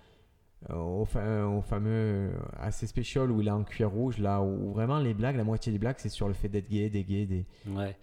au, 0.68 1.04
fa- 1.04 1.46
au 1.46 1.60
fameux 1.62 2.32
assez 2.58 2.86
spécial 2.86 3.30
où 3.30 3.40
il 3.40 3.48
est 3.48 3.52
en 3.52 3.64
cuir 3.64 3.90
rouge, 3.90 4.18
là, 4.18 4.40
où 4.42 4.72
vraiment 4.72 4.98
les 4.98 5.14
blagues, 5.14 5.36
la 5.36 5.44
moitié 5.44 5.72
des 5.72 5.78
blagues, 5.78 5.96
c'est 5.98 6.08
sur 6.08 6.28
le 6.28 6.34
fait 6.34 6.48
d'être 6.48 6.68
gay, 6.68 6.90
des 6.90 7.04
gays, 7.04 7.26
des... 7.26 7.46
Ouais. 7.68 7.96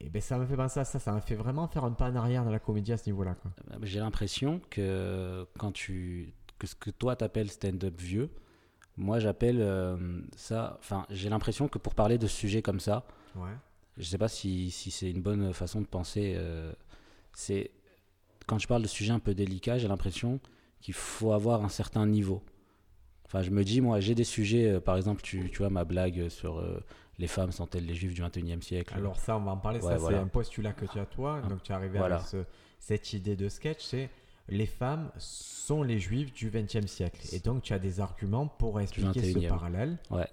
Et 0.00 0.08
ben 0.10 0.22
ça 0.22 0.38
me 0.38 0.46
fait 0.46 0.56
penser 0.56 0.78
à 0.80 0.84
ça, 0.84 0.98
ça 1.00 1.12
m'a 1.12 1.20
fait 1.20 1.34
vraiment 1.34 1.66
faire 1.66 1.84
un 1.84 1.90
pas 1.90 2.08
en 2.10 2.14
arrière 2.16 2.44
dans 2.44 2.52
la 2.52 2.60
comédie 2.60 2.92
à 2.92 2.96
ce 2.96 3.06
niveau-là. 3.10 3.34
quoi. 3.34 3.50
Euh, 3.72 3.78
J'ai 3.82 3.98
l'impression 3.98 4.60
que 4.70 5.44
quand 5.58 5.72
tu 5.72 6.32
que 6.58 6.66
ce 6.68 6.74
que 6.76 6.90
toi 6.90 7.14
t'appelles 7.16 7.50
stand-up 7.50 8.00
vieux, 8.00 8.30
moi 8.96 9.18
j'appelle 9.18 9.58
euh, 9.60 10.20
ça. 10.36 10.76
Enfin, 10.80 11.04
j'ai 11.10 11.28
l'impression 11.28 11.66
que 11.68 11.78
pour 11.78 11.94
parler 11.96 12.16
de 12.16 12.26
sujets 12.28 12.62
comme 12.62 12.78
ça, 12.80 13.06
Ouais. 13.36 13.50
je 13.96 14.04
sais 14.04 14.18
pas 14.18 14.28
si, 14.28 14.70
si 14.70 14.90
c'est 14.92 15.10
une 15.10 15.20
bonne 15.20 15.52
façon 15.52 15.80
de 15.80 15.86
penser. 15.86 16.34
euh, 16.36 16.72
c'est 17.32 17.70
quand 18.46 18.58
je 18.58 18.68
parle 18.68 18.82
de 18.82 18.88
sujets 18.88 19.12
un 19.12 19.18
peu 19.18 19.34
délicats, 19.34 19.78
j'ai 19.78 19.88
l'impression 19.88 20.38
qu'il 20.80 20.94
faut 20.94 21.32
avoir 21.32 21.64
un 21.64 21.68
certain 21.68 22.06
niveau. 22.06 22.42
Enfin, 23.24 23.42
je 23.42 23.50
me 23.50 23.62
dis, 23.64 23.80
moi, 23.80 24.00
j'ai 24.00 24.14
des 24.14 24.24
sujets, 24.24 24.70
euh, 24.70 24.80
par 24.80 24.96
exemple, 24.96 25.20
tu, 25.22 25.50
tu 25.50 25.58
vois, 25.58 25.68
ma 25.70 25.84
blague 25.84 26.28
sur 26.30 26.58
euh, 26.60 26.82
les 27.18 27.26
femmes 27.26 27.52
sont-elles 27.52 27.84
les 27.84 27.94
juifs 27.94 28.14
du 28.14 28.22
21e 28.22 28.62
siècle? 28.62 28.94
Alors 28.96 29.16
ça, 29.18 29.36
on 29.36 29.40
va 29.40 29.52
en 29.52 29.56
parler, 29.58 29.80
Ouais, 29.80 29.92
ça 29.92 29.98
voilà. 29.98 30.18
c'est 30.18 30.22
un 30.24 30.28
postulat 30.28 30.72
que 30.72 30.86
tu 30.86 30.98
as 30.98 31.04
toi, 31.06 31.40
donc 31.42 31.62
tu 31.62 31.72
es 31.72 31.74
arrivé 31.74 31.98
Voilà. 31.98 32.16
avec 32.16 32.26
ce- 32.28 32.44
cette 32.78 33.12
idée 33.12 33.36
de 33.36 33.48
sketch, 33.48 33.82
c'est 33.84 34.08
les 34.48 34.64
femmes 34.66 35.10
sont 35.18 35.82
les 35.82 35.98
juifs 35.98 36.32
du 36.32 36.50
XXe 36.50 36.86
siècle. 36.86 37.20
Et 37.32 37.40
donc 37.40 37.62
tu 37.62 37.74
as 37.74 37.78
des 37.78 38.00
arguments 38.00 38.46
pour 38.46 38.80
expliquer 38.80 39.20
ce 39.20 39.38
21e. 39.38 39.48
parallèle. 39.50 39.98
Ouais. 40.10 40.26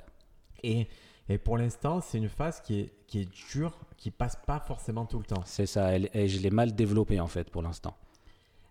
Et, 0.64 0.88
et 1.28 1.38
pour 1.38 1.58
l'instant, 1.58 2.00
c'est 2.00 2.18
une 2.18 2.30
phase 2.30 2.62
qui 2.62 2.80
est, 2.80 2.92
qui 3.08 3.20
est 3.20 3.30
dure, 3.52 3.78
qui 3.98 4.10
passe 4.10 4.38
pas 4.48 4.62
forcément 4.62 5.06
tout 5.06 5.18
le 5.20 5.26
temps. 5.26 5.44
C'est 5.46 5.66
ça, 5.66 5.92
elle- 5.92 6.10
et 6.14 6.30
je 6.30 6.40
l'ai 6.40 6.50
mal 6.52 6.74
développé 6.74 7.20
en 7.20 7.28
fait 7.28 7.50
pour 7.50 7.62
l'instant. 7.62 7.98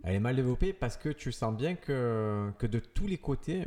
Elle 0.06 0.16
est 0.16 0.20
mal 0.20 0.36
développée 0.36 0.72
parce 0.72 0.96
que 0.96 1.08
tu 1.08 1.32
sens 1.32 1.56
bien 1.56 1.74
que, 1.76 2.50
que 2.58 2.66
de 2.66 2.78
tous 2.78 3.06
les 3.06 3.16
côtés, 3.18 3.64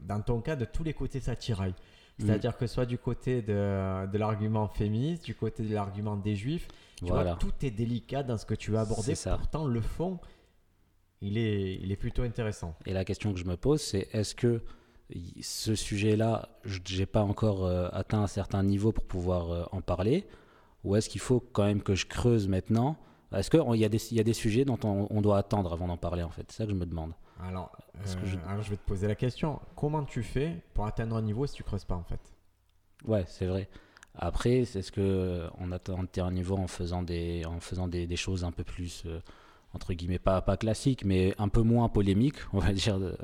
dans 0.00 0.20
ton 0.20 0.40
cas, 0.40 0.56
de 0.56 0.64
tous 0.64 0.82
les 0.82 0.94
côtés, 0.94 1.20
ça 1.20 1.36
tiraille. 1.36 1.74
C'est-à-dire 2.18 2.56
que 2.56 2.66
soit 2.66 2.86
du 2.86 2.96
côté 2.98 3.42
de, 3.42 4.06
de 4.10 4.18
l'argument 4.18 4.68
féministe, 4.68 5.24
du 5.24 5.34
côté 5.34 5.62
de 5.62 5.74
l'argument 5.74 6.16
des 6.16 6.34
juifs, 6.34 6.66
tu 6.96 7.04
Voilà. 7.06 7.32
vois, 7.34 7.38
tout 7.38 7.52
est 7.62 7.70
délicat 7.70 8.22
dans 8.22 8.38
ce 8.38 8.46
que 8.46 8.54
tu 8.54 8.70
veux 8.70 8.78
aborder. 8.78 9.02
C'est 9.02 9.14
ça. 9.14 9.36
Pourtant, 9.36 9.66
le 9.66 9.82
fond, 9.82 10.18
il 11.20 11.36
est, 11.36 11.74
il 11.76 11.92
est 11.92 11.96
plutôt 11.96 12.22
intéressant. 12.22 12.74
Et 12.86 12.94
la 12.94 13.04
question 13.04 13.32
que 13.34 13.38
je 13.38 13.44
me 13.44 13.56
pose, 13.56 13.82
c'est 13.82 14.08
est-ce 14.14 14.34
que 14.34 14.62
ce 15.42 15.74
sujet-là, 15.74 16.48
je 16.64 16.80
n'ai 16.98 17.04
pas 17.06 17.22
encore 17.22 17.66
euh, 17.66 17.88
atteint 17.92 18.22
un 18.22 18.26
certain 18.26 18.62
niveau 18.62 18.92
pour 18.92 19.04
pouvoir 19.04 19.50
euh, 19.50 19.64
en 19.72 19.82
parler 19.82 20.24
Ou 20.84 20.96
est-ce 20.96 21.10
qu'il 21.10 21.20
faut 21.20 21.40
quand 21.40 21.64
même 21.64 21.82
que 21.82 21.94
je 21.94 22.06
creuse 22.06 22.48
maintenant 22.48 22.96
Est-ce 23.34 23.50
qu'il 23.50 23.60
y, 23.80 23.84
a 23.84 23.88
des- 23.88 24.12
il 24.12 24.16
y 24.16 24.20
a 24.20 24.24
des 24.24 24.32
sujets 24.32 24.64
dont 24.64 24.78
on, 24.84 25.06
on 25.10 25.20
doit 25.20 25.38
attendre 25.38 25.72
avant 25.72 25.88
d'en 25.88 25.96
parler 25.96 26.22
en 26.22 26.30
fait? 26.30 26.46
C'est 26.50 26.58
ça 26.58 26.64
que 26.64 26.70
je 26.70 26.76
me 26.76 26.86
demande. 26.86 27.12
Alors, 27.40 27.70
que 28.02 28.24
euh, 28.24 28.26
je- 28.26 28.38
alors, 28.48 28.62
je 28.62 28.70
vais 28.70 28.76
te 28.76 28.86
poser 28.86 29.08
la 29.08 29.14
question. 29.14 29.60
Comment 29.74 30.04
tu 30.04 30.22
fais 30.22 30.62
pour 30.74 30.86
atteindre 30.86 31.16
un 31.16 31.22
niveau 31.22 31.46
si 31.46 31.54
tu 31.54 31.62
creuses 31.62 31.84
pas 31.84 31.96
en 31.96 32.04
fait? 32.04 32.20
Ouais, 33.04 33.24
c'est 33.26 33.46
vrai. 33.46 33.68
Après, 34.14 34.64
c'est 34.64 34.80
ce 34.82 34.90
que 34.92 35.46
on 35.58 35.72
atteint 35.72 35.96
un 36.24 36.30
niveau 36.30 36.56
en 36.56 36.66
faisant 36.68 37.02
des, 37.02 37.44
en 37.44 37.60
faisant 37.60 37.88
des, 37.88 38.06
des 38.06 38.16
choses 38.16 38.44
un 38.44 38.52
peu 38.52 38.64
plus, 38.64 39.02
euh, 39.06 39.20
entre 39.74 39.92
guillemets, 39.92 40.18
pas, 40.18 40.40
pas 40.40 40.56
classiques, 40.56 41.04
mais 41.04 41.34
un 41.38 41.48
peu 41.48 41.60
moins 41.62 41.88
polémiques, 41.90 42.38
on 42.54 42.58
va 42.58 42.72
dire, 42.72 42.98
de- 42.98 43.16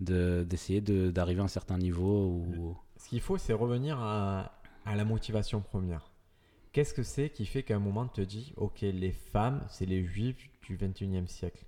de- 0.00 0.46
d'essayer 0.48 0.80
de, 0.80 1.10
d'arriver 1.10 1.40
à 1.40 1.44
un 1.44 1.48
certain 1.48 1.78
niveau 1.78 2.26
où... 2.28 2.76
Ce 2.96 3.08
qu'il 3.08 3.20
faut, 3.20 3.38
c'est 3.38 3.52
revenir 3.52 3.98
à, 4.00 4.52
à 4.86 4.94
la 4.94 5.04
motivation 5.04 5.60
première. 5.60 6.09
Qu'est-ce 6.72 6.94
que 6.94 7.02
c'est 7.02 7.30
qui 7.30 7.46
fait 7.46 7.62
qu'à 7.62 7.76
un 7.76 7.80
moment, 7.80 8.06
tu 8.06 8.20
te 8.20 8.20
dis, 8.20 8.52
ok, 8.56 8.80
les 8.82 9.12
femmes, 9.12 9.64
c'est 9.68 9.86
les 9.86 10.04
juifs 10.04 10.48
du 10.62 10.76
21e 10.76 11.26
siècle. 11.26 11.64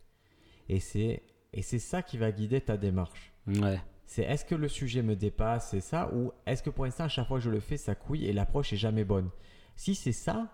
Et 0.68 0.78
c'est, 0.78 1.22
et 1.52 1.62
c'est 1.62 1.80
ça 1.80 2.02
qui 2.02 2.18
va 2.18 2.30
guider 2.30 2.60
ta 2.60 2.76
démarche. 2.76 3.32
Ouais, 3.46 3.80
C'est 4.06 4.22
est-ce 4.22 4.44
que 4.44 4.54
le 4.54 4.68
sujet 4.68 5.02
me 5.02 5.16
dépasse, 5.16 5.70
c'est 5.70 5.80
ça, 5.80 6.12
ou 6.14 6.32
est-ce 6.46 6.62
que 6.62 6.70
pour 6.70 6.84
l'instant, 6.84 7.04
à 7.04 7.08
chaque 7.08 7.26
fois 7.26 7.38
que 7.38 7.44
je 7.44 7.50
le 7.50 7.60
fais, 7.60 7.76
ça 7.76 7.94
couille 7.94 8.26
et 8.26 8.32
l'approche 8.32 8.72
est 8.72 8.76
jamais 8.76 9.04
bonne? 9.04 9.30
Si 9.74 9.94
c'est 9.94 10.12
ça, 10.12 10.48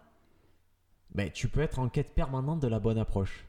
ben, 1.14 1.30
tu 1.30 1.48
peux 1.48 1.60
être 1.60 1.78
en 1.78 1.88
quête 1.88 2.14
permanente 2.14 2.60
de 2.60 2.68
la 2.68 2.78
bonne 2.78 2.98
approche. 2.98 3.46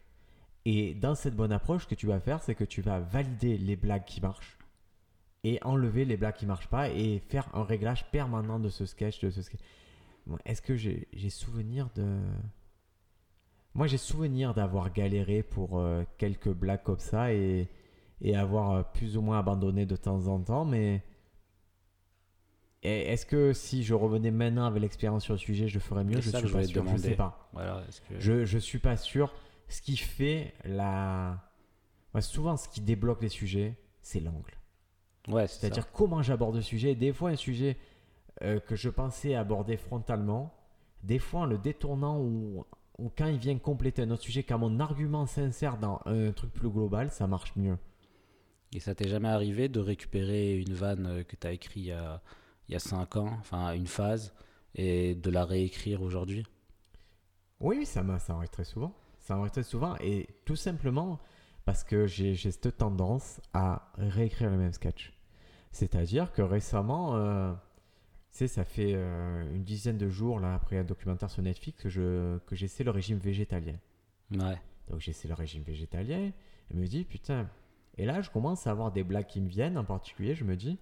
Et 0.66 0.94
dans 0.94 1.16
cette 1.16 1.36
bonne 1.36 1.52
approche, 1.52 1.84
ce 1.84 1.88
que 1.88 1.96
tu 1.96 2.08
vas 2.08 2.20
faire, 2.20 2.42
c'est 2.42 2.56
que 2.56 2.66
tu 2.66 2.82
vas 2.82 3.00
valider 3.00 3.58
les 3.58 3.76
blagues 3.76 4.06
qui 4.06 4.20
marchent 4.20 4.58
et 5.44 5.60
enlever 5.64 6.04
les 6.06 6.18
blagues 6.18 6.36
qui 6.36 6.46
marchent 6.46 6.68
pas 6.68 6.90
et 6.90 7.20
faire 7.20 7.48
un 7.56 7.64
réglage 7.64 8.10
permanent 8.12 8.60
de 8.60 8.70
ce 8.70 8.86
sketch, 8.86 9.20
de 9.20 9.30
ce 9.30 9.42
sketch. 9.42 9.62
Est-ce 10.46 10.62
que 10.62 10.76
j'ai 10.76 11.08
souvenir 11.30 11.90
de... 11.96 12.20
Moi, 13.76 13.88
j'ai 13.88 13.98
souvenir 13.98 14.54
d'avoir 14.54 14.92
galéré 14.92 15.44
pour 15.44 15.80
euh, 15.80 16.04
quelques 16.18 16.52
blagues 16.52 16.84
comme 16.84 17.00
ça 17.00 17.34
et, 17.34 17.68
et 18.22 18.36
avoir 18.36 18.72
euh, 18.72 18.84
plus 18.84 19.16
ou 19.16 19.22
moins 19.22 19.40
abandonné 19.40 19.86
de 19.86 19.96
temps 19.96 20.28
en 20.28 20.40
temps, 20.42 20.66
mais 20.66 21.04
est-ce 22.82 23.26
que 23.26 23.54
si 23.54 23.84
je 23.84 23.94
revenais 23.94 24.32
maintenant 24.32 24.66
avec 24.66 24.82
l'expérience 24.82 25.24
sur 25.24 25.34
le 25.34 25.40
sujet, 25.40 25.68
je 25.68 25.80
ferais 25.80 26.04
mieux? 26.04 26.22
Je 26.22 26.30
ça 26.30 26.40
suis 26.40 26.48
je 26.48 26.64
sûr, 26.64 26.88
je 26.88 26.98
sais 26.98 27.16
pas. 27.16 27.50
voilà. 27.54 27.84
Est-ce 27.88 28.02
que... 28.02 28.20
Je, 28.20 28.46
je 28.46 28.58
suis 28.58 28.80
pas 28.80 28.96
sûr. 28.96 29.34
Ce 29.68 29.82
qui 29.82 29.98
fait 29.98 30.54
la. 30.64 31.52
Moi, 32.14 32.22
souvent, 32.22 32.58
ce 32.58 32.68
qui 32.70 32.82
débloque 32.82 33.22
les 33.22 33.30
sujets, 33.30 33.78
c'est 34.02 34.20
l'angle. 34.20 34.58
Ouais, 35.28 35.48
c'est 35.48 35.60
C'est-à-dire 35.60 35.92
comment 35.92 36.24
j'aborde 36.24 36.56
le 36.56 36.62
sujet. 36.62 36.96
Des 36.96 37.14
fois, 37.14 37.30
un 37.32 37.36
sujet 37.36 37.78
euh, 38.42 38.60
que 38.60 38.76
je 38.76 38.90
pensais 38.90 39.36
aborder 39.36 39.78
frontalement, 39.78 40.54
des 41.04 41.20
fois 41.20 41.42
en 41.42 41.46
le 41.46 41.58
détournant 41.58 42.20
ou, 42.20 42.66
ou 42.98 43.12
quand 43.18 43.28
il 43.28 43.38
vient 43.38 43.58
compléter 43.58 44.02
un 44.04 44.12
autre 44.12 44.24
sujet, 44.24 44.44
quand 44.44 44.58
mon 44.60 44.80
argument 44.80 45.26
s'insère 45.26 45.78
dans 45.78 46.02
un 46.06 46.32
truc 46.32 46.52
plus 46.54 46.70
global, 46.70 47.12
ça 47.12 47.28
marche 47.28 47.56
mieux. 47.56 47.78
Et 48.74 48.80
ça 48.80 48.94
t'est 48.94 49.08
jamais 49.08 49.30
arrivé 49.30 49.68
de 49.70 49.80
récupérer 49.80 50.58
une 50.60 50.74
vanne 50.74 51.06
euh, 51.08 51.24
que 51.24 51.36
tu 51.36 51.48
as 51.48 51.52
écrite 51.54 51.76
il 51.84 51.88
y 51.88 51.92
a, 51.92 52.22
il 52.68 52.74
y 52.74 52.76
a 52.76 52.80
5 52.80 53.16
ans, 53.18 53.32
enfin 53.40 53.74
une 53.74 53.88
phase, 53.88 54.34
et 54.76 55.16
de 55.16 55.30
la 55.32 55.44
réécrire 55.46 56.02
aujourd'hui? 56.04 56.46
Oui, 57.60 57.86
ça 57.86 58.04
m'a- 58.04 58.20
ça 58.20 58.34
arrive 58.36 58.50
très 58.50 58.64
souvent. 58.64 58.94
Ça 59.18 59.36
arrive 59.36 59.52
très 59.52 59.64
souvent 59.64 59.96
et 60.00 60.28
tout 60.46 60.56
simplement 60.56 61.20
parce 61.66 61.84
que 61.84 62.08
j'ai 62.08 62.36
cette 62.36 62.78
tendance 62.78 63.42
à 63.54 63.92
réécrire 63.98 64.50
le 64.50 64.58
même 64.58 64.74
sketch. 64.74 65.14
C'est-à-dire 65.72 66.32
que 66.32 66.42
récemment, 66.42 67.16
euh, 67.16 67.54
sais, 68.32 68.48
ça 68.48 68.64
fait 68.64 68.94
euh, 68.94 69.54
une 69.54 69.64
dizaine 69.64 69.98
de 69.98 70.10
jours 70.10 70.40
là 70.40 70.54
après 70.54 70.78
un 70.78 70.84
documentaire 70.84 71.30
sur 71.30 71.42
Netflix 71.42 71.82
que 71.82 71.90
je 71.90 72.38
que 72.40 72.56
j'essaie 72.56 72.84
le 72.84 72.92
régime 72.92 73.18
végétalien. 73.18 73.76
Ouais. 74.32 74.60
Donc 74.90 75.00
j'essaie 75.00 75.28
le 75.28 75.34
régime 75.34 75.64
végétalien 75.64 76.32
et 76.72 76.74
me 76.74 76.86
dis 76.86 77.04
putain. 77.04 77.50
Et 77.98 78.06
là, 78.06 78.22
je 78.22 78.30
commence 78.30 78.66
à 78.66 78.72
avoir 78.72 78.92
des 78.94 79.04
blagues 79.04 79.28
qui 79.28 79.42
me 79.42 79.50
viennent. 79.50 79.78
En 79.78 79.84
particulier, 79.84 80.34
je 80.34 80.46
me 80.46 80.56
dis, 80.56 80.80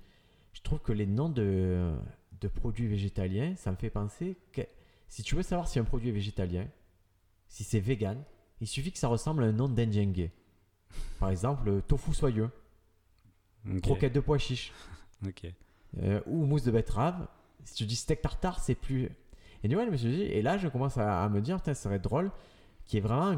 je 0.54 0.62
trouve 0.62 0.80
que 0.80 0.92
les 0.92 1.08
noms 1.08 1.30
de, 1.30 1.96
de 2.42 2.48
produits 2.48 2.86
végétaliens, 2.86 3.56
ça 3.56 3.72
me 3.72 3.76
fait 3.76 3.90
penser 3.90 4.38
que 4.52 4.62
si 5.08 5.24
tu 5.24 5.34
veux 5.34 5.42
savoir 5.42 5.68
si 5.68 5.80
un 5.80 5.84
produit 5.84 6.10
est 6.10 6.14
végétalien, 6.14 6.68
si 7.48 7.64
c'est 7.64 7.80
vegan, 7.80 8.22
il 8.62 8.68
suffit 8.68 8.92
que 8.92 9.00
ça 9.00 9.08
ressemble 9.08 9.44
à 9.44 9.48
un 9.48 9.52
nom 9.52 9.68
d'Indien 9.68 10.06
gay. 10.06 10.32
Par 11.20 11.30
exemple, 11.30 11.82
tofu 11.88 12.14
soyeux, 12.14 12.50
Ok. 13.68 13.82
croquette 13.82 14.14
de 14.14 14.20
pois 14.20 14.38
chiche 14.38 14.72
euh, 15.98 16.22
ou 16.28 16.46
mousse 16.46 16.64
de 16.64 16.72
betterave. 16.72 17.28
Si 17.68 17.76
tu 17.76 17.86
dis 17.86 17.98
steak 17.98 18.22
tartare, 18.22 18.62
c'est 18.62 18.76
plus. 18.76 19.10
Et 19.62 19.68
du 19.68 19.76
coup, 19.76 19.84
je 19.84 19.90
me 19.90 19.98
suis 19.98 20.10
dit, 20.10 20.22
et 20.22 20.42
là, 20.42 20.58
je 20.58 20.70
commence 20.70 20.98
à, 20.98 21.28
me 21.28 21.42
dire, 21.42 21.60
ce 21.66 21.74
serait 21.74 22.00
drôle 22.00 22.32
qu'il 22.86 22.96
y 22.96 23.00
ait 23.00 23.06
vraiment 23.06 23.38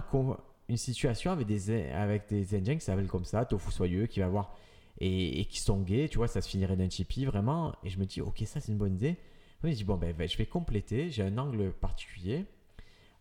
une 0.68 0.78
situation 0.78 1.32
avec 1.32 1.48
des, 1.48 1.90
avec 1.90 2.30
des 2.30 2.56
Indiens 2.56 2.76
qui 2.76 2.82
s'appellent 2.82 3.08
comme 3.08 3.26
ça, 3.26 3.44
tofu 3.46 3.72
soyeux, 3.72 4.06
qui 4.06 4.20
va 4.20 4.28
avoir. 4.28 4.56
Et, 5.00 5.46
qui 5.46 5.60
sont 5.60 5.82
gays, 5.82 6.10
tu 6.10 6.18
vois, 6.18 6.28
ça 6.28 6.42
se 6.42 6.50
finirait 6.50 6.76
d'un 6.76 6.90
chippy, 6.90 7.26
vraiment. 7.26 7.74
Et 7.84 7.90
je 7.90 7.98
me 7.98 8.06
dis, 8.06 8.22
ok, 8.22 8.44
ça, 8.46 8.60
c'est 8.60 8.72
une 8.72 8.78
bonne 8.78 8.94
idée. 8.94 9.18
Oui, 9.64 9.72
je 9.72 9.78
dis, 9.78 9.84
bon, 9.84 9.98
ben, 9.98 10.14
ben, 10.16 10.30
je 10.30 10.38
vais 10.38 10.46
compléter, 10.46 11.10
j'ai 11.10 11.24
un 11.24 11.36
angle 11.40 11.72
particulier. 11.72 12.46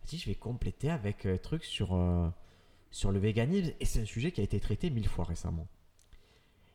Je 0.03 0.09
dis, 0.09 0.17
je 0.19 0.27
vais 0.27 0.35
compléter 0.35 0.91
avec 0.91 1.25
un 1.25 1.37
truc 1.37 1.63
sur, 1.63 1.95
euh, 1.95 2.29
sur 2.91 3.11
le 3.11 3.17
véganisme. 3.17 3.71
Et 3.79 3.85
c'est 3.85 4.01
un 4.01 4.05
sujet 4.05 4.31
qui 4.31 4.41
a 4.41 4.43
été 4.43 4.59
traité 4.59 4.91
mille 4.91 5.07
fois 5.07 5.25
récemment. 5.25 5.67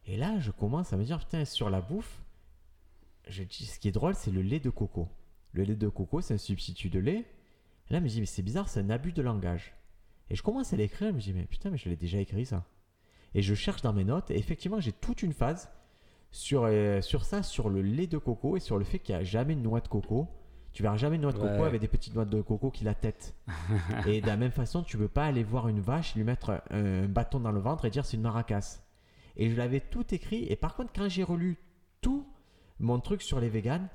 Et 0.06 0.16
là, 0.16 0.40
je 0.40 0.50
commence 0.50 0.92
à 0.92 0.96
me 0.96 1.04
dire, 1.04 1.20
putain, 1.20 1.44
sur 1.44 1.70
la 1.70 1.80
bouffe, 1.80 2.23
je 3.28 3.42
dis, 3.42 3.66
ce 3.66 3.78
qui 3.78 3.88
est 3.88 3.92
drôle, 3.92 4.14
c'est 4.14 4.30
le 4.30 4.42
lait 4.42 4.60
de 4.60 4.70
coco. 4.70 5.08
Le 5.52 5.64
lait 5.64 5.76
de 5.76 5.88
coco, 5.88 6.20
c'est 6.20 6.34
un 6.34 6.38
substitut 6.38 6.90
de 6.90 6.98
lait. 6.98 7.24
Et 7.88 7.92
là, 7.92 7.98
je 7.98 8.04
me 8.04 8.08
dis, 8.08 8.20
mais 8.20 8.26
c'est 8.26 8.42
bizarre, 8.42 8.68
c'est 8.68 8.80
un 8.80 8.90
abus 8.90 9.12
de 9.12 9.22
langage. 9.22 9.74
Et 10.30 10.36
je 10.36 10.42
commence 10.42 10.72
à 10.72 10.76
l'écrire, 10.76 11.10
je 11.10 11.14
me 11.14 11.20
dis, 11.20 11.32
mais 11.32 11.44
putain, 11.44 11.70
mais 11.70 11.78
je 11.78 11.88
l'ai 11.88 11.96
déjà 11.96 12.18
écrit 12.18 12.46
ça. 12.46 12.64
Et 13.34 13.42
je 13.42 13.54
cherche 13.54 13.82
dans 13.82 13.92
mes 13.92 14.04
notes, 14.04 14.30
et 14.30 14.38
effectivement, 14.38 14.80
j'ai 14.80 14.92
toute 14.92 15.22
une 15.22 15.32
phase 15.32 15.70
sur, 16.30 16.64
euh, 16.64 17.00
sur 17.00 17.24
ça, 17.24 17.42
sur 17.42 17.68
le 17.68 17.82
lait 17.82 18.06
de 18.06 18.18
coco 18.18 18.56
et 18.56 18.60
sur 18.60 18.78
le 18.78 18.84
fait 18.84 18.98
qu'il 18.98 19.14
n'y 19.14 19.20
a 19.20 19.24
jamais 19.24 19.54
de 19.54 19.60
noix 19.60 19.80
de 19.80 19.88
coco. 19.88 20.28
Tu 20.72 20.82
verras 20.82 20.96
jamais 20.96 21.16
une 21.16 21.22
noix 21.22 21.32
de 21.32 21.38
coco 21.38 21.62
avec 21.62 21.80
des 21.80 21.86
petites 21.86 22.14
noix 22.14 22.24
de 22.24 22.42
coco 22.42 22.70
qui 22.70 22.82
la 22.82 22.94
tête. 22.94 23.36
et 24.06 24.20
de 24.20 24.26
la 24.26 24.36
même 24.36 24.50
façon, 24.50 24.82
tu 24.82 24.96
veux 24.96 25.08
pas 25.08 25.26
aller 25.26 25.44
voir 25.44 25.68
une 25.68 25.80
vache, 25.80 26.16
lui 26.16 26.24
mettre 26.24 26.50
un, 26.50 26.62
un 26.70 27.06
bâton 27.06 27.38
dans 27.38 27.52
le 27.52 27.60
ventre 27.60 27.84
et 27.84 27.90
dire 27.90 28.04
c'est 28.04 28.16
une 28.16 28.24
maracasse. 28.24 28.82
Et 29.36 29.50
je 29.50 29.56
l'avais 29.56 29.78
tout 29.78 30.12
écrit. 30.12 30.44
Et 30.48 30.56
par 30.56 30.74
contre, 30.74 30.92
quand 30.92 31.08
j'ai 31.08 31.22
relu 31.22 31.58
tout 32.00 32.26
mon 32.80 32.98
truc 33.00 33.22
sur 33.22 33.40
les 33.40 33.48
véganes, 33.48 33.88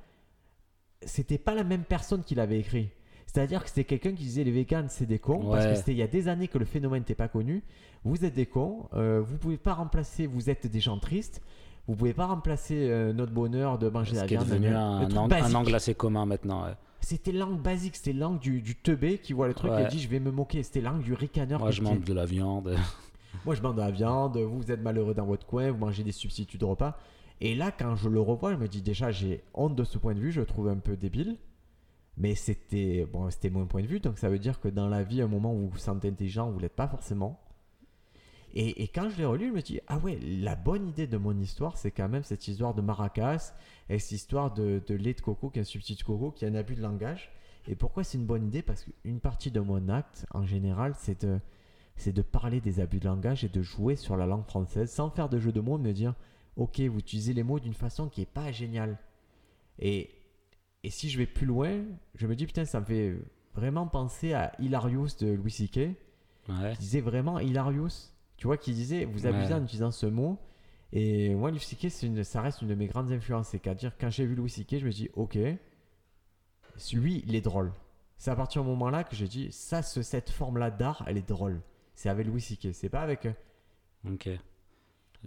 c'était 1.06 1.38
pas 1.38 1.54
la 1.56 1.64
même 1.64 1.84
personne 1.84 2.24
qui 2.24 2.36
l'avait 2.36 2.60
écrit. 2.60 2.90
C'est-à-dire 3.26 3.62
que 3.64 3.70
c'était 3.70 3.84
quelqu'un 3.84 4.12
qui 4.12 4.24
disait 4.24 4.44
les 4.44 4.52
véganes, 4.52 4.88
c'est 4.90 5.06
des 5.06 5.20
cons, 5.20 5.52
parce 5.52 5.66
que 5.68 5.76
c'était 5.76 5.92
il 5.92 5.98
y 5.98 6.02
a 6.04 6.08
des 6.08 6.28
années 6.28 6.48
que 6.48 6.58
le 6.58 6.66
phénomène 6.66 7.02
n'était 7.02 7.14
pas 7.16 7.28
connu. 7.28 7.64
Vous 8.04 8.26
êtes 8.26 8.34
des 8.34 8.48
cons, 8.48 8.90
euh, 8.94 9.22
vous 9.22 9.38
pouvez 9.38 9.58
pas 9.58 9.74
remplacer, 9.76 10.26
vous 10.26 10.50
êtes 10.50 10.66
des 10.66 10.80
gens 10.80 10.98
tristes, 10.98 11.42
vous 11.88 11.96
pouvez 11.96 12.14
pas 12.14 12.26
remplacer 12.26 12.90
euh, 12.90 13.14
notre 13.14 13.32
bonheur 13.32 13.78
de 13.78 13.88
manger 13.88 14.16
Ce 14.16 14.22
la 14.22 14.28
qui 14.28 14.34
est 14.34 14.38
viande. 14.38 14.50
devenu 14.50 14.68
un, 14.74 15.02
un 15.10 15.54
angle 15.56 15.76
assez 15.76 15.94
commun 15.94 16.26
maintenant. 16.26 16.66
ouais. 16.66 16.74
C'était 17.02 17.32
langue 17.32 17.62
basique, 17.62 17.96
c'était 17.96 18.14
langue 18.14 18.40
du, 18.40 18.62
du 18.62 18.76
teubé 18.76 19.20
qui 19.20 19.34
voit 19.34 19.48
le 19.48 19.54
truc 19.54 19.72
et 19.78 19.88
dit 19.88 20.00
je 20.00 20.08
vais 20.10 20.20
me 20.20 20.32
moquer. 20.32 20.64
C'était 20.64 20.82
langue 20.82 21.02
du 21.02 21.14
ricaneur. 21.14 21.60
Moi, 21.60 21.72
je 21.72 21.82
mange 21.82 22.02
de 22.02 22.14
la 22.14 22.26
viande. 22.26 22.76
Moi, 23.46 23.54
je 23.56 23.62
mange 23.62 23.76
de 23.76 23.82
la 23.82 23.92
viande, 23.92 24.38
vous 24.38 24.72
êtes 24.72 24.82
malheureux 24.82 25.14
dans 25.14 25.26
votre 25.26 25.46
coin, 25.46 25.72
vous 25.72 25.78
mangez 25.78 26.04
des 26.04 26.12
substituts 26.12 26.58
de 26.58 26.66
repas. 26.66 26.98
Et 27.42 27.56
là, 27.56 27.72
quand 27.72 27.96
je 27.96 28.10
le 28.10 28.20
revois, 28.20 28.54
je 28.54 28.58
me 28.58 28.68
dis 28.68 28.82
déjà, 28.82 29.12
j'ai 29.12 29.44
honte 29.54 29.76
de 29.76 29.84
ce 29.84 29.98
point 29.98 30.14
de 30.14 30.20
vue, 30.20 30.32
je 30.32 30.42
le 30.42 30.46
trouve 30.46 30.68
un 30.68 30.78
peu 30.78 30.98
débile. 30.98 31.38
Mais 32.18 32.36
c'était 32.36 33.06
bon, 33.06 33.30
c'était 33.30 33.50
mon 33.50 33.66
point 33.66 33.82
de 33.82 33.88
vue, 33.88 34.02
donc 34.02 34.18
ça 34.18 34.30
veut 34.30 34.40
dire 34.40 34.60
que 34.60 34.68
dans 34.68 34.90
la 34.90 35.04
vie, 35.04 35.22
à 35.22 35.24
un 35.24 35.30
moment 35.30 35.54
où 35.54 35.60
vous 35.60 35.70
vous 35.70 35.78
sentez 35.78 36.10
intelligent, 36.10 36.52
vous 36.52 36.60
l'êtes 36.60 36.76
pas 36.76 36.88
forcément. 36.88 37.40
Et, 38.54 38.84
et 38.84 38.88
quand 38.90 39.10
je 39.10 39.18
l'ai 39.18 39.26
relu, 39.26 39.48
je 39.50 39.54
me 39.54 39.62
dis, 39.62 39.80
ah 39.88 40.00
ouais, 40.00 40.20
la 40.22 40.56
bonne 40.56 40.90
idée 40.90 41.08
de 41.08 41.16
mon 41.16 41.38
histoire, 41.40 41.78
c'est 41.78 41.92
quand 41.92 42.10
même 42.10 42.24
cette 42.24 42.46
histoire 42.48 42.74
de 42.74 42.82
maracas 42.82 43.54
et 43.88 44.00
cette 44.00 44.12
histoire 44.12 44.54
de, 44.54 44.82
de 44.86 44.96
lait 44.96 45.14
de 45.14 45.22
coco, 45.22 45.50
qui 45.50 45.60
est 45.60 45.62
un 45.62 45.66
substitut 45.66 46.04
de 46.04 46.08
coco, 46.08 46.32
qui 46.32 46.44
est 46.44 46.50
un 46.50 46.56
abus 46.56 46.76
de 46.76 46.82
langage. 46.82 47.32
Et 47.68 47.76
pourquoi 47.76 48.04
c'est 48.04 48.18
une 48.18 48.26
bonne 48.26 48.48
idée? 48.48 48.64
Parce 48.64 48.84
qu'une 48.84 49.22
partie 49.22 49.52
de 49.52 49.62
mon 49.62 49.88
acte, 49.88 50.26
en 50.32 50.46
général, 50.46 50.96
c'est 50.98 51.26
de, 51.26 51.40
c'est 51.96 52.12
de 52.12 52.22
parler 52.22 52.60
des 52.60 52.82
abus 52.82 53.00
de 53.00 53.06
langage 53.06 53.46
et 53.46 53.50
de 53.50 53.62
jouer 53.62 53.96
sur 53.96 54.18
la 54.18 54.26
langue 54.26 54.46
française 54.46 54.92
sans 54.92 55.10
faire 55.10 55.30
de 55.30 55.40
jeu 55.40 55.54
de 55.54 55.62
mots, 55.62 55.78
me 55.78 55.94
dire, 55.94 56.16
ok, 56.60 56.80
vous 56.82 57.00
utilisez 57.00 57.34
les 57.34 57.44
mots 57.44 57.60
d'une 57.60 57.74
façon 57.74 58.08
qui 58.10 58.22
est 58.22 58.30
pas 58.30 58.52
géniale. 58.52 58.98
Et, 59.80 60.10
et 60.84 60.90
si 60.90 61.10
je 61.10 61.18
vais 61.18 61.26
plus 61.26 61.46
loin, 61.48 61.84
je 62.16 62.28
me 62.28 62.36
dis, 62.36 62.46
putain, 62.46 62.66
ça 62.66 62.80
me 62.80 62.86
fait 62.86 63.16
vraiment 63.56 63.88
penser 63.88 64.34
à 64.34 64.52
Hilarious 64.60 65.08
de 65.20 65.32
Louis 65.32 65.52
C.K. 65.52 65.78
Ouais. 66.50 66.72
qui 66.74 66.80
disait 66.80 67.02
vraiment 67.02 67.40
Hilarious. 67.40 68.12
Tu 68.38 68.48
vois, 68.48 68.58
qui 68.58 68.74
disait, 68.74 69.06
vous 69.06 69.26
abusez 69.28 69.54
Ouais. 69.54 69.60
en 69.60 69.64
utilisant 69.64 69.92
ce 69.92 70.06
mot. 70.06 70.38
Et 70.92 71.34
moi, 71.36 71.52
Louis 71.52 71.60
C.K., 71.60 71.90
ça 72.24 72.42
reste 72.42 72.62
une 72.62 72.68
de 72.70 72.76
mes 72.76 72.88
grandes 72.88 73.12
influences. 73.12 73.50
C'est 73.50 73.60
qu'à 73.60 73.76
dire, 73.76 73.92
quand 74.00 74.10
j'ai 74.10 74.26
vu 74.26 74.36
Louis 74.36 74.50
C.K., 74.50 74.80
je 74.80 74.86
me 74.86 74.92
dis, 74.92 75.10
ok, 75.16 75.38
lui, 76.94 77.24
il 77.28 77.36
est 77.36 77.42
drôle. 77.42 77.72
C'est 78.18 78.32
à 78.32 78.36
partir 78.36 78.64
du 78.64 78.70
moment-là 78.70 79.04
que 79.04 79.16
j'ai 79.16 79.28
dit, 79.28 79.50
ça, 79.52 79.82
ce- 79.82 80.02
cette 80.02 80.30
forme-là 80.30 80.72
d'art, 80.72 81.04
elle 81.08 81.18
est 81.18 81.28
drôle. 81.28 81.62
C'est 81.96 82.10
avec 82.10 82.28
Louis 82.28 82.42
C.K., 82.42 82.74
c'est 82.74 82.90
pas 82.90 83.02
avec. 83.02 83.26
euh, 83.26 83.32
Ok. 84.10 84.30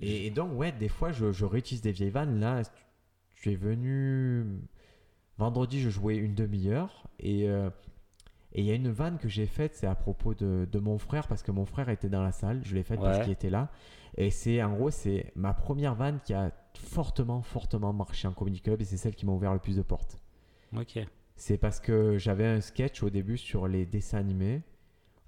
Et, 0.01 0.27
et 0.27 0.31
donc, 0.31 0.59
ouais, 0.59 0.73
des 0.73 0.89
fois, 0.89 1.13
je, 1.13 1.33
je 1.33 1.45
réutilise 1.45 1.83
des 1.83 1.93
vieilles 1.93 2.11
vannes. 2.11 2.41
Là, 2.41 2.63
tu, 2.65 2.71
tu 3.35 3.53
es 3.53 3.57
venu. 3.57 4.47
Vendredi, 5.39 5.81
je 5.81 5.91
jouais 5.91 6.17
une 6.17 6.35
demi-heure. 6.35 7.09
Et 7.19 7.49
euh, 7.49 7.71
et 8.55 8.61
il 8.61 8.67
y 8.67 8.71
a 8.71 8.75
une 8.75 8.91
vanne 8.91 9.17
que 9.17 9.29
j'ai 9.29 9.47
faite, 9.47 9.75
c'est 9.75 9.87
à 9.87 9.95
propos 9.95 10.35
de, 10.35 10.69
de 10.71 10.79
mon 10.79 10.99
frère, 10.99 11.27
parce 11.27 11.43
que 11.43 11.51
mon 11.51 11.65
frère 11.65 11.89
était 11.89 12.11
dans 12.11 12.23
la 12.23 12.33
salle. 12.33 12.61
Je 12.65 12.75
l'ai 12.75 12.83
faite 12.83 13.01
parce 13.01 13.21
qu'il 13.21 13.33
était 13.33 13.49
là. 13.51 13.71
Et 14.19 14.31
c'est, 14.31 14.63
en 14.63 14.75
gros, 14.75 14.91
c'est 14.91 15.33
ma 15.37 15.55
première 15.55 15.95
vanne 15.95 16.21
qui 16.23 16.35
a 16.35 16.53
fortement, 16.75 17.41
fortement 17.41 17.95
marché 17.95 18.29
en 18.29 18.33
comedy 18.33 18.61
club. 18.61 18.83
Et 18.83 18.85
c'est 18.85 18.99
celle 18.99 19.15
qui 19.15 19.25
m'a 19.25 19.33
ouvert 19.33 19.55
le 19.55 19.59
plus 19.59 19.77
de 19.77 19.83
portes. 19.83 20.19
Ok. 20.77 20.99
C'est 21.35 21.57
parce 21.57 21.81
que 21.81 22.19
j'avais 22.19 22.47
un 22.47 22.61
sketch 22.61 23.03
au 23.03 23.09
début 23.09 23.39
sur 23.39 23.69
les 23.69 23.87
dessins 23.87 24.19
animés 24.19 24.61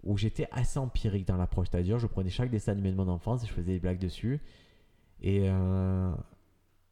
où 0.05 0.17
j'étais 0.17 0.49
assez 0.53 0.79
empirique 0.79 1.27
dans 1.27 1.37
l'approche. 1.37 1.69
C'est-à-dire, 1.71 1.99
je 1.99 2.07
prenais 2.07 2.31
chaque 2.31 2.51
dessin 2.51 2.73
animé 2.73 2.91
de 2.91 2.97
mon 2.97 3.09
enfance 3.09 3.43
et 3.43 3.47
je 3.47 3.53
faisais 3.53 3.73
des 3.73 3.81
blagues 3.81 3.99
dessus. 3.99 4.41
Et, 5.21 5.49
euh, 5.49 6.13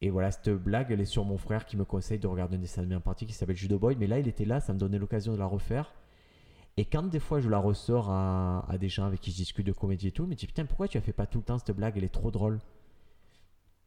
et 0.01 0.09
voilà, 0.09 0.31
cette 0.31 0.49
blague, 0.49 0.91
elle 0.91 1.01
est 1.01 1.05
sur 1.05 1.23
mon 1.23 1.37
frère 1.37 1.65
qui 1.65 1.77
me 1.77 1.85
conseille 1.85 2.19
de 2.19 2.27
regarder 2.27 2.55
un 2.55 2.59
dessin 2.59 2.81
animé 2.81 2.95
en 2.95 3.01
partie 3.01 3.25
qui 3.25 3.33
s'appelle 3.33 3.55
Judo 3.55 3.77
Boy. 3.77 3.95
Mais 3.99 4.07
là, 4.07 4.19
il 4.19 4.27
était 4.27 4.45
là, 4.45 4.59
ça 4.59 4.73
me 4.73 4.79
donnait 4.79 4.99
l'occasion 4.99 5.33
de 5.33 5.39
la 5.39 5.45
refaire. 5.45 5.93
Et 6.75 6.85
quand 6.85 7.03
des 7.03 7.19
fois 7.19 7.39
je 7.39 7.49
la 7.49 7.59
ressors 7.59 8.09
à, 8.09 8.65
des 8.79 8.89
gens 8.89 9.05
avec 9.05 9.21
qui 9.21 9.29
je 9.29 9.35
discute 9.35 9.65
de 9.65 9.71
comédie 9.71 10.07
et 10.07 10.11
tout, 10.11 10.23
ils 10.23 10.29
me 10.29 10.35
disent 10.35 10.47
Putain, 10.47 10.65
pourquoi 10.65 10.87
tu 10.87 10.97
as 10.97 11.01
fait 11.01 11.13
pas 11.13 11.27
tout 11.27 11.37
le 11.37 11.43
temps 11.43 11.59
cette 11.59 11.75
blague? 11.75 11.97
Elle 11.97 12.03
est 12.03 12.13
trop 12.13 12.31
drôle. 12.31 12.59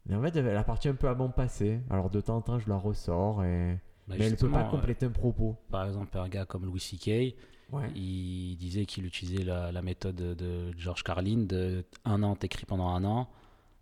Mais 0.06 0.14
en 0.14 0.22
fait, 0.22 0.36
elle 0.36 0.56
appartient 0.56 0.88
un 0.88 0.94
peu 0.94 1.08
à 1.08 1.14
mon 1.14 1.30
passé. 1.30 1.80
Alors 1.90 2.10
de 2.10 2.20
temps 2.20 2.36
en 2.36 2.42
temps, 2.42 2.58
je 2.60 2.68
la 2.68 2.76
ressors, 2.76 3.42
et... 3.42 3.76
Bah, 4.09 4.14
mais 4.18 4.26
elle 4.26 4.32
ne 4.32 4.36
peut 4.36 4.48
pas 4.48 4.59
justement, 4.61 4.70
compléter 4.70 5.07
un 5.07 5.11
propos. 5.11 5.57
euh, 5.59 5.70
Par 5.72 5.84
exemple, 5.86 6.16
un 6.18 6.28
gars 6.28 6.44
comme 6.46 6.64
Louis 6.64 6.80
C.K., 6.80 7.34
Ouais. 7.72 7.90
il 7.96 8.57
disait 8.57 8.86
qu'il 8.86 9.04
utilisait 9.07 9.42
la, 9.42 9.72
la 9.72 9.82
méthode 9.82 10.14
de 10.14 10.70
George 10.78 11.02
Carlin 11.02 11.38
de 11.48 11.84
un 12.04 12.22
an, 12.22 12.36
t'écris 12.36 12.64
pendant 12.64 12.88
un 12.90 13.02
an, 13.04 13.28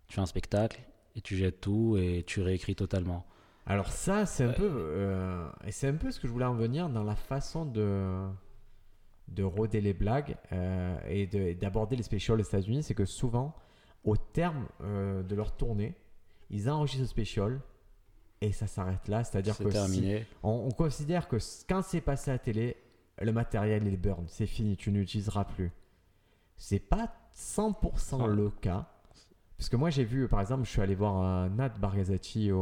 tu 0.07 0.15
fais 0.15 0.21
un 0.21 0.25
spectacle 0.25 0.81
et 1.15 1.21
tu 1.21 1.35
jettes 1.37 1.61
tout 1.61 1.95
et 1.95 2.23
tu 2.25 2.41
réécris 2.41 2.75
totalement. 2.75 3.27
Alors 3.67 3.91
ça, 3.91 4.25
c'est 4.25 4.43
un 4.43 4.53
peu, 4.53 4.67
euh, 4.67 5.47
et 5.65 5.71
c'est 5.71 5.87
un 5.87 5.93
peu 5.93 6.09
ce 6.09 6.19
que 6.19 6.27
je 6.27 6.33
voulais 6.33 6.45
en 6.45 6.55
venir 6.55 6.89
dans 6.89 7.03
la 7.03 7.15
façon 7.15 7.63
de 7.65 8.25
de 9.27 9.43
rôder 9.43 9.81
les 9.81 9.93
blagues 9.93 10.35
euh, 10.51 10.97
et 11.07 11.25
de- 11.27 11.39
et 11.39 11.55
d'aborder 11.55 11.95
les 11.95 12.03
specials 12.03 12.39
aux 12.39 12.43
États-Unis, 12.43 12.83
c'est 12.83 12.93
que 12.95 13.05
souvent, 13.05 13.55
au 14.03 14.17
terme 14.17 14.67
euh, 14.81 15.23
de 15.23 15.35
leur 15.35 15.55
tournée, 15.55 15.95
ils 16.51 16.69
enregistrent 16.69 17.01
le 17.03 17.07
special 17.07 17.61
et 18.45 18.51
ça 18.51 18.67
s'arrête 18.67 19.07
là. 19.07 19.23
C'est-à-dire 19.23 19.55
C'est 19.55 19.63
que 19.63 19.71
si- 19.71 20.15
on, 20.43 20.67
on 20.67 20.71
considère 20.71 21.27
que 21.27 21.37
quand 21.67 21.81
c'est 21.81 22.01
passé 22.01 22.31
à 22.31 22.35
la 22.35 22.39
télé, 22.39 22.77
le 23.21 23.31
matériel 23.31 23.83
il 23.87 23.93
est 23.93 23.97
burn, 23.97 24.25
c'est 24.27 24.45
fini, 24.45 24.75
tu 24.77 24.91
n'utiliseras 24.91 25.45
plus. 25.45 25.71
C'est 26.57 26.79
pas 26.79 27.11
100% 27.35 28.19
Ah. 28.23 28.27
le 28.27 28.49
cas. 28.49 28.87
Parce 29.57 29.69
que 29.69 29.75
moi 29.77 29.89
j'ai 29.89 30.03
vu, 30.03 30.27
par 30.27 30.41
exemple, 30.41 30.65
je 30.65 30.69
suis 30.69 30.81
allé 30.81 30.95
voir 30.95 31.21
euh, 31.21 31.49
Nat 31.49 31.69
Bargazati 31.79 32.51
au, 32.51 32.59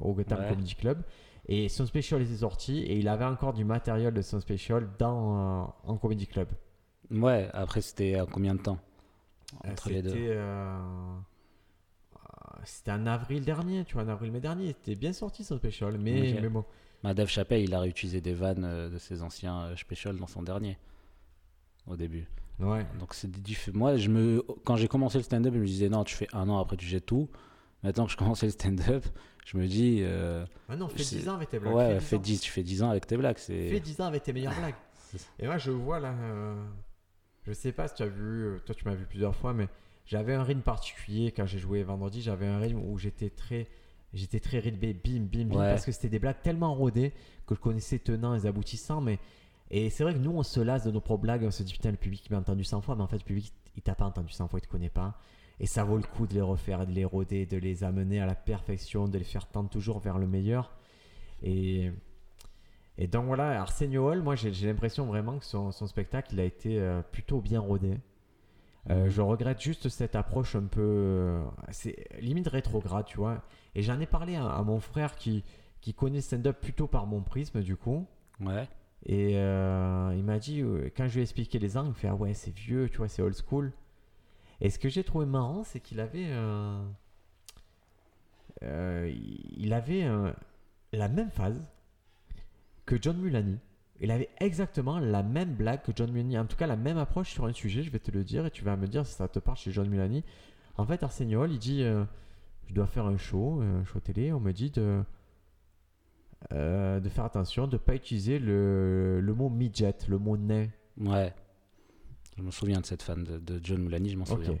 au 0.00 0.14
Gotham 0.14 0.40
Ouais. 0.40 0.48
Comedy 0.48 0.74
Club 0.76 1.02
et 1.48 1.68
son 1.68 1.86
special 1.86 2.22
était 2.22 2.36
sorti 2.36 2.78
et 2.78 2.96
il 2.98 3.08
avait 3.08 3.24
encore 3.24 3.52
du 3.52 3.64
matériel 3.64 4.14
de 4.14 4.22
son 4.22 4.40
special 4.40 4.88
dans 4.98 5.62
euh, 5.62 5.64
en 5.84 5.96
Comedy 5.96 6.26
Club. 6.26 6.48
Ouais, 7.10 7.48
après, 7.52 7.80
c'était 7.82 8.16
à 8.16 8.26
combien 8.26 8.54
de 8.54 8.60
temps? 8.62 8.78
Euh, 9.64 9.70
entre 9.72 9.90
les 9.90 10.02
deux 10.02 10.10
C'était 12.64 12.92
en 12.92 13.06
avril 13.06 13.44
dernier, 13.44 13.84
tu 13.84 13.94
vois, 13.94 14.02
en 14.04 14.08
avril 14.08 14.32
mai 14.32 14.40
dernier, 14.40 14.68
c'était 14.68 14.94
bien 14.94 15.12
sorti 15.12 15.44
son 15.44 15.56
special, 15.56 15.98
mais, 15.98 16.32
Ok. 16.34 16.38
mais 16.42 16.48
bon. 16.48 16.64
Chappelle, 17.28 17.62
il 17.62 17.72
a 17.74 17.80
réutilisé 17.80 18.20
des 18.20 18.34
vannes 18.34 18.64
euh, 18.64 18.88
de 18.88 18.98
ses 18.98 19.22
anciens 19.22 19.62
euh, 19.66 19.76
specials 19.76 20.16
dans 20.16 20.26
son 20.26 20.42
dernier, 20.42 20.76
au 21.86 21.96
début. 21.96 22.26
Ouais. 22.58 22.86
Donc 22.98 23.14
c'est 23.14 23.28
Moi, 23.74 23.96
je 23.96 24.08
me... 24.08 24.42
quand 24.64 24.76
j'ai 24.76 24.88
commencé 24.88 25.18
le 25.18 25.24
stand-up, 25.24 25.52
je 25.54 25.58
me 25.60 25.66
disais 25.66 25.88
non, 25.88 26.04
tu 26.04 26.16
fais 26.16 26.26
un 26.32 26.48
an, 26.48 26.58
après 26.58 26.76
tu 26.76 26.86
jettes 26.86 27.06
tout. 27.06 27.28
Maintenant 27.82 28.06
que 28.06 28.12
je 28.12 28.16
commençais 28.16 28.46
le 28.46 28.52
stand-up, 28.52 29.04
je 29.44 29.56
me 29.58 29.66
dis 29.66 29.98
euh, 30.02 30.44
Ah 30.68 30.76
non, 30.76 30.88
fais 30.88 31.02
C'est- 31.04 31.16
10 31.18 31.28
ans 31.28 31.34
avec 31.34 31.50
tes 31.50 31.58
blagues. 31.58 31.74
ouais, 31.74 32.00
fais 32.00 32.00
10 32.00 32.04
fais 32.08 32.16
ans. 32.16 32.20
10, 32.20 32.40
tu 32.40 32.50
fais 32.50 32.62
10 32.62 32.82
ans 32.82 32.90
avec 32.90 33.06
tes 33.06 33.16
blagues. 33.16 33.36
Fais 33.38 33.68
C'est 33.74 33.80
10 33.80 34.00
ans 34.00 34.06
avec 34.06 34.22
tes 34.22 34.32
meilleures 34.32 34.54
blagues. 34.58 34.74
Et 35.38 35.46
moi, 35.46 35.58
je 35.58 35.70
vois 35.70 36.00
là. 36.00 36.12
euh, 36.12 36.64
je 37.46 37.52
sais 37.52 37.72
pas 37.72 37.86
si 37.88 37.94
tu 37.94 38.02
as 38.02 38.06
vu. 38.08 38.58
Toi, 38.64 38.74
tu 38.74 38.84
m'as 38.86 38.94
vu 38.94 39.04
plusieurs 39.06 39.36
fois, 39.36 39.52
mais 39.52 39.68
j'avais 40.06 40.34
un 40.34 40.42
rythme 40.44 40.60
particulier 40.62 41.32
quand 41.32 41.46
j'ai 41.46 41.58
joué 41.58 41.82
vendredi. 41.82 42.22
J'avais 42.22 42.46
un 42.46 42.58
rythme 42.58 42.78
où 42.78 42.96
j'étais 42.98 43.30
très. 43.30 43.66
J'étais 44.14 44.40
très 44.40 44.60
rythmé, 44.60 44.94
bim, 44.94 45.26
bim, 45.30 45.44
bim, 45.46 45.58
Ouais. 45.58 45.70
parce 45.70 45.84
que 45.84 45.92
c'était 45.92 46.08
des 46.08 46.18
blagues 46.20 46.40
tellement 46.42 46.74
rodées 46.74 47.12
que 47.46 47.54
je 47.54 47.60
connaissais 47.60 47.98
tenants 47.98 48.34
et 48.34 48.46
aboutissants. 48.46 49.00
Mais... 49.00 49.18
Et 49.70 49.90
c'est 49.90 50.04
vrai 50.04 50.14
que 50.14 50.18
nous, 50.20 50.30
on 50.30 50.42
se 50.42 50.60
lasse 50.60 50.84
de 50.84 50.90
nos 50.90 51.00
propres 51.00 51.22
blagues. 51.22 51.42
On 51.44 51.50
se 51.50 51.62
dit, 51.64 51.72
putain, 51.72 51.90
le 51.90 51.96
public 51.96 52.30
m'a 52.30 52.38
entendu 52.38 52.64
100 52.64 52.80
fois, 52.82 52.94
mais 52.96 53.02
en 53.02 53.08
fait, 53.08 53.18
le 53.18 53.24
public, 53.24 53.52
il 53.76 53.82
t'a 53.82 53.94
pas 53.94 54.06
entendu 54.06 54.32
100 54.32 54.48
fois, 54.48 54.60
il 54.60 54.62
te 54.62 54.68
connaît 54.70 54.88
pas. 54.90 55.18
Et 55.58 55.66
ça 55.66 55.84
vaut 55.84 55.96
le 55.96 56.02
coup 56.04 56.26
de 56.26 56.34
les 56.34 56.40
refaire, 56.40 56.86
de 56.86 56.92
les 56.92 57.04
roder, 57.04 57.44
de 57.46 57.56
les 57.58 57.82
amener 57.82 58.20
à 58.20 58.26
la 58.26 58.34
perfection, 58.36 59.08
de 59.08 59.18
les 59.18 59.24
faire 59.24 59.46
tendre 59.48 59.68
toujours 59.68 59.98
vers 59.98 60.18
le 60.18 60.26
meilleur. 60.26 60.70
Et, 61.42 61.90
et 62.96 63.06
donc 63.06 63.26
voilà, 63.26 63.60
Arsenio 63.60 64.08
Hall, 64.10 64.22
moi 64.22 64.36
j'ai 64.36 64.52
j'ai 64.52 64.66
l'impression 64.68 65.04
vraiment 65.06 65.38
que 65.38 65.44
son, 65.44 65.72
son 65.72 65.86
spectacle 65.86 66.30
il 66.32 66.40
a 66.40 66.44
été 66.44 66.78
euh, 66.78 67.02
plutôt 67.02 67.40
bien 67.40 67.60
rodé. 67.60 67.98
Euh, 68.90 69.10
je 69.10 69.20
regrette 69.20 69.60
juste 69.60 69.88
cette 69.88 70.14
approche 70.14 70.54
un 70.54 70.64
peu. 70.66 70.80
euh, 70.80 71.44
c'est 71.70 72.06
limite 72.20 72.48
rétrograde, 72.48 73.04
tu 73.06 73.16
vois. 73.18 73.42
Et 73.74 73.82
j'en 73.82 73.98
ai 74.00 74.06
parlé 74.06 74.36
à, 74.36 74.46
à 74.48 74.62
mon 74.62 74.78
frère 74.80 75.16
qui, 75.16 75.44
qui 75.80 75.92
connaît 75.94 76.20
stand-up 76.20 76.60
plutôt 76.60 76.86
par 76.86 77.06
mon 77.06 77.22
prisme, 77.22 77.62
du 77.62 77.76
coup. 77.76 78.06
ouais. 78.40 78.68
Et 79.04 79.38
euh, 79.38 80.12
il 80.16 80.24
m'a 80.24 80.38
dit, 80.38 80.62
quand 80.96 81.06
je 81.06 81.14
lui 81.14 81.20
ai 81.20 81.22
expliqué 81.22 81.58
les 81.60 81.76
angles, 81.76 81.90
il 81.90 81.94
fait 81.94 82.08
Ah 82.08 82.14
ouais, 82.14 82.34
c'est 82.34 82.50
vieux, 82.54 82.88
tu 82.88 82.96
vois, 82.98 83.08
c'est 83.08 83.22
old 83.22 83.36
school. 83.36 83.72
Et 84.60 84.70
ce 84.70 84.78
que 84.78 84.88
j'ai 84.88 85.04
trouvé 85.04 85.26
marrant, 85.26 85.62
c'est 85.64 85.80
qu'il 85.80 86.00
avait. 86.00 86.26
euh, 86.30 86.82
euh, 88.62 89.12
il 89.56 89.72
avait 89.72 90.06
la 90.92 91.08
même 91.08 91.30
phase 91.30 91.60
que 92.86 93.00
John 93.00 93.18
Mulaney. 93.18 93.58
Il 94.00 94.10
avait 94.10 94.28
exactement 94.40 94.98
la 94.98 95.22
même 95.22 95.54
blague 95.54 95.82
que 95.82 95.92
John 95.94 96.10
Mulaney, 96.12 96.38
en 96.38 96.44
tout 96.46 96.56
cas 96.56 96.66
la 96.66 96.76
même 96.76 96.98
approche 96.98 97.30
sur 97.30 97.46
un 97.46 97.52
sujet, 97.52 97.82
je 97.82 97.90
vais 97.90 97.98
te 97.98 98.10
le 98.10 98.24
dire, 98.24 98.44
et 98.46 98.50
tu 98.50 98.62
vas 98.64 98.76
me 98.76 98.86
dire 98.86 99.06
si 99.06 99.14
ça 99.14 99.26
te 99.28 99.38
parle 99.38 99.56
chez 99.56 99.70
John 99.72 99.88
Mulaney. 99.88 100.22
En 100.76 100.84
fait, 100.84 101.02
Arsenio 101.02 101.42
Hall, 101.42 101.52
il 101.52 101.58
dit 101.58 101.82
euh, 101.82 102.04
Je 102.68 102.74
dois 102.74 102.86
faire 102.86 103.06
un 103.06 103.16
show, 103.16 103.60
un 103.62 103.84
show 103.84 104.00
télé, 104.00 104.32
on 104.32 104.40
me 104.40 104.52
dit 104.52 104.70
de. 104.70 105.02
euh, 106.52 107.00
de 107.00 107.08
faire 107.08 107.24
attention, 107.24 107.66
de 107.66 107.72
ne 107.72 107.78
pas 107.78 107.94
utiliser 107.94 108.38
le, 108.38 109.20
le 109.20 109.34
mot 109.34 109.48
midget, 109.48 109.94
le 110.08 110.18
mot 110.18 110.36
nain. 110.36 110.68
Ouais. 110.98 111.32
Je 112.36 112.42
me 112.42 112.50
souviens 112.50 112.80
de 112.80 112.86
cette 112.86 113.02
fan 113.02 113.24
de, 113.24 113.38
de 113.38 113.60
John 113.62 113.80
Mulaney, 113.82 114.10
je 114.10 114.16
m'en 114.18 114.26
souviens. 114.26 114.58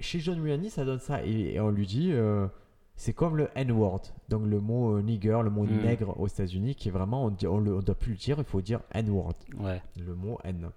Chez 0.00 0.20
John 0.20 0.38
Mulaney, 0.38 0.70
ça 0.70 0.84
donne 0.84 1.00
ça. 1.00 1.24
Et, 1.24 1.54
et 1.54 1.60
on 1.60 1.70
lui 1.70 1.86
dit, 1.86 2.12
euh, 2.12 2.46
c'est 3.00 3.12
comme 3.12 3.36
le 3.36 3.48
N-word, 3.54 4.02
donc 4.28 4.44
le 4.46 4.60
mot 4.60 4.96
euh, 4.96 5.02
nigger, 5.02 5.40
le 5.44 5.50
mot 5.50 5.64
Mm. 5.64 5.82
nègre 5.82 6.18
aux 6.20 6.26
États-Unis, 6.26 6.74
qui 6.74 6.88
est 6.88 6.90
vraiment, 6.90 7.24
on 7.26 7.60
ne 7.60 7.80
doit 7.80 7.94
plus 7.94 8.10
le 8.12 8.18
dire, 8.18 8.36
il 8.38 8.44
faut 8.44 8.60
dire 8.60 8.80
N-word, 8.92 9.34
Ouais. 9.56 9.80
le 9.96 10.14
mot 10.16 10.38
N. 10.42 10.70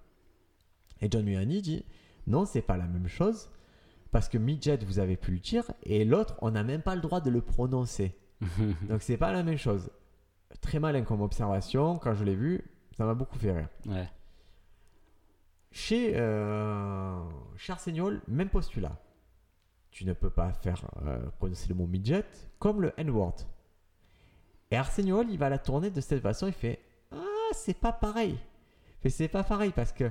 Et 1.01 1.09
John 1.09 1.25
Mulaney 1.25 1.61
dit 1.61 1.83
non, 2.27 2.45
c'est 2.45 2.61
pas 2.61 2.77
la 2.77 2.85
même 2.85 3.07
chose, 3.07 3.49
parce 4.11 4.29
que 4.29 4.37
midget, 4.37 4.77
vous 4.85 4.99
avez 4.99 5.17
pu 5.17 5.31
le 5.31 5.39
dire, 5.39 5.63
et 5.83 6.05
l'autre, 6.05 6.35
on 6.43 6.51
n'a 6.51 6.63
même 6.63 6.83
pas 6.83 6.93
le 6.95 7.01
droit 7.01 7.21
de 7.21 7.31
le 7.31 7.41
prononcer. 7.41 8.15
Donc 8.89 9.01
c'est 9.01 9.17
pas 9.17 9.31
la 9.33 9.41
même 9.43 9.57
chose. 9.57 9.89
Très 10.61 10.79
malin 10.79 11.01
comme 11.01 11.21
observation, 11.21 11.97
quand 11.97 12.13
je 12.13 12.23
l'ai 12.23 12.35
vu, 12.35 12.61
ça 12.97 13.05
m'a 13.05 13.15
beaucoup 13.15 13.39
fait 13.39 13.51
rire. 13.51 13.69
ouais. 13.87 14.07
Chez, 15.71 16.11
euh, 16.15 17.17
Arséniol, 17.69 18.21
même 18.27 18.49
postulat. 18.49 18.97
Tu 19.91 20.05
ne 20.05 20.13
peux 20.13 20.29
pas 20.29 20.53
faire 20.53 20.81
euh, 21.05 21.19
prononcer 21.37 21.67
le 21.69 21.75
mot 21.75 21.85
midget 21.85 22.23
comme 22.59 22.81
le 22.81 22.93
N-word. 22.97 23.35
Et 24.71 24.77
Arséniol, 24.77 25.29
il 25.29 25.37
va 25.37 25.49
la 25.49 25.57
tourner 25.57 25.89
de 25.89 25.99
cette 26.01 26.21
façon, 26.21 26.47
il 26.47 26.53
fait 26.53 26.79
Ah, 27.11 27.17
c'est 27.51 27.77
pas 27.77 27.91
pareil. 27.91 28.37
Mais 29.03 29.09
c'est 29.09 29.27
pas 29.27 29.43
pareil 29.43 29.71
parce 29.75 29.91
que 29.91 30.09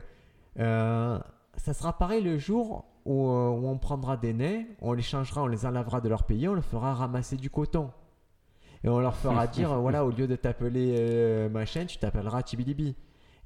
euh, 0.58 1.18
ça 1.56 1.72
sera 1.72 1.96
pareil 1.96 2.22
le 2.22 2.38
jour 2.38 2.84
où, 3.04 3.28
euh, 3.28 3.48
où 3.48 3.68
on 3.68 3.78
prendra 3.78 4.16
des 4.16 4.34
nains, 4.34 4.64
on 4.80 4.92
les 4.92 5.02
changera, 5.02 5.42
on 5.42 5.46
les 5.46 5.64
enlèvera 5.64 6.00
de 6.00 6.08
leur 6.08 6.24
pays, 6.24 6.48
on 6.48 6.54
leur 6.54 6.64
fera 6.64 6.94
ramasser 6.94 7.36
du 7.36 7.50
coton. 7.50 7.90
Et 8.84 8.88
on 8.88 9.00
leur 9.00 9.16
fera 9.16 9.46
dire, 9.46 9.78
voilà, 9.80 10.04
au 10.04 10.10
lieu 10.10 10.26
de 10.26 10.36
t'appeler 10.36 10.94
euh, 10.98 11.48
machin, 11.48 11.86
tu 11.86 11.98
t'appelleras 11.98 12.42
Tibilibi. 12.42 12.96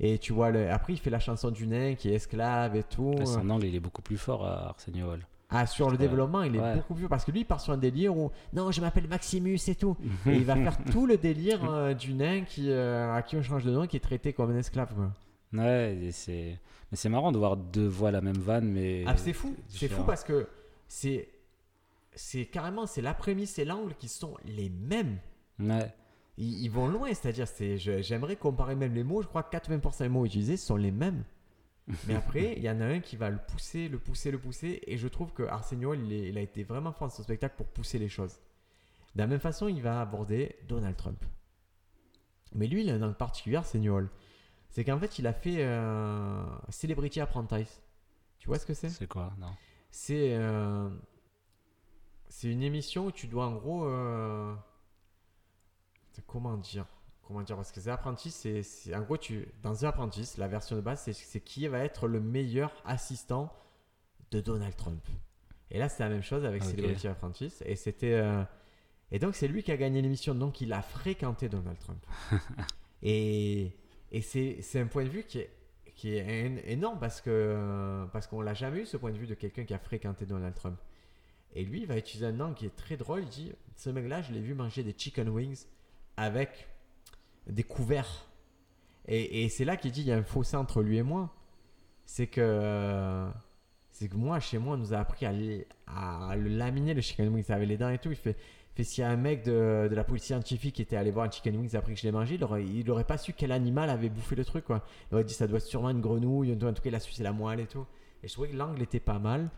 Et 0.01 0.19
tu 0.19 0.33
vois, 0.33 0.51
le... 0.51 0.71
après, 0.71 0.95
il 0.95 0.99
fait 0.99 1.11
la 1.11 1.21
chanson 1.21 1.51
du 1.51 1.69
nain 1.69 1.95
qui 1.95 2.11
est 2.11 2.15
esclave 2.15 2.75
et 2.75 2.83
tout. 2.83 3.15
Son 3.25 3.49
angle, 3.51 3.67
il 3.67 3.75
est 3.77 3.81
beaucoup 3.81 4.03
plus 4.03 4.19
fort 4.19 4.45
à 4.45 4.71
Arsenio 4.71 5.13
Hall. 5.13 5.21
Ah, 5.51 5.67
sur 5.67 5.91
le 5.91 5.97
développement, 5.97 6.43
il 6.43 6.57
est 6.57 6.61
Ouais. 6.61 6.75
beaucoup 6.75 6.95
plus. 6.95 7.09
Parce 7.09 7.25
que 7.25 7.31
lui, 7.31 7.41
il 7.41 7.45
part 7.45 7.61
sur 7.61 7.73
un 7.73 7.77
délire 7.79 8.17
où 8.17 8.31
non, 8.53 8.71
je 8.73 8.81
m'appelle 8.81 9.07
Maximus 9.09 9.59
et 9.69 9.75
tout. 9.75 9.97
Et 10.27 10.35
il 10.37 10.45
va 10.45 10.57
faire 10.57 10.77
tout 10.91 11.07
le 11.07 11.17
délire 11.17 11.71
euh, 11.71 11.95
du 11.95 12.15
nain 12.15 12.43
qui, 12.45 12.71
euh, 12.71 13.15
à 13.15 13.23
qui 13.23 13.37
on 13.37 13.43
change 13.43 13.65
de 13.65 13.71
nom, 13.71 13.87
qui 13.87 13.97
est 13.97 14.01
traité 14.01 14.33
comme 14.33 14.51
un 14.51 14.57
esclave. 14.59 14.93
quoi. 14.95 15.11
Ouais, 15.53 16.09
c'est. 16.13 16.59
Mais 16.91 16.97
c'est 16.97 17.09
marrant 17.09 17.31
de 17.31 17.39
voir 17.39 17.57
deux 17.57 17.87
voix 17.87 18.11
la 18.11 18.21
même 18.21 18.37
vanne, 18.39 18.69
mais. 18.73 19.05
Ah, 19.07 19.17
c'est 19.17 19.33
fou. 19.33 19.55
C'est 19.69 19.89
fou 19.89 20.03
parce 20.05 20.25
que 20.25 20.49
c'est. 20.89 21.29
C'est 22.17 22.47
carrément, 22.47 22.87
c'est 22.87 23.03
la 23.03 23.13
prémisse 23.13 23.59
et 23.59 23.65
l'angle 23.65 23.95
qui 23.97 24.09
sont 24.09 24.37
les 24.45 24.71
mêmes. 24.71 25.19
Ouais. 25.59 25.93
Ils, 26.39 26.63
ils 26.65 26.69
vont 26.71 26.87
loin, 26.89 27.09
c'est-à-dire, 27.13 27.47
j'aimerais 28.03 28.37
comparer 28.37 28.75
même 28.77 28.95
les 28.95 29.03
mots. 29.05 29.21
Je 29.23 29.27
crois 29.29 29.43
que 29.43 29.57
80% 29.57 29.99
des 30.03 30.09
mots 30.09 30.25
utilisés 30.25 30.57
sont 30.57 30.77
les 30.77 30.91
mêmes. 30.93 31.25
Mais 32.07 32.15
après, 32.15 32.55
il 32.57 32.63
y 32.63 32.71
en 32.71 32.81
a 32.81 32.87
un 32.87 33.01
qui 33.01 33.17
va 33.17 33.29
le 33.31 33.39
pousser, 33.39 33.89
le 33.89 33.99
pousser, 33.99 34.31
le 34.31 34.39
pousser. 34.39 34.81
Et 34.87 34.97
je 34.97 35.07
trouve 35.09 35.33
que 35.33 35.43
Arsenio, 35.43 35.95
il, 35.95 36.13
est- 36.13 36.29
il 36.31 36.39
a 36.39 36.41
été 36.41 36.63
vraiment 36.65 36.93
fort 36.93 37.09
dans 37.09 37.15
ce 37.15 37.23
spectacle 37.23 37.57
pour 37.57 37.67
pousser 37.69 37.99
les 37.99 38.09
choses. 38.09 38.39
De 39.15 39.21
la 39.21 39.27
même 39.27 39.41
façon, 39.41 39.69
il 39.69 39.83
va 39.83 40.01
aborder 40.01 40.57
Donald 40.67 40.97
Trump. 40.97 41.23
Mais 42.55 42.67
lui, 42.67 42.83
il 42.83 42.91
a 42.91 42.95
un 42.95 43.03
angle 43.03 43.17
particulier, 43.17 43.57
Arsenio. 43.57 44.01
C'est 44.71 44.85
qu'en 44.85 44.99
fait, 44.99 45.19
il 45.19 45.27
a 45.27 45.33
fait 45.33 45.63
euh, 45.65 46.45
Celebrity 46.71 47.21
Apprentice. 47.21 47.83
Tu 48.39 48.49
vois 48.49 48.59
ce 48.59 48.67
que 48.67 48.75
c'est? 48.75 48.89
C'est 48.91 49.07
quoi? 49.07 49.33
Non. 49.39 49.55
C'est 49.91 50.35
euh, 50.35 50.89
c'est 52.29 52.51
une 52.51 52.63
émission 52.63 53.07
où 53.07 53.13
tu 53.13 53.27
dois 53.29 53.47
en 53.47 53.55
gros 53.55 53.85
euh, 53.85 54.55
comment 56.27 56.57
dire? 56.57 56.87
Comment 57.27 57.43
dire 57.43 57.57
parce 57.57 57.73
que 57.73 57.81
c'est 57.81 57.91
apprentice 57.91 58.47
c'est 58.63 58.95
en 58.95 59.03
gros 59.03 59.17
tu 59.17 59.47
dans 59.63 59.75
The 59.75 59.85
Apprentice 59.85 60.37
la 60.39 60.49
version 60.49 60.77
de 60.77 60.81
base 60.81 61.03
c'est 61.13 61.41
qui 61.41 61.67
va 61.69 61.79
être 61.81 62.07
le 62.07 62.21
meilleur 62.21 62.73
assistant 62.85 63.53
de 64.31 64.41
Donald 64.41 64.77
Trump 64.77 65.07
et 65.71 65.79
là 65.79 65.89
c'est 65.89 66.03
la 66.03 66.09
même 66.11 66.23
chose 66.23 66.45
avec 66.45 66.63
Ok. 66.63 66.71
Celebrity 66.71 67.09
Apprentice 67.09 67.63
et 67.67 67.77
c'était 67.77 68.13
euh, 68.15 68.43
et 69.11 69.19
donc 69.19 69.35
c'est 69.35 69.49
lui 69.49 69.63
qui 69.63 69.73
a 69.73 69.77
gagné 69.77 70.03
l'émission 70.03 70.35
donc 70.35 70.61
il 70.61 70.73
a 70.73 70.83
fréquenté 70.83 71.49
Donald 71.49 71.79
Trump 71.79 72.05
et 73.03 73.73
et 74.13 74.21
c'est 74.21 74.61
un 74.81 74.87
point 74.87 75.05
de 75.05 75.09
vue 75.09 75.25
qui 75.25 75.39
est 75.41 75.51
qui 75.97 76.15
est 76.17 76.25
én- 76.47 76.61
énorme 76.67 76.99
parce 76.99 77.21
que 77.21 78.07
parce 78.13 78.27
qu'on 78.27 78.41
l'a 78.41 78.55
jamais 78.55 78.81
eu 78.81 78.87
ce 78.87 78.97
point 78.97 79.13
de 79.13 79.19
vue 79.19 79.27
de 79.27 79.35
quelqu'un 79.35 79.65
qui 79.65 79.75
a 79.75 79.79
fréquenté 79.79 80.27
Donald 80.27 80.55
Trump. 80.55 80.79
Et 81.57 81.65
lui, 81.65 81.83
il 81.83 81.87
va 81.87 81.97
utiliser 81.97 82.27
un 82.27 82.41
angle 82.41 82.57
qui 82.57 82.67
est 82.67 82.75
très 82.75 82.97
drôle. 82.97 83.23
Il 83.23 83.29
dit 83.29 83.53
Ce 83.77 83.89
mec-là, 83.89 84.23
je 84.23 84.33
l'ai 84.33 84.41
vu 84.41 84.55
manger 84.55 84.83
des 84.83 84.93
chicken 84.97 85.29
wings 85.29 85.67
avec 86.17 86.67
des 87.49 87.63
couverts. 87.63 88.27
Et, 89.07 89.45
et 89.45 89.49
c'est 89.49 89.65
là 89.65 89.77
qu'il 89.77 89.93
dit 89.93 90.01
il 90.01 90.07
y 90.07 90.13
a 90.13 90.17
un 90.17 90.23
fossé 90.23 90.57
entre 90.57 90.83
lui 90.83 90.99
et 90.99 91.03
moi. 91.03 91.35
C'est 92.07 92.27
que 92.27 93.27
c'est 93.93 94.09
que 94.09 94.17
moi, 94.17 94.41
chez 94.41 94.59
moi, 94.59 94.75
on 94.75 94.79
nous 94.79 94.93
a 94.93 94.99
appris 94.99 95.25
à, 95.25 95.31
à 95.87 96.37
le 96.37 96.49
laminer 96.49 96.95
le 96.95 97.01
chicken 97.01 97.29
wings 97.29 97.51
avec 97.51 97.69
les 97.69 97.77
dents 97.77 97.91
et 97.91 97.99
tout. 97.99 98.11
Il 98.11 98.17
fait, 98.17 98.37
fait 98.75 99.03
un 99.05 99.17
mec 99.17 99.45
de, 99.45 99.87
de 99.89 99.95
la 99.95 100.03
police 100.03 100.25
scientifique 100.25 100.81
était 100.81 100.97
allé 100.97 101.13
voir 101.13 101.27
un 101.27 101.31
chicken 101.31 101.57
wings 101.57 101.77
après 101.77 101.95
que 101.95 102.01
je 102.01 102.05
l'ai 102.05 102.11
mangé, 102.13 102.35
il 102.35 102.43
aurait, 102.45 102.65
il 102.65 102.91
aurait 102.91 103.05
pas 103.05 103.19
su 103.19 103.33
quel 103.33 103.53
animal 103.53 103.89
avait 103.91 104.09
bouffé 104.09 104.35
le 104.35 104.45
truc. 104.45 104.65
Quoi. 104.65 104.85
Il 105.11 105.15
aurait 105.15 105.25
dit 105.25 105.33
ça 105.33 105.47
doit 105.47 105.59
être 105.59 105.65
sûrement 105.65 105.91
une 105.91 106.01
grenouille, 106.01 106.53
en 106.53 106.73
tout 106.73 106.83
cas, 106.83 106.89
il 106.89 106.95
a 106.95 107.01
su 107.01 107.13
c'est 107.13 107.23
la 107.23 107.33
moelle 107.33 107.61
et 107.61 107.67
tout. 107.67 107.87
Et 108.23 108.29
je 108.29 108.33
trouvais 108.33 108.49
que 108.49 108.57
l'angle 108.57 108.83
était 108.83 109.01
pas 109.01 109.21
mal. 109.21 109.49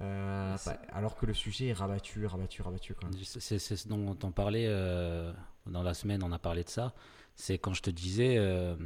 Euh, 0.00 0.56
bah, 0.64 0.78
alors 0.92 1.16
que 1.16 1.26
le 1.26 1.34
sujet 1.34 1.68
est 1.68 1.72
rabattu, 1.72 2.24
rabattu, 2.26 2.62
rabattu. 2.62 2.94
C'est 3.24 3.58
ce 3.58 3.88
dont 3.88 4.16
on 4.22 4.30
parlait 4.30 4.66
euh, 4.68 5.32
dans 5.66 5.82
la 5.82 5.94
semaine, 5.94 6.22
on 6.22 6.30
a 6.32 6.38
parlé 6.38 6.62
de 6.64 6.68
ça. 6.68 6.94
C'est 7.34 7.58
quand 7.58 7.74
je 7.74 7.82
te 7.82 7.90
disais 7.90 8.36
euh, 8.38 8.76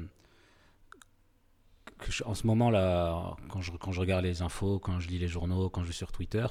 que 1.98 2.10
je- 2.10 2.24
en 2.24 2.34
ce 2.34 2.46
moment 2.46 2.70
là, 2.70 3.36
quand 3.48 3.60
je, 3.60 3.72
quand 3.72 3.92
je 3.92 4.00
regarde 4.00 4.24
les 4.24 4.42
infos, 4.42 4.78
quand 4.78 5.00
je 5.00 5.08
lis 5.08 5.18
les 5.18 5.28
journaux, 5.28 5.68
quand 5.68 5.82
je 5.82 5.88
vais 5.88 5.92
sur 5.92 6.12
Twitter, 6.12 6.46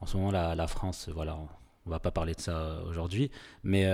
en 0.00 0.06
ce 0.06 0.16
moment 0.16 0.30
la, 0.30 0.54
la 0.54 0.66
France, 0.66 1.08
voilà, 1.12 1.36
on, 1.36 1.48
on 1.86 1.90
va 1.90 1.98
pas 2.00 2.10
parler 2.10 2.34
de 2.34 2.40
ça 2.40 2.82
aujourd'hui, 2.86 3.30
mais 3.62 3.86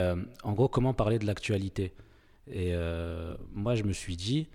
en 0.45 0.53
gros, 0.53 0.68
comment 0.68 0.95
parler 0.95 1.18
de 1.18 1.27
l'actualité? 1.27 1.93
Et 2.47 2.73
moi, 3.53 3.75
je 3.75 3.83
me 3.83 3.93
suis 3.93 4.16
dit 4.16 4.49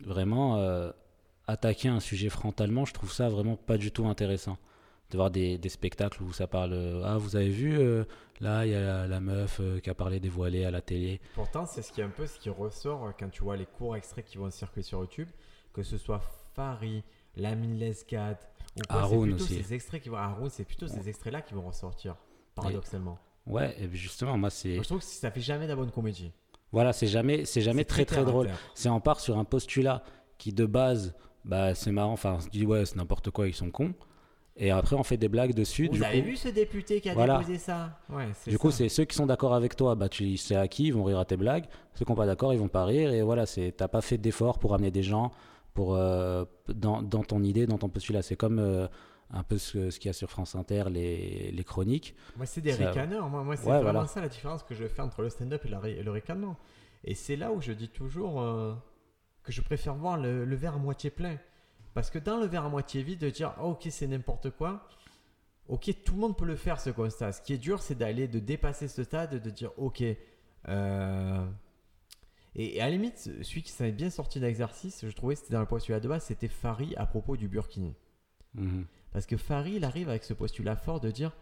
vraiment 0.00 0.62
attaquer 1.46 1.88
un 1.88 2.00
sujet 2.00 2.28
frontalement, 2.28 2.84
je 2.84 2.92
trouve 2.92 3.10
ça 3.12 3.28
vraiment 3.28 3.56
pas 3.56 3.78
du 3.78 3.90
tout 3.90 4.06
intéressant. 4.06 4.58
De 5.10 5.16
voir 5.16 5.30
des, 5.30 5.58
des 5.58 5.68
spectacles 5.68 6.22
où 6.22 6.32
ça 6.32 6.46
parle, 6.46 6.72
euh, 6.72 7.02
ah 7.04 7.18
vous 7.18 7.36
avez 7.36 7.50
vu 7.50 7.78
euh, 7.78 8.04
Là, 8.40 8.66
il 8.66 8.72
y 8.72 8.74
a 8.74 9.06
la, 9.06 9.20
meuf 9.20 9.58
euh, 9.60 9.78
qui 9.78 9.88
a 9.88 9.94
parlé 9.94 10.18
des 10.18 10.28
voilés 10.28 10.64
à 10.64 10.70
la 10.70 10.80
télé. 10.80 11.20
Pourtant, 11.34 11.66
c'est 11.66 11.82
ce 11.82 11.92
qui 11.92 12.00
est 12.00 12.04
un 12.04 12.10
peu 12.10 12.26
ce 12.26 12.38
qui 12.38 12.50
ressort 12.50 13.12
quand 13.18 13.28
tu 13.30 13.42
vois 13.42 13.56
les 13.56 13.66
courts 13.66 13.96
extraits 13.96 14.24
qui 14.24 14.38
vont 14.38 14.50
circuler 14.50 14.82
sur 14.82 15.00
YouTube, 15.00 15.28
que 15.72 15.82
ce 15.82 15.98
soit 15.98 16.20
Fari, 16.54 17.04
Lamine 17.36 17.78
Lescade, 17.78 18.38
ou 18.76 18.80
quoi, 18.90 19.08
c'est 19.08 19.18
plutôt 19.20 19.44
aussi. 19.44 19.62
ces 19.62 19.74
extraits 19.74 20.02
qui 20.02 20.08
vont 20.08 20.16
Haroun, 20.16 20.50
c'est 20.50 20.64
plutôt 20.64 20.88
ces 20.88 21.08
extraits-là 21.08 21.42
qui 21.42 21.54
vont 21.54 21.66
ressortir, 21.66 22.16
paradoxalement. 22.54 23.18
Ouais, 23.46 23.76
et 23.78 23.88
justement, 23.94 24.36
moi, 24.36 24.50
c'est. 24.50 24.76
Je 24.76 24.82
trouve 24.82 24.98
que 24.98 25.04
ça 25.04 25.30
fait 25.30 25.40
jamais 25.40 25.64
de 25.64 25.70
la 25.70 25.76
bonne 25.76 25.90
comédie. 25.90 26.32
Voilà, 26.72 26.92
c'est 26.92 27.06
jamais, 27.06 27.44
c'est 27.44 27.60
jamais 27.60 27.84
très 27.84 28.04
très 28.04 28.24
drôle. 28.24 28.50
C'est 28.74 28.88
on 28.88 29.00
part 29.00 29.20
sur 29.20 29.38
un 29.38 29.44
postulat 29.44 30.02
qui 30.38 30.52
de 30.52 30.66
base, 30.66 31.14
bah 31.44 31.74
c'est 31.74 31.92
marrant, 31.92 32.12
enfin 32.12 32.34
on 32.34 32.40
se 32.40 32.48
dit 32.48 32.66
ouais 32.66 32.84
c'est 32.84 32.96
n'importe 32.96 33.30
quoi, 33.30 33.46
ils 33.46 33.54
sont 33.54 33.70
cons. 33.70 33.94
Et 34.56 34.70
après 34.70 34.94
on 34.94 35.02
fait 35.02 35.16
des 35.16 35.28
blagues 35.28 35.52
dessus. 35.54 35.88
Vous 35.88 35.94
du 35.94 36.04
avez 36.04 36.20
coup, 36.22 36.28
vu 36.28 36.36
ce 36.36 36.48
député 36.48 37.00
qui 37.00 37.10
a 37.10 37.14
Voilà. 37.14 37.38
déposé 37.38 37.58
ça 37.58 37.98
Ouais, 38.08 38.28
du 38.46 38.56
coup 38.58 38.70
ça. 38.70 38.78
c'est 38.78 38.88
ceux 38.88 39.04
qui 39.04 39.16
sont 39.16 39.26
d'accord 39.26 39.52
avec 39.54 39.74
toi, 39.74 39.94
bah 39.96 40.08
tu 40.08 40.36
c'est 40.36 40.54
acquis, 40.54 40.84
ils 40.84 40.94
vont 40.94 41.02
rire 41.04 41.18
à 41.18 41.24
tes 41.24 41.36
blagues. 41.36 41.64
Ceux 41.94 42.04
qui 42.04 42.10
sont 42.10 42.14
pas 42.14 42.26
d'accord, 42.26 42.52
ils 42.52 42.60
vont 42.60 42.68
pas 42.68 42.84
rire. 42.84 43.12
Et 43.12 43.22
voilà, 43.22 43.46
c'est 43.46 43.72
t'as 43.76 43.88
pas 43.88 44.00
fait 44.00 44.16
d'effort 44.18 44.58
pour 44.60 44.72
amener 44.74 44.90
des 44.92 45.02
gens 45.02 45.32
pour 45.74 45.96
euh, 45.96 46.44
dans, 46.68 47.02
dans 47.02 47.24
ton 47.24 47.42
idée, 47.42 47.66
dans 47.66 47.78
ton 47.78 47.88
postulat. 47.88 48.22
C'est 48.22 48.36
comme 48.36 48.60
euh, 48.60 48.86
un 49.32 49.42
peu 49.42 49.58
ce, 49.58 49.90
ce 49.90 49.98
qu'il 49.98 50.08
y 50.08 50.10
a 50.10 50.12
sur 50.12 50.30
France 50.30 50.54
Inter, 50.54 50.84
les, 50.88 51.50
les 51.50 51.64
chroniques. 51.64 52.14
Moi, 52.36 52.46
c'est 52.46 52.60
des 52.60 52.74
ricaneurs. 52.74 53.28
Moi, 53.28 53.42
moi 53.42 53.56
c'est 53.56 53.66
Ouais, 53.66 53.72
vraiment 53.78 53.90
voilà. 53.92 54.06
ça 54.06 54.20
la 54.20 54.28
différence 54.28 54.62
que 54.62 54.74
je 54.76 54.86
fais 54.86 55.02
entre 55.02 55.22
le 55.22 55.30
stand-up 55.30 55.64
et 55.64 56.00
le 56.02 56.10
ricanement. 56.12 56.56
Et 57.02 57.14
c'est 57.16 57.34
là 57.34 57.50
où 57.50 57.60
je 57.60 57.72
dis 57.72 57.88
toujours 57.88 58.40
euh, 58.40 58.72
que 59.42 59.50
je 59.50 59.60
préfère 59.62 59.94
voir 59.96 60.16
le, 60.16 60.44
le 60.44 60.56
verre 60.56 60.74
à 60.74 60.78
moitié 60.78 61.10
plein. 61.10 61.38
Parce 61.94 62.10
que 62.10 62.18
dans 62.18 62.38
le 62.38 62.46
verre 62.46 62.64
à 62.64 62.68
moitié 62.68 63.02
vide, 63.02 63.20
de 63.20 63.30
dire 63.30 63.54
Ah, 63.56 63.64
ok, 63.64 63.86
c'est 63.90 64.06
n'importe 64.06 64.50
quoi. 64.50 64.88
Ok, 65.68 65.90
tout 66.04 66.14
le 66.14 66.20
monde 66.20 66.36
peut 66.36 66.44
le 66.44 66.56
faire 66.56 66.80
ce 66.80 66.90
constat. 66.90 67.32
Ce 67.32 67.40
qui 67.40 67.54
est 67.54 67.58
dur, 67.58 67.80
c'est 67.80 67.94
d'aller, 67.94 68.28
de 68.28 68.38
dépasser 68.38 68.88
ce 68.88 69.02
stade, 69.04 69.40
de 69.42 69.50
dire 69.50 69.70
ok. 69.78 70.02
euh, 70.68 71.46
Et, 72.54 72.76
et 72.76 72.80
à 72.80 72.86
la 72.86 72.90
limite, 72.92 73.18
celui 73.42 73.62
qui 73.62 73.72
s'en 73.72 73.84
est 73.84 73.92
bien 73.92 74.10
sorti 74.10 74.40
d'exercice, 74.40 75.04
je 75.06 75.12
trouvais, 75.14 75.34
c'était 75.36 75.54
dans 75.54 75.60
le 75.60 75.66
postulat 75.66 76.00
de 76.00 76.08
base, 76.08 76.24
c'était 76.24 76.48
Fari 76.48 76.94
à 76.96 77.06
propos 77.06 77.36
du 77.36 77.48
Burkini. 77.48 77.94
Mhm. 78.54 78.84
Parce 79.12 79.26
que 79.26 79.36
Fari, 79.36 79.74
il 79.76 79.84
arrive 79.84 80.08
avec 80.08 80.24
ce 80.24 80.34
postulat 80.34 80.76
fort 80.76 81.00
de 81.00 81.10
dire 81.10 81.32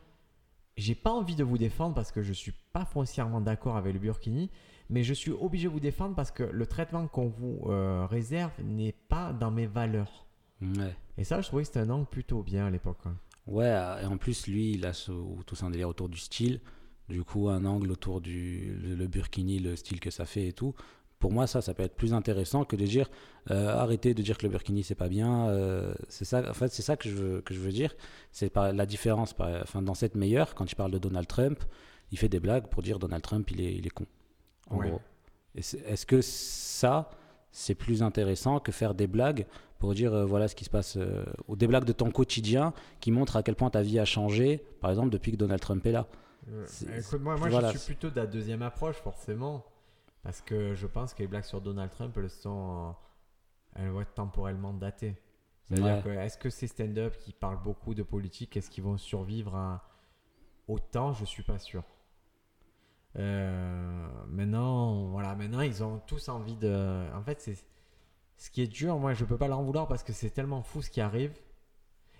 J'ai 0.77 0.95
pas 0.95 1.11
envie 1.11 1.35
de 1.37 1.45
vous 1.45 1.59
défendre 1.59 1.95
parce 1.95 2.13
que 2.13 2.23
je 2.23 2.33
suis 2.33 2.53
pas 2.73 2.85
foncièrement 2.85 3.41
d'accord 3.41 3.77
avec 3.77 3.93
le 3.95 3.99
Burkini, 4.01 4.51
mais 4.89 5.03
je 5.03 5.15
suis 5.15 5.31
obligé 5.33 5.69
de 5.69 5.73
vous 5.73 5.81
défendre 5.81 6.15
parce 6.15 6.31
que 6.31 6.43
le 6.45 6.67
traitement 6.67 7.09
qu'on 7.09 7.29
vous 7.29 7.61
euh, 7.67 8.07
réserve 8.07 8.53
n'est 8.63 8.93
pas 8.93 9.33
dans 9.33 9.51
mes 9.51 9.67
valeurs. 9.67 10.27
Ouais. 10.63 10.95
Et 11.19 11.25
ça, 11.25 11.41
je 11.41 11.49
trouvais 11.49 11.63
que 11.63 11.67
c'était 11.69 11.81
un 11.81 11.91
angle 11.91 12.07
plutôt 12.07 12.43
bien 12.43 12.67
à 12.67 12.71
l'époque. 12.71 12.99
hein. 13.05 13.17
Ouais, 13.47 13.67
et 14.03 14.07
en 14.07 14.17
plus, 14.17 14.47
lui, 14.47 14.73
il 14.73 14.87
a 14.87 14.93
ce, 14.93 15.11
tout 15.45 15.57
un 15.63 15.71
délire 15.71 15.89
autour 15.89 16.09
du 16.09 16.19
style. 16.19 16.61
Du 17.09 17.25
coup, 17.25 17.49
un 17.49 17.65
angle 17.65 17.91
autour 17.91 18.21
du 18.21 18.75
le, 18.81 18.95
le 18.95 19.07
burkini, 19.09 19.59
le 19.59 19.75
style 19.77 19.99
que 20.01 20.11
ça 20.11 20.25
fait 20.25 20.47
et 20.47 20.53
tout. 20.53 20.75
Pour 21.19 21.33
moi, 21.33 21.47
ça, 21.47 21.61
ça 21.61 21.75
peut 21.75 21.83
être 21.83 21.95
plus 21.97 22.15
intéressant 22.15 22.65
que 22.65 22.75
de 22.77 22.85
dire 22.87 23.11
euh, 23.51 23.69
arrêtez 23.77 24.15
de 24.15 24.23
dire 24.23 24.39
que 24.39 24.45
le 24.45 24.51
burkini 24.51 24.83
c'est 24.83 24.95
pas 24.95 25.09
bien. 25.09 25.49
euh, 25.49 25.95
c'est 26.09 26.25
ça, 26.25 26.49
en 26.49 26.55
fait, 26.55 26.69
c'est 26.69 26.83
ça 26.83 26.97
que 26.97 27.09
je 27.09 27.15
veux, 27.15 27.41
que 27.43 27.53
je 27.55 27.61
veux 27.61 27.73
dire. 27.73 27.95
C'est 28.31 28.55
la 28.57 28.87
différence. 28.87 29.33
Par, 29.35 29.49
enfin, 29.63 29.83
dans 29.83 29.95
cette 29.95 30.15
meilleure, 30.15 30.55
quand 30.55 30.71
il 30.71 30.75
parle 30.77 30.91
de 30.93 30.99
Donald 30.99 31.27
Trump, 31.27 31.63
il 32.13 32.19
fait 32.19 32.29
des 32.29 32.41
blagues 32.41 32.69
pour 32.69 32.83
dire 32.83 32.99
Donald 33.01 33.23
Trump, 33.23 33.51
il 33.51 33.61
est, 33.61 33.75
il 33.75 33.87
est 33.87 33.91
con. 33.91 34.07
En 34.71 34.79
Ouais. 34.79 34.89
gros. 34.89 35.01
Est-ce 35.57 36.07
que 36.07 36.21
ça, 36.23 37.11
c'est 37.53 37.75
plus 37.77 38.03
intéressant 38.03 38.59
que 38.59 38.73
faire 38.73 38.95
des 38.95 39.07
blagues 39.07 39.47
pour 39.79 39.95
dire 39.95 40.13
euh, 40.13 40.25
voilà 40.25 40.49
ce 40.49 40.55
qui 40.57 40.65
se 40.65 40.71
passe, 40.71 40.97
euh, 40.97 41.25
ou 41.49 41.55
des 41.57 41.67
blagues 41.69 41.85
de 41.85 41.93
ton 41.93 42.11
quotidien 42.11 42.73
qui 43.01 43.11
montrent 43.13 43.37
à 43.37 43.43
quel 43.43 43.55
point 43.55 43.71
ta 43.71 43.83
vie 43.83 43.99
a 43.99 44.05
changé, 44.05 44.65
par 44.81 44.91
exemple, 44.91 45.11
depuis 45.11 45.33
que 45.33 45.37
Donald 45.37 45.61
Trump 45.61 45.85
est 45.87 45.93
là 45.93 46.07
Euh, 46.49 46.65
C'est- 46.67 46.99
écoute, 46.99 47.21
moi, 47.21 47.37
moi 47.37 47.49
voilà, 47.49 47.71
je 47.71 47.79
suis 47.79 47.95
plutôt 47.95 48.11
de 48.11 48.17
la 48.19 48.27
deuxième 48.27 48.63
approche, 48.63 48.97
forcément. 48.97 49.65
Parce 50.25 50.41
que 50.41 50.75
je 50.75 50.87
pense 50.89 51.15
que 51.15 51.21
les 51.21 51.29
blagues 51.29 51.45
sur 51.45 51.61
Donald 51.61 51.91
Trump, 51.93 52.17
elles 52.17 52.31
sont. 52.31 52.95
elles 53.77 53.89
vont 53.91 54.01
être 54.03 54.15
temporellement 54.15 54.73
datées. 54.73 55.15
C'est-à-dire 55.65 55.87
Ouais. 55.97 56.03
que 56.03 56.09
est-ce 56.11 56.37
que 56.39 56.51
ces 56.51 56.67
stand-up 56.67 57.17
qui 57.19 57.33
parlent 57.33 57.63
beaucoup 57.63 57.95
de 57.95 58.03
politique, 58.03 58.57
est-ce 58.57 58.71
qu'ils 58.71 58.83
vont 58.85 58.99
survivre 58.99 59.55
à 59.55 59.83
autant? 60.69 61.13
Je 61.13 61.25
suis 61.25 61.43
pas 61.43 61.59
sûr. 61.59 61.83
Euh, 63.19 64.07
maintenant, 64.29 65.07
voilà, 65.09 65.35
maintenant 65.35 65.61
ils 65.61 65.83
ont 65.85 66.01
tous 66.07 66.29
envie 66.29 66.57
de. 66.57 67.07
En 67.15 67.23
fait, 67.23 67.41
c'est 67.41 67.57
ce 68.37 68.51
qui 68.51 68.63
est 68.63 68.67
dur. 68.67 68.99
Moi, 68.99 69.15
je 69.15 69.25
peux 69.25 69.37
pas 69.37 69.49
leur 69.49 69.59
en 69.59 69.63
vouloir 69.63 69.87
parce 69.89 70.03
que 70.03 70.13
c'est 70.13 70.31
tellement 70.31 70.63
fou 70.63 70.83
ce 70.83 70.91
qui 70.91 71.01
arrive. 71.01 71.33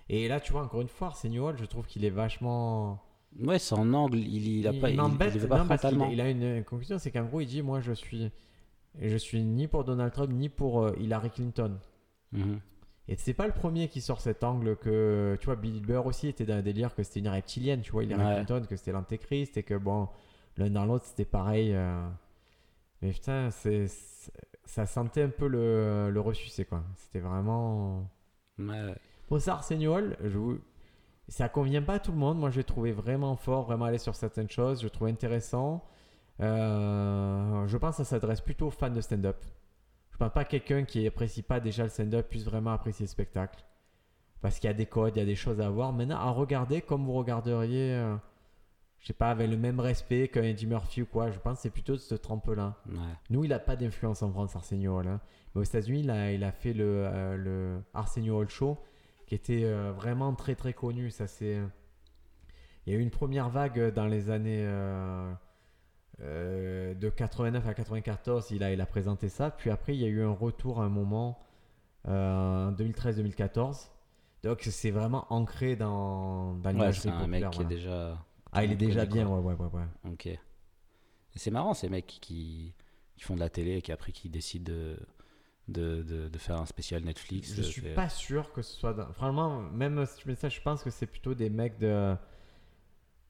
Et 0.09 0.27
là, 0.27 0.39
tu 0.39 0.51
vois, 0.51 0.63
encore 0.63 0.81
une 0.81 0.89
fois, 0.89 1.07
Arsenio 1.07 1.55
je 1.55 1.65
trouve 1.65 1.87
qu'il 1.87 2.05
est 2.05 2.09
vachement. 2.09 3.01
Ouais, 3.39 3.57
son 3.57 3.93
angle, 3.93 4.17
il, 4.19 4.59
il 4.59 4.67
a 4.67 4.73
pas, 4.73 4.91
il, 4.91 4.97
m'embête, 4.97 5.33
il 5.33 5.47
pas 5.47 5.91
non, 5.91 6.09
il 6.11 6.21
a 6.21 6.29
une 6.29 6.63
conclusion, 6.63 6.99
c'est 6.99 7.09
qu'en 7.09 7.23
gros, 7.23 7.41
il 7.41 7.47
dit 7.47 7.63
Moi, 7.63 7.81
je 7.81 7.93
suis, 7.93 8.31
je 8.99 9.17
suis 9.17 9.43
ni 9.43 9.67
pour 9.67 9.83
Donald 9.83 10.13
Trump, 10.13 10.31
ni 10.31 10.49
pour 10.49 10.83
euh, 10.83 10.95
Hillary 10.99 11.31
Clinton. 11.31 11.79
Mhm. 12.31 12.59
Et 13.07 13.15
c'est 13.17 13.33
pas 13.33 13.47
le 13.47 13.53
premier 13.53 13.89
qui 13.89 13.99
sort 13.99 14.21
cet 14.21 14.43
angle 14.43 14.77
que, 14.77 15.37
tu 15.41 15.47
vois, 15.47 15.55
Bill 15.55 15.81
Burr 15.81 16.05
aussi 16.05 16.29
était 16.29 16.45
dans 16.45 16.53
un 16.53 16.61
délire 16.61 16.95
que 16.95 17.03
c'était 17.03 17.19
une 17.19 17.27
reptilienne, 17.27 17.81
tu 17.81 17.91
vois, 17.91 18.03
Hillary 18.03 18.23
Ouais. 18.23 18.35
Clinton, 18.45 18.65
que 18.69 18.77
c'était 18.77 18.93
l'antéchrist, 18.93 19.57
et 19.57 19.63
que 19.63 19.73
bon, 19.73 20.07
l'un 20.57 20.69
dans 20.69 20.85
l'autre, 20.85 21.05
c'était 21.05 21.25
pareil. 21.25 21.73
euh. 21.73 22.07
Mais 23.01 23.11
putain, 23.11 23.49
c'est, 23.51 23.87
ça 24.65 24.85
sentait 24.85 25.23
un 25.23 25.29
peu 25.29 25.47
le, 25.47 26.09
le 26.11 26.19
ressucé, 26.21 26.65
quoi. 26.65 26.83
C'était 26.97 27.19
vraiment. 27.19 28.09
Ouais. 28.57 28.95
Pour 29.27 29.41
ça, 29.41 29.59
Hall, 29.87 30.15
je 30.23 30.37
vous- 30.37 30.59
ça 31.27 31.49
convient 31.49 31.81
pas 31.81 31.95
à 31.95 31.99
tout 31.99 32.11
le 32.11 32.17
monde. 32.17 32.37
Moi, 32.39 32.49
je 32.51 32.57
l'ai 32.57 32.63
trouvé 32.63 32.91
vraiment 32.91 33.35
fort, 33.35 33.63
vraiment 33.63 33.85
allé 33.85 33.97
sur 33.97 34.15
certaines 34.15 34.49
choses. 34.49 34.81
Je 34.81 34.87
trouve 34.87 35.07
intéressant. 35.07 35.83
Euh, 36.41 37.67
je 37.67 37.77
pense 37.77 37.97
que 37.97 38.03
ça 38.03 38.09
s'adresse 38.09 38.41
plutôt 38.41 38.67
aux 38.67 38.71
fans 38.71 38.89
de 38.89 39.01
stand-up. 39.01 39.37
Je 40.11 40.17
pense 40.17 40.31
pas 40.31 40.43
que 40.45 40.51
quelqu'un 40.51 40.83
qui 40.83 41.05
apprécie 41.07 41.41
pas 41.41 41.59
déjà 41.59 41.83
le 41.83 41.89
stand-up 41.89 42.27
puisse 42.29 42.43
vraiment 42.45 42.71
apprécier 42.71 43.05
le 43.05 43.09
spectacle. 43.09 43.63
Parce 44.41 44.59
qu'il 44.59 44.67
y 44.67 44.71
a 44.71 44.73
des 44.73 44.85
codes, 44.85 45.15
il 45.15 45.19
y 45.19 45.21
a 45.21 45.25
des 45.25 45.35
choses 45.35 45.61
à 45.61 45.69
voir. 45.69 45.93
Maintenant, 45.93 46.17
à 46.17 46.29
regarder 46.29 46.81
comme 46.81 47.05
vous 47.05 47.13
regarderiez, 47.13 47.93
euh, 47.95 48.15
je 49.03 49.07
sais 49.07 49.13
pas, 49.13 49.29
avec 49.29 49.49
le 49.49 49.57
même 49.57 49.79
respect 49.81 50.29
qu'un 50.29 50.43
Eddie 50.43 50.65
Murphy 50.65 51.01
ou 51.01 51.05
quoi. 51.05 51.29
Je 51.29 51.37
pense 51.37 51.57
que 51.57 51.61
c'est 51.63 51.69
plutôt 51.69 51.93
de 51.93 51.97
ce 51.99 52.15
trempe-là. 52.15 52.77
Ouais. 52.89 52.95
Nous, 53.29 53.43
il 53.43 53.49
n'a 53.49 53.59
pas 53.59 53.75
d'influence 53.75 54.23
en 54.23 54.31
France, 54.31 54.55
Arsenio 54.55 54.97
Hall. 54.97 55.07
hein. 55.07 55.19
Mais 55.53 55.61
aux 55.61 55.63
États-Unis, 55.65 55.99
il 56.01 56.09
a, 56.09 56.31
il 56.31 56.41
a 56.43 56.51
fait 56.53 56.71
le, 56.73 56.85
euh, 57.05 57.35
le 57.35 57.81
Arsenio 57.93 58.37
Hall 58.39 58.49
Show, 58.49 58.77
qui 59.27 59.35
était 59.35 59.65
euh, 59.65 59.91
vraiment 59.91 60.33
très 60.33 60.55
très 60.55 60.71
connu. 60.73 61.11
Ça, 61.11 61.27
c'est... 61.27 61.59
Il 62.85 62.93
y 62.93 62.95
a 62.95 62.99
eu 62.99 63.01
une 63.01 63.11
première 63.11 63.49
vague 63.49 63.93
dans 63.93 64.07
les 64.07 64.29
années 64.29 64.63
euh, 64.65 65.31
euh, 66.21 66.93
de 66.93 67.09
89 67.09 67.67
à 67.67 67.73
94. 67.73 68.51
Il 68.51 68.63
a, 68.63 68.71
il 68.71 68.79
a 68.79 68.85
présenté 68.85 69.27
ça. 69.27 69.51
Puis 69.51 69.69
après, 69.69 69.95
il 69.95 70.01
y 70.01 70.05
a 70.05 70.09
eu 70.09 70.21
un 70.23 70.31
retour 70.31 70.81
à 70.81 70.85
un 70.85 70.89
moment 70.89 71.39
en 72.07 72.71
2013-2014. 72.71 73.89
Donc, 74.43 74.61
c'est 74.61 74.91
vraiment 74.91 75.25
ancré 75.29 75.75
dans, 75.75 76.55
dans 76.55 76.77
Ouais, 76.77 76.91
c'est 76.93 77.09
un 77.09 77.27
mec 77.27 77.49
qui 77.51 77.61
est 77.61 77.65
déjà. 77.65 78.17
Ah, 78.53 78.63
il 78.63 78.71
est 78.71 78.75
déjà 78.75 79.05
bien, 79.05 79.27
ouais, 79.27 79.39
ouais, 79.39 79.53
ouais. 79.53 79.69
ouais. 79.73 80.11
Ok. 80.11 80.29
C'est 81.35 81.51
marrant 81.51 81.73
ces 81.73 81.89
mecs 81.89 82.05
qui, 82.05 82.73
qui, 83.15 83.23
font 83.23 83.35
de 83.35 83.39
la 83.39 83.49
télé 83.49 83.77
et 83.77 83.81
qui 83.81 83.91
après 83.91 84.11
qui 84.11 84.29
décident 84.29 84.71
de, 84.71 84.97
de, 85.67 86.03
de, 86.03 86.29
de 86.29 86.37
faire 86.37 86.61
un 86.61 86.65
spécial 86.65 87.03
Netflix. 87.03 87.53
Je 87.55 87.61
euh, 87.61 87.63
suis 87.63 87.81
pas 87.93 88.09
sûr 88.09 88.51
que 88.53 88.61
ce 88.61 88.73
soit. 88.77 88.93
dans- 88.93 89.11
Franchement, 89.13 89.61
même 89.71 90.05
si 90.05 90.17
tu 90.17 90.27
mets 90.27 90.35
ça, 90.35 90.49
je 90.49 90.61
pense 90.61 90.83
que 90.83 90.89
c'est 90.91 91.07
plutôt 91.07 91.33
des 91.33 91.49
mecs 91.49 91.79
de. 91.79 92.15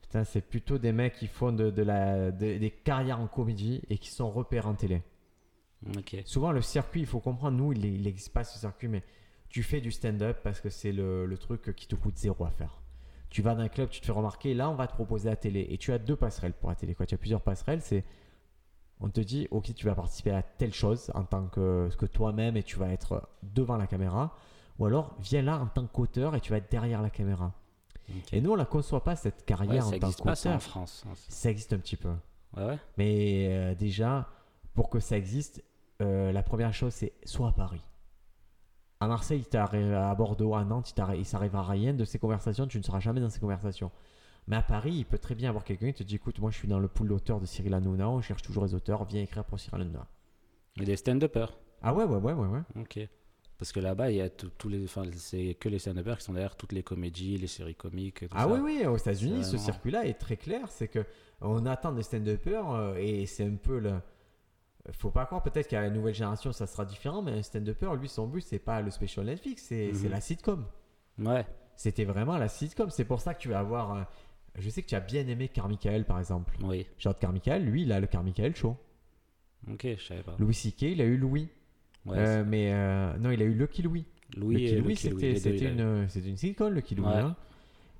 Putain, 0.01 0.25
c'est 0.25 0.41
plutôt 0.41 0.77
des 0.77 0.91
mecs 0.91 1.15
qui 1.15 1.27
font 1.27 1.51
de, 1.53 1.71
de 1.71 1.81
la, 1.81 2.31
de- 2.31 2.57
des 2.57 2.71
carrières 2.71 3.19
en 3.21 3.27
comédie 3.27 3.81
et 3.89 3.97
qui 3.97 4.09
sont 4.09 4.29
repères 4.29 4.67
en 4.67 4.75
télé. 4.75 5.01
Ok. 5.97 6.17
Souvent, 6.25 6.51
le 6.51 6.61
circuit, 6.61 7.01
il 7.01 7.07
faut 7.07 7.19
comprendre, 7.19 7.57
nous, 7.57 7.71
il 7.73 8.01
n'existe 8.03 8.31
pas 8.33 8.43
ce 8.43 8.57
circuit, 8.59 8.87
mais 8.89 9.03
tu 9.49 9.63
fais 9.63 9.81
du 9.81 9.91
stand-up 9.91 10.39
parce 10.43 10.59
que 10.61 10.69
c'est 10.69 10.91
le, 10.91 11.25
le 11.25 11.37
truc 11.37 11.73
qui 11.75 11.87
te 11.87 11.95
coûte 11.95 12.17
zéro 12.17 12.43
à 12.45 12.51
faire. 12.51 12.81
Tu 13.33 13.41
vas 13.41 13.55
dans 13.55 13.63
un 13.63 13.67
club, 13.67 13.89
tu 13.89 13.99
te 13.99 14.05
fais 14.05 14.11
remarquer, 14.11 14.53
là, 14.53 14.69
on 14.69 14.75
va 14.75 14.85
te 14.87 14.93
proposer 14.93 15.27
la 15.27 15.35
télé. 15.35 15.65
Et 15.71 15.77
tu 15.79 15.91
as 15.91 15.97
deux 15.97 16.15
passerelles 16.15 16.53
pour 16.53 16.69
la 16.69 16.75
télé. 16.75 16.93
Quoi. 16.93 17.05
Tu 17.07 17.15
as 17.15 17.17
plusieurs 17.17 17.41
passerelles, 17.41 17.81
c'est. 17.81 18.05
On 18.99 19.09
te 19.09 19.19
dit, 19.19 19.47
ok, 19.49 19.73
tu 19.73 19.85
vas 19.87 19.95
participer 19.95 20.31
à 20.31 20.43
telle 20.43 20.73
chose 20.73 21.11
en 21.15 21.23
tant 21.25 21.47
que, 21.47 21.89
que 21.97 22.05
toi-même 22.05 22.55
et 22.55 22.63
tu 22.63 22.77
vas 22.77 22.89
être 22.89 23.27
devant 23.41 23.75
la 23.75 23.87
caméra. 23.87 24.37
Ou 24.77 24.85
alors, 24.85 25.15
viens 25.19 25.41
là 25.41 25.57
en 25.59 25.65
tant 25.65 25.87
qu'auteur 25.87 26.35
et 26.35 26.41
tu 26.41 26.51
vas 26.51 26.57
être 26.57 26.69
derrière 26.71 27.01
la 27.01 27.09
caméra. 27.09 27.51
Et 28.31 28.39
nous, 28.39 28.51
on 28.51 28.55
la 28.55 28.65
conçoit 28.65 29.03
pas, 29.03 29.15
cette 29.15 29.45
carrière 29.45 29.87
en 29.87 29.91
tant 29.91 30.11
pas 30.11 30.35
ça 30.35 30.49
en 30.51 30.53
qu'auteur. 30.53 30.61
France. 30.61 31.03
hein. 31.09 31.13
Ça 31.27 31.49
existe 31.49 31.73
un 31.73 31.79
petit 31.79 31.97
peu. 31.97 32.13
Ouais, 32.55 32.65
ouais. 32.65 32.77
Mais 32.97 33.47
euh, 33.49 33.75
déjà, 33.75 34.29
pour 34.75 34.89
que 34.89 34.99
ça 34.99 35.17
existe, 35.17 35.63
euh, 36.01 36.31
la 36.31 36.43
première 36.43 36.73
chose, 36.73 36.93
c'est 36.93 37.13
soit 37.25 37.49
à 37.49 37.51
Paris. 37.53 37.81
À 39.03 39.07
Marseille, 39.07 39.43
il 39.51 39.57
à 39.57 40.15
Bordeaux, 40.15 40.55
à 40.55 40.63
Nantes, 40.63 40.93
il 40.97 41.15
il 41.19 41.25
s'arrivera 41.25 41.63
rien 41.63 41.93
de 41.93 42.05
ces 42.05 42.19
conversations, 42.19 42.67
tu 42.67 42.77
ne 42.77 42.83
seras 42.83 43.01
jamais 43.01 43.19
dans 43.19 43.29
ces 43.29 43.41
conversations. 43.41 43.91
Mais 44.47 44.55
à 44.55 44.61
Paris, 44.61 44.93
il 44.93 45.05
peut 45.05 45.17
très 45.17 45.35
bien 45.35 45.49
avoir 45.49 45.65
quelqu'un 45.65 45.87
qui 45.91 46.03
te 46.03 46.03
dit 46.03 46.15
écoute, 46.15 46.39
moi 46.39 46.51
je 46.51 46.57
suis 46.57 46.67
dans 46.69 46.79
le 46.79 46.87
pool 46.87 47.09
d'auteurs 47.09 47.41
de 47.41 47.45
Cyril 47.45 47.73
Hanouna, 47.73 48.09
on 48.09 48.21
cherche 48.21 48.41
toujours 48.41 48.63
les 48.63 48.73
auteurs, 48.73 49.03
viens 49.03 49.21
écrire 49.21 49.43
pour 49.43 49.59
Cyril 49.59 49.81
Hanouna. 49.81 50.07
Et 50.79 50.85
des 50.85 50.95
stand-uppers. 50.95 51.51
Ah 51.81 51.93
ouais, 51.93 52.05
ouais, 52.05 52.15
ouais, 52.17 52.33
ouais, 52.33 52.47
ouais. 52.47 52.61
Ok. 52.81 52.99
Parce 53.57 53.71
que 53.73 53.79
là-bas, 53.81 54.09
il 54.09 54.17
y 54.17 54.21
a 54.21 54.29
tous 54.29 54.69
les, 54.69 54.83
enfin, 54.85 55.03
c'est 55.15 55.55
que 55.55 55.67
les 55.69 55.79
stand-uppers 55.79 56.17
qui 56.17 56.23
sont 56.23 56.33
derrière 56.33 56.55
toutes 56.55 56.71
les 56.71 56.83
comédies, 56.83 57.37
les 57.37 57.47
séries 57.47 57.75
comiques. 57.75 58.21
Tout 58.21 58.35
Ah 58.35 58.43
ça. 58.43 58.47
oui, 58.47 58.59
oui, 58.63 58.85
aux 58.85 58.97
États-Unis, 58.97 59.43
ce 59.43 59.57
circuit-là 59.57 60.05
est 60.05 60.15
très 60.19 60.37
clair. 60.37 60.69
C'est 60.69 60.87
que 60.87 61.05
on 61.41 61.65
attend 61.65 61.91
des 61.91 62.03
stand-uppers 62.03 62.71
euh, 62.71 62.95
et 62.95 63.25
c'est 63.25 63.45
un 63.45 63.55
peu 63.55 63.79
le. 63.79 63.93
Faut 64.91 65.11
pas 65.11 65.25
croire, 65.25 65.41
peut-être 65.41 65.67
qu'à 65.69 65.81
la 65.81 65.89
nouvelle 65.89 66.13
génération, 66.13 66.51
ça 66.51 66.67
sera 66.67 66.83
différent, 66.85 67.21
mais 67.21 67.31
un 67.31 67.41
stand-upper, 67.41 67.91
lui, 67.99 68.09
son 68.09 68.27
but, 68.27 68.41
c'est 68.41 68.59
pas 68.59 68.81
le 68.81 68.91
special 68.91 69.25
Netflix, 69.25 69.63
c'est 69.69 69.87
Mhm. 69.87 69.93
c'est 69.95 70.09
la 70.09 70.19
sitcom. 70.19 70.65
Ouais. 71.19 71.45
C'était 71.77 72.03
vraiment 72.05 72.37
la 72.37 72.49
sitcom. 72.49 72.89
C'est 72.89 73.05
pour 73.05 73.21
ça 73.21 73.33
que 73.33 73.39
tu 73.39 73.49
vas 73.49 73.59
avoir. 73.59 73.95
euh, 73.95 74.01
Je 74.59 74.69
sais 74.69 74.83
que 74.83 74.87
tu 74.87 74.93
as 74.95 74.99
bien 74.99 75.25
aimé 75.27 75.47
Carmichael, 75.47 76.05
par 76.05 76.19
exemple. 76.19 76.55
Oui. 76.63 76.85
Genre 76.99 77.17
Carmichael, 77.17 77.63
lui, 77.65 77.83
il 77.83 77.91
a 77.91 77.99
le 77.99 78.05
Carmichael 78.07 78.55
Show. 78.55 78.77
Ok, 79.71 79.87
je 79.97 80.03
savais 80.03 80.21
pas. 80.21 80.35
Louis 80.37 80.53
C.K., 80.53 80.81
il 80.83 81.01
a 81.01 81.05
eu 81.05 81.17
Louis. 81.17 81.47
Ouais, 82.05 82.17
Euh, 82.19 82.43
mais 82.45 82.71
euh, 82.73 83.17
non, 83.17 83.31
il 83.31 83.41
a 83.41 83.45
eu 83.45 83.53
Lucky 83.53 83.81
Louis. 83.81 84.05
Louis 84.37 84.55
Lucky 84.75 84.75
Louis, 84.81 84.95
c'était 85.37 85.71
une, 85.71 86.07
une 86.25 86.37
sitcom, 86.37 86.71
Lucky 86.73 86.93
Louis. 86.95 87.07
Ouais. 87.07 87.13
hein. 87.15 87.35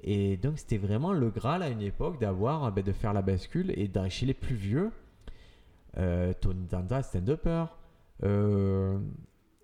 Et 0.04 0.36
donc, 0.38 0.60
c'était 0.60 0.78
vraiment 0.78 1.14
le 1.14 1.30
Graal 1.30 1.64
à 1.64 1.70
une 1.70 1.82
époque 1.82 2.20
d'avoir, 2.20 2.72
ben, 2.72 2.84
de 2.84 2.92
faire 2.92 3.14
la 3.14 3.22
bascule. 3.22 3.72
Et 3.72 3.90
chez 4.10 4.26
les 4.26 4.34
plus 4.34 4.56
vieux, 4.56 4.92
Tony 5.96 6.66
Danza, 6.68 7.02
stand-upper. 7.04 7.66
Euh, 8.24 8.98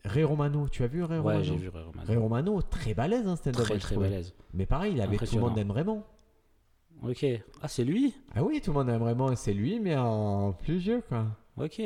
Ray 0.05 0.23
Romano, 0.23 0.67
tu 0.69 0.83
as 0.83 0.87
vu 0.87 1.03
Ray 1.03 1.17
Romano 1.19 1.39
Ouais, 1.39 1.43
j'ai 1.43 1.55
vu 1.55 1.69
Ray 1.69 1.83
Romano. 1.83 2.07
Ray 2.07 2.17
Romano, 2.17 2.61
très 2.61 2.93
balèze, 2.93 3.27
hein, 3.27 3.35
stand-up. 3.35 3.63
Très 3.65 3.77
très 3.77 3.95
balèze. 3.97 4.33
Mais 4.53 4.65
pareil, 4.65 4.93
il 4.93 5.01
avait 5.01 5.17
tout 5.17 5.35
le 5.35 5.41
monde 5.41 5.57
aime 5.57 5.71
Raymond. 5.71 6.03
Ok. 7.03 7.25
Ah, 7.61 7.67
c'est 7.67 7.83
lui? 7.85 8.13
Ah 8.35 8.43
oui, 8.43 8.61
tout 8.61 8.71
le 8.71 8.77
monde 8.79 8.89
aime 8.89 9.03
Raymond, 9.03 9.35
c'est 9.35 9.53
lui, 9.53 9.79
mais 9.79 9.95
en 9.95 10.51
plus 10.53 10.77
vieux, 10.77 11.01
quoi. 11.07 11.25
Ok. 11.57 11.79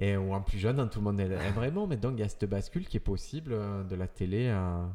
Et, 0.00 0.16
ou 0.16 0.32
en 0.32 0.40
plus 0.42 0.58
jeune, 0.58 0.78
hein, 0.78 0.86
tout 0.86 1.00
le 1.00 1.04
monde 1.04 1.18
aime 1.20 1.58
Raymond. 1.58 1.86
Mais 1.86 1.96
donc, 1.96 2.14
il 2.16 2.20
y 2.20 2.22
a 2.22 2.28
cette 2.28 2.44
bascule 2.48 2.86
qui 2.86 2.96
est 2.98 3.00
possible 3.00 3.52
euh, 3.52 3.82
de 3.84 3.96
la 3.96 4.06
télé 4.06 4.48
à. 4.48 4.88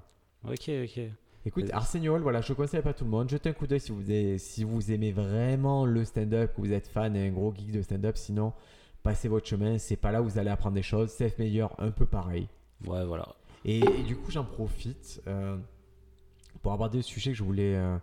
Ok, 0.48 0.70
ok. 0.84 1.00
Écoute. 1.46 1.66
Arsenio 1.74 2.18
voilà, 2.20 2.40
je 2.42 2.54
ne 2.54 2.56
conseille 2.56 2.82
pas 2.82 2.94
tout 2.94 3.04
le 3.04 3.10
monde. 3.10 3.30
Jetez 3.30 3.50
un 3.50 3.54
coup 3.54 3.68
d'œil 3.68 3.80
si, 3.82 3.92
vous 3.92 4.10
aimez- 4.10 4.38
si 4.38 4.64
vous 4.64 4.92
aimez 4.92 5.12
vraiment 5.12 5.86
le 5.86 6.06
stand-up, 6.06 6.54
que 6.56 6.62
vous 6.62 6.72
êtes 6.72 6.88
fan 6.88 7.16
et 7.18 7.28
un 7.28 7.32
gros 7.32 7.54
geek 7.54 7.72
de 7.72 7.82
stand-up. 7.82 8.16
Sinon, 8.16 8.54
passez 9.04 9.28
votre 9.28 9.48
chemin. 9.48 9.78
C'est 9.78 9.98
pas 9.98 10.12
là 10.12 10.22
où 10.22 10.26
vous 10.26 10.38
allez 10.38 10.50
apprendre 10.50 10.76
des 10.76 10.84
choses. 10.84 11.10
Safe 11.12 11.38
Meilleur, 11.38 11.76
un 11.80 11.92
peu 11.92 12.06
pareil. 12.06 12.48
Ouais, 12.88 13.06
voilà. 13.06 13.28
Et, 13.66 13.80
et 13.80 14.04
du 14.04 14.16
coup, 14.16 14.32
j'en 14.32 14.44
profite 14.44 15.22
euh, 15.28 15.58
pour 16.62 16.74
aborder 16.74 16.98
le 16.98 17.04
sujet 17.04 17.32
que 17.32 17.38
je 17.38 17.44
voulais. 17.44 17.76
euh, 17.76 17.98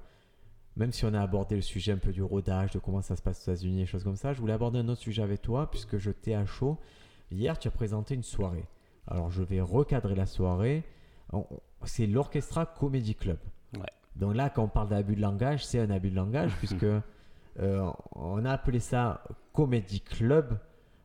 même 0.77 0.93
si 0.93 1.05
on 1.05 1.13
a 1.13 1.21
abordé 1.21 1.57
le 1.57 1.63
sujet 1.63 1.93
un 1.93 1.99
peu 1.99 2.13
du 2.13 2.23
rodage, 2.23 2.71
de 2.71 2.79
comment 2.79 3.03
ça 3.03 3.17
se 3.17 3.23
passe 3.23 3.41
aux 3.41 3.53
États-Unis 3.53 3.83
et 3.83 3.87
choses 3.87 4.05
comme 4.05 4.17
ça, 4.17 4.33
je 4.33 4.41
voulais 4.41 4.53
aborder 4.53 4.79
un 4.79 4.89
autre 4.89 5.01
sujet 5.01 5.23
avec 5.23 5.43
toi, 5.43 5.71
puisque 5.71 5.99
je 5.99 6.11
t'ai 6.11 6.35
à 6.35 6.47
chaud. 6.47 6.79
Hier, 7.31 7.59
tu 7.59 7.69
as 7.69 7.71
présenté 7.73 8.15
une 8.15 8.23
soirée. 8.23 8.65
Alors, 9.07 9.31
je 9.31 9.43
vais 9.43 9.61
recadrer 9.61 10.15
la 10.15 10.27
soirée. 10.27 10.85
C'est 11.85 12.07
l'Orchestra 12.07 12.67
Comedy 12.67 13.15
Club. 13.15 13.39
Ouais. 13.77 13.87
Donc 14.17 14.35
là, 14.35 14.49
quand 14.49 14.65
on 14.65 14.69
parle 14.69 14.89
d'abus 14.89 15.17
de 15.17 15.21
langage, 15.21 15.65
c'est 15.67 15.81
un 15.81 15.91
abus 15.91 16.11
de 16.11 16.17
langage, 16.17 16.55
puisque 16.59 16.85
euh, 16.85 17.91
on 18.13 18.45
a 18.45 18.53
appelé 18.53 18.81
ça 18.81 19.23
Comedy 19.53 20.01
Club 20.01 20.59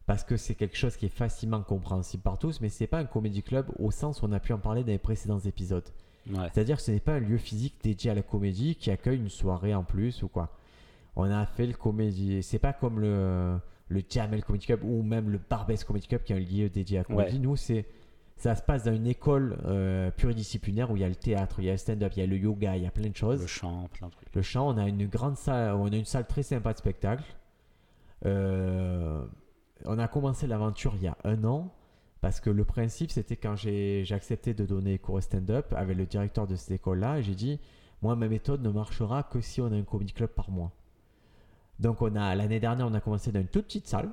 parce 0.06 0.24
que 0.24 0.38
c'est 0.38 0.56
quelque 0.56 0.78
chose 0.78 0.98
qui 0.98 1.08
est 1.08 1.10
facilement 1.10 1.62
compréhensible 1.62 2.22
par 2.22 2.38
tous, 2.38 2.62
mais 2.62 2.70
c'est 2.70 2.88
pas 2.88 3.00
un 3.00 3.06
comedy 3.06 3.42
club 3.42 3.68
au 3.80 3.92
sens 3.92 4.22
où 4.22 4.26
on 4.26 4.32
a 4.32 4.40
pu 4.40 4.54
en 4.54 4.60
parler 4.60 4.82
dans 4.82 4.92
les 4.92 4.98
précédents 4.98 5.40
épisodes. 5.40 5.88
Ouais. 6.30 6.48
C'est-à-dire 6.54 6.78
que 6.78 6.84
ce 6.84 6.92
n'est 6.92 7.00
pas 7.00 7.14
un 7.14 7.20
lieu 7.20 7.38
physique 7.38 7.76
dédié 7.84 8.12
à 8.12 8.14
la 8.16 8.22
comédie 8.22 8.76
qui 8.76 8.92
accueille 8.92 9.18
une 9.18 9.30
soirée 9.30 9.74
en 9.74 9.84
plus 9.84 10.24
ou 10.24 10.28
quoi. 10.28 10.50
On 11.16 11.30
a 11.30 11.46
fait 11.46 11.66
le 11.66 11.74
comédie. 11.74 12.44
C'est 12.44 12.60
pas 12.60 12.74
comme 12.74 13.00
le, 13.00 13.58
le 13.88 14.04
Jamel 14.08 14.44
Comedy 14.44 14.66
Club 14.66 14.84
ou 14.84 15.02
même 15.02 15.30
le 15.30 15.40
Barbès 15.50 15.84
Comedy 15.84 16.08
Club 16.08 16.24
qui 16.24 16.34
est 16.34 16.36
un 16.36 16.40
lieu 16.40 16.70
dédié 16.70 16.98
à 16.98 17.02
la 17.02 17.06
comédie. 17.06 17.38
Ouais. 17.38 17.40
Nous, 17.40 17.56
c'est. 17.56 17.86
Ça 18.38 18.54
se 18.54 18.62
passe 18.62 18.84
dans 18.84 18.94
une 18.94 19.08
école 19.08 19.58
euh, 19.66 20.12
pluridisciplinaire 20.12 20.92
où 20.92 20.98
il 20.98 21.00
y 21.00 21.06
a 21.06 21.08
le 21.08 21.16
théâtre, 21.16 21.56
il 21.60 21.66
y 21.66 21.70
a 21.70 21.72
le 21.72 21.78
stand-up, 21.78 22.12
il 22.18 22.20
y 22.20 22.24
a 22.24 22.26
le 22.26 22.36
yoga, 22.36 22.76
il 22.76 22.84
y 22.84 22.86
a 22.86 22.92
plein 22.92 23.08
de 23.08 23.16
choses. 23.16 23.40
Le 23.40 23.48
chant, 23.48 23.88
plein 23.94 24.08
de 24.08 24.12
trucs. 24.12 24.36
Le 24.36 24.42
chant, 24.42 24.68
on 24.68 24.78
a 24.78 24.90
une 24.90 25.08
grande 25.08 25.38
salle, 25.38 25.74
on 25.76 25.90
a 25.90 25.96
une 25.96 26.04
salle 26.04 26.28
très 26.28 26.44
sympa 26.44 26.74
de 26.74 26.78
spectacle. 26.78 27.24
Euh, 28.26 29.24
on 29.84 30.00
a 30.00 30.08
commencé 30.08 30.48
l'aventure 30.48 30.94
il 30.96 31.04
y 31.04 31.08
a 31.08 31.18
un 31.26 31.44
an 31.44 31.74
parce 32.22 32.40
que 32.40 32.50
le 32.50 32.64
principe 32.66 33.12
c'était 33.12 33.36
quand 33.36 33.56
j'ai 33.56 34.06
accepté 34.12 34.54
de 34.54 34.66
donner 34.66 34.98
cours 34.98 35.22
stand-up 35.22 35.74
avec 35.76 35.98
le 35.98 36.06
directeur 36.06 36.48
de 36.48 36.56
cette 36.56 36.72
école-là, 36.72 37.20
et 37.20 37.24
j'ai 37.24 37.36
dit 37.36 37.60
moi 38.02 38.16
ma 38.16 38.28
méthode 38.28 38.62
ne 38.62 38.70
marchera 38.70 39.24
que 39.24 39.42
si 39.42 39.62
on 39.62 39.68
a 39.72 39.76
un 39.76 39.84
comedy 39.84 40.14
club 40.14 40.30
par 40.30 40.50
mois. 40.50 40.72
Donc 41.80 42.02
on 42.02 42.16
a 42.16 42.34
l'année 42.36 42.60
dernière 42.60 42.88
on 42.88 42.94
a 42.94 43.02
commencé 43.02 43.32
dans 43.32 43.42
une 43.42 43.48
toute 43.48 43.66
petite 43.66 43.88
salle. 43.88 44.10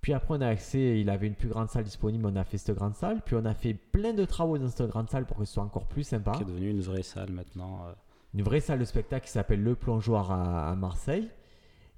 Puis 0.00 0.12
après 0.12 0.34
on 0.36 0.40
a 0.42 0.48
accès, 0.48 1.00
il 1.00 1.08
avait 1.08 1.26
une 1.26 1.34
plus 1.34 1.48
grande 1.48 1.68
salle 1.70 1.84
disponible, 1.84 2.26
on 2.26 2.36
a 2.36 2.44
fait 2.44 2.58
cette 2.58 2.76
grande 2.76 2.94
salle, 2.94 3.22
puis 3.24 3.36
on 3.36 3.44
a 3.46 3.54
fait 3.54 3.72
plein 3.74 4.12
de 4.12 4.24
travaux 4.26 4.58
dans 4.58 4.68
cette 4.68 4.88
grande 4.88 5.08
salle 5.08 5.24
pour 5.24 5.38
que 5.38 5.44
ce 5.46 5.54
soit 5.54 5.62
encore 5.62 5.86
plus 5.86 6.04
sympa 6.04 6.32
Qui 6.32 6.42
est 6.42 6.46
devenu 6.46 6.70
une 6.70 6.82
vraie 6.82 7.02
salle 7.02 7.30
maintenant. 7.32 7.86
euh. 7.88 7.92
une 8.34 8.42
vraie 8.42 8.60
salle 8.60 8.78
de 8.78 8.84
spectacle 8.84 9.24
qui 9.26 9.32
s'appelle 9.32 9.62
Le 9.62 9.74
Plongeoir 9.74 10.30
à, 10.30 10.70
à 10.70 10.74
Marseille. 10.76 11.30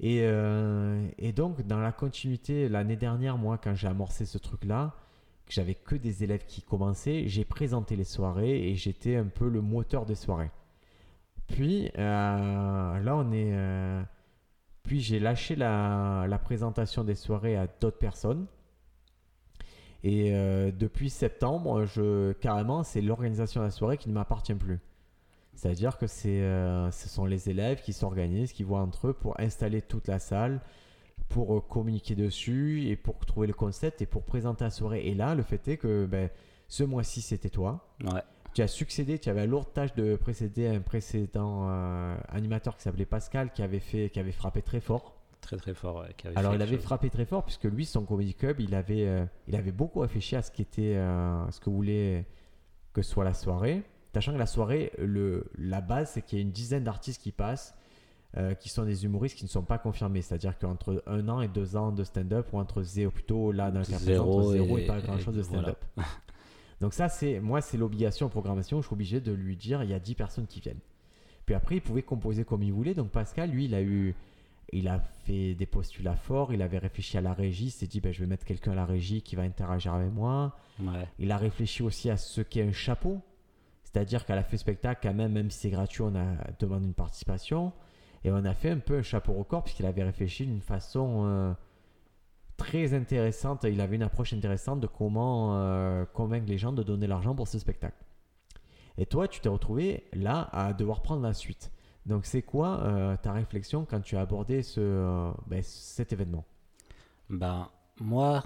Et, 0.00 0.20
euh, 0.22 1.08
et 1.18 1.32
donc, 1.32 1.66
dans 1.66 1.80
la 1.80 1.92
continuité, 1.92 2.68
l'année 2.68 2.96
dernière, 2.96 3.38
moi, 3.38 3.58
quand 3.58 3.74
j'ai 3.74 3.88
amorcé 3.88 4.26
ce 4.26 4.38
truc-là, 4.38 4.94
que 5.46 5.52
j'avais 5.52 5.74
que 5.74 5.94
des 5.94 6.24
élèves 6.24 6.44
qui 6.46 6.62
commençaient, 6.62 7.28
j'ai 7.28 7.44
présenté 7.44 7.96
les 7.96 8.04
soirées 8.04 8.68
et 8.68 8.74
j'étais 8.74 9.16
un 9.16 9.26
peu 9.26 9.48
le 9.48 9.60
moteur 9.62 10.04
des 10.04 10.14
soirées. 10.14 10.50
Puis, 11.46 11.90
euh, 11.98 12.98
là, 13.00 13.16
on 13.16 13.32
est. 13.32 13.52
euh, 13.54 14.02
puis, 14.82 15.00
j'ai 15.00 15.18
lâché 15.18 15.56
la, 15.56 16.40
présentation 16.42 17.04
des 17.04 17.14
soirées 17.14 17.56
à 17.56 17.66
d'autres 17.66 17.98
personnes. 17.98 18.46
Et 20.04 20.30
depuis 20.78 21.10
septembre, 21.10 21.84
carrément, 22.40 22.84
c'est 22.84 23.00
l'organisation 23.00 23.60
de 23.60 23.66
la 23.66 23.70
soirée 23.72 23.98
qui 23.98 24.08
ne 24.08 24.14
m'appartient 24.14 24.54
plus. 24.54 24.78
C'est-à-dire 25.56 25.96
que 25.98 26.06
c'est, 26.06 26.42
euh, 26.42 26.90
ce 26.90 27.08
sont 27.08 27.24
les 27.24 27.48
élèves 27.48 27.80
qui 27.80 27.92
s'organisent, 27.92 28.52
qui 28.52 28.62
voient 28.62 28.80
entre 28.82 29.08
eux 29.08 29.12
pour 29.14 29.40
installer 29.40 29.80
toute 29.82 30.06
la 30.06 30.18
salle, 30.18 30.60
pour 31.28 31.56
euh, 31.56 31.60
communiquer 31.60 32.14
dessus 32.14 32.86
et 32.86 32.94
pour 32.96 33.18
trouver 33.24 33.46
le 33.46 33.54
concept 33.54 34.02
et 34.02 34.06
pour 34.06 34.22
présenter 34.22 34.64
la 34.64 34.70
soirée. 34.70 35.06
Et 35.06 35.14
là, 35.14 35.34
le 35.34 35.42
fait 35.42 35.66
est 35.68 35.76
que 35.78 36.04
ben, 36.06 36.28
ce 36.68 36.84
mois-ci, 36.84 37.22
c'était 37.22 37.48
toi. 37.48 37.88
Ouais. 38.04 38.20
Tu 38.54 38.62
as 38.62 38.68
succédé, 38.68 39.18
tu 39.18 39.28
avais 39.30 39.40
la 39.40 39.46
lourde 39.46 39.72
tâche 39.72 39.94
de 39.94 40.14
précéder 40.16 40.66
un 40.68 40.80
précédent 40.80 41.68
euh, 41.70 42.16
animateur 42.28 42.76
qui 42.76 42.82
s'appelait 42.82 43.04
Pascal, 43.06 43.50
qui 43.52 43.62
avait, 43.62 43.80
fait, 43.80 44.10
qui 44.10 44.20
avait 44.20 44.32
frappé 44.32 44.62
très 44.62 44.80
fort. 44.80 45.14
Très 45.40 45.56
très 45.56 45.74
fort. 45.74 46.00
ouais, 46.00 46.14
qui 46.16 46.26
avait 46.26 46.36
Alors 46.38 46.54
il 46.54 46.62
avait 46.62 46.76
chose. 46.76 46.84
frappé 46.84 47.08
très 47.08 47.24
fort 47.24 47.44
puisque 47.44 47.64
lui, 47.64 47.84
son 47.86 48.04
comedy 48.04 48.34
club, 48.34 48.60
il 48.60 48.74
avait, 48.74 49.26
il 49.46 49.56
avait 49.56 49.72
beaucoup 49.72 50.00
réfléchi 50.00 50.36
à 50.36 50.42
ce 50.42 50.50
qui 50.50 50.62
était, 50.62 50.96
euh, 50.96 51.50
ce 51.50 51.60
que 51.60 51.70
voulait 51.70 52.26
que 52.92 53.02
soit 53.02 53.24
la 53.24 53.34
soirée. 53.34 53.82
Sachant 54.16 54.32
que 54.32 54.38
la 54.38 54.46
soirée, 54.46 54.92
le, 54.96 55.44
la 55.58 55.82
base, 55.82 56.12
c'est 56.12 56.22
qu'il 56.22 56.38
y 56.38 56.40
a 56.40 56.42
une 56.42 56.50
dizaine 56.50 56.84
d'artistes 56.84 57.20
qui 57.20 57.32
passent, 57.32 57.74
euh, 58.38 58.54
qui 58.54 58.70
sont 58.70 58.86
des 58.86 59.04
humoristes 59.04 59.36
qui 59.36 59.44
ne 59.44 59.48
sont 59.50 59.62
pas 59.62 59.76
confirmés. 59.76 60.22
C'est-à-dire 60.22 60.56
qu'entre 60.56 61.02
un 61.06 61.28
an 61.28 61.42
et 61.42 61.48
deux 61.48 61.76
ans 61.76 61.92
de 61.92 62.02
stand-up, 62.02 62.48
ou 62.54 62.58
entre 62.58 62.82
zéro, 62.82 63.10
plutôt 63.10 63.52
là 63.52 63.70
dans 63.70 63.80
le 63.80 63.84
cas 63.84 63.98
Zéro 63.98 64.38
entre 64.40 64.52
zéro 64.52 64.78
et, 64.78 64.84
et- 64.84 64.86
pas 64.86 65.02
grand-chose 65.02 65.36
de 65.36 65.42
voilà. 65.42 65.74
stand-up. 65.74 65.84
Donc 66.80 66.94
ça, 66.94 67.10
c'est 67.10 67.40
moi, 67.40 67.60
c'est 67.60 67.76
l'obligation 67.76 68.24
en 68.24 68.28
programmation. 68.30 68.80
Je 68.80 68.86
suis 68.86 68.94
obligé 68.94 69.20
de 69.20 69.32
lui 69.32 69.54
dire, 69.54 69.82
il 69.82 69.90
y 69.90 69.92
a 69.92 69.98
10 69.98 70.14
personnes 70.14 70.46
qui 70.46 70.60
viennent. 70.60 70.80
Puis 71.44 71.54
après, 71.54 71.74
il 71.76 71.82
pouvait 71.82 72.00
composer 72.02 72.46
comme 72.46 72.62
il 72.62 72.72
voulait. 72.72 72.94
Donc 72.94 73.10
Pascal, 73.10 73.50
lui, 73.50 73.66
il 73.66 73.74
a 73.74 73.82
eu, 73.82 74.14
il 74.72 74.88
a 74.88 74.98
fait 75.26 75.54
des 75.54 75.66
postulats 75.66 76.16
forts. 76.16 76.54
Il 76.54 76.62
avait 76.62 76.78
réfléchi 76.78 77.18
à 77.18 77.20
la 77.20 77.34
régie. 77.34 77.66
Il 77.66 77.70
s'est 77.70 77.86
dit, 77.86 78.00
ben, 78.00 78.14
je 78.14 78.20
vais 78.20 78.26
mettre 78.26 78.46
quelqu'un 78.46 78.72
à 78.72 78.76
la 78.76 78.86
régie 78.86 79.20
qui 79.20 79.36
va 79.36 79.42
interagir 79.42 79.92
avec 79.92 80.10
moi. 80.10 80.56
Ouais. 80.80 81.06
Il 81.18 81.30
a 81.32 81.36
réfléchi 81.36 81.82
aussi 81.82 82.08
à 82.08 82.16
ce 82.16 82.40
qu'est 82.40 82.62
un 82.62 82.72
chapeau. 82.72 83.20
C'est-à-dire 83.96 84.26
qu'à 84.26 84.34
la 84.34 84.42
fait 84.42 84.58
spectacle, 84.58 85.00
quand 85.02 85.14
même, 85.14 85.32
même 85.32 85.50
si 85.50 85.60
c'est 85.60 85.70
gratuit, 85.70 86.02
on 86.02 86.14
a 86.14 86.36
demandé 86.58 86.84
une 86.84 86.92
participation. 86.92 87.72
Et 88.24 88.30
on 88.30 88.44
a 88.44 88.52
fait 88.52 88.68
un 88.68 88.78
peu 88.78 88.98
un 88.98 89.02
chapeau 89.02 89.32
record 89.32 89.64
puisqu'il 89.64 89.86
avait 89.86 90.02
réfléchi 90.02 90.44
d'une 90.44 90.60
façon 90.60 91.22
euh, 91.24 91.54
très 92.58 92.92
intéressante. 92.92 93.64
Il 93.64 93.80
avait 93.80 93.96
une 93.96 94.02
approche 94.02 94.34
intéressante 94.34 94.80
de 94.80 94.86
comment 94.86 95.56
euh, 95.56 96.04
convaincre 96.12 96.44
les 96.46 96.58
gens 96.58 96.74
de 96.74 96.82
donner 96.82 97.06
l'argent 97.06 97.34
pour 97.34 97.48
ce 97.48 97.58
spectacle. 97.58 97.96
Et 98.98 99.06
toi, 99.06 99.28
tu 99.28 99.40
t'es 99.40 99.48
retrouvé 99.48 100.04
là 100.12 100.50
à 100.52 100.74
devoir 100.74 101.00
prendre 101.00 101.22
la 101.22 101.32
suite. 101.32 101.72
Donc, 102.04 102.26
c'est 102.26 102.42
quoi 102.42 102.80
euh, 102.82 103.16
ta 103.16 103.32
réflexion 103.32 103.86
quand 103.86 104.02
tu 104.02 104.18
as 104.18 104.20
abordé 104.20 104.62
ce, 104.62 105.32
ben, 105.46 105.62
cet 105.62 106.12
événement? 106.12 106.44
Ben, 107.30 107.70
moi. 107.98 108.44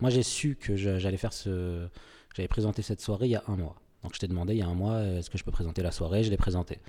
Moi, 0.00 0.10
j'ai 0.10 0.22
su 0.22 0.56
que 0.56 0.76
j'allais 0.76 1.18
faire 1.18 1.34
ce. 1.34 1.90
J'avais 2.36 2.48
présenté 2.48 2.82
cette 2.82 3.00
soirée 3.00 3.28
il 3.28 3.30
y 3.30 3.36
a 3.36 3.42
un 3.48 3.56
mois. 3.56 3.76
Donc, 4.02 4.12
je 4.12 4.18
t'ai 4.18 4.28
demandé 4.28 4.52
il 4.52 4.58
y 4.58 4.62
a 4.62 4.68
un 4.68 4.74
mois, 4.74 4.92
euh, 4.92 5.18
est-ce 5.18 5.30
que 5.30 5.38
je 5.38 5.44
peux 5.44 5.50
présenter 5.50 5.82
la 5.82 5.90
soirée? 5.90 6.22
Je 6.22 6.28
l'ai 6.28 6.36
présentée. 6.36 6.80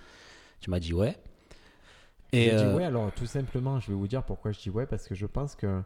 Tu 0.59 0.69
m'as 0.69 0.81
dit 0.81 0.93
ouais. 0.93 1.15
Et 2.33 2.51
euh, 2.51 2.75
ouais, 2.75 2.83
alors 2.83 3.13
tout 3.13 3.25
simplement, 3.25 3.79
je 3.79 3.87
vais 3.87 3.93
vous 3.93 4.09
dire 4.09 4.23
pourquoi 4.23 4.51
je 4.51 4.59
dis 4.59 4.69
ouais, 4.69 4.85
parce 4.85 5.07
que 5.07 5.15
je 5.15 5.25
pense 5.25 5.55
que, 5.55 5.81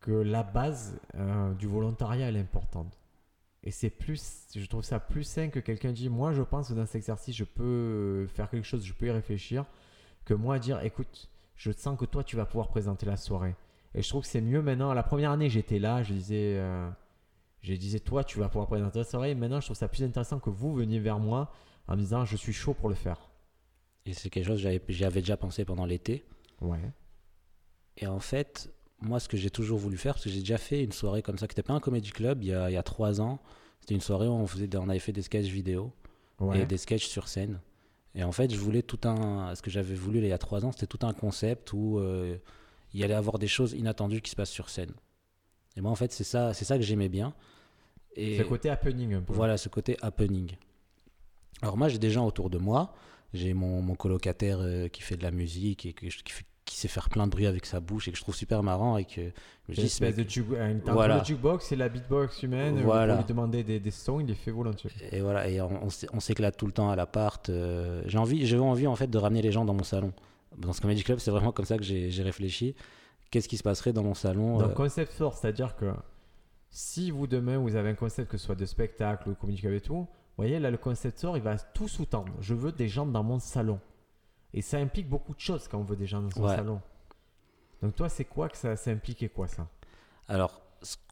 que 0.00 0.10
la 0.10 0.42
base 0.42 0.98
euh, 1.14 1.54
du 1.54 1.68
volontariat 1.68 2.26
elle 2.26 2.36
est 2.36 2.40
importante. 2.40 2.98
Et 3.62 3.70
c'est 3.70 3.90
plus, 3.90 4.48
je 4.56 4.66
trouve 4.66 4.82
ça 4.82 4.98
plus 4.98 5.22
sain 5.22 5.48
que 5.48 5.60
quelqu'un 5.60 5.92
dit 5.92 6.08
moi 6.08 6.32
je 6.32 6.42
pense 6.42 6.70
que 6.70 6.74
dans 6.74 6.86
cet 6.86 6.96
exercice 6.96 7.36
je 7.36 7.44
peux 7.44 8.26
faire 8.34 8.50
quelque 8.50 8.66
chose, 8.66 8.84
je 8.84 8.92
peux 8.92 9.06
y 9.06 9.10
réfléchir, 9.12 9.66
que 10.24 10.34
moi 10.34 10.58
dire 10.58 10.80
écoute, 10.82 11.30
je 11.54 11.70
sens 11.70 11.96
que 11.96 12.06
toi 12.06 12.24
tu 12.24 12.34
vas 12.34 12.44
pouvoir 12.44 12.66
présenter 12.66 13.06
la 13.06 13.16
soirée. 13.16 13.54
Et 13.94 14.02
je 14.02 14.08
trouve 14.08 14.22
que 14.22 14.28
c'est 14.28 14.40
mieux 14.40 14.62
maintenant. 14.62 14.92
La 14.94 15.04
première 15.04 15.30
année 15.30 15.48
j'étais 15.48 15.78
là, 15.78 16.02
je 16.02 16.12
disais, 16.12 16.56
euh, 16.58 16.90
je 17.62 17.74
disais 17.74 18.00
toi 18.00 18.24
tu 18.24 18.38
vas 18.38 18.48
pouvoir 18.48 18.66
présenter 18.68 18.98
la 18.98 19.04
soirée. 19.04 19.34
Maintenant 19.34 19.60
je 19.60 19.66
trouve 19.66 19.76
ça 19.76 19.88
plus 19.88 20.02
intéressant 20.02 20.38
que 20.40 20.50
vous 20.50 20.74
veniez 20.74 20.98
vers 20.98 21.18
moi 21.18 21.52
en 21.88 21.96
me 21.96 22.00
disant 22.00 22.24
je 22.24 22.36
suis 22.36 22.52
chaud 22.52 22.74
pour 22.74 22.88
le 22.88 22.94
faire. 22.94 23.18
et 24.06 24.14
c'est 24.14 24.30
quelque 24.30 24.46
chose 24.46 24.62
que 24.62 24.92
j'avais- 24.92 25.20
déjà 25.20 25.36
pensé 25.36 25.64
pendant 25.64 25.84
l'été. 25.86 26.24
Ouais. 26.60 26.80
Et 27.98 28.06
en 28.06 28.20
fait, 28.20 28.72
moi, 29.02 29.20
ce 29.20 29.28
que 29.28 29.36
j'ai 29.36 29.50
toujours 29.50 29.78
voulu 29.78 29.96
faire, 29.98 30.14
parce 30.14 30.24
que 30.24 30.30
j'ai 30.30 30.40
déjà 30.40 30.58
fait 30.58 30.82
une 30.82 30.92
soirée 30.92 31.22
comme 31.22 31.36
ça, 31.38 31.46
qui 31.46 31.52
n'était 31.52 31.62
pas 31.62 31.74
un 31.74 31.80
comédie 31.80 32.10
club, 32.10 32.42
il 32.42 32.48
y 32.48 32.54
a, 32.54 32.70
il 32.70 32.74
y 32.74 32.76
a 32.76 32.82
trois 32.82 33.20
ans. 33.20 33.40
C'était 33.80 33.94
une 33.94 34.00
soirée 34.00 34.26
où 34.26 34.32
on, 34.32 34.46
faisait 34.46 34.68
on 34.76 34.88
avait 34.88 34.98
fait 34.98 35.12
des 35.12 35.22
sketchs 35.22 35.46
vidéo 35.48 35.92
Ouais. 36.38 36.60
et 36.62 36.66
des 36.66 36.78
sketchs 36.78 37.06
sur 37.08 37.28
scène. 37.28 37.60
Et 38.14 38.24
en 38.24 38.32
fait, 38.32 38.50
je 38.52 38.58
voulais 38.58 38.82
tout 38.82 38.98
un. 39.04 39.54
Ce 39.54 39.60
que 39.62 39.70
j'avais 39.70 39.94
voulu 39.94 40.18
il 40.18 40.26
y 40.26 40.32
a 40.32 40.38
trois 40.38 40.64
ans, 40.64 40.72
c'était 40.72 40.86
tout 40.86 41.04
un 41.06 41.12
concept 41.12 41.72
où 41.74 41.98
euh, 41.98 42.36
il 42.94 43.00
y 43.00 43.04
allait 43.04 43.14
avoir 43.14 43.38
des 43.38 43.46
choses 43.48 43.72
inattendues 43.74 44.20
qui 44.22 44.30
se 44.30 44.36
passent 44.36 44.50
sur 44.50 44.68
scène. 44.70 44.92
Et 45.76 45.80
moi, 45.80 45.90
en 45.90 45.94
fait, 45.96 46.12
c'est 46.12 46.24
ça, 46.24 46.52
c'est 46.54 46.64
ça 46.64 46.76
que 46.76 46.82
j'aimais 46.82 47.08
bien. 47.08 47.32
Et 48.16 48.38
Ce 48.38 48.42
côté 48.42 48.68
happening 48.70 49.14
un 49.14 49.20
peu. 49.22 49.32
voilà, 49.32 49.56
ce 49.56 49.68
côté 49.68 49.96
happening. 50.02 50.52
Alors 51.62 51.76
moi, 51.76 51.88
j'ai 51.88 51.98
des 51.98 52.10
gens 52.10 52.26
autour 52.26 52.50
de 52.50 52.58
moi. 52.58 52.94
J'ai 53.34 53.54
mon, 53.54 53.80
mon 53.82 53.94
colocataire 53.94 54.58
euh, 54.60 54.88
qui 54.88 55.02
fait 55.02 55.16
de 55.16 55.22
la 55.22 55.30
musique 55.30 55.86
et 55.86 55.92
que 55.92 56.06
qui, 56.06 56.32
fait- 56.32 56.44
qui 56.64 56.76
sait 56.76 56.88
faire 56.88 57.08
plein 57.08 57.26
de 57.26 57.30
bruit 57.32 57.46
avec 57.46 57.66
sa 57.66 57.78
bouche 57.80 58.08
et 58.08 58.12
que 58.12 58.16
je 58.16 58.22
trouve 58.22 58.34
super 58.34 58.62
marrant 58.64 58.96
et 58.96 59.04
que 59.04 59.30
je 59.68 59.74
dis, 59.80 59.86
espèce 59.86 60.16
de 60.16 60.24
juke- 60.24 60.54
une 60.56 60.80
Voilà. 60.80 61.18
le 61.18 61.24
jukebox 61.24 61.70
et 61.72 61.76
la 61.76 61.88
beatbox 61.88 62.42
humaine. 62.42 62.78
euh, 62.78 62.82
Voilà. 62.82 63.16
Lui 63.18 63.24
demander 63.24 63.62
des, 63.62 63.78
des 63.78 63.90
sons, 63.92 64.18
il 64.20 64.26
les 64.26 64.34
fait 64.34 64.50
volontiers. 64.50 64.90
Et 65.12 65.20
voilà, 65.20 65.48
et 65.48 65.60
on, 65.60 65.84
on 65.84 65.90
s'é- 65.90 66.08
on 66.12 66.18
s'éclate 66.20 66.56
tout 66.56 66.66
le 66.66 66.72
temps 66.72 66.90
à 66.90 66.96
l'appart. 66.96 67.48
euh, 67.50 68.02
j'ai 68.06 68.18
envie, 68.18 68.44
j'ai 68.46 68.58
envie 68.58 68.86
en 68.88 68.96
fait 68.96 69.08
de 69.08 69.18
ramener 69.18 69.42
les 69.42 69.52
gens 69.52 69.64
dans 69.64 69.74
mon 69.74 69.84
salon. 69.84 70.12
Dans 70.58 70.72
ce 70.72 70.80
comedy 70.80 71.04
club, 71.04 71.20
c'est 71.20 71.30
vraiment 71.30 71.52
comme 71.52 71.64
ça 71.66 71.76
que 71.78 71.84
j'ai 71.84 72.22
réfléchi. 72.22 72.74
Qu'est-ce 73.30 73.48
qui 73.48 73.56
se 73.56 73.62
passerait 73.62 73.92
dans 73.92 74.02
mon 74.02 74.14
salon 74.14 74.58
Donc, 74.58 74.70
euh, 74.70 74.74
concept 74.74 75.12
fort, 75.12 75.36
c'est-à-dire 75.36 75.76
que 75.76 75.92
si 76.70 77.10
vous 77.10 77.26
demain 77.26 77.58
vous 77.58 77.76
avez 77.76 77.90
un 77.90 77.94
concept, 77.94 78.30
que 78.30 78.38
ce 78.38 78.46
soit 78.46 78.54
de 78.54 78.64
spectacle 78.66 79.28
ou 79.28 79.32
de 79.32 79.36
communication 79.38 79.76
et 79.76 79.80
tout, 79.80 79.94
vous 79.96 80.06
voyez, 80.36 80.58
là 80.58 80.70
le 80.70 80.78
concept 80.78 81.20
fort, 81.20 81.36
il 81.36 81.42
va 81.42 81.56
tout 81.58 81.88
sous-tendre. 81.88 82.32
Je 82.40 82.54
veux 82.54 82.72
des 82.72 82.88
gens 82.88 83.06
dans 83.06 83.22
mon 83.22 83.38
salon. 83.38 83.78
Et 84.52 84.62
ça 84.62 84.78
implique 84.78 85.08
beaucoup 85.08 85.34
de 85.34 85.40
choses 85.40 85.68
quand 85.68 85.78
on 85.78 85.84
veut 85.84 85.96
des 85.96 86.06
gens 86.06 86.22
dans 86.22 86.30
son 86.30 86.42
Ouais. 86.44 86.56
salon. 86.56 86.80
Donc, 87.82 87.94
toi, 87.94 88.08
c'est 88.08 88.24
quoi 88.24 88.48
que 88.48 88.56
ça, 88.56 88.76
ça 88.76 88.90
implique 88.90 89.22
et 89.22 89.28
quoi 89.28 89.46
ça? 89.48 89.66
Alors, 90.28 90.60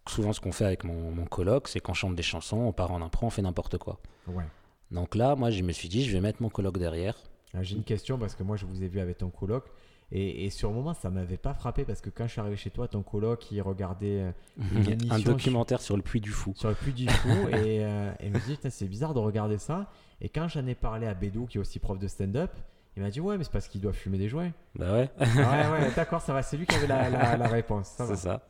souvent, 0.09 0.33
ce 0.33 0.41
qu'on 0.41 0.53
fait 0.53 0.65
avec 0.65 0.85
mon, 0.85 1.13
mon 1.13 1.25
coloc, 1.25 1.69
c'est 1.69 1.81
qu'on 1.81 1.95
chante 1.95 2.15
des 2.17 2.23
chansons, 2.23 2.59
on 2.59 2.73
part 2.73 2.91
en 2.91 3.01
impro, 3.01 3.27
on 3.27 3.31
fait 3.31 3.43
n'importe 3.43 3.79
quoi. 3.79 4.01
Ouais. 4.27 4.45
Donc 4.91 5.15
là, 5.15 5.35
moi, 5.37 5.51
je 5.51 5.63
me 5.63 5.73
suis 5.73 5.89
dit, 5.89 6.05
je 6.05 6.13
vais 6.13 6.21
mettre 6.21 6.43
mon 6.43 6.51
coloc 6.51 6.79
derrière. 6.79 7.17
Alors, 7.55 7.65
J'ai 7.65 7.77
une 7.77 7.85
question 7.85 8.19
parce 8.19 8.35
que 8.35 8.43
moi 8.43 8.57
je 8.57 8.67
vous 8.67 8.83
ai 8.83 8.89
vu 8.89 9.01
avec 9.01 9.19
ton 9.19 9.31
coloc 9.31 9.65
et, 10.11 10.45
et 10.47 10.51
sur 10.51 10.71
le 10.71 10.75
moment 10.77 10.95
ça 10.95 11.11
m'avait 11.11 11.37
pas 11.37 11.53
frappé 11.55 11.85
parce 11.85 12.01
que 12.01 12.11
quand 12.11 12.27
je 12.27 12.33
suis 12.33 12.41
arrivé 12.41 12.57
chez 12.57 12.71
toi, 12.71 12.89
ton 12.89 13.03
coloc 13.03 13.51
il 13.53 13.61
regardait 13.63 14.21
euh, 14.23 14.31
Une 14.75 14.89
émission 14.93 15.15
un 15.15 15.19
documentaire 15.21 15.81
sur 15.81 15.97
le 15.97 16.03
puits 16.03 16.21
du 16.21 16.31
fou. 16.31 16.53
sur 16.57 16.69
le 16.71 16.75
puits 16.75 16.93
du 16.93 17.09
fou 17.09 17.29
et, 17.49 17.85
euh, 17.85 18.13
et 18.21 18.27
il 18.27 18.33
me 18.33 18.39
dit 18.41 18.59
c'est 18.71 18.89
bizarre 18.89 19.15
de 19.15 19.19
regarder 19.21 19.59
ça 19.59 19.91
et 20.21 20.29
quand 20.29 20.49
j'en 20.49 20.67
ai 20.67 20.75
parlé 20.75 21.07
à 21.07 21.15
Bédou 21.15 21.47
qui 21.47 21.59
est 21.59 21.61
aussi 21.61 21.79
prof 21.79 21.99
de 21.99 22.09
stand-up 22.09 22.51
il 22.97 23.03
m'a 23.03 23.11
dit 23.11 23.21
ouais 23.21 23.39
mais 23.39 23.45
c'est 23.45 23.53
parce 23.53 23.69
qu'il 23.69 23.81
doit 23.81 23.93
fumer 23.93 24.19
des 24.19 24.29
joints 24.29 24.51
Bah 24.75 24.93
ouais, 24.93 25.11
Ah 25.21 25.71
ouais 25.73 25.79
ouais 25.87 25.91
d'accord 25.95 26.21
ça 26.23 26.33
va 26.33 26.43
c'est 26.43 26.57
lui 26.57 26.67
qui 26.67 26.75
avait 26.75 26.87
la, 26.89 27.11
la- 27.11 27.37
la 27.37 27.49
réponse 27.49 27.95
c'est 27.99 28.17
ça. 28.17 28.47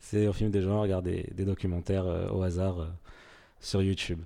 C'est 0.00 0.28
on 0.28 0.32
filme 0.32 0.50
des 0.52 0.62
gens, 0.62 0.76
on 0.78 0.82
regarde 0.82 1.06
des, 1.06 1.28
des 1.34 1.44
documentaires 1.44 2.06
euh, 2.06 2.28
au 2.30 2.42
hasard 2.42 2.78
euh, 2.80 2.86
sur 3.58 3.82
YouTube. 3.82 4.20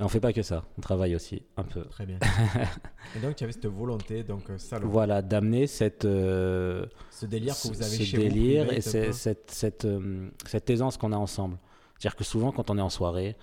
Mais 0.00 0.06
on 0.06 0.08
fait 0.08 0.18
pas 0.18 0.32
que 0.32 0.40
ça, 0.40 0.64
on 0.78 0.80
travaille 0.80 1.14
aussi 1.14 1.42
un 1.58 1.62
peu. 1.62 1.84
Très 1.84 2.06
bien. 2.06 2.18
et 3.16 3.20
donc 3.20 3.36
tu 3.36 3.44
avais 3.44 3.52
cette 3.52 3.66
volonté, 3.66 4.22
donc 4.22 4.48
euh, 4.48 4.56
salon. 4.56 4.88
Voilà, 4.88 5.20
d'amener 5.20 5.66
cette, 5.66 6.06
euh, 6.06 6.86
Ce 7.10 7.26
délire 7.26 7.54
que 7.54 7.68
vous 7.68 7.82
avez 7.82 7.96
ce 7.96 8.02
chez 8.04 8.16
délire 8.16 8.64
vous. 8.64 8.70
et 8.70 8.80
cette, 8.80 9.50
cette, 9.50 9.84
euh, 9.84 10.30
cette 10.46 10.70
aisance 10.70 10.96
qu'on 10.96 11.12
a 11.12 11.18
ensemble. 11.18 11.58
C'est-à-dire 11.98 12.16
que 12.16 12.24
souvent, 12.24 12.50
quand 12.50 12.70
on 12.70 12.78
est 12.78 12.80
en 12.80 12.88
soirée, 12.88 13.36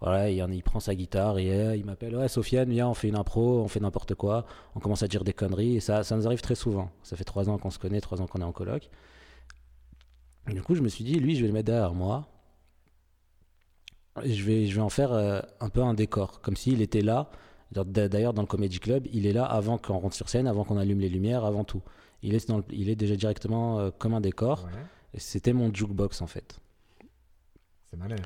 voilà, 0.00 0.28
il, 0.28 0.36
il 0.52 0.62
prend 0.62 0.80
sa 0.80 0.94
guitare 0.94 1.38
et 1.38 1.50
euh, 1.50 1.76
il 1.76 1.86
m'appelle 1.86 2.14
Ouais, 2.14 2.28
Sofiane, 2.28 2.68
viens, 2.68 2.88
on 2.88 2.94
fait 2.94 3.08
une 3.08 3.16
impro, 3.16 3.62
on 3.62 3.68
fait 3.68 3.80
n'importe 3.80 4.14
quoi, 4.14 4.44
on 4.74 4.80
commence 4.80 5.02
à 5.02 5.08
dire 5.08 5.24
des 5.24 5.32
conneries 5.32 5.76
et 5.76 5.80
ça, 5.80 6.04
ça 6.04 6.14
nous 6.14 6.26
arrive 6.26 6.42
très 6.42 6.56
souvent. 6.56 6.90
Ça 7.02 7.16
fait 7.16 7.24
trois 7.24 7.48
ans 7.48 7.56
qu'on 7.56 7.70
se 7.70 7.78
connaît, 7.78 8.02
trois 8.02 8.20
ans 8.20 8.26
qu'on 8.26 8.42
est 8.42 8.44
en 8.44 8.52
coloc. 8.52 8.90
Du 10.46 10.60
coup, 10.60 10.74
je 10.74 10.82
me 10.82 10.88
suis 10.88 11.04
dit 11.04 11.14
Lui, 11.14 11.36
je 11.36 11.40
vais 11.40 11.46
le 11.46 11.54
mettre 11.54 11.68
derrière 11.68 11.94
moi. 11.94 12.28
Je 14.24 14.44
vais, 14.44 14.66
je 14.66 14.74
vais 14.74 14.80
en 14.82 14.88
faire 14.90 15.12
euh, 15.12 15.40
un 15.60 15.68
peu 15.70 15.82
un 15.82 15.94
décor, 15.94 16.40
comme 16.42 16.56
s'il 16.56 16.82
était 16.82 17.00
là. 17.00 17.30
D'ailleurs, 17.72 18.34
dans 18.34 18.42
le 18.42 18.46
Comedy 18.48 18.78
Club, 18.78 19.06
il 19.12 19.26
est 19.26 19.32
là 19.32 19.44
avant 19.46 19.78
qu'on 19.78 19.98
rentre 19.98 20.14
sur 20.14 20.28
scène, 20.28 20.46
avant 20.46 20.64
qu'on 20.64 20.76
allume 20.76 21.00
les 21.00 21.08
lumières, 21.08 21.44
avant 21.46 21.64
tout. 21.64 21.80
Il 22.22 22.34
est, 22.34 22.46
dans 22.46 22.58
le- 22.58 22.64
il 22.70 22.90
est 22.90 22.96
déjà 22.96 23.16
directement 23.16 23.78
euh, 23.80 23.90
comme 23.98 24.12
un 24.12 24.20
décor. 24.20 24.64
Ouais, 24.66 25.18
c'était 25.18 25.54
mon 25.54 25.72
jukebox 25.72 26.20
en 26.20 26.26
fait. 26.26 26.60
c'est 27.90 27.96
malin. 27.96 28.16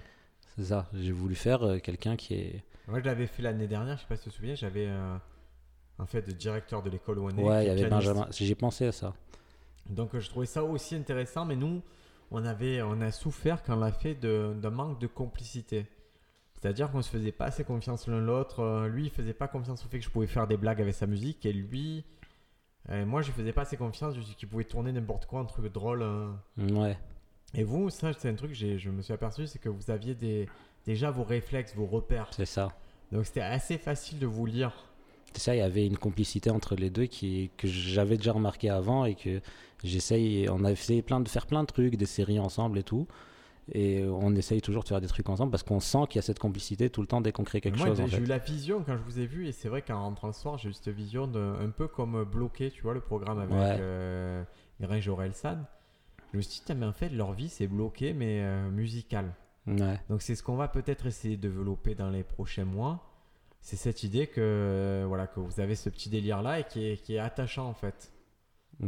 C'est 0.56 0.64
ça. 0.64 0.88
J'ai 0.94 1.12
voulu 1.12 1.34
faire 1.36 1.62
euh, 1.62 1.78
quelqu'un 1.78 2.16
qui 2.16 2.34
est. 2.34 2.64
Moi, 2.88 2.98
je 3.00 3.04
l'avais 3.04 3.26
fait 3.28 3.42
l'année 3.42 3.68
dernière, 3.68 3.96
je 3.96 4.02
sais 4.02 4.08
pas 4.08 4.16
si 4.16 4.24
tu 4.24 4.30
te 4.30 4.34
souviens, 4.34 4.54
j'avais 4.56 4.88
en 5.98 6.06
fait 6.06 6.26
le 6.26 6.32
directeur 6.32 6.82
de 6.82 6.90
l'école 6.90 7.18
où 7.20 7.26
on 7.26 7.30
est. 7.30 7.42
ouais, 7.42 7.64
il 7.64 7.68
y 7.68 7.70
avait 7.70 7.86
pianiste. 7.86 8.08
Benjamin. 8.08 8.26
J'ai 8.32 8.54
pensé 8.54 8.86
à 8.86 8.92
ça. 8.92 9.14
Donc 9.88 10.18
je 10.18 10.28
trouvais 10.28 10.46
ça 10.46 10.62
aussi 10.64 10.94
intéressant, 10.96 11.44
mais 11.44 11.56
nous, 11.56 11.82
on, 12.30 12.44
avait, 12.44 12.82
on 12.82 13.00
a 13.00 13.10
souffert 13.10 13.62
quand 13.62 13.76
on 13.76 13.80
l'a 13.80 13.92
fait 13.92 14.14
d'un 14.14 14.70
manque 14.70 14.98
de 15.00 15.06
complicité. 15.06 15.86
C'est-à-dire 16.54 16.90
qu'on 16.90 17.02
se 17.02 17.10
faisait 17.10 17.32
pas 17.32 17.46
assez 17.46 17.64
confiance 17.64 18.08
l'un 18.08 18.20
l'autre. 18.20 18.60
Euh, 18.60 18.88
Lui, 18.88 19.04
il 19.04 19.10
faisait 19.10 19.34
pas 19.34 19.46
confiance 19.46 19.84
au 19.84 19.88
fait 19.88 19.98
que 19.98 20.04
je 20.04 20.10
pouvais 20.10 20.26
faire 20.26 20.46
des 20.46 20.56
blagues 20.56 20.80
avec 20.80 20.94
sa 20.94 21.06
musique, 21.06 21.44
et 21.46 21.52
lui, 21.52 22.04
euh, 22.88 23.04
moi, 23.04 23.22
je 23.22 23.30
faisais 23.32 23.52
pas 23.52 23.62
assez 23.62 23.76
confiance 23.76 24.14
dis 24.18 24.34
qu'il 24.34 24.48
pouvait 24.48 24.64
tourner 24.64 24.92
n'importe 24.92 25.26
quoi, 25.26 25.40
un 25.40 25.44
truc 25.44 25.70
drôle. 25.72 26.02
euh. 26.02 26.32
Ouais. 26.58 26.98
Et 27.54 27.62
vous, 27.62 27.90
ça, 27.90 28.12
c'est 28.12 28.28
un 28.28 28.34
truc 28.34 28.50
que 28.50 28.56
j'ai- 28.56 28.78
je 28.78 28.90
me 28.90 29.02
suis 29.02 29.12
aperçu, 29.12 29.46
c'est 29.46 29.58
que 29.58 29.68
vous 29.68 29.90
aviez 29.90 30.14
des, 30.14 30.48
déjà 30.84 31.10
vos 31.10 31.22
réflexes, 31.24 31.74
vos 31.74 31.86
repères. 31.86 32.28
C'est 32.32 32.44
ça. 32.46 32.68
Donc 33.12 33.24
c'était 33.26 33.40
assez 33.40 33.78
facile 33.78 34.18
de 34.18 34.26
vous 34.26 34.46
lire. 34.46 34.72
Ça. 35.38 35.54
Il 35.54 35.58
y 35.58 35.62
avait 35.62 35.86
une 35.86 35.98
complicité 35.98 36.50
entre 36.50 36.74
les 36.76 36.90
deux 36.90 37.06
qui 37.06 37.50
que 37.56 37.66
j'avais 37.68 38.16
déjà 38.16 38.32
remarqué 38.32 38.70
avant 38.70 39.04
et 39.04 39.14
que 39.14 39.40
j'essaye. 39.84 40.48
On 40.50 40.64
a 40.64 40.72
essayé 40.72 41.02
plein 41.02 41.20
de 41.20 41.28
faire 41.28 41.46
plein 41.46 41.62
de 41.62 41.66
trucs, 41.66 41.96
des 41.96 42.06
séries 42.06 42.38
ensemble 42.38 42.78
et 42.78 42.82
tout. 42.82 43.06
Et 43.72 44.04
on 44.04 44.32
essaye 44.36 44.60
toujours 44.60 44.84
de 44.84 44.88
faire 44.88 45.00
des 45.00 45.08
trucs 45.08 45.28
ensemble 45.28 45.50
parce 45.50 45.64
qu'on 45.64 45.80
sent 45.80 46.04
qu'il 46.08 46.16
y 46.16 46.18
a 46.20 46.22
cette 46.22 46.38
complicité 46.38 46.88
tout 46.88 47.00
le 47.00 47.08
temps 47.08 47.20
dès 47.20 47.32
qu'on 47.32 47.42
crée 47.42 47.60
quelque 47.60 47.78
Moi, 47.78 47.88
chose. 47.88 47.96
j'ai 47.96 48.02
en 48.04 48.06
j'ai 48.06 48.16
fait. 48.18 48.22
eu 48.22 48.26
la 48.26 48.38
vision 48.38 48.84
quand 48.86 48.96
je 48.96 49.02
vous 49.02 49.18
ai 49.18 49.26
vu, 49.26 49.48
et 49.48 49.50
c'est 49.52 49.68
vrai 49.68 49.82
qu'en 49.82 50.02
rentrant 50.04 50.28
le 50.28 50.32
soir, 50.34 50.56
j'ai 50.56 50.68
eu 50.68 50.72
cette 50.72 50.88
vision 50.94 51.26
de, 51.26 51.40
un 51.40 51.70
peu 51.70 51.88
comme 51.88 52.22
bloqué, 52.22 52.70
tu 52.70 52.82
vois, 52.82 52.94
le 52.94 53.00
programme 53.00 53.40
avec 53.40 53.50
Ouais. 53.52 53.76
euh, 53.80 54.44
Orelsan. 55.08 55.58
Je 56.32 56.36
me 56.36 56.42
suis 56.42 56.62
dit, 56.64 56.74
mais 56.76 56.86
en 56.86 56.92
fait, 56.92 57.08
leur 57.08 57.32
vie, 57.32 57.48
c'est 57.48 57.66
bloqué, 57.66 58.12
mais 58.12 58.40
euh, 58.42 58.70
musical. 58.70 59.34
Ouais. 59.66 59.98
Donc, 60.10 60.22
c'est 60.22 60.36
ce 60.36 60.44
qu'on 60.44 60.54
va 60.56 60.68
peut-être 60.68 61.06
essayer 61.06 61.36
de 61.36 61.42
développer 61.48 61.96
dans 61.96 62.10
les 62.10 62.22
prochains 62.22 62.64
mois. 62.64 63.02
C'est 63.66 63.74
cette 63.74 64.04
idée 64.04 64.28
que, 64.28 64.40
euh, 64.40 65.04
voilà, 65.08 65.26
que 65.26 65.40
vous 65.40 65.58
avez 65.58 65.74
ce 65.74 65.90
petit 65.90 66.08
délire-là 66.08 66.60
et 66.60 66.64
qui 66.68 66.86
est, 66.86 67.02
qui 67.02 67.16
est 67.16 67.18
attachant, 67.18 67.66
en 67.66 67.74
fait. 67.74 68.12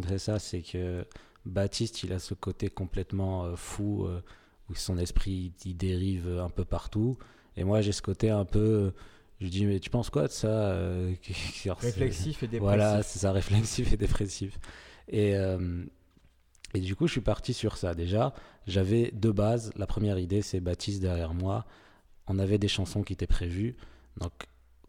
C'est 0.07 0.19
ça, 0.19 0.39
c'est 0.39 0.63
que 0.63 1.05
Baptiste, 1.45 2.05
il 2.05 2.13
a 2.13 2.21
ce 2.21 2.35
côté 2.35 2.69
complètement 2.69 3.43
euh, 3.43 3.57
fou, 3.57 4.07
euh, 4.07 4.23
où 4.71 4.77
son 4.77 4.97
esprit 4.97 5.53
il 5.65 5.77
dérive 5.77 6.29
un 6.29 6.49
peu 6.49 6.65
partout. 6.65 7.19
Et 7.57 7.65
moi, 7.65 7.81
j'ai 7.81 7.91
ce 7.91 8.03
côté 8.03 8.31
un 8.31 8.45
peu. 8.45 8.93
je 9.41 9.49
dis, 9.49 9.67
mais 9.67 9.81
tu 9.81 9.91
penses 9.91 10.11
quoi 10.11 10.29
de 10.29 10.33
ça 10.33 10.47
euh, 10.47 11.13
Réflexif 11.81 12.45
et 12.45 12.47
dépressif. 12.47 12.61
Voilà, 12.61 13.03
c'est 13.03 13.19
ça, 13.19 13.33
réflexif 13.33 13.93
et 13.93 13.97
dépressif. 13.97 14.61
Et, 15.09 15.35
et 16.75 16.81
du 16.81 16.95
coup, 16.95 17.09
je 17.09 17.13
suis 17.13 17.21
parti 17.21 17.53
sur 17.53 17.77
ça. 17.77 17.97
Déjà, 17.97 18.33
j'avais 18.69 19.11
deux 19.11 19.33
bases. 19.33 19.73
La 19.75 19.89
première 19.89 20.21
idée, 20.21 20.41
c'est 20.41 20.61
Baptiste 20.61 21.03
derrière 21.03 21.35
moi. 21.35 21.67
On 22.29 22.39
avait 22.39 22.59
des 22.59 22.69
chansons 22.69 23.03
qui 23.03 23.15
étaient 23.15 23.27
prévues. 23.27 23.75
Donc, 24.19 24.33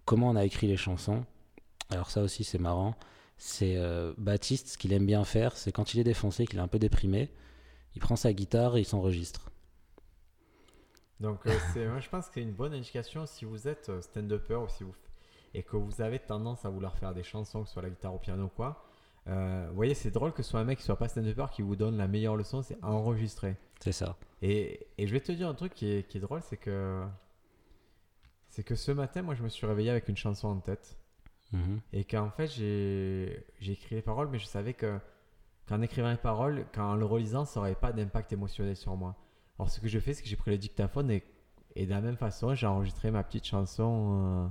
comment 0.10 0.30
on 0.32 0.36
a 0.36 0.44
écrit 0.44 0.66
les 0.66 0.76
chansons 0.76 1.24
Alors, 1.92 2.10
ça 2.10 2.24
aussi, 2.24 2.44
c'est 2.44 2.58
marrant. 2.58 2.96
C'est 3.38 3.78
euh, 3.78 4.12
Baptiste, 4.18 4.70
ce 4.70 4.78
qu'il 4.80 4.92
aime 4.92 5.06
bien 5.06 5.24
faire, 5.24 5.56
c'est 5.56 5.72
quand 5.72 5.94
il 5.94 6.00
est 6.00 6.04
défoncé, 6.04 6.48
qu'il 6.48 6.58
est 6.58 6.64
un 6.64 6.68
peu 6.68 6.80
déprimé, 6.80 7.30
il 7.94 8.02
prend 8.02 8.16
sa 8.16 8.34
guitare 8.34 8.76
et 8.76 8.80
il 8.80 8.86
s'enregistre. 8.86 9.52
Donc, 11.20 11.46
euh, 11.46 11.90
moi, 11.92 12.00
je 12.00 12.10
pense 12.10 12.26
que 12.28 12.34
c'est 12.34 12.42
une 12.42 12.54
bonne 12.54 12.74
indication 12.74 13.28
si 13.28 13.46
vous 13.46 13.68
êtes 13.68 13.90
euh, 13.90 14.02
stand-upper 14.02 14.56
ou 14.56 14.68
si 14.68 14.84
vous, 14.84 14.96
et 15.54 15.62
que 15.62 15.78
vous 15.78 16.02
avez 16.02 16.18
tendance 16.18 16.66
à 16.66 16.70
vouloir 16.70 16.98
faire 16.98 17.14
des 17.14 17.24
chansons, 17.24 17.62
que 17.62 17.68
ce 17.68 17.74
soit 17.74 17.84
la 17.84 17.92
guitare 17.92 18.16
au 18.16 18.20
piano 18.20 18.46
ou 18.46 18.50
quoi. 18.50 18.84
euh, 19.28 19.68
vous 19.70 19.76
voyez, 19.76 19.94
c'est 19.94 20.10
drôle 20.10 20.34
que 20.34 20.42
ce 20.42 20.50
soit 20.50 20.60
un 20.60 20.64
mec 20.64 20.80
qui 20.80 20.86
soit 20.86 20.98
pas 20.98 21.08
stand-upper 21.08 21.52
qui 21.52 21.62
vous 21.62 21.76
donne 21.76 21.98
la 21.98 22.08
meilleure 22.08 22.36
leçon, 22.36 22.64
c'est 22.64 22.84
enregistrer. 22.84 23.58
C'est 23.80 23.92
ça. 23.92 24.18
Et, 24.42 24.88
et 24.98 25.06
je 25.06 25.14
vais 25.14 25.22
te 25.22 25.32
dire 25.32 25.48
un 25.50 25.54
truc 25.54 25.76
qui 25.76 25.86
est, 25.92 26.08
qui 26.08 26.18
est 26.18 26.22
drôle, 26.22 26.42
c'est 26.42 26.58
que 26.58 27.06
c'est 28.50 28.64
que 28.64 28.76
ce 28.76 28.92
matin, 28.92 29.22
moi, 29.22 29.36
je 29.36 29.44
me 29.44 29.50
suis 29.50 29.66
réveillé 29.68 29.90
avec 29.90 30.08
une 30.10 30.18
chanson 30.18 30.48
en 30.50 30.60
tête 30.60 30.98
Mhm. 31.52 31.80
et 31.94 32.04
qu'en 32.04 32.30
fait, 32.30 32.48
j'ai 32.48 33.44
j'ai 33.60 33.72
écrit 33.74 33.96
les 33.96 34.02
paroles, 34.04 34.30
mais 34.32 34.38
je 34.40 34.46
savais 34.46 34.74
que 34.74 35.00
qu'en 35.68 35.82
écrivant 35.82 36.10
les 36.12 36.18
paroles, 36.18 36.66
qu'en 36.74 36.96
le 36.96 37.06
relisant, 37.06 37.46
ça 37.46 37.60
n'aurait 37.60 37.76
pas 37.76 37.92
d'impact 37.92 38.34
émotionnel 38.34 38.76
sur 38.76 38.96
moi. 38.96 39.16
Alors, 39.58 39.70
ce 39.70 39.80
que 39.80 39.88
je 39.88 40.00
fais, 40.00 40.14
c'est 40.14 40.22
que 40.24 40.30
j'ai 40.30 40.36
pris 40.36 40.52
le 40.52 40.58
dictaphone 40.58 41.10
et, 41.12 41.24
et 41.76 41.86
de 41.86 41.92
la 41.92 42.02
même 42.02 42.18
façon, 42.18 42.54
j'ai 42.56 42.68
enregistré 42.68 43.12
ma 43.12 43.24
petite 43.24 43.46
chanson. 43.46 44.46
euh, 44.46 44.48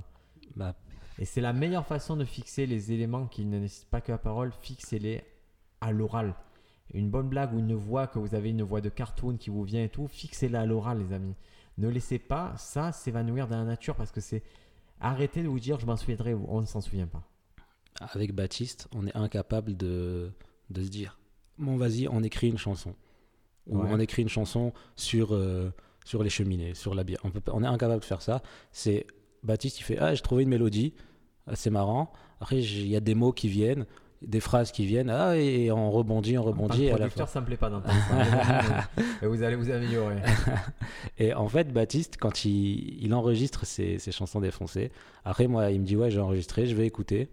Bah, 0.55 0.75
et 1.17 1.25
c'est 1.25 1.41
la 1.41 1.51
meilleure 1.53 1.85
façon 1.85 2.15
de 2.15 2.23
fixer 2.25 2.65
les 2.65 2.91
éléments 2.93 3.27
qui 3.27 3.43
ne 3.45 3.59
nécessitent 3.59 3.89
pas 3.89 4.01
que 4.01 4.11
la 4.11 4.17
parole, 4.17 4.51
fixez-les 4.61 5.23
à 5.81 5.91
l'oral. 5.91 6.33
Une 6.93 7.09
bonne 7.09 7.27
blague 7.29 7.53
ou 7.53 7.59
une 7.59 7.75
voix, 7.75 8.07
que 8.07 8.17
vous 8.19 8.33
avez 8.35 8.49
une 8.49 8.63
voix 8.63 8.81
de 8.81 8.89
cartoon 8.89 9.37
qui 9.37 9.49
vous 9.49 9.63
vient 9.63 9.83
et 9.83 9.89
tout, 9.89 10.07
fixez-la 10.07 10.61
à 10.61 10.65
l'oral, 10.65 10.99
les 10.99 11.13
amis. 11.13 11.35
Ne 11.79 11.89
laissez 11.89 12.19
pas 12.19 12.53
ça 12.57 12.91
s'évanouir 12.91 13.47
dans 13.47 13.57
la 13.57 13.63
nature 13.65 13.95
parce 13.95 14.11
que 14.11 14.21
c'est. 14.21 14.43
Arrêtez 14.99 15.41
de 15.43 15.47
vous 15.47 15.59
dire 15.59 15.79
je 15.79 15.85
m'en 15.85 15.95
souviendrai 15.95 16.33
ou 16.33 16.45
on 16.49 16.61
ne 16.61 16.65
s'en 16.65 16.81
souvient 16.81 17.07
pas. 17.07 17.23
avec 18.01 18.33
Baptiste, 18.33 18.87
on 18.93 19.07
est 19.07 19.15
incapable 19.15 19.75
de, 19.77 20.31
de 20.69 20.83
se 20.83 20.89
dire 20.89 21.17
bon, 21.57 21.77
vas-y, 21.77 22.07
on 22.09 22.21
écrit 22.21 22.49
une 22.49 22.57
chanson. 22.57 22.93
Ou 23.67 23.77
Ouais. 23.79 23.87
on 23.91 23.99
écrit 23.99 24.21
une 24.23 24.29
chanson 24.29 24.73
sur, 24.95 25.33
euh, 25.33 25.71
sur 26.05 26.21
les 26.23 26.29
cheminées, 26.29 26.73
sur 26.73 26.95
la 26.95 27.03
bière. 27.03 27.19
On, 27.23 27.31
peut, 27.31 27.41
on 27.53 27.63
est 27.63 27.67
incapable 27.67 28.01
de 28.01 28.05
faire 28.05 28.21
ça. 28.21 28.41
C'est 28.71 29.05
Baptiste, 29.43 29.79
il 29.79 29.83
fait 29.83 29.97
Ah, 29.99 30.13
j'ai 30.15 30.21
trouvé 30.21 30.43
une 30.43 30.49
mélodie, 30.49 30.93
Ah, 31.47 31.55
c'est 31.55 31.69
marrant. 31.69 32.11
Après, 32.41 32.61
il 32.61 32.87
y 32.87 32.95
a 32.95 32.99
des 33.01 33.15
mots 33.15 33.31
qui 33.31 33.47
viennent, 33.47 33.85
des 34.21 34.39
phrases 34.41 34.71
qui 34.71 34.85
viennent, 34.85 35.09
ah, 35.09 35.37
et 35.37 35.71
on 35.71 35.91
rebondit, 35.91 36.37
on 36.37 36.41
tant 36.43 36.47
rebondit. 36.49 36.77
que 36.79 36.83
et 36.83 36.87
à 36.89 36.91
la 36.93 36.97
producteur, 36.99 37.29
ça 37.29 37.39
me 37.41 37.45
plaît 37.45 37.55
pas 37.57 37.69
d'entendre 37.69 37.93
ça. 38.09 38.89
Mais 39.21 39.27
vous 39.27 39.43
allez 39.43 39.55
vous 39.55 39.71
améliorer. 39.71 40.17
Et 41.17 41.33
en 41.33 41.47
fait, 41.47 41.71
Baptiste, 41.73 42.17
quand 42.19 42.45
il, 42.45 43.01
il 43.03 43.13
enregistre 43.13 43.65
ses, 43.65 43.97
ses 43.99 44.11
chansons 44.11 44.39
défoncées, 44.41 44.91
après, 45.25 45.47
moi, 45.47 45.71
il 45.71 45.79
me 45.81 45.85
dit 45.85 45.95
Ouais, 45.95 46.11
j'ai 46.11 46.19
enregistré, 46.19 46.65
je 46.65 46.75
vais 46.75 46.85
écouter. 46.85 47.29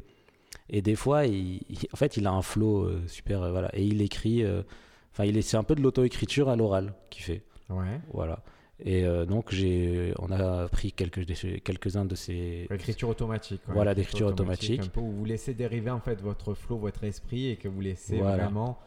Et 0.70 0.82
des 0.82 0.94
fois, 0.96 1.26
il, 1.26 1.60
il- 1.70 1.88
en 1.92 1.96
fait, 1.96 2.16
il 2.16 2.26
a 2.26 2.32
un 2.32 2.42
flow 2.42 2.84
euh, 2.84 3.02
super. 3.08 3.42
euh, 3.42 3.50
voilà. 3.50 3.70
Et 3.76 3.84
il 3.84 4.00
écrit. 4.02 4.42
euh, 4.44 4.62
Enfin, 5.12 5.24
il 5.24 5.36
est, 5.38 5.42
c'est 5.42 5.56
un 5.56 5.62
peu 5.62 5.74
de 5.74 5.80
l'auto-écriture 5.80 6.50
à 6.50 6.56
l'oral 6.56 6.92
qu'il 7.10 7.22
fait. 7.24 7.42
Ouais. 7.70 8.00
Voilà. 8.12 8.40
Et 8.84 9.06
euh, 9.06 9.24
donc, 9.24 9.52
j'ai, 9.52 10.12
on 10.18 10.30
a 10.30 10.68
pris 10.68 10.92
quelques, 10.92 11.24
quelques-uns 11.62 12.04
de 12.04 12.14
ces. 12.14 12.66
Écriture 12.70 13.08
automatique. 13.08 13.62
ouais. 13.68 13.74
Voilà, 13.74 13.94
d'écriture 13.94 14.26
automatique. 14.26 14.82
Un 14.82 14.88
peu 14.88 15.00
où 15.00 15.10
vous 15.10 15.24
laissez 15.24 15.54
dériver 15.54 15.90
en 15.90 16.00
fait 16.00 16.20
votre 16.20 16.52
flow, 16.54 16.76
votre 16.76 17.04
esprit 17.04 17.48
et 17.48 17.56
que 17.56 17.68
vous 17.68 17.80
laissez 17.80 18.18
Voilà. 18.18 18.44
vraiment 18.44 18.78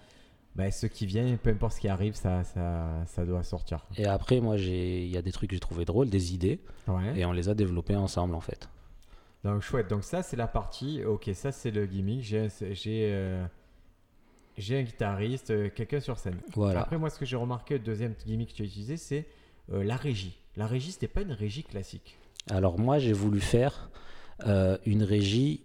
bah, 0.55 0.69
ce 0.71 0.85
qui 0.87 1.05
vient, 1.07 1.35
peu 1.37 1.49
importe 1.51 1.73
ce 1.73 1.79
qui 1.81 1.87
arrive, 1.87 2.13
ça, 2.15 2.43
ça, 2.43 3.03
ça 3.07 3.25
doit 3.25 3.41
sortir. 3.43 3.85
Et 3.97 4.05
après, 4.05 4.41
moi, 4.41 4.57
il 4.57 5.07
y 5.07 5.17
a 5.17 5.21
des 5.21 5.31
trucs 5.31 5.49
que 5.51 5.55
j'ai 5.55 5.59
trouvé 5.59 5.85
drôles, 5.85 6.09
des 6.09 6.33
idées, 6.35 6.59
Ouais. 6.87 7.19
et 7.19 7.25
on 7.25 7.31
les 7.31 7.49
a 7.49 7.53
développés 7.55 7.95
ensemble, 7.95 8.35
en 8.35 8.41
fait. 8.41 8.69
Donc 9.43 9.61
chouette. 9.61 9.89
Donc 9.89 10.03
ça 10.03 10.21
c'est 10.21 10.35
la 10.35 10.47
partie. 10.47 11.03
Ok, 11.05 11.29
ça 11.33 11.51
c'est 11.53 11.71
le 11.71 11.85
gimmick. 11.85 12.21
J'ai 12.23 12.39
un- 12.41 12.47
j'ai 12.73 13.09
euh, 13.13 13.45
j'ai 14.57 14.79
un 14.79 14.83
guitariste, 14.83 15.51
euh, 15.51 15.69
quelqu'un 15.73 16.01
sur 16.01 16.17
scène. 16.19 16.35
Voilà. 16.53 16.81
Après 16.81 16.97
moi 16.97 17.09
ce 17.09 17.17
que 17.17 17.25
j'ai 17.25 17.37
remarqué, 17.37 17.75
le 17.75 17.79
deuxième 17.83 18.13
gimmick 18.25 18.49
que 18.49 18.55
tu 18.55 18.61
as 18.63 18.65
utilisé, 18.65 18.97
c'est 18.97 19.25
euh, 19.71 19.83
la 19.83 19.95
régie. 19.95 20.37
La 20.55 20.67
régie 20.67 20.91
c'était 20.91 21.07
pas 21.07 21.21
une 21.21 21.31
régie 21.31 21.63
classique. 21.63 22.17
Alors 22.49 22.79
moi, 22.79 22.99
j'ai 22.99 23.13
voulu 23.13 23.39
faire 23.41 23.89
euh, 24.47 24.77
une 24.85 25.03
régie 25.03 25.63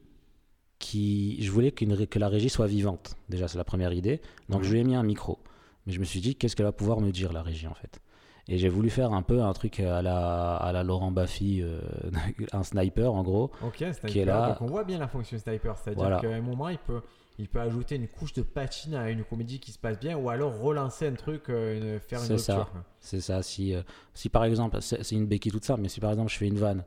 qui... 0.78 1.42
Je 1.42 1.50
voulais 1.50 1.70
qu'une 1.72 2.06
que 2.06 2.18
la 2.18 2.28
régie 2.28 2.50
soit 2.50 2.66
vivante. 2.66 3.16
Déjà, 3.28 3.48
c'est 3.48 3.58
la 3.58 3.64
première 3.64 3.92
idée. 3.92 4.20
Donc 4.48 4.62
je 4.64 4.72
lui 4.72 4.80
ai 4.80 4.84
mis 4.84 4.94
un 4.94 5.02
micro. 5.02 5.38
Mais 5.86 5.92
je 5.92 6.00
me 6.00 6.04
suis 6.04 6.20
dit, 6.20 6.34
qu'est-ce 6.34 6.56
qu'elle 6.56 6.66
va 6.66 6.72
pouvoir 6.72 7.00
me 7.00 7.10
dire, 7.10 7.32
la 7.32 7.42
régie, 7.42 7.66
en 7.66 7.74
fait? 7.74 8.00
Et 8.48 8.58
j'ai 8.58 8.68
voulu 8.68 8.90
faire 8.90 9.12
un 9.12 9.22
peu 9.22 9.42
un 9.42 9.52
truc 9.54 9.80
à 9.80 10.02
la, 10.02 10.56
à 10.56 10.72
la 10.72 10.82
Laurent 10.82 11.10
Baffy, 11.10 11.62
euh, 11.62 11.80
un 12.52 12.62
sniper, 12.62 13.14
en 13.14 13.22
gros. 13.22 13.50
Ok, 13.62 13.76
sniper. 13.78 14.10
Qui 14.10 14.18
est 14.18 14.24
là. 14.26 14.48
Donc 14.50 14.60
on 14.62 14.66
voit 14.66 14.84
bien 14.84 14.98
la 14.98 15.08
fonction 15.08 15.38
sniper, 15.38 15.78
c'est-à-dire 15.78 16.02
Voilà. 16.02 16.20
qu'à 16.20 16.28
un 16.28 16.42
moment 16.42 16.68
il 16.68 16.76
peut 16.78 17.00
il 17.38 17.48
peut 17.48 17.60
ajouter 17.60 17.96
une 17.96 18.06
couche 18.08 18.32
de 18.32 18.42
patine 18.42 18.94
à 18.94 19.10
une 19.10 19.24
comédie 19.24 19.58
qui 19.58 19.72
se 19.72 19.78
passe 19.78 19.98
bien 19.98 20.16
ou 20.16 20.30
alors 20.30 20.56
relancer 20.60 21.06
un 21.08 21.14
truc, 21.14 21.48
euh, 21.50 21.94
une- 21.94 22.00
faire 22.00 22.20
une 22.20 22.38
C'est 22.38 22.52
rupture. 22.52 22.70
C'est 23.00 23.20
ça. 23.20 23.42
Si, 23.42 23.74
euh, 23.74 23.82
si 24.14 24.28
par 24.28 24.44
exemple, 24.44 24.80
c'est 24.80 25.10
une 25.12 25.26
béquille 25.26 25.50
toute 25.52 25.64
simple, 25.64 25.80
mais 25.80 25.88
si 25.88 25.98
par 26.00 26.10
exemple 26.10 26.30
je 26.30 26.36
fais 26.38 26.46
une 26.46 26.58
vanne 26.58 26.84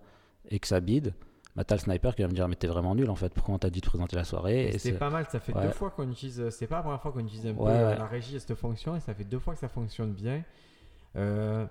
et 0.49 0.59
que 0.59 0.67
ça 0.67 0.79
bide, 0.79 1.13
bah, 1.55 1.63
t'as 1.63 1.75
le 1.75 1.81
sniper 1.81 2.15
qui 2.15 2.21
va 2.21 2.27
me 2.29 2.33
dire 2.33 2.47
mais 2.47 2.55
t'es 2.55 2.67
vraiment 2.67 2.95
nul 2.95 3.09
en 3.09 3.15
fait, 3.15 3.33
pourquoi 3.33 3.55
on 3.55 3.59
t'a 3.59 3.69
dit 3.69 3.81
de 3.81 3.85
présenter 3.85 4.15
la 4.15 4.23
soirée 4.23 4.69
et 4.69 4.77
C'est 4.77 4.93
pas 4.93 5.09
mal, 5.09 5.25
ça 5.29 5.39
fait 5.39 5.53
Ouais. 5.53 5.63
deux 5.63 5.71
fois 5.73 5.89
qu'on 5.91 6.09
utilise. 6.09 6.49
C'est 6.51 6.67
pas 6.67 6.77
la 6.77 6.81
première 6.83 7.01
fois 7.01 7.11
qu'on 7.11 7.19
utilise 7.25 7.47
un 7.47 7.53
peu 7.53 7.63
Ouais, 7.63 7.71
euh, 7.71 7.89
ouais. 7.89 7.97
la 7.97 8.05
régie 8.05 8.35
à 8.35 8.39
cette 8.39 8.55
fonction 8.55 8.95
et 8.95 8.99
ça 9.01 9.13
fait 9.13 9.23
deux 9.25 9.39
fois 9.39 9.53
que 9.53 9.59
ça 9.59 9.67
fonctionne 9.67 10.13
bien. 10.13 10.43
Euh, 11.15 11.65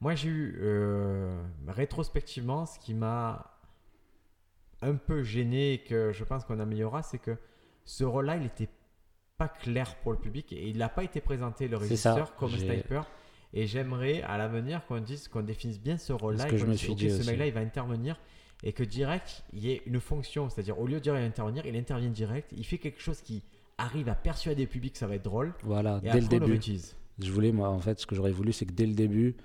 moi, 0.00 0.14
j'ai 0.14 0.28
eu 0.28 0.58
euh, 0.60 1.42
rétrospectivement 1.66 2.66
ce 2.66 2.78
qui 2.78 2.92
m'a 2.94 3.46
un 4.82 4.94
peu 4.96 5.22
gêné 5.22 5.74
et 5.74 5.78
que 5.78 6.12
je 6.12 6.24
pense 6.24 6.44
qu'on 6.44 6.58
améliorera, 6.60 7.02
c'est 7.02 7.18
que 7.18 7.36
ce 7.84 8.04
rôle-là, 8.04 8.36
il 8.36 8.46
était 8.46 8.68
pas 9.38 9.48
clair 9.48 9.96
pour 10.02 10.12
le 10.12 10.18
public 10.18 10.52
et 10.52 10.68
il 10.68 10.78
n'a 10.78 10.88
pas 10.88 11.04
été 11.04 11.20
présenté 11.20 11.68
le 11.68 11.76
régisseur 11.76 12.34
comme 12.36 12.50
sniper. 12.76 13.06
Et 13.54 13.66
j'aimerais 13.66 14.22
à 14.22 14.38
l'avenir 14.38 14.86
qu'on 14.86 15.00
dise, 15.00 15.28
qu'on 15.28 15.42
définisse 15.42 15.80
bien 15.80 15.98
ce 15.98 16.12
rôle-là 16.12 16.44
et 16.46 16.50
que 16.50 16.56
je 16.56 16.64
me 16.66 16.74
suis 16.74 16.94
ce 17.10 17.26
mec-là, 17.26 17.46
il 17.46 17.52
va 17.52 17.60
intervenir 17.60 18.18
et 18.62 18.72
que 18.72 18.82
direct, 18.84 19.42
il 19.52 19.60
y 19.64 19.72
ait 19.72 19.82
une 19.86 20.00
fonction. 20.00 20.48
C'est-à-dire, 20.48 20.78
au 20.78 20.86
lieu 20.86 20.94
de 20.94 21.00
dire 21.00 21.14
il 21.14 21.20
va 21.20 21.26
intervenir, 21.26 21.66
il 21.66 21.76
intervient 21.76 22.08
direct. 22.08 22.52
Il 22.56 22.64
fait 22.64 22.78
quelque 22.78 23.00
chose 23.00 23.20
qui 23.20 23.42
arrive 23.78 24.08
à 24.08 24.14
persuader 24.14 24.62
le 24.62 24.68
public 24.68 24.92
que 24.94 24.98
ça 24.98 25.06
va 25.06 25.16
être 25.16 25.24
drôle. 25.24 25.52
Voilà, 25.64 26.00
Et 26.04 26.10
dès 26.10 26.20
le 26.20 26.28
début. 26.28 26.58
Je 27.18 27.30
voulais, 27.30 27.52
moi, 27.52 27.68
en 27.68 27.78
fait, 27.80 27.98
ce 28.00 28.06
que 28.06 28.14
j'aurais 28.14 28.32
voulu, 28.32 28.52
c'est 28.52 28.64
que 28.64 28.72
dès 28.72 28.86
le 28.86 28.94
début, 28.94 29.36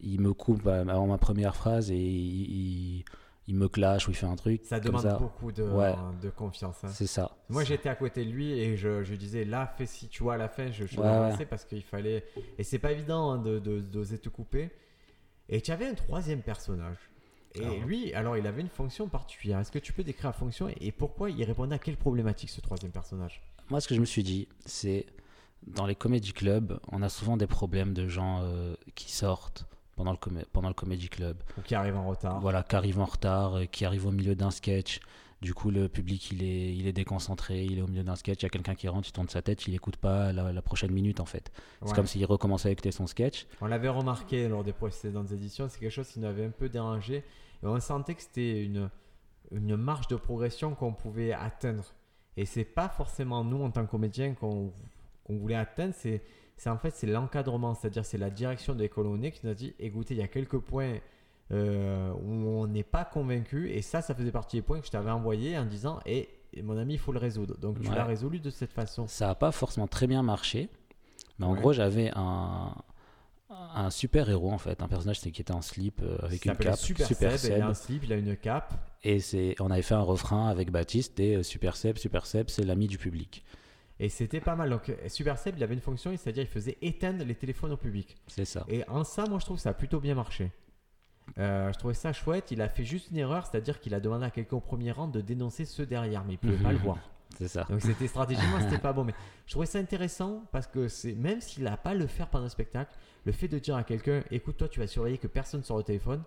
il 0.00 0.20
me 0.20 0.32
coupe 0.32 0.66
euh, 0.66 0.82
avant 0.86 1.06
ma 1.06 1.18
première 1.18 1.56
phrase 1.56 1.90
et 1.90 1.96
il, 1.96 2.50
il- 2.98 3.04
il 3.48 3.54
me 3.54 3.68
clash 3.68 4.08
ou 4.08 4.10
il 4.10 4.14
fait 4.14 4.26
un 4.26 4.34
truc. 4.36 4.62
Ça 4.64 4.80
demande 4.80 5.02
ça. 5.02 5.18
beaucoup 5.18 5.52
de, 5.52 5.62
Ouais. 5.62 5.94
de 6.22 6.30
confiance. 6.30 6.82
hein. 6.82 6.88
C'est 6.88 7.06
ça. 7.06 7.36
Moi, 7.48 7.62
j'étais 7.64 7.88
à 7.88 7.94
côté 7.94 8.24
de 8.24 8.30
lui 8.30 8.52
et 8.52 8.76
je, 8.76 9.04
je 9.04 9.14
disais 9.14 9.44
là, 9.44 9.72
fais 9.78 9.86
si 9.86 10.08
tu 10.08 10.22
vois 10.24 10.34
à 10.34 10.36
la 10.36 10.48
fin, 10.48 10.70
je, 10.72 10.84
je 10.86 10.98
Ouais, 11.00 11.46
parce 11.46 11.64
qu'il 11.64 11.82
fallait. 11.82 12.24
Et 12.58 12.64
c'est 12.64 12.78
pas 12.80 12.92
évident 12.92 13.30
hein, 13.30 13.38
de 13.38 13.58
de- 13.58 13.80
d'oser 13.80 14.18
te 14.18 14.28
couper. 14.28 14.70
Et 15.48 15.60
tu 15.60 15.70
avais 15.70 15.86
un 15.86 15.94
troisième 15.94 16.42
personnage. 16.42 16.96
Et 17.54 17.60
Ah. 17.64 17.86
lui, 17.86 18.12
alors, 18.14 18.36
il 18.36 18.46
avait 18.46 18.60
une 18.62 18.68
fonction 18.68 19.08
particulière. 19.08 19.60
Est-ce 19.60 19.70
que 19.70 19.78
tu 19.78 19.92
peux 19.92 20.02
décrire 20.02 20.26
la 20.30 20.32
fonction 20.32 20.68
et, 20.68 20.76
et 20.80 20.92
pourquoi 20.92 21.30
il 21.30 21.42
répondait 21.44 21.76
à 21.76 21.78
quelle 21.78 21.96
problématique 21.96 22.50
ce 22.50 22.60
troisième 22.60 22.90
personnage? 22.92 23.42
Moi, 23.70 23.80
ce 23.80 23.88
que 23.88 23.94
je 23.94 24.00
me 24.00 24.04
suis 24.06 24.22
dit, 24.24 24.48
c'est 24.66 25.06
dans 25.68 25.86
les 25.86 25.94
comédie 25.94 26.32
clubs, 26.32 26.78
on 26.92 27.00
a 27.02 27.08
souvent 27.08 27.36
des 27.36 27.46
problèmes 27.46 27.94
de 27.94 28.08
gens 28.08 28.40
euh, 28.42 28.74
qui 28.94 29.10
sortent 29.12 29.66
pendant 29.96 30.12
le, 30.12 30.18
comé- 30.18 30.44
pendant 30.52 30.68
le 30.68 30.74
comédie 30.74 31.08
club. 31.08 31.42
Ou 31.58 31.62
qui 31.62 31.74
arrive 31.74 31.96
en 31.96 32.06
retard 32.06 32.38
Voilà, 32.40 32.62
qui 32.62 32.76
arrivent 32.76 33.00
en 33.00 33.04
retard, 33.06 33.56
euh, 33.56 33.64
qui 33.64 33.84
arrivent 33.84 34.06
au 34.06 34.12
milieu 34.12 34.34
d'un 34.34 34.50
sketch. 34.50 35.00
Du 35.42 35.52
coup, 35.52 35.70
le 35.70 35.88
public, 35.88 36.30
il 36.30 36.42
est, 36.42 36.74
il 36.74 36.86
est 36.86 36.92
déconcentré, 36.94 37.62
il 37.64 37.78
est 37.78 37.82
au 37.82 37.86
milieu 37.88 38.02
d'un 38.02 38.16
sketch, 38.16 38.40
il 38.40 38.44
y 38.44 38.46
a 38.46 38.48
quelqu'un 38.48 38.74
qui 38.74 38.88
rentre, 38.88 39.08
il 39.08 39.12
tourne 39.12 39.28
sa 39.28 39.42
tête, 39.42 39.66
il 39.66 39.74
écoute 39.74 39.96
pas 39.98 40.32
la, 40.32 40.50
la 40.52 40.62
prochaine 40.62 40.92
minute, 40.92 41.20
en 41.20 41.26
fait. 41.26 41.50
Ouais. 41.82 41.88
C'est 41.88 41.94
comme 41.94 42.06
s'il 42.06 42.24
recommençait 42.24 42.70
à 42.70 42.72
écouter 42.72 42.90
son 42.90 43.06
sketch. 43.06 43.46
On 43.60 43.66
l'avait 43.66 43.90
remarqué 43.90 44.48
lors 44.48 44.64
des 44.64 44.72
précédentes 44.72 45.32
éditions, 45.32 45.68
c'est 45.68 45.78
quelque 45.78 45.90
chose 45.90 46.08
qui 46.08 46.20
nous 46.20 46.26
avait 46.26 46.46
un 46.46 46.50
peu 46.50 46.68
dérangé. 46.70 47.16
Et 47.62 47.66
on 47.66 47.78
sentait 47.80 48.14
que 48.14 48.22
c'était 48.22 48.64
une, 48.64 48.88
une 49.52 49.76
marge 49.76 50.08
de 50.08 50.16
progression 50.16 50.74
qu'on 50.74 50.94
pouvait 50.94 51.32
atteindre. 51.32 51.84
Et 52.38 52.46
c'est 52.46 52.64
pas 52.64 52.88
forcément 52.88 53.44
nous, 53.44 53.62
en 53.62 53.70
tant 53.70 53.84
que 53.84 53.90
comédiens, 53.90 54.34
qu'on 54.34 54.72
qu'on 55.24 55.36
voulait 55.38 55.54
atteindre, 55.56 55.92
c'est 55.96 56.22
c'est 56.56 56.70
en 56.70 56.78
fait 56.78 56.90
c'est 56.94 57.06
l'encadrement, 57.06 57.74
c'est-à-dire 57.74 58.04
c'est 58.04 58.18
la 58.18 58.30
direction 58.30 58.74
de 58.74 58.80
l'école 58.80 59.06
où 59.06 59.10
on 59.14 59.22
est 59.22 59.30
qui 59.32 59.40
nous 59.44 59.50
a 59.52 59.54
dit 59.54 59.74
écoutez, 59.78 60.14
il 60.14 60.18
y 60.18 60.22
a 60.22 60.28
quelques 60.28 60.58
points 60.58 60.98
euh, 61.52 62.12
où 62.12 62.30
on 62.48 62.66
n'est 62.66 62.82
pas 62.82 63.04
convaincu, 63.04 63.70
et 63.70 63.82
ça, 63.82 64.02
ça 64.02 64.14
faisait 64.14 64.32
partie 64.32 64.56
des 64.56 64.62
points 64.62 64.80
que 64.80 64.86
je 64.86 64.90
t'avais 64.90 65.10
envoyé 65.10 65.56
en 65.56 65.64
disant 65.64 66.00
et 66.06 66.28
mon 66.62 66.76
ami, 66.78 66.94
il 66.94 66.98
faut 66.98 67.12
le 67.12 67.18
résoudre. 67.18 67.58
Donc 67.58 67.80
tu 67.80 67.88
Ouais. 67.88 67.94
l'as 67.94 68.04
résolu 68.04 68.40
de 68.40 68.48
cette 68.50 68.72
façon. 68.72 69.06
Ça 69.06 69.26
n'a 69.26 69.34
pas 69.34 69.52
forcément 69.52 69.86
très 69.86 70.06
bien 70.06 70.22
marché, 70.22 70.70
mais 71.38 71.44
en 71.46 71.52
Ouais. 71.52 71.60
gros, 71.60 71.72
j'avais 71.74 72.10
un, 72.16 72.74
un 73.50 73.90
super 73.90 74.28
héros, 74.30 74.50
en 74.50 74.58
fait, 74.58 74.82
un 74.82 74.88
personnage 74.88 75.20
qui 75.20 75.28
était 75.28 75.52
en 75.52 75.60
slip 75.62 76.00
euh, 76.02 76.16
avec 76.22 76.44
une 76.46 76.56
cape, 76.56 76.76
Super, 76.76 77.06
Super 77.06 77.38
Seb, 77.38 77.52
il 77.58 77.62
a 77.62 77.68
un 77.68 77.74
slip, 77.74 78.02
il 78.04 78.12
a 78.12 78.16
une 78.16 78.36
cape. 78.36 78.72
Et 79.04 79.20
c'est, 79.20 79.54
on 79.60 79.70
avait 79.70 79.82
fait 79.82 79.94
un 79.94 80.00
refrain 80.00 80.48
avec 80.48 80.70
Baptiste 80.72 81.20
et 81.20 81.36
euh, 81.36 81.42
Super 81.42 81.76
Seb, 81.76 81.98
Super 81.98 82.26
Seb, 82.26 82.48
c'est 82.48 82.64
l'ami 82.64 82.86
du 82.88 82.96
public. 82.98 83.44
Et 83.98 84.08
c'était 84.08 84.40
pas 84.40 84.56
mal. 84.56 84.68
Donc, 84.70 84.92
Super 85.08 85.38
Seb, 85.38 85.54
il 85.56 85.62
avait 85.64 85.74
une 85.74 85.80
fonction, 85.80 86.14
c'est-à-dire 86.16 86.42
il 86.42 86.48
faisait 86.48 86.76
éteindre 86.82 87.24
les 87.24 87.34
téléphones 87.34 87.72
au 87.72 87.76
public. 87.78 88.16
C'est 88.26 88.44
ça. 88.44 88.64
Et 88.68 88.86
en 88.88 89.04
ça, 89.04 89.24
moi, 89.26 89.38
je 89.38 89.44
trouve 89.46 89.56
que 89.56 89.62
ça 89.62 89.70
a 89.70 89.74
plutôt 89.74 90.00
bien 90.00 90.14
marché. 90.14 90.52
Euh, 91.38 91.72
je 91.72 91.78
trouvais 91.78 91.94
ça 91.94 92.12
chouette. 92.12 92.50
Il 92.50 92.60
a 92.60 92.68
fait 92.68 92.84
juste 92.84 93.10
une 93.10 93.16
erreur, 93.16 93.46
c'est-à-dire 93.46 93.80
qu'il 93.80 93.94
a 93.94 94.00
demandé 94.00 94.26
à 94.26 94.30
quelqu'un 94.30 94.56
au 94.56 94.60
premier 94.60 94.92
rang 94.92 95.08
de 95.08 95.20
dénoncer 95.20 95.64
ceux 95.64 95.86
derrière, 95.86 96.24
mais 96.24 96.34
il 96.34 96.38
pouvait 96.38 96.62
pas 96.62 96.72
le 96.72 96.78
voir. 96.78 96.98
C'est 97.38 97.48
ça. 97.48 97.64
Donc, 97.68 97.80
c'était 97.82 98.06
stratégiquement, 98.06 98.60
c'était 98.60 98.78
pas 98.78 98.92
bon. 98.94 99.04
Mais 99.04 99.14
je 99.46 99.50
trouvais 99.52 99.66
ça 99.66 99.78
intéressant 99.78 100.44
parce 100.52 100.66
que 100.66 100.88
c'est 100.88 101.14
même 101.14 101.40
s'il 101.40 101.64
n'a 101.64 101.76
pas 101.76 101.92
le 101.92 102.06
faire 102.06 102.28
pendant 102.28 102.44
un 102.46 102.50
spectacle, 102.50 102.94
le 103.24 103.32
fait 103.32 103.48
de 103.48 103.58
dire 103.58 103.76
à 103.76 103.82
quelqu'un, 103.82 104.22
écoute, 104.30 104.56
toi, 104.58 104.68
tu 104.68 104.78
vas 104.78 104.86
surveiller 104.86 105.18
que 105.18 105.26
personne 105.26 105.62
sort 105.64 105.76
au 105.78 105.82
téléphone. 105.82 106.22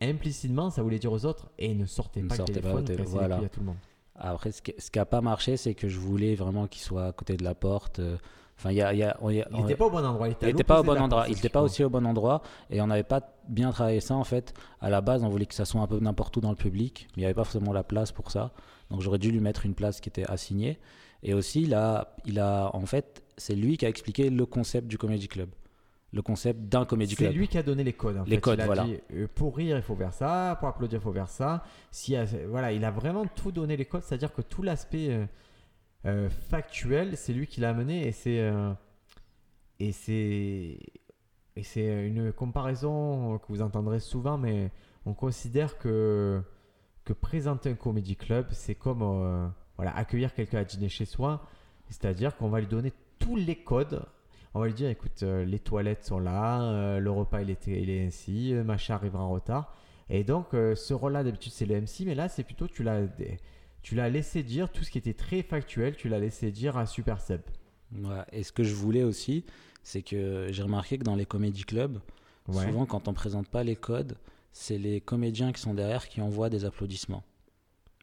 Implicitement, 0.00 0.70
ça 0.70 0.82
voulait 0.82 0.98
dire 0.98 1.10
aux 1.12 1.24
autres, 1.24 1.48
et 1.58 1.74
ne 1.74 1.86
sortez 1.86 2.22
Ne 2.22 2.28
pas 2.28 2.36
sortez 2.36 2.54
le 2.54 2.60
pas 2.60 2.68
téléphone, 2.68 2.84
au 2.84 2.86
tél- 2.86 2.96
cassez 2.98 3.10
les 3.12 3.18
voilà. 3.18 3.36
à 3.38 3.48
tout 3.48 3.60
le 3.60 3.66
monde. 3.66 3.76
Après, 4.16 4.52
ce 4.52 4.62
qui 4.62 4.72
n'a 4.96 5.04
pas 5.06 5.20
marché, 5.20 5.56
c'est 5.56 5.74
que 5.74 5.88
je 5.88 5.98
voulais 5.98 6.34
vraiment 6.34 6.66
qu'il 6.66 6.82
soit 6.82 7.06
à 7.06 7.12
côté 7.12 7.36
de 7.36 7.44
la 7.44 7.54
porte. 7.54 7.98
euh, 7.98 8.16
Enfin, 8.56 8.70
il 8.70 8.76
y 8.76 8.82
a, 8.82 8.92
il 8.92 9.00
y 9.00 9.02
a- 9.02 9.16
on 9.20 9.30
y 9.30 9.40
a- 9.42 9.48
Il 9.50 9.56
on- 9.56 9.62
n'était 9.62 9.74
pas 9.74 9.86
au 9.86 9.90
bon 9.90 10.04
endroit. 10.06 10.28
Il 10.28 10.30
n'était 10.46 10.62
pas 10.62 10.78
au 10.78 10.84
bon 10.84 10.96
endroit. 10.96 11.26
Il 11.28 11.34
n'était 11.34 11.56
aussi 11.58 11.82
au 11.82 11.90
bon 11.90 12.06
endroit 12.06 12.40
et 12.70 12.80
on 12.80 12.86
n'avait 12.86 13.02
pas 13.02 13.20
bien 13.48 13.72
travaillé 13.72 13.98
ça 13.98 14.14
en 14.14 14.22
fait. 14.22 14.54
À 14.80 14.90
la 14.90 15.00
base, 15.00 15.24
on 15.24 15.28
voulait 15.28 15.46
que 15.46 15.56
ça 15.56 15.64
soit 15.64 15.80
un 15.80 15.88
peu 15.88 15.98
n'importe 15.98 16.36
où 16.36 16.40
dans 16.40 16.50
le 16.50 16.56
public, 16.56 17.08
mais 17.10 17.14
il 17.16 17.20
n'y 17.22 17.24
avait 17.24 17.34
pas 17.34 17.42
forcément 17.42 17.72
la 17.72 17.82
place 17.82 18.12
pour 18.12 18.30
ça. 18.30 18.52
Donc 18.90 19.00
j'aurais 19.00 19.18
dû 19.18 19.32
lui 19.32 19.40
mettre 19.40 19.66
une 19.66 19.74
place 19.74 20.00
qui 20.00 20.08
était 20.08 20.24
assignée. 20.30 20.78
Et 21.24 21.34
aussi, 21.34 21.62
il 21.62 21.74
a, 21.74 22.14
il 22.26 22.38
a 22.38 22.70
en 22.74 22.86
fait, 22.86 23.24
c'est 23.36 23.56
lui 23.56 23.76
qui 23.76 23.86
a 23.86 23.88
expliqué 23.88 24.30
le 24.30 24.46
concept 24.46 24.86
du 24.86 24.98
comedy 24.98 25.26
club, 25.26 25.48
le 26.14 26.22
concept 26.22 26.60
d'un 26.68 26.84
comedy 26.84 27.14
C'est 27.16 27.24
club. 27.24 27.34
lui 27.34 27.48
qui 27.48 27.58
a 27.58 27.62
donné 27.64 27.82
les 27.84 27.92
codes. 27.92 28.16
en 28.18 28.24
Les 28.24 28.36
fait. 28.36 28.40
codes, 28.40 28.58
il 28.58 28.62
a 28.62 28.66
voilà. 28.66 28.84
dit 28.84 29.00
euh, 29.12 29.26
pour 29.34 29.56
rire, 29.56 29.76
il 29.76 29.82
faut 29.82 29.96
faire 29.96 30.12
ça, 30.14 30.56
pour 30.60 30.68
applaudir, 30.68 31.00
il 31.00 31.02
faut 31.02 31.12
faire 31.12 31.28
ça. 31.28 31.64
Si, 31.90 32.16
euh, 32.16 32.24
voilà, 32.48 32.72
il 32.72 32.84
a 32.84 32.90
vraiment 32.92 33.26
tout 33.26 33.50
donné 33.50 33.76
les 33.76 33.84
codes, 33.84 34.02
c'est-à-dire 34.04 34.32
que 34.32 34.40
tout 34.42 34.62
l'aspect 34.62 35.08
euh, 35.10 35.26
euh, 36.06 36.28
factuel, 36.30 37.16
c'est 37.16 37.32
lui 37.32 37.46
qui 37.48 37.60
l'a 37.60 37.70
amené 37.70 38.06
et 38.06 38.12
c'est 38.12 38.48
et 39.80 39.90
c'est 39.92 40.78
et 41.56 41.62
c'est 41.62 42.06
une 42.06 42.32
comparaison 42.32 43.38
que 43.38 43.46
vous 43.48 43.62
entendrez 43.62 44.00
souvent, 44.00 44.38
mais 44.38 44.70
on 45.06 45.14
considère 45.14 45.78
que 45.78 46.40
que 47.04 47.12
présenter 47.12 47.70
un 47.70 47.74
comédie 47.74 48.16
club, 48.16 48.46
c'est 48.52 48.74
comme 48.76 49.52
voilà 49.76 49.96
accueillir 49.96 50.32
quelqu'un 50.34 50.58
à 50.58 50.64
dîner 50.64 50.88
chez 50.88 51.04
soi, 51.06 51.44
c'est-à-dire 51.88 52.36
qu'on 52.36 52.48
va 52.50 52.60
lui 52.60 52.66
donner 52.68 52.92
tous 53.18 53.36
les 53.36 53.56
codes 53.56 54.02
on 54.54 54.60
va 54.60 54.66
lui 54.66 54.74
dire 54.74 54.88
écoute, 54.88 55.22
euh, 55.22 55.44
les 55.44 55.58
toilettes 55.58 56.04
sont 56.04 56.18
là, 56.20 56.62
euh, 56.62 57.00
le 57.00 57.10
repas 57.10 57.42
il 57.42 57.50
est, 57.50 57.66
il 57.66 57.90
est 57.90 58.06
ainsi, 58.06 58.54
euh, 58.54 58.62
machin 58.64 58.94
arrivera 58.94 59.22
en 59.24 59.30
retard. 59.30 59.74
Et 60.10 60.22
donc, 60.22 60.48
ce 60.52 60.92
rôle-là, 60.92 61.24
d'habitude, 61.24 61.50
c'est 61.50 61.64
le 61.64 61.80
MC, 61.80 62.04
mais 62.04 62.14
là, 62.14 62.28
c'est 62.28 62.42
plutôt 62.44 62.68
tu 62.68 62.82
l'as, 62.82 63.06
tu 63.80 63.94
l'as 63.94 64.10
laissé 64.10 64.42
dire 64.42 64.70
tout 64.70 64.84
ce 64.84 64.90
qui 64.90 64.98
était 64.98 65.14
très 65.14 65.40
factuel, 65.42 65.96
tu 65.96 66.10
l'as 66.10 66.18
laissé 66.18 66.50
dire 66.50 66.76
à 66.76 66.84
Super 66.84 67.22
Seb. 67.22 67.40
Voilà. 67.90 68.26
Et 68.30 68.42
ce 68.42 68.52
que 68.52 68.64
je 68.64 68.74
voulais 68.74 69.02
aussi, 69.02 69.46
c'est 69.82 70.02
que 70.02 70.48
j'ai 70.50 70.62
remarqué 70.62 70.98
que 70.98 71.04
dans 71.04 71.16
les 71.16 71.24
comédie 71.24 71.64
clubs, 71.64 72.00
Ouais. 72.48 72.66
souvent 72.66 72.84
quand 72.84 73.08
on 73.08 73.14
présente 73.14 73.48
pas 73.48 73.64
les 73.64 73.76
codes, 73.76 74.18
c'est 74.52 74.76
les 74.76 75.00
comédiens 75.00 75.52
qui 75.52 75.62
sont 75.62 75.72
derrière 75.72 76.06
qui 76.06 76.20
envoient 76.20 76.50
des 76.50 76.66
applaudissements. 76.66 77.24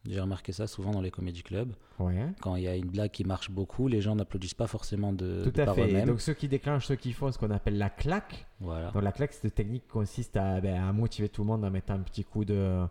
J'ai 0.08 0.20
remarqué 0.20 0.52
ça 0.52 0.66
souvent 0.66 0.90
dans 0.90 1.00
les 1.00 1.12
comédie 1.12 1.42
clubs. 1.42 1.72
Ouais. 2.00 2.26
Quand 2.40 2.56
il 2.56 2.64
y 2.64 2.68
a 2.68 2.74
une 2.74 2.88
blague 2.88 3.12
qui 3.12 3.24
marche 3.24 3.50
beaucoup, 3.50 3.86
les 3.86 4.00
gens 4.00 4.16
n'applaudissent 4.16 4.54
pas 4.54 4.66
forcément 4.66 5.12
de, 5.12 5.42
Tout 5.44 5.52
de 5.52 5.62
à 5.62 5.64
par 5.64 5.74
fait. 5.76 6.04
Donc, 6.04 6.20
ceux 6.20 6.34
qui 6.34 6.48
déclenchent, 6.48 6.86
ceux 6.86 6.96
qui 6.96 7.12
font 7.12 7.30
ce 7.30 7.38
qu'on 7.38 7.50
appelle 7.50 7.78
la 7.78 7.88
claque. 7.88 8.46
Voilà. 8.60 8.90
Donc, 8.90 9.02
la 9.02 9.12
claque, 9.12 9.32
cette 9.32 9.54
technique 9.54 9.84
qui 9.84 9.90
consiste 9.90 10.36
à, 10.36 10.60
ben, 10.60 10.82
à 10.82 10.92
motiver 10.92 11.28
tout 11.28 11.42
le 11.42 11.48
monde 11.48 11.64
en 11.64 11.70
mettant 11.70 11.94
un 11.94 12.00
petit 12.00 12.24
coup 12.24 12.44
de, 12.44 12.84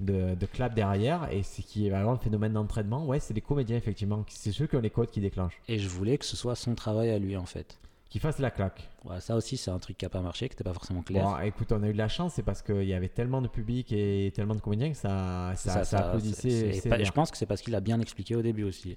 de, 0.00 0.34
de 0.34 0.46
clap 0.46 0.74
derrière. 0.74 1.32
Et 1.32 1.42
c'est 1.42 1.62
qui 1.62 1.86
est 1.86 1.90
vraiment 1.90 2.12
le 2.12 2.18
phénomène 2.18 2.52
d'entraînement. 2.52 3.06
Ouais, 3.06 3.20
c'est 3.20 3.32
les 3.32 3.40
comédiens, 3.40 3.78
effectivement. 3.78 4.22
C'est 4.28 4.52
ceux 4.52 4.66
qui 4.66 4.76
ont 4.76 4.80
les 4.80 4.90
codes 4.90 5.10
qui 5.10 5.20
déclenchent. 5.20 5.58
Et 5.66 5.78
je 5.78 5.88
voulais 5.88 6.18
que 6.18 6.26
ce 6.26 6.36
soit 6.36 6.56
son 6.56 6.74
travail 6.74 7.10
à 7.10 7.18
lui 7.18 7.38
en 7.38 7.46
fait. 7.46 7.78
Qui 8.10 8.18
fassent 8.18 8.40
la 8.40 8.50
claque. 8.50 8.90
Ça 9.20 9.36
aussi 9.36 9.56
c'est 9.56 9.70
un 9.70 9.78
truc 9.78 9.96
qui 9.96 10.04
n'a 10.04 10.08
pas 10.10 10.20
marché, 10.20 10.48
qui 10.48 10.54
n'était 10.54 10.64
pas 10.64 10.74
forcément 10.74 11.02
clair. 11.02 11.24
Bon, 11.24 11.38
écoute, 11.38 11.70
on 11.72 11.82
a 11.82 11.88
eu 11.88 11.92
de 11.92 11.98
la 11.98 12.08
chance, 12.08 12.34
c'est 12.34 12.42
parce 12.42 12.60
qu'il 12.60 12.82
y 12.84 12.92
avait 12.92 13.08
tellement 13.08 13.40
de 13.40 13.46
public 13.48 13.92
et 13.92 14.32
tellement 14.34 14.56
de 14.56 14.60
comédiens 14.60 14.90
que 14.90 14.96
ça, 14.96 15.52
ça, 15.54 15.70
ça, 15.70 15.72
ça 15.72 15.84
ça, 15.84 15.98
applaudissait. 16.08 16.72
c'est- 16.72 16.88
pas- 16.88 17.02
je 17.02 17.12
pense 17.12 17.30
que 17.30 17.36
c'est 17.36 17.46
parce 17.46 17.62
qu'il 17.62 17.74
a 17.74 17.80
bien 17.80 18.00
expliqué 18.00 18.34
au 18.34 18.42
début 18.42 18.64
aussi. 18.64 18.96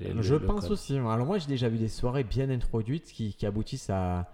Le- 0.00 0.22
Je 0.22 0.34
le 0.36 0.46
pense 0.46 0.70
aussi. 0.70 0.96
Alors 0.96 1.26
moi, 1.26 1.38
j'ai 1.38 1.48
déjà 1.48 1.68
vu 1.68 1.78
des 1.78 1.88
soirées 1.88 2.24
bien 2.24 2.48
introduites 2.48 3.12
qui, 3.12 3.34
qui 3.34 3.44
aboutissent 3.44 3.90
à... 3.90 4.30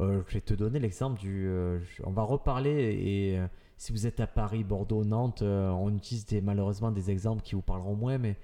euh, 0.00 0.22
je 0.28 0.34
vais 0.34 0.40
te 0.40 0.54
donner 0.54 0.78
l'exemple 0.78 1.18
du... 1.18 1.46
euh, 1.48 1.80
on 2.04 2.12
va 2.12 2.22
reparler 2.22 2.70
et 2.94 3.38
euh, 3.38 3.46
si 3.76 3.90
vous 3.92 4.06
êtes 4.06 4.20
à 4.20 4.26
Paris, 4.28 4.62
Bordeaux, 4.64 5.04
Nantes, 5.04 5.42
euh, 5.42 5.68
on 5.70 5.92
utilise 5.94 6.24
des, 6.26 6.40
malheureusement 6.40 6.90
des 6.92 7.10
exemples 7.10 7.42
qui 7.42 7.54
vous 7.56 7.60
parleront 7.62 7.96
moins, 7.96 8.18
mais, 8.18 8.36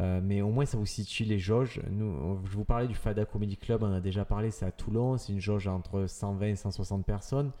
euh, 0.00 0.20
mais 0.22 0.42
au 0.42 0.50
moins 0.50 0.66
ça 0.66 0.76
vous 0.76 0.86
situe 0.86 1.24
les 1.24 1.38
jauges. 1.38 1.80
Nous, 1.90 2.38
je 2.44 2.56
vous 2.56 2.64
parlais 2.64 2.88
du 2.88 2.94
Fada 2.94 3.24
Comedy 3.24 3.56
Club, 3.56 3.82
on 3.82 3.86
en 3.86 3.94
a 3.94 4.00
déjà 4.00 4.24
parlé, 4.24 4.50
c'est 4.50 4.66
à 4.66 4.72
Toulon, 4.72 5.16
c'est 5.18 5.32
une 5.32 5.40
jauge 5.40 5.68
entre 5.68 6.06
120 6.06 6.46
et 6.46 6.56
160 6.56 7.06
personnes. 7.06 7.52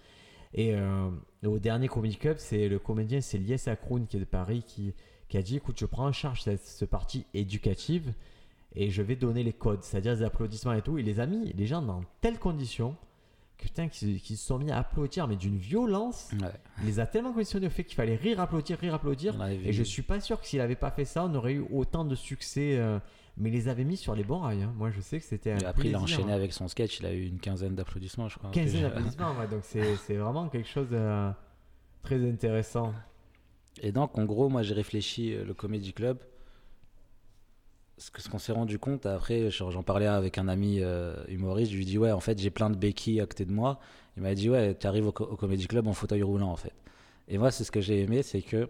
Et 0.54 0.74
euh, 0.74 1.10
au 1.44 1.58
dernier 1.58 1.88
Comedy 1.88 2.16
Club, 2.16 2.36
c'est 2.38 2.68
le 2.68 2.78
comédien, 2.78 3.20
c'est 3.20 3.38
Lies 3.38 3.68
Akroun 3.68 4.06
qui 4.06 4.16
est 4.16 4.20
de 4.20 4.24
Paris 4.24 4.62
qui, 4.66 4.94
qui 5.28 5.36
a 5.36 5.42
dit 5.42 5.56
écoute, 5.56 5.78
je 5.78 5.86
prends 5.86 6.06
en 6.06 6.12
charge 6.12 6.42
cette, 6.42 6.60
cette 6.60 6.90
partie 6.90 7.26
éducative 7.34 8.12
et 8.76 8.90
je 8.90 9.02
vais 9.02 9.16
donner 9.16 9.42
les 9.42 9.52
codes, 9.52 9.82
c'est-à-dire 9.82 10.14
les 10.14 10.22
applaudissements 10.22 10.72
et 10.72 10.82
tout. 10.82 10.98
Il 10.98 11.06
les 11.06 11.20
a 11.20 11.26
mis, 11.26 11.52
les 11.52 11.66
gens, 11.66 11.82
dans 11.82 12.02
telles 12.20 12.38
conditions 12.38 12.96
putain, 13.58 13.88
qui, 13.88 14.20
qui 14.20 14.36
se 14.36 14.46
sont 14.46 14.58
mis 14.58 14.70
à 14.70 14.78
applaudir, 14.78 15.26
mais 15.28 15.36
d'une 15.36 15.56
violence. 15.58 16.30
Ouais. 16.40 16.48
Il 16.80 16.86
les 16.86 17.00
a 17.00 17.06
tellement 17.06 17.32
conditionnés 17.32 17.66
au 17.66 17.70
fait 17.70 17.84
qu'il 17.84 17.94
fallait 17.96 18.16
rire, 18.16 18.40
applaudir, 18.40 18.78
rire, 18.78 18.94
applaudir. 18.94 19.34
Et 19.64 19.72
je 19.72 19.82
suis 19.82 20.02
pas 20.02 20.20
sûr 20.20 20.40
que 20.40 20.46
s'il 20.46 20.60
avait 20.60 20.74
pas 20.76 20.90
fait 20.90 21.04
ça, 21.04 21.24
on 21.24 21.34
aurait 21.34 21.54
eu 21.54 21.64
autant 21.72 22.04
de 22.04 22.14
succès. 22.14 22.76
euh, 22.78 22.98
mais 23.36 23.48
il 23.50 23.52
les 23.54 23.66
avait 23.68 23.82
mis 23.84 23.96
sur 23.96 24.14
les 24.14 24.22
bons 24.22 24.38
rails. 24.38 24.62
hein. 24.62 24.72
Moi, 24.76 24.90
je 24.92 25.00
sais 25.00 25.18
que 25.18 25.24
c'était 25.24 25.50
un 25.52 25.58
Et 25.58 25.64
après, 25.64 25.88
il 25.88 25.94
a 25.96 26.00
enchaîné 26.00 26.30
hein. 26.30 26.36
avec 26.36 26.52
son 26.52 26.68
sketch. 26.68 27.00
Il 27.00 27.06
a 27.06 27.12
eu 27.12 27.26
une 27.26 27.40
quinzaine 27.40 27.74
d'applaudissements, 27.74 28.28
je 28.28 28.38
crois. 28.38 28.50
15 28.52 28.70
Puis- 28.70 28.80
d'applaudissements. 28.82 29.36
ouais, 29.38 29.48
donc 29.48 29.62
c'est 29.64 30.14
vraiment 30.16 30.48
quelque 30.48 30.68
chose 30.68 30.88
de 30.90 31.30
très 32.04 32.24
intéressant. 32.28 32.94
Et 33.82 33.90
donc, 33.90 34.16
en 34.16 34.24
gros, 34.24 34.48
moi, 34.48 34.62
j'ai 34.62 34.74
réfléchi 34.74 35.34
euh, 35.34 35.44
le 35.44 35.52
Comedy 35.52 35.92
Club. 35.92 36.18
Ce 38.04 38.10
que- 38.10 38.20
ce 38.20 38.28
qu'on 38.28 38.38
s'est 38.38 38.52
rendu 38.52 38.78
compte, 38.78 39.06
après, 39.06 39.50
j'en 39.50 39.82
parlais 39.82 40.04
avec 40.06 40.36
un 40.36 40.46
ami 40.46 40.80
euh, 40.82 41.14
humoriste, 41.28 41.72
je 41.72 41.76
lui 41.78 41.86
dis, 41.86 41.96
ouais, 41.96 42.12
en 42.12 42.20
fait, 42.20 42.38
j'ai 42.38 42.50
plein 42.50 42.68
de 42.68 42.76
béquilles 42.76 43.18
à 43.22 43.26
côté 43.26 43.46
de 43.46 43.52
moi. 43.52 43.80
Il 44.18 44.22
m'a 44.22 44.34
dit, 44.34 44.50
ouais, 44.50 44.74
tu 44.74 44.86
arrives 44.86 45.06
au, 45.06 45.08
au 45.08 45.36
Comedy 45.36 45.66
Club 45.66 45.86
en 45.86 45.94
fauteuil 45.94 46.22
roulant, 46.22 46.50
en 46.50 46.56
fait. 46.56 46.74
Et 47.28 47.38
moi, 47.38 47.50
c'est 47.50 47.64
ce 47.64 47.70
que 47.70 47.80
j'ai 47.80 48.02
aimé, 48.02 48.22
c'est 48.22 48.42
que 48.42 48.68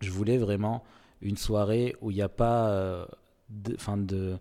je 0.00 0.10
voulais 0.10 0.38
vraiment 0.38 0.82
une 1.20 1.36
soirée 1.36 1.94
où 2.00 2.10
il 2.10 2.14
n'y 2.14 2.22
a 2.22 2.28
pas. 2.28 2.70
euh, 2.70 3.06
de, 3.48 4.38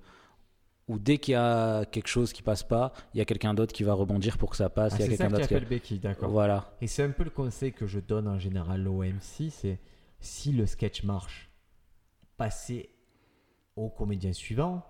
où 0.87 0.97
dès 0.97 1.19
qu'il 1.19 1.33
y 1.33 1.35
a 1.35 1.85
quelque 1.85 2.07
chose 2.07 2.33
qui 2.33 2.41
passe 2.41 2.63
pas, 2.63 2.93
il 3.13 3.19
y 3.19 3.21
a 3.21 3.25
quelqu'un 3.25 3.53
d'autre 3.53 3.71
qui 3.73 3.83
va 3.83 3.93
rebondir 3.93 4.37
pour 4.39 4.49
que 4.49 4.55
ça 4.55 4.69
passe. 4.69 4.93
Ah, 4.93 4.97
c'est 4.97 5.15
ça 5.17 5.29
qui. 5.47 5.65
Becky, 5.65 5.99
d'accord. 5.99 6.29
Voilà. 6.31 6.75
Et 6.81 6.87
c'est 6.87 7.03
un 7.03 7.11
peu 7.11 7.23
le 7.23 7.29
conseil 7.29 7.71
que 7.71 7.85
je 7.85 7.99
donne 7.99 8.27
en 8.27 8.39
général 8.39 8.87
au 8.87 9.03
MC, 9.03 9.51
c'est 9.51 9.79
si 10.21 10.51
le 10.53 10.65
sketch 10.65 11.03
marche, 11.03 11.51
passez 12.37 12.89
au 13.76 13.89
comédien 13.89 14.34
suivant. 14.34 14.86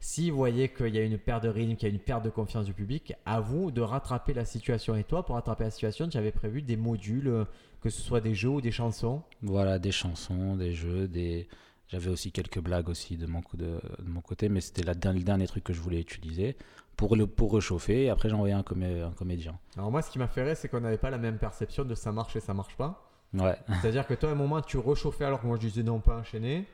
Si 0.00 0.30
vous 0.30 0.36
voyez 0.36 0.68
qu'il 0.68 0.94
y 0.94 0.98
a 0.98 1.02
une 1.02 1.18
perte 1.18 1.44
de 1.44 1.48
rythme, 1.48 1.76
qu'il 1.76 1.88
y 1.88 1.92
a 1.92 1.94
une 1.94 2.00
perte 2.00 2.24
de 2.24 2.30
confiance 2.30 2.66
du 2.66 2.74
public, 2.74 3.14
à 3.24 3.40
vous 3.40 3.70
de 3.70 3.80
rattraper 3.80 4.34
la 4.34 4.44
situation. 4.44 4.96
Et 4.96 5.04
toi, 5.04 5.24
pour 5.24 5.36
rattraper 5.36 5.64
la 5.64 5.70
situation, 5.70 6.08
tu 6.08 6.18
avais 6.18 6.32
prévu 6.32 6.60
des 6.60 6.76
modules, 6.76 7.28
euh, 7.28 7.44
que 7.80 7.88
ce 7.88 8.02
soit 8.02 8.20
des 8.20 8.34
jeux 8.34 8.48
ou 8.48 8.60
des 8.60 8.72
chansons? 8.72 9.22
Voilà, 9.42 9.78
des 9.78 9.92
chansons, 9.92 10.56
des 10.56 10.72
jeux, 10.72 11.06
des. 11.06 11.46
J'avais 11.88 12.08
aussi 12.08 12.32
quelques 12.32 12.58
blagues 12.58 12.88
aussi 12.88 13.16
de 13.16 13.26
mon, 13.26 13.42
de, 13.54 13.80
de 13.98 14.08
mon 14.08 14.22
côté, 14.22 14.48
mais 14.48 14.60
c'était 14.60 14.82
le 14.82 14.94
dernier 14.94 15.46
truc 15.46 15.62
que 15.62 15.72
je 15.74 15.80
voulais 15.80 16.00
utiliser 16.00 16.56
pour, 16.96 17.14
le, 17.14 17.26
pour 17.26 17.54
réchauffer. 17.54 18.04
Et 18.04 18.10
après, 18.10 18.28
j'ai 18.28 18.34
envoyé 18.34 18.54
un, 18.54 18.62
comé- 18.62 19.02
un 19.02 19.12
comédien. 19.12 19.56
Alors 19.76 19.92
moi, 19.92 20.00
ce 20.02 20.10
qui 20.10 20.18
m'a 20.18 20.26
fait 20.26 20.42
rire, 20.42 20.56
c'est 20.56 20.68
qu'on 20.68 20.80
n'avait 20.80 20.96
pas 20.98 21.10
la 21.10 21.18
même 21.18 21.38
perception 21.38 21.84
de 21.84 21.94
ça 21.94 22.10
marche 22.10 22.34
et 22.34 22.40
ça 22.40 22.54
marche 22.54 22.76
pas. 22.76 23.08
Ouais, 23.34 23.56
C'est-à-dire 23.80 24.06
que 24.06 24.14
toi, 24.14 24.30
à 24.30 24.32
un 24.32 24.36
moment, 24.36 24.60
tu 24.62 24.78
réchauffais 24.78 25.26
alors 25.26 25.40
que 25.42 25.46
moi, 25.46 25.56
je 25.60 25.68
disais 25.68 25.82
non, 25.82 26.00
pas 26.00 26.18
enchaîner. 26.18 26.64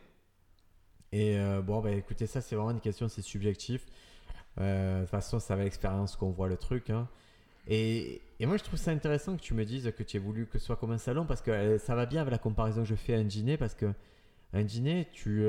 Et 1.12 1.38
euh, 1.38 1.62
bon, 1.62 1.80
bah 1.80 1.90
écoutez, 1.92 2.26
ça, 2.26 2.40
c'est 2.40 2.54
vraiment 2.56 2.70
une 2.72 2.80
question, 2.80 3.08
c'est 3.08 3.22
subjectif. 3.22 3.86
Euh, 4.60 4.98
de 4.98 5.00
toute 5.02 5.10
façon, 5.10 5.38
c'est 5.40 5.52
avec 5.52 5.64
l'expérience 5.64 6.16
qu'on 6.16 6.30
voit 6.30 6.48
le 6.48 6.56
truc. 6.56 6.90
hein. 6.90 7.08
Et, 7.66 8.20
et 8.40 8.46
moi, 8.46 8.56
je 8.56 8.64
trouve 8.64 8.78
ça 8.78 8.90
intéressant 8.92 9.36
que 9.36 9.42
tu 9.42 9.54
me 9.54 9.64
dises 9.64 9.92
que 9.96 10.02
tu 10.02 10.16
aies 10.16 10.20
voulu 10.20 10.46
que 10.46 10.58
ce 10.58 10.66
soit 10.66 10.76
comme 10.76 10.92
un 10.92 10.98
salon 10.98 11.26
parce 11.26 11.42
que 11.42 11.50
euh, 11.50 11.78
ça 11.78 11.94
va 11.94 12.06
bien 12.06 12.22
avec 12.22 12.32
la 12.32 12.38
comparaison 12.38 12.82
que 12.82 12.88
je 12.88 12.94
fais 12.94 13.14
à 13.14 13.18
un 13.18 13.24
dîner 13.24 13.56
parce 13.56 13.74
que 13.74 13.92
un 14.52 14.62
dîner, 14.64 15.08
tu 15.12 15.44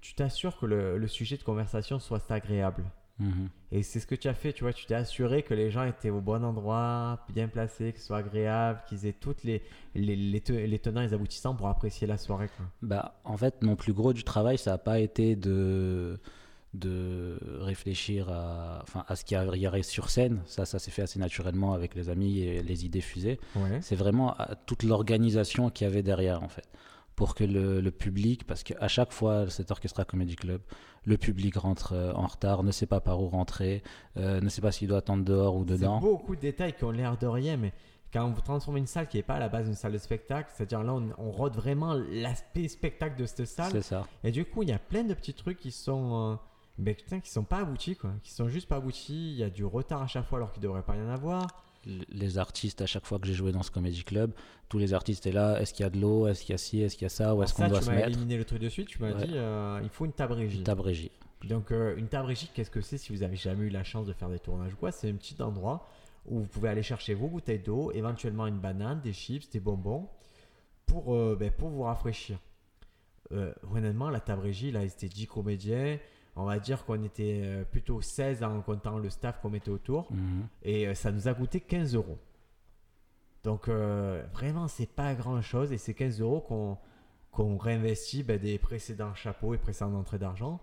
tu 0.00 0.14
t'assures 0.14 0.56
que 0.58 0.66
le 0.66 1.08
sujet 1.08 1.36
de 1.36 1.42
conversation 1.42 1.98
soit 1.98 2.30
agréable. 2.30 2.84
Mhm. 3.18 3.48
Et 3.72 3.82
c'est 3.82 3.98
ce 3.98 4.06
que 4.06 4.14
tu 4.14 4.28
as 4.28 4.34
fait, 4.34 4.52
tu 4.52 4.64
vois, 4.64 4.72
tu 4.72 4.84
t'es 4.86 4.94
assuré 4.94 5.42
que 5.42 5.54
les 5.54 5.70
gens 5.70 5.84
étaient 5.84 6.10
au 6.10 6.20
bon 6.20 6.44
endroit, 6.44 7.24
bien 7.32 7.48
placés, 7.48 7.92
que 7.92 7.98
ce 7.98 8.06
soit 8.06 8.18
agréable, 8.18 8.80
qu'ils 8.88 9.06
aient 9.06 9.12
toutes 9.18 9.42
les, 9.42 9.62
les, 9.94 10.16
les, 10.16 10.40
te- 10.40 10.52
les 10.52 10.78
tenants 10.78 11.00
et 11.00 11.06
les 11.06 11.14
aboutissants 11.14 11.54
pour 11.54 11.68
apprécier 11.68 12.06
la 12.06 12.18
soirée. 12.18 12.48
Quoi. 12.56 12.66
Bah, 12.82 13.18
en 13.24 13.36
fait, 13.36 13.62
mon 13.62 13.74
plus 13.74 13.92
gros 13.94 14.12
du 14.12 14.22
travail, 14.22 14.58
ça 14.58 14.72
n'a 14.72 14.78
pas 14.78 14.98
été 15.00 15.34
de, 15.34 16.20
de 16.74 17.38
réfléchir 17.60 18.28
à, 18.28 18.80
enfin, 18.82 19.04
à 19.08 19.16
ce 19.16 19.24
qu'il 19.24 19.38
y 19.38 19.66
aurait 19.66 19.82
sur 19.82 20.10
scène. 20.10 20.42
Ça, 20.46 20.66
ça 20.66 20.78
s'est 20.78 20.90
fait 20.90 21.02
assez 21.02 21.18
naturellement 21.18 21.72
avec 21.72 21.94
les 21.94 22.08
amis 22.10 22.40
et 22.40 22.62
les 22.62 22.84
idées 22.84 23.00
fusées. 23.00 23.40
Ouais. 23.56 23.80
C'est 23.80 23.96
vraiment 23.96 24.34
à 24.34 24.54
toute 24.54 24.82
l'organisation 24.82 25.70
qu'il 25.70 25.86
y 25.86 25.90
avait 25.90 26.02
derrière, 26.02 26.42
en 26.42 26.48
fait. 26.48 26.68
Pour 27.16 27.34
que 27.34 27.44
le, 27.44 27.80
le 27.80 27.90
public, 27.90 28.46
parce 28.46 28.62
qu'à 28.62 28.88
chaque 28.88 29.10
fois, 29.12 29.48
cet 29.48 29.70
Orchestra 29.70 30.04
Comedy 30.04 30.36
Club, 30.36 30.60
le 31.06 31.16
public 31.16 31.56
rentre 31.56 31.94
euh, 31.94 32.12
en 32.12 32.26
retard, 32.26 32.62
ne 32.62 32.70
sait 32.70 32.86
pas 32.86 33.00
par 33.00 33.22
où 33.22 33.28
rentrer, 33.28 33.82
euh, 34.18 34.40
ne 34.40 34.48
sait 34.50 34.60
pas 34.60 34.70
s'il 34.70 34.88
doit 34.88 34.98
attendre 34.98 35.24
dehors 35.24 35.56
ou 35.56 35.64
C'est 35.66 35.74
dedans. 35.78 35.98
beaucoup 35.98 36.36
de 36.36 36.40
détails 36.42 36.74
qui 36.74 36.84
ont 36.84 36.90
l'air 36.90 37.16
de 37.16 37.26
rien, 37.26 37.56
mais 37.56 37.72
quand 38.12 38.28
vous 38.30 38.40
transformez 38.42 38.80
une 38.80 38.86
salle 38.86 39.08
qui 39.08 39.16
n'est 39.16 39.22
pas 39.22 39.34
à 39.36 39.38
la 39.38 39.48
base 39.48 39.66
une 39.66 39.74
salle 39.74 39.92
de 39.92 39.98
spectacle, 39.98 40.50
c'est-à-dire 40.54 40.82
là, 40.82 40.92
on, 40.94 41.08
on 41.18 41.30
rôde 41.30 41.54
vraiment 41.54 41.94
l'aspect 41.94 42.68
spectacle 42.68 43.18
de 43.18 43.24
cette 43.26 43.46
salle. 43.46 43.72
C'est 43.72 43.82
ça. 43.82 44.06
Et 44.22 44.30
du 44.30 44.44
coup, 44.44 44.62
il 44.62 44.68
y 44.68 44.72
a 44.72 44.78
plein 44.78 45.02
de 45.02 45.14
petits 45.14 45.34
trucs 45.34 45.58
qui 45.58 45.70
sont, 45.72 46.32
euh, 46.32 46.36
ben, 46.78 46.94
putain, 46.94 47.20
qui 47.20 47.30
sont 47.30 47.44
pas 47.44 47.58
aboutis, 47.60 47.96
quoi. 47.96 48.10
Qui 48.22 48.32
sont 48.32 48.48
juste 48.48 48.68
pas 48.68 48.76
aboutis. 48.76 49.32
Il 49.32 49.38
y 49.38 49.42
a 49.42 49.48
du 49.50 49.64
retard 49.64 50.02
à 50.02 50.06
chaque 50.06 50.26
fois 50.26 50.36
alors 50.38 50.52
qu'il 50.52 50.62
devrait 50.62 50.82
pas 50.82 50.96
y 50.96 51.00
en 51.00 51.08
avoir. 51.08 51.46
Les 51.86 52.36
artistes, 52.38 52.82
à 52.82 52.86
chaque 52.86 53.06
fois 53.06 53.20
que 53.20 53.26
j'ai 53.28 53.34
joué 53.34 53.52
dans 53.52 53.62
ce 53.62 53.70
Comedy 53.70 54.02
Club, 54.02 54.32
tous 54.68 54.78
les 54.78 54.92
artistes 54.92 55.24
étaient 55.24 55.34
là. 55.36 55.60
Est-ce 55.60 55.72
qu'il 55.72 55.84
y 55.84 55.86
a 55.86 55.90
de 55.90 56.00
l'eau 56.00 56.26
Est-ce 56.26 56.40
qu'il 56.44 56.52
y 56.52 56.54
a 56.54 56.58
ci 56.58 56.80
Est-ce 56.80 56.94
qu'il 56.96 57.04
y 57.04 57.06
a 57.06 57.10
ça 57.10 57.34
Où 57.34 57.42
est-ce 57.44 57.54
qu'on 57.54 57.68
doit 57.68 57.78
tu 57.78 57.84
se 57.84 57.90
m'as 57.90 57.96
mettre 57.96 58.08
éliminé 58.08 58.36
le 58.36 58.44
truc 58.44 58.58
de 58.60 58.68
suite. 58.68 58.88
Tu 58.88 59.00
m'as 59.00 59.12
Ouais. 59.12 59.24
dit, 59.26 59.34
euh, 59.36 59.78
il 59.84 59.88
faut 59.88 60.04
une 60.04 60.12
table 60.12 60.32
régie. 60.32 60.62
Table 60.64 60.80
régie. 60.80 61.12
Donc, 61.44 61.70
euh, 61.70 61.94
une 61.96 62.08
table 62.08 62.26
régie, 62.26 62.50
qu'est-ce 62.52 62.70
que 62.72 62.80
c'est 62.80 62.98
si 62.98 63.12
vous 63.14 63.22
avez 63.22 63.36
jamais 63.36 63.66
eu 63.66 63.70
la 63.70 63.84
chance 63.84 64.04
de 64.06 64.12
faire 64.12 64.28
des 64.28 64.40
tournages 64.40 64.72
ou 64.72 64.76
quoi? 64.76 64.90
C'est 64.90 65.08
un 65.08 65.14
petit 65.14 65.40
endroit 65.40 65.88
où 66.26 66.40
vous 66.40 66.46
pouvez 66.46 66.68
aller 66.68 66.82
chercher 66.82 67.14
vos 67.14 67.28
bouteilles 67.28 67.60
d'eau, 67.60 67.92
éventuellement 67.92 68.48
une 68.48 68.58
banane, 68.58 69.00
des 69.00 69.12
chips, 69.12 69.48
des 69.50 69.60
bonbons, 69.60 70.08
pour, 70.86 71.14
euh, 71.14 71.36
ben, 71.38 71.52
pour 71.52 71.68
vous 71.68 71.82
rafraîchir. 71.82 72.38
Honnêtement, 73.72 74.08
la 74.10 74.20
table 74.20 74.42
régie, 74.42 74.70
là, 74.70 74.88
c'était 74.88 75.08
10 75.08 75.26
comédiens. 75.26 75.98
On 76.36 76.44
va 76.44 76.58
dire 76.58 76.84
qu'on 76.84 77.02
était 77.02 77.40
euh, 77.44 77.64
plutôt 77.64 78.00
16 78.02 78.42
en 78.44 78.60
comptant 78.60 78.98
le 78.98 79.08
staff 79.10 79.40
qu'on 79.40 79.48
mettait 79.50 79.70
autour. 79.70 80.12
Mhm. 80.12 80.46
Et 80.62 80.86
euh, 80.86 80.94
ça 80.94 81.10
nous 81.10 81.28
a 81.28 81.34
coûté 81.34 81.60
15 81.60 81.94
euros. 81.94 82.18
Donc, 83.44 83.68
euh, 83.68 84.22
vraiment, 84.34 84.68
c'est 84.68 84.90
pas 84.90 85.14
grand 85.14 85.40
chose. 85.40 85.72
Et 85.72 85.78
c'est 85.78 85.94
15 85.94 86.20
euros 86.20 86.40
qu'on 86.40 86.76
qu'on 87.32 87.58
réinvestit 87.58 88.22
ben, 88.22 88.38
des 88.40 88.56
précédents 88.58 89.14
chapeaux 89.14 89.52
et 89.52 89.58
précédentes 89.58 89.94
entrées 89.94 90.18
d'argent. 90.18 90.58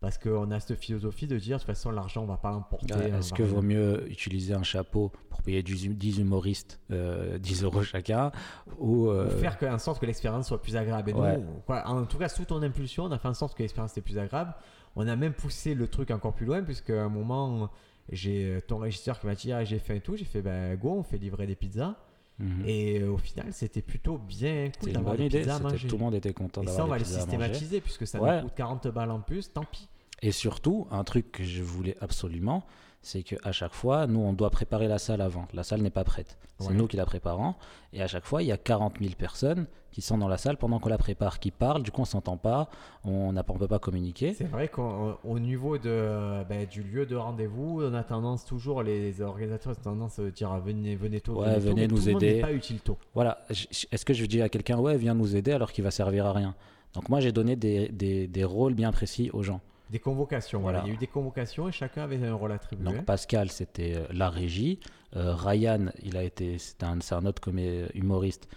Parce 0.00 0.18
qu'on 0.18 0.50
a 0.50 0.58
cette 0.60 0.76
philosophie 0.78 1.26
de 1.28 1.38
dire, 1.38 1.56
de 1.56 1.60
toute 1.62 1.68
façon, 1.68 1.90
l'argent, 1.92 2.22
on 2.24 2.26
va 2.26 2.36
pas 2.36 2.50
l'emporter. 2.50 2.92
Ouais, 2.94 3.10
Est-ce 3.10 3.32
que 3.32 3.42
vaut 3.44 3.62
mieux 3.62 4.10
utiliser 4.10 4.52
un 4.52 4.62
chapeau 4.64 5.10
pour 5.30 5.42
payer 5.42 5.62
10 5.62 5.88
10 5.90 6.18
humoristes 6.18 6.80
euh, 6.90 7.38
10 7.38 7.62
euros 7.64 7.82
chacun 7.82 8.30
ou 8.78 9.08
euh, 9.08 9.26
Ou 9.34 9.38
faire 9.38 9.56
que- 9.56 9.66
en 9.66 9.78
sorte 9.78 10.00
que 10.00 10.06
l'expérience 10.06 10.48
soit 10.48 10.60
plus 10.60 10.76
agréable. 10.76 11.10
Et 11.10 11.12
nous, 11.14 11.20
Ouais. 11.20 11.40
quoi, 11.64 11.86
en 11.86 12.04
tout 12.04 12.18
cas, 12.18 12.28
sous 12.28 12.44
ton 12.44 12.60
impulsion, 12.62 13.04
on 13.04 13.10
a 13.12 13.18
fait 13.18 13.28
en 13.28 13.34
sorte 13.34 13.56
que 13.56 13.62
l'expérience 13.62 13.92
était 13.92 14.02
plus 14.02 14.18
agréable. 14.18 14.52
On 14.96 15.06
a 15.06 15.14
même 15.16 15.32
poussé 15.34 15.74
le 15.74 15.88
truc 15.88 16.10
encore 16.10 16.34
plus 16.34 16.46
loin, 16.46 16.62
puisque 16.62 16.90
à 16.90 17.02
un 17.04 17.08
moment, 17.08 17.70
j'ai 18.10 18.44
euh, 18.46 18.60
ton 18.60 18.78
régisseur 18.78 19.20
qui 19.20 19.26
m'a 19.26 19.34
dit 19.34 19.52
ah, 19.52 19.64
j'ai 19.64 19.78
faim 19.78 19.94
et 19.94 20.00
tout. 20.00 20.16
J'ai 20.16 20.24
fait 20.24 20.42
ben, 20.42 20.74
go, 20.76 20.90
on 20.90 21.02
fait 21.02 21.18
livrer 21.18 21.46
des 21.46 21.54
pizzas. 21.56 21.94
mhm. 22.38 22.62
Et 22.66 23.00
euh, 23.00 23.10
au 23.12 23.18
final, 23.18 23.46
c'était 23.52 23.82
plutôt 23.82 24.18
bien 24.18 24.70
cool 24.80 24.92
d'avoir 24.92 25.16
des 25.16 25.28
pizzas 25.28 25.56
à 25.56 25.60
manger. 25.60 25.86
Tout 25.88 25.96
le 25.96 26.04
monde 26.04 26.14
était 26.14 26.32
content 26.32 26.62
Et 26.62 26.66
ça, 26.66 26.72
on 26.72 26.76
d'avoir 26.76 26.88
va 26.90 26.98
des 26.98 27.04
les 27.04 27.08
pizzas 27.10 27.20
systématiser, 27.20 27.80
puisque 27.80 28.06
ça 28.06 28.20
Ouais. 28.20 28.36
nous 28.36 28.48
coûte 28.48 28.54
40 28.56 28.88
balles 28.88 29.10
en 29.10 29.20
plus, 29.20 29.52
tant 29.52 29.64
pis. 29.70 29.88
Et 30.22 30.32
surtout, 30.32 30.86
un 30.90 31.04
truc 31.04 31.30
que 31.30 31.44
je 31.44 31.62
voulais 31.62 31.94
absolument, 32.00 32.64
c'est 33.06 33.22
qu'à 33.22 33.52
chaque 33.52 33.72
fois, 33.72 34.08
nous, 34.08 34.18
on 34.18 34.32
doit 34.32 34.50
préparer 34.50 34.88
la 34.88 34.98
salle 34.98 35.20
avant. 35.20 35.46
La 35.54 35.62
salle 35.62 35.80
n'est 35.80 35.90
pas 35.90 36.02
prête. 36.02 36.36
C'est 36.58 36.68
Ouais. 36.70 36.74
nous 36.74 36.88
qui 36.88 36.96
la 36.96 37.06
préparons. 37.06 37.54
Et 37.92 38.02
à 38.02 38.08
chaque 38.08 38.24
fois, 38.24 38.42
il 38.42 38.46
y 38.48 38.52
a 38.52 38.56
40 38.56 38.94
000 39.00 39.12
personnes 39.16 39.66
qui 39.92 40.00
sont 40.02 40.18
dans 40.18 40.26
la 40.26 40.38
salle 40.38 40.56
pendant 40.56 40.80
qu'on 40.80 40.88
la 40.88 40.98
prépare, 40.98 41.38
qui 41.38 41.52
parlent. 41.52 41.84
Du 41.84 41.92
coup, 41.92 42.00
on 42.00 42.04
s'entend 42.04 42.36
pas, 42.36 42.68
on 43.04 43.32
ne 43.32 43.40
peut 43.42 43.68
pas 43.68 43.78
communiquer. 43.78 44.34
C'est 44.34 44.48
vrai 44.50 44.66
qu'au 44.68 45.38
niveau 45.38 45.78
de, 45.78 46.42
ben, 46.48 46.66
du 46.66 46.82
lieu 46.82 47.06
de 47.06 47.14
rendez-vous, 47.14 47.80
on 47.82 47.94
a 47.94 48.02
tendance 48.02 48.44
toujours, 48.44 48.82
les 48.82 49.20
organisateurs 49.22 49.72
ont 49.78 49.82
tendance 49.82 50.18
à 50.18 50.28
dire 50.30 50.50
ah, 50.50 50.58
venez, 50.58 50.96
venez 50.96 51.20
tôt, 51.20 51.40
Ouais, 51.42 51.58
venez 51.60 51.86
nous 51.86 51.98
tout 52.00 52.10
monde 52.10 52.22
aider. 52.24 52.34
n'est 52.36 52.40
pas 52.40 52.52
utile 52.52 52.80
tôt. 52.80 52.98
Voilà. 53.14 53.38
Est-ce 53.50 54.04
que 54.04 54.14
je 54.14 54.26
dis 54.26 54.42
à 54.42 54.48
quelqu'un, 54.48 54.78
ouais, 54.78 54.96
viens 54.96 55.14
nous 55.14 55.36
aider 55.36 55.52
alors 55.52 55.70
qu'il 55.70 55.84
va 55.84 55.92
servir 55.92 56.26
à 56.26 56.32
rien? 56.32 56.56
Donc, 56.94 57.08
moi, 57.08 57.20
j'ai 57.20 57.30
donné 57.30 57.54
des, 57.54 57.88
des- 57.88 58.26
des 58.26 58.44
rôles 58.44 58.74
bien 58.74 58.90
précis 58.90 59.30
aux 59.32 59.42
gens. 59.44 59.60
Des 59.90 59.98
convocations, 60.00 60.60
voilà. 60.60 60.78
Voilà. 60.80 60.88
Il 60.88 60.90
y 60.90 60.94
a 60.94 60.96
eu 60.96 60.98
des 61.00 61.06
convocations 61.06 61.68
et 61.68 61.72
chacun 61.72 62.02
avait 62.02 62.22
un 62.24 62.34
rôle 62.34 62.52
attribué. 62.52 62.84
Donc 62.84 63.04
Pascal, 63.04 63.50
c'était 63.50 63.94
euh, 63.96 64.06
la 64.12 64.28
régie. 64.30 64.80
Euh, 65.14 65.34
Ryan, 65.34 65.86
il 66.02 66.16
a 66.16 66.24
été, 66.24 66.58
c'est 66.58 66.82
un, 66.82 67.00
c'est 67.00 67.14
un 67.14 67.24
autre 67.24 67.50
humoriste. 67.94 68.48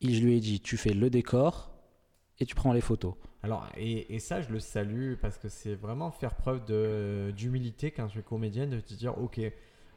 Il, 0.00 0.14
je 0.14 0.22
lui 0.22 0.36
ai 0.36 0.40
dit, 0.40 0.60
tu 0.60 0.76
fais 0.76 0.92
le 0.92 1.08
décor 1.08 1.70
et 2.38 2.44
tu 2.44 2.54
prends 2.54 2.72
les 2.72 2.80
photos. 2.82 3.14
Alors, 3.42 3.66
et, 3.76 4.14
et 4.14 4.18
ça, 4.18 4.40
je 4.42 4.50
le 4.50 4.60
salue 4.60 5.14
parce 5.20 5.38
que 5.38 5.48
c'est 5.48 5.74
vraiment 5.74 6.10
faire 6.10 6.34
preuve 6.34 6.64
de- 6.66 7.32
d'humilité 7.34 7.90
quand 7.90 8.06
tu 8.08 8.18
es 8.18 8.22
comédien, 8.22 8.66
de 8.66 8.78
te 8.80 8.94
dire, 8.94 9.16
ok, 9.18 9.40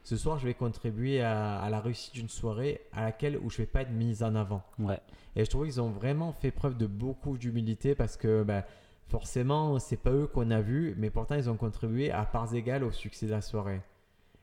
ce 0.04 0.16
soir, 0.16 0.38
je 0.38 0.46
vais 0.46 0.54
contribuer 0.54 1.20
à, 1.20 1.58
à 1.58 1.68
la 1.68 1.80
réussite 1.80 2.14
d'une 2.14 2.28
soirée 2.28 2.80
à 2.92 3.02
laquelle 3.02 3.36
où 3.38 3.50
je 3.50 3.58
vais 3.58 3.66
pas 3.66 3.82
être 3.82 3.90
mise 3.92 4.22
en 4.22 4.34
avant. 4.36 4.62
Ouais. 4.78 5.00
Et 5.36 5.44
je 5.44 5.50
trouve 5.50 5.64
qu'ils 5.66 5.80
ont 5.80 5.90
vraiment 5.90 6.32
fait 6.32 6.50
preuve 6.50 6.76
de 6.76 6.86
beaucoup 6.86 7.36
d'humilité 7.36 7.94
parce 7.94 8.16
que 8.16 8.42
bah, 8.42 8.64
forcément, 9.08 9.78
c'est 9.78 9.96
pas 9.96 10.10
eux 10.10 10.26
qu'on 10.26 10.50
a 10.50 10.60
vu, 10.60 10.94
mais 10.98 11.10
pourtant 11.10 11.34
ils 11.36 11.48
ont 11.48 11.56
contribué 11.56 12.10
à 12.10 12.24
parts 12.24 12.54
égales 12.54 12.84
au 12.84 12.90
succès 12.90 13.26
de 13.26 13.32
la 13.32 13.40
soirée. 13.40 13.82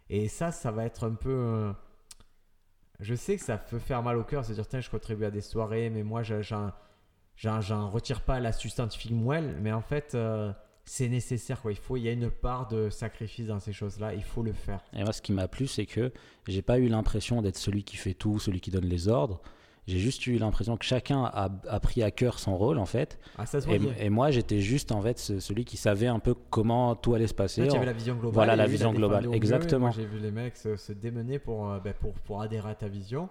Et 0.10 0.27
ça, 0.27 0.52
ça 0.52 0.72
va 0.72 0.85
être 0.85 1.06
un 1.07 1.14
peu. 1.14 1.73
Je 2.99 3.15
sais 3.15 3.35
que 3.35 3.44
ça 3.44 3.57
peut 3.57 3.80
faire 3.80 4.03
mal 4.03 4.18
au 4.18 4.23
cœur, 4.23 4.45
se 4.45 4.53
dire 4.53 4.68
tiens, 4.68 4.80
je 4.80 4.90
contribue 4.90 5.26
à 5.26 5.31
des 5.31 5.41
soirées, 5.41 5.90
mais 5.90 6.03
moi, 6.03 6.23
je- 6.23 6.41
j'en, 6.41 7.90
retire 7.90 8.22
pas 8.22 8.40
l'astuce 8.40 8.73
scientifique 8.73 9.11
moelle. 9.11 9.57
Mais 9.61 9.72
en 9.72 9.81
fait, 9.81 10.14
euh, 10.15 10.53
c'est 10.85 11.10
nécessaire. 11.10 11.61
Quoi. 11.61 11.72
Il, 11.72 11.77
faut, 11.77 11.98
il 11.98 12.03
y 12.03 12.10
a 12.10 12.11
une 12.11 12.30
part 12.30 12.68
de 12.68 12.90
sacrifice 12.90 13.48
dans 13.48 13.60
ces 13.60 13.73
choses-là. 13.73 14.14
Il 14.14 14.23
faut 14.23 14.44
le 14.44 14.53
faire. 14.53 14.81
Et 14.94 15.03
moi, 15.03 15.14
ce 15.14 15.22
qui 15.22 15.31
m'a 15.31 15.48
plu, 15.48 15.68
c'est 15.68 15.85
que 15.85 16.11
j'ai 16.48 16.61
pas 16.61 16.77
eu 16.77 16.88
l'impression 16.88 17.41
d'être 17.41 17.57
celui 17.57 17.84
qui 17.84 17.98
fait 17.98 18.14
tout, 18.14 18.40
celui 18.40 18.61
qui 18.61 18.72
donne 18.72 18.85
les 18.85 19.07
ordres. 19.07 19.41
J'ai 19.85 19.99
juste 19.99 20.26
eu 20.27 20.38
l'impression 20.38 20.77
que 20.77 20.85
chacun 20.85 21.26
a, 21.26 21.49
a, 21.68 21.80
pris 21.81 22.03
à 22.03 22.11
cœur 22.11 22.39
son 22.39 22.55
rôle, 22.55 22.77
en 22.77 22.85
fait. 22.85 23.19
Ah, 23.38 23.45
ça 23.45 23.60
se 23.60 23.68
Et, 23.99 24.10
moi, 24.10 24.31
j'étais 24.31 24.61
juste, 24.61 24.93
en 24.93 25.01
fait, 25.01 25.19
ce- 25.19 25.39
celui 25.41 25.65
qui 25.65 25.76
savait 25.76 26.07
un 26.07 26.19
peu 26.19 26.34
comment 26.34 26.95
tout 26.95 27.14
allait 27.15 27.27
se 27.27 27.34
passer. 27.34 27.65
Là, 27.65 27.84
la 27.84 27.91
vision 27.93 28.14
globale. 28.15 28.34
Voilà, 28.34 28.55
la 28.55 28.65
vision 28.65 28.93
globale, 28.93 29.27
exactement. 29.34 29.91
J'ai 29.91 30.05
vu 30.05 30.19
les 30.19 30.31
mecs 30.31 30.55
se, 30.55 30.77
se 30.77 30.93
démener 30.93 31.38
pour, 31.38 31.69
euh, 31.69 31.80
ben, 31.80 31.93
pour, 31.99 32.14
pour 32.14 32.41
adhérer 32.41 32.69
à 32.69 32.76
ta 32.76 32.88
vision. 32.88 33.27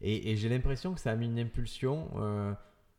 Et, 0.00 0.30
et 0.30 0.36
j'ai 0.36 0.48
l'impression 0.48 0.94
que 0.94 1.00
ça 1.00 1.10
a 1.10 1.16
mis 1.16 1.26
une 1.26 1.38
impulsion, 1.40 2.08
euh, 2.18 2.52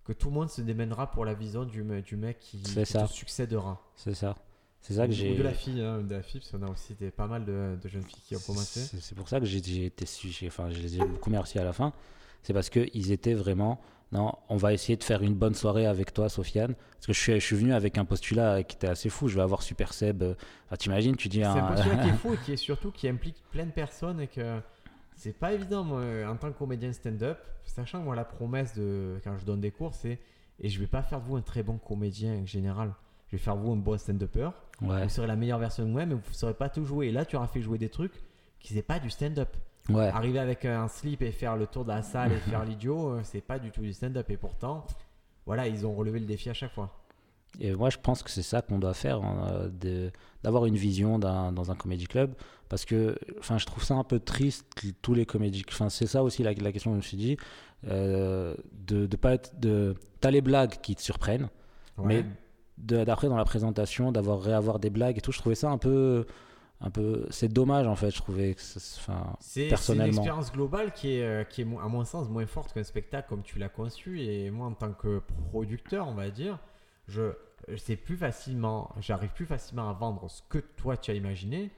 que 0.03 0.11
tout 0.11 0.27
le 0.29 0.33
monde 0.33 0.49
se 0.49 0.61
démènera 0.61 1.09
pour 1.11 1.23
la 1.23 1.33
vision 1.33 1.63
du, 1.63 1.83
me- 1.83 2.01
du 2.01 2.17
mec 2.17 2.39
qui, 2.39 2.61
qui 2.61 2.75
te 2.85 3.07
succédera. 3.07 3.81
C'est 3.95 4.15
ça. 4.15 4.35
C'est 4.81 4.93
ça 4.95 5.05
que 5.07 5.11
Ou 5.11 5.15
j'ai. 5.15 5.35
de 5.35 5.43
la 5.43 5.53
fille, 5.53 5.81
hein, 5.81 6.01
de 6.01 6.13
la 6.13 6.21
fille, 6.21 6.39
parce 6.41 6.51
qu'on 6.51 6.61
a 6.67 6.69
aussi 6.71 6.93
des, 6.95 7.11
pas 7.11 7.27
mal 7.27 7.45
de, 7.45 7.77
de 7.81 7.87
jeunes 7.89 8.03
filles 8.03 8.21
qui 8.25 8.35
ont 8.35 8.39
commencé. 8.45 8.79
C'est 8.99 9.15
pour 9.15 9.27
ça 9.29 9.39
que 9.39 9.45
j'ai 9.45 9.85
été, 9.85 10.05
enfin, 10.47 10.69
je 10.71 10.79
les 10.81 10.95
ai 10.97 10.99
beaucoup 10.99 11.29
remerciés 11.29 11.61
à 11.61 11.63
la 11.63 11.73
fin. 11.73 11.93
C'est 12.47 12.53
parce 12.53 12.69
qu'ils 12.69 13.11
étaient 13.11 13.33
vraiment, 13.33 13.77
non, 14.13 14.31
on 14.47 14.55
va 14.55 14.71
essayer 14.71 14.95
de 14.95 15.03
faire 15.03 15.21
une 15.21 15.33
bonne 15.33 15.53
soirée 15.53 15.85
avec 15.85 16.13
toi, 16.13 16.29
Sofiane. 16.29 16.75
Parce 16.93 17.07
que 17.07 17.11
je 17.11 17.19
suis, 17.19 17.33
je 17.33 17.45
suis 17.45 17.57
venu 17.57 17.73
avec 17.73 17.97
un 17.97 18.05
postulat 18.05 18.63
qui 18.63 18.77
était 18.77 18.87
assez 18.87 19.09
fou. 19.09 19.27
Je 19.27 19.35
vais 19.35 19.41
avoir 19.41 19.61
Super 19.63 19.93
Seb. 19.93 20.23
euh, 20.23 20.33
Enfin, 20.67 20.77
t'imagines, 20.77 21.17
tu 21.17 21.27
dis 21.27 21.39
C'est 21.39 21.43
un. 21.43 21.55
un 21.65 21.73
postulat 21.73 21.97
qui 21.97 22.07
est 22.07 22.13
fou 22.21 22.33
et 22.33 22.37
qui 22.37 22.53
est 22.53 22.57
surtout 22.57 22.91
qui 22.91 23.09
implique 23.09 23.35
plein 23.51 23.65
de 23.65 23.71
personnes 23.71 24.21
et 24.21 24.27
que 24.27 24.61
c'est 25.17 25.37
pas 25.37 25.51
évident 25.51 25.83
moi, 25.83 26.01
en 26.25 26.37
tant 26.37 26.49
que 26.53 26.57
comédien 26.57 26.93
stand-up, 26.93 27.37
sachant 27.65 27.99
que 27.99 28.05
moi 28.05 28.15
la 28.15 28.23
promesse 28.23 28.73
de 28.75 29.19
quand 29.25 29.37
je 29.37 29.43
donne 29.43 29.59
des 29.59 29.71
cours 29.71 29.93
c'est 29.93 30.17
et 30.61 30.69
je 30.69 30.79
vais 30.79 30.87
pas 30.87 31.01
faire 31.03 31.19
de 31.19 31.25
vous 31.25 31.35
un 31.35 31.41
très 31.41 31.63
bon 31.63 31.77
comédien 31.77 32.33
en 32.41 32.45
général, 32.45 32.93
je 33.27 33.35
vais 33.35 33.43
faire 33.43 33.57
de 33.57 33.61
vous 33.61 33.73
un 33.73 33.75
bon 33.75 33.97
stand-upper. 33.97 34.51
ouais, 34.83 35.03
Vous 35.03 35.09
serez 35.09 35.27
la 35.27 35.35
meilleure 35.35 35.59
version 35.59 35.83
de 35.83 35.89
moi-même, 35.89 36.09
mais 36.09 36.15
vous 36.15 36.29
ne 36.29 36.33
saurez 36.33 36.53
pas 36.53 36.69
tout 36.69 36.85
jouer. 36.85 37.07
Et 37.07 37.11
là, 37.11 37.25
tu 37.25 37.35
auras 37.35 37.47
fait 37.47 37.61
jouer 37.61 37.77
des 37.77 37.89
trucs 37.89 38.13
qui 38.61 38.73
c'est 38.73 38.81
pas 38.83 38.99
du 38.99 39.09
stand-up. 39.09 39.49
Ouais. 39.89 40.07
Arriver 40.09 40.39
avec 40.39 40.65
un 40.65 40.87
slip 40.87 41.21
et 41.21 41.31
faire 41.31 41.55
le 41.57 41.67
tour 41.67 41.83
de 41.83 41.89
la 41.89 42.01
salle 42.01 42.31
et 42.33 42.37
faire 42.37 42.63
l'idiot, 42.65 43.09
euh, 43.09 43.21
c'est 43.23 43.41
pas 43.41 43.59
du 43.59 43.71
tout 43.71 43.81
du 43.81 43.93
stand-up. 43.93 44.29
Et 44.29 44.37
pourtant, 44.37 44.85
voilà, 45.45 45.67
ils 45.67 45.85
ont 45.85 45.93
relevé 45.93 46.19
le 46.19 46.25
défi 46.25 46.49
à 46.49 46.53
chaque 46.53 46.73
fois. 46.73 46.91
Et 47.59 47.73
moi, 47.73 47.89
je 47.89 47.97
pense 47.97 48.21
que 48.23 48.29
c'est 48.29 48.43
ça 48.43 48.61
qu'on 48.61 48.77
doit 48.77 48.93
faire, 48.93 49.23
hein, 49.23 49.71
d'avoir 50.43 50.65
une 50.65 50.75
vision 50.75 51.17
dans 51.17 51.71
un 51.71 51.75
comédie 51.75 52.05
club. 52.05 52.33
Parce 52.69 52.83
que 52.83 53.17
enfin, 53.39 53.57
je 53.57 53.65
trouve 53.65 53.83
ça 53.83 53.95
un 53.95 54.03
peu 54.03 54.19
triste, 54.19 54.67
tous 55.01 55.13
les 55.13 55.25
comédies. 55.25 55.63
Enfin, 55.69 55.89
c'est 55.89 56.05
ça 56.07 56.23
aussi 56.23 56.43
la, 56.43 56.51
la 56.53 56.71
question 56.73 56.91
que 56.91 56.95
je 56.95 56.97
me 56.97 57.01
suis 57.01 57.17
dit. 57.17 57.37
euh, 57.87 58.55
de, 58.73 59.05
de 59.05 59.15
pas 59.17 59.33
être. 59.33 59.57
De, 59.59 59.95
t'as 60.19 60.31
les 60.31 60.41
blagues 60.41 60.75
qui 60.81 60.95
te 60.95 61.01
surprennent, 61.01 61.49
mais 62.03 62.25
d'après 62.77 63.27
dans 63.29 63.37
la 63.37 63.45
présentation, 63.45 64.11
d'avoir 64.11 64.41
réavoir 64.41 64.79
des 64.79 64.89
blagues 64.89 65.17
et 65.17 65.21
tout, 65.21 65.31
je 65.31 65.39
trouvais 65.39 65.55
ça 65.55 65.69
un 65.69 65.77
peu. 65.77 66.25
Un 66.79 66.91
peu, 66.91 67.25
c'est 67.31 67.47
dommage 67.51 67.87
en 67.87 67.95
fait, 67.95 68.11
je 68.11 68.17
trouvais 68.17 68.53
que 68.53 68.61
ça- 68.61 68.79
enfin, 69.01 69.35
C'est 69.39 69.51
c'est 69.53 69.63
une 69.63 69.69
personnellement. 69.69 70.07
expérience 70.21 70.51
globale 70.51 70.93
qui 70.93 71.13
est, 71.15 71.23
euh, 71.23 71.43
qui 71.43 71.61
est, 71.61 71.65
à 71.65 71.87
mon 71.87 72.05
sens, 72.05 72.29
moins 72.29 72.45
forte 72.45 72.71
qu'un 72.73 72.83
spectacle 72.83 73.27
comme 73.29 73.41
tu 73.41 73.57
l'as 73.57 73.69
conçu. 73.69 74.21
Et 74.21 74.51
moi, 74.51 74.67
en 74.67 74.73
tant 74.73 74.91
que 74.93 75.21
producteur, 75.49 76.07
on 76.07 76.13
va 76.13 76.29
dire, 76.29 76.59
je 77.07 77.33
c'est 77.77 77.95
plus 77.95 78.15
facilement, 78.15 78.91
j'arrive 78.99 79.31
plus 79.31 79.47
facilement 79.47 79.89
à 79.89 79.93
vendre 79.93 80.29
ce 80.29 80.43
que 80.47 80.59
toi 80.59 80.95
tu 80.95 81.09
as 81.09 81.15
imaginé 81.15 81.71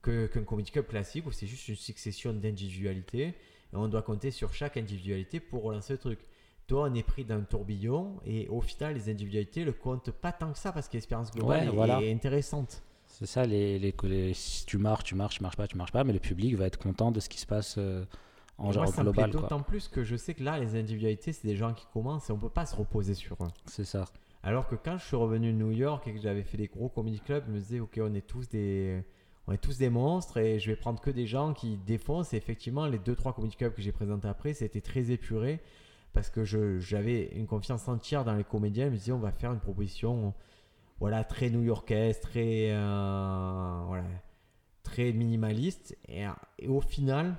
que- 0.00 0.26
qu'un 0.26 0.42
comedy 0.44 0.70
club 0.70 0.86
classique 0.86 1.26
où 1.26 1.32
c'est 1.32 1.46
juste 1.46 1.68
une 1.68 1.76
succession 1.76 2.32
d'individualités 2.32 3.26
et 3.26 3.34
on 3.74 3.88
doit 3.88 4.00
compter 4.02 4.30
sur 4.30 4.54
chaque 4.54 4.78
individualité 4.78 5.38
pour 5.38 5.64
relancer 5.64 5.92
le 5.92 5.98
truc. 5.98 6.20
Toi, 6.66 6.88
on 6.90 6.94
est 6.94 7.02
pris 7.02 7.24
d'un 7.26 7.42
tourbillon 7.42 8.18
et 8.24 8.48
au 8.48 8.60
final, 8.62 8.94
les 8.94 9.10
individualités 9.10 9.64
le 9.64 9.72
comptent 9.72 10.10
pas 10.10 10.32
tant 10.32 10.50
que 10.50 10.58
ça 10.58 10.72
parce 10.72 10.88
que 10.88 10.94
l'expérience 10.94 11.30
globale 11.30 11.60
Ouais, 11.60 11.66
est- 11.66 11.76
voilà. 11.76 12.00
est 12.02 12.12
intéressante. 12.12 12.82
C'est 13.18 13.26
ça, 13.26 13.44
les, 13.46 13.78
les, 13.78 13.94
les- 14.04 14.34
si 14.34 14.66
tu 14.66 14.78
marches, 14.78 15.04
tu 15.04 15.14
marches, 15.14 15.36
tu 15.36 15.42
marches 15.42 15.56
pas, 15.56 15.66
tu 15.66 15.76
marches 15.76 15.92
pas, 15.92 16.04
mais 16.04 16.12
le 16.12 16.18
public 16.18 16.54
va 16.56 16.66
être 16.66 16.78
content 16.78 17.10
de 17.12 17.20
ce 17.20 17.28
qui 17.28 17.38
se 17.38 17.46
passe 17.46 17.76
euh, 17.78 18.04
en 18.58 18.64
Moi, 18.64 18.72
genre 18.72 18.88
ça 18.88 19.02
global. 19.02 19.30
plaît 19.30 19.32
quoi. 19.40 19.48
d'autant 19.48 19.62
plus 19.62 19.88
que 19.88 20.04
je 20.04 20.16
sais 20.16 20.34
que 20.34 20.42
là, 20.42 20.58
les 20.58 20.76
individualités, 20.76 21.32
c'est 21.32 21.46
des 21.46 21.56
gens 21.56 21.72
qui 21.74 21.86
commencent 21.92 22.28
et 22.28 22.32
on 22.32 22.38
peut 22.38 22.48
pas 22.48 22.66
se 22.66 22.76
reposer 22.76 23.14
sur 23.14 23.36
eux. 23.42 23.48
C'est 23.66 23.84
ça. 23.84 24.04
Alors 24.42 24.68
que 24.68 24.76
quand 24.76 24.96
je 24.98 25.04
suis 25.04 25.16
revenu 25.16 25.52
de 25.52 25.56
New 25.58 25.72
York 25.72 26.06
et 26.06 26.12
que 26.14 26.20
j'avais 26.20 26.42
fait 26.44 26.56
des 26.56 26.68
gros 26.68 26.88
comedy 26.88 27.20
clubs, 27.20 27.44
je 27.46 27.52
me 27.52 27.58
disais, 27.58 27.80
ok, 27.80 27.98
on 28.02 28.14
est 28.14 28.26
tous 28.26 28.48
des, 28.48 29.02
on 29.48 29.52
est 29.52 29.58
tous 29.58 29.78
des 29.78 29.88
monstres 29.90 30.36
et 30.36 30.58
je 30.60 30.70
vais 30.70 30.76
prendre 30.76 31.00
que 31.00 31.10
des 31.10 31.26
gens 31.26 31.52
qui 31.52 31.78
défoncent. 31.78 32.32
Et 32.32 32.36
effectivement, 32.36 32.86
les 32.86 32.98
deux 32.98 33.16
trois 33.16 33.32
comedy 33.32 33.56
clubs 33.56 33.72
que 33.74 33.82
j'ai 33.82 33.92
présentés 33.92 34.28
après, 34.28 34.52
c'était 34.54 34.80
très 34.80 35.10
épuré 35.10 35.60
parce 36.12 36.30
que 36.30 36.44
j'avais 36.44 37.30
une 37.34 37.46
confiance 37.46 37.88
entière 37.88 38.24
dans 38.24 38.34
les 38.34 38.44
comédiens. 38.44 38.86
Je 38.86 38.90
me 38.92 38.96
disais, 38.96 39.12
on 39.12 39.18
va 39.18 39.32
faire 39.32 39.52
une 39.52 39.58
proposition, 39.60 40.32
voilà, 40.98 41.24
très 41.24 41.50
new-yorkaise, 41.50 42.20
très, 42.20 42.70
euh, 42.72 43.82
voilà, 43.86 44.04
très 44.82 45.12
minimaliste. 45.12 45.96
Et, 46.08 46.24
et 46.58 46.68
au 46.68 46.80
final, 46.80 47.36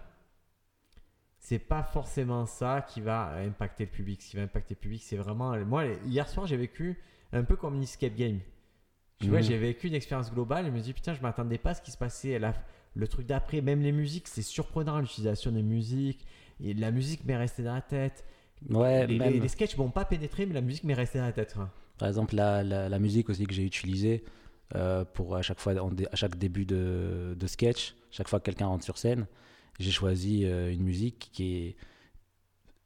c'est 1.39 1.59
pas 1.59 1.83
forcément 1.83 2.45
ça 2.45 2.81
qui 2.87 3.01
va 3.01 3.33
impacter 3.37 3.85
le 3.85 3.91
public. 3.91 4.21
Ce 4.21 4.31
qui 4.31 4.37
va 4.37 4.43
impacter 4.43 4.73
le 4.75 4.79
public, 4.79 5.01
c'est 5.03 5.17
vraiment. 5.17 5.57
Moi, 5.65 5.85
hier 6.05 6.27
soir, 6.27 6.45
j'ai 6.47 6.57
vécu 6.57 6.99
un 7.31 7.43
peu 7.43 7.55
comme 7.55 7.75
une 7.75 7.83
escape 7.83 8.15
game. 8.15 8.39
Tu 9.19 9.29
vois, 9.29 9.39
Mhm. 9.39 9.43
j'ai 9.45 9.57
vécu 9.57 9.87
une 9.87 9.95
expérience 9.95 10.31
globale 10.31 10.65
et 10.65 10.69
je 10.69 10.73
me 10.75 10.79
dis, 10.79 10.93
putain, 10.93 11.13
je 11.15 11.21
m'attendais 11.21 11.57
pas 11.57 11.71
à 11.71 11.73
ce 11.73 11.81
qui 11.81 11.89
se 11.91 11.97
passait. 11.97 12.37
La- 12.37 12.53
le 12.95 13.07
truc 13.07 13.25
d'après, 13.25 13.61
même 13.61 13.81
les 13.81 13.91
musiques, 13.91 14.27
c'est 14.27 14.41
surprenant 14.43 14.99
l'utilisation 14.99 15.51
des 15.51 15.63
musiques. 15.63 16.25
Et 16.59 16.73
la 16.73 16.91
musique 16.91 17.23
m'est 17.25 17.37
restée 17.37 17.63
dans 17.63 17.73
la 17.75 17.81
tête. 17.81 18.23
Ouais, 18.69 19.05
les, 19.07 19.17
même, 19.17 19.33
les- 19.33 19.39
les 19.39 19.47
sketchs 19.47 19.77
m'ont 19.77 19.89
pas 19.91 20.05
pénétré, 20.05 20.45
mais 20.45 20.53
la 20.53 20.61
musique 20.61 20.83
m'est 20.83 20.93
restée 20.95 21.17
dans 21.19 21.25
la 21.25 21.31
tête. 21.31 21.55
Par 21.97 22.07
exemple, 22.07 22.35
la, 22.35 22.63
la, 22.63 22.89
la 22.89 22.99
musique 22.99 23.29
aussi 23.29 23.45
que 23.45 23.53
j'ai 23.53 23.63
utilisée 23.63 24.23
euh, 24.75 25.05
pour 25.05 25.35
à 25.35 25.41
chaque 25.41 25.59
fois, 25.59 25.73
à 25.73 26.15
chaque 26.15 26.37
début 26.37 26.65
de, 26.65 27.35
de 27.37 27.47
sketch, 27.47 27.95
chaque 28.11 28.27
fois 28.27 28.39
que 28.39 28.45
quelqu'un 28.45 28.67
rentre 28.67 28.83
sur 28.83 28.97
scène, 28.97 29.25
j'ai 29.79 29.91
choisi 29.91 30.45
euh, 30.45 30.71
une 30.71 30.83
musique 30.83 31.29
qui 31.31 31.55
est. 31.57 31.75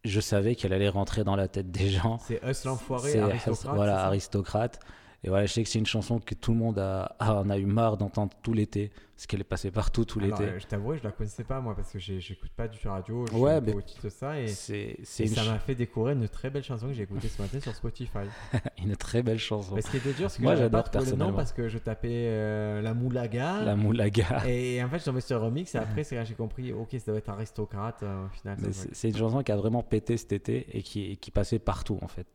Je 0.03 0.19
savais 0.19 0.55
qu'elle 0.55 0.73
allait 0.73 0.89
rentrer 0.89 1.23
dans 1.23 1.35
la 1.35 1.47
tête 1.47 1.69
des 1.71 1.89
gens. 1.89 2.17
C'est 2.19 2.41
Us 2.43 2.65
l'enfoiré, 2.65 3.19
aristocrate. 3.19 3.75
voilà, 3.75 4.05
aristocrate. 4.05 4.79
Et 5.23 5.29
voilà, 5.29 5.45
je 5.45 5.53
sais 5.53 5.61
que 5.61 5.69
c'est 5.69 5.77
une 5.77 5.85
chanson 5.85 6.19
que 6.19 6.33
tout 6.33 6.51
le 6.51 6.57
monde 6.57 6.79
a, 6.79 7.15
a- 7.19 7.35
en 7.35 7.49
a 7.51 7.57
eu 7.59 7.65
marre 7.67 7.95
d'entendre 7.95 8.33
tout 8.41 8.53
l'été, 8.53 8.91
parce 9.15 9.27
qu'elle 9.27 9.41
est 9.41 9.43
passée 9.43 9.69
partout 9.69 10.03
tout 10.03 10.19
l'été. 10.19 10.41
euh, 10.45 10.57
je 10.59 10.65
t'avoue, 10.65 10.95
je 10.95 11.03
la 11.03 11.11
connaissais 11.11 11.43
pas 11.43 11.61
moi 11.61 11.75
parce 11.75 11.91
que 11.91 11.99
j'écoute 11.99 12.49
pas 12.55 12.67
du 12.67 12.79
tout 12.79 12.87
la 12.87 12.95
radio. 12.95 13.27
Je 13.31 13.37
Ouais, 13.37 13.61
mais- 13.61 13.75
de 14.03 14.09
ça 14.09 14.39
et, 14.39 14.47
C'est 14.47 14.97
c'est 15.03 15.25
et 15.25 15.27
ça 15.27 15.35
ch- 15.41 15.47
m'a 15.47 15.59
fait 15.59 15.75
découvrir 15.75 16.15
une 16.17 16.27
très 16.27 16.49
belle 16.49 16.63
chanson 16.63 16.87
que 16.87 16.93
j'ai 16.93 17.03
écoutée 17.03 17.27
ce 17.27 17.39
matin 17.39 17.59
sur 17.59 17.75
Spotify. 17.75 18.17
une 18.83 18.95
très 18.95 19.21
belle 19.21 19.37
chanson. 19.37 19.75
Mais 19.75 19.81
ce 19.83 19.91
qui 19.91 19.97
était 19.97 20.13
dur, 20.13 20.31
c'est 20.31 20.39
que 20.39 20.43
Moi, 20.43 20.55
j'adore 20.55 20.89
personnellement. 20.89 21.33
parce 21.33 21.53
que 21.53 21.69
je 21.69 21.77
tapais 21.77 22.09
euh, 22.11 22.81
la 22.81 22.95
moulaga. 22.95 23.61
La 23.63 23.75
Moulaga. 23.75 24.41
Et, 24.47 24.83
en 24.83 24.89
fait, 24.89 24.97
je 24.97 25.05
tombais 25.05 25.21
sur 25.21 25.39
remix 25.39 25.75
et 25.75 25.77
après, 25.99 26.03
c'est 26.03 26.15
quand 26.15 26.25
j'ai 26.25 26.33
compris, 26.33 26.73
ok, 26.73 26.89
ça 26.97 27.11
doit 27.11 27.17
être 27.19 27.29
aristocrate 27.29 28.01
euh, 28.01 28.25
au 28.25 28.29
final. 28.29 28.57
C'est 28.71 28.95
c'est 28.95 29.09
une 29.09 29.17
chanson 29.17 29.43
qui 29.43 29.51
a 29.51 29.55
vraiment 29.55 29.83
pété 29.83 30.17
cet 30.17 30.31
été 30.33 30.65
et 30.75 30.81
qui, 30.81 31.11
et 31.11 31.15
qui 31.17 31.29
passait 31.29 31.59
partout 31.59 31.99
en 32.01 32.07
fait. 32.07 32.25